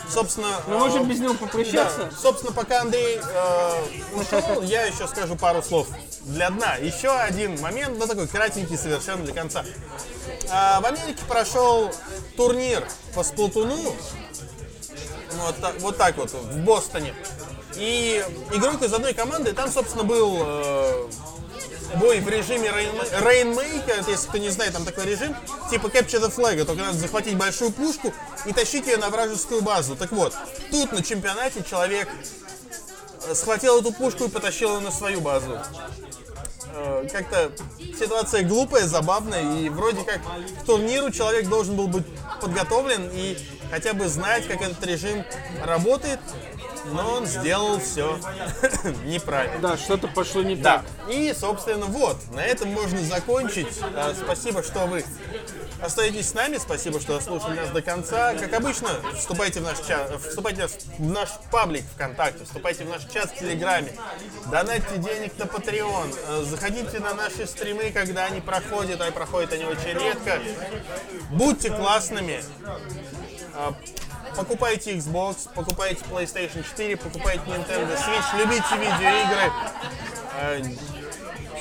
Собственно, 0.10 0.62
Мы 0.68 0.76
э, 0.76 0.78
можем 0.80 1.08
без 1.08 1.20
него 1.20 1.34
да, 1.34 1.40
попрощаться. 1.40 2.12
собственно, 2.22 2.52
пока 2.52 2.82
Андрей 2.82 3.20
э, 3.22 3.84
ушел, 4.16 4.62
я 4.64 4.84
еще 4.86 5.08
скажу 5.08 5.36
пару 5.36 5.64
слов 5.64 5.88
для 6.24 6.50
дна. 6.50 6.76
Еще 6.76 7.10
один 7.10 7.60
момент, 7.62 7.98
ну 7.98 8.06
такой 8.08 8.28
кратенький 8.28 8.78
совершенно 8.78 9.24
для 9.24 9.34
конца. 9.34 9.64
А, 10.52 10.82
в 10.82 10.86
Америке 10.86 11.24
прошел 11.28 11.92
турнир 12.36 12.86
по 13.16 13.24
сплатуну. 13.24 13.96
Вот 15.46 15.56
так, 15.62 15.80
вот 15.80 15.98
так 15.98 16.18
вот, 16.18 16.32
в 16.32 16.58
Бостоне. 16.64 17.14
И 17.76 18.24
игрок 18.52 18.82
из 18.82 18.92
одной 18.94 19.14
команды, 19.14 19.54
там, 19.54 19.72
собственно, 19.72 20.04
был 20.04 20.38
э, 20.42 21.08
бой 21.96 22.20
в 22.20 22.30
режиме 22.30 22.70
Rainmaker, 22.70 24.10
если 24.10 24.28
кто 24.28 24.38
не 24.38 24.50
знает, 24.50 24.74
там 24.74 24.86
такой 24.86 25.06
режим, 25.06 25.36
типа 25.70 25.88
Capture 25.88 26.22
the 26.22 26.34
Flag, 26.34 26.64
только 26.66 26.82
надо 26.84 26.98
захватить 26.98 27.36
большую 27.36 27.72
пушку 27.72 28.14
и 28.46 28.54
тащить 28.54 28.88
ее 28.88 28.98
на 28.98 29.10
вражескую 29.10 29.62
базу. 29.62 29.96
Так 29.96 30.12
вот, 30.12 30.34
тут 30.72 30.92
на 30.92 31.04
чемпионате 31.04 31.64
человек 31.68 32.08
э, 33.28 33.34
схватил 33.34 33.80
эту 33.80 33.92
пушку 33.92 34.26
и 34.26 34.30
потащил 34.30 34.76
ее 34.76 34.80
на 34.82 34.92
свою 34.92 35.22
базу. 35.22 35.60
Э, 36.74 37.08
Как-то 37.12 37.52
ситуация 37.98 38.44
глупая, 38.44 38.86
забавная, 38.86 39.60
и 39.60 39.70
вроде 39.70 40.04
как 40.04 40.22
к 40.22 40.66
турниру 40.66 41.12
человек 41.12 41.48
должен 41.48 41.76
был 41.76 41.88
быть 41.88 42.06
подготовлен 42.42 43.10
и 43.14 43.38
хотя 43.72 43.94
бы 43.94 44.08
знать, 44.08 44.48
как 44.48 44.62
этот 44.62 44.84
режим 44.86 45.24
работает, 45.64 46.20
но 46.92 47.14
он 47.16 47.26
сделал 47.26 47.80
все 47.80 48.20
неправильно. 49.06 49.60
Да, 49.60 49.78
что-то 49.78 50.08
пошло 50.08 50.42
не 50.42 50.56
Да. 50.56 50.78
так. 50.78 51.14
И, 51.14 51.34
собственно, 51.34 51.86
вот, 51.86 52.18
на 52.32 52.42
этом 52.42 52.70
можно 52.70 53.00
закончить. 53.02 53.80
А, 53.96 54.14
Спасибо, 54.16 54.64
что 54.64 54.86
вы 54.86 55.04
остаетесь 55.82 56.30
с 56.30 56.34
нами. 56.34 56.58
Спасибо, 56.58 57.00
что 57.00 57.20
слушали 57.20 57.56
нас 57.56 57.70
до 57.70 57.82
конца. 57.82 58.34
Как 58.34 58.54
обычно, 58.54 58.90
вступайте 59.18 59.60
в 59.60 59.64
наш 59.64 59.80
чат, 59.80 60.12
вступайте 60.22 60.68
в 60.68 61.00
наш 61.00 61.30
паблик 61.52 61.84
ВКонтакте, 61.96 62.44
вступайте 62.46 62.84
в 62.84 62.90
наш 62.90 63.04
чат 63.06 63.32
в 63.32 63.40
Телеграме, 63.40 63.94
донатьте 64.52 64.98
денег 64.98 65.38
на 65.38 65.44
Patreon, 65.44 66.16
э, 66.28 66.44
заходите 66.44 67.00
на 67.00 67.14
наши 67.14 67.48
стримы, 67.48 67.92
когда 67.92 68.26
они 68.26 68.42
проходят, 68.42 69.02
а 69.02 69.12
проходят 69.12 69.54
они 69.54 69.66
очень 69.66 69.94
редко. 69.94 70.40
Будьте 71.32 71.70
классными. 71.70 72.44
Покупайте 74.36 74.92
Xbox, 74.96 75.50
покупайте 75.54 76.04
PlayStation 76.06 76.64
4, 76.64 76.98
покупайте 76.98 77.42
Nintendo 77.46 77.96
Switch, 77.98 78.38
любите 78.38 78.76
видеоигры. 78.78 79.52
Э, 80.36 80.62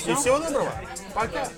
И 0.07 0.15
всего 0.15 0.39
доброго. 0.39 0.73
Пока. 1.15 1.49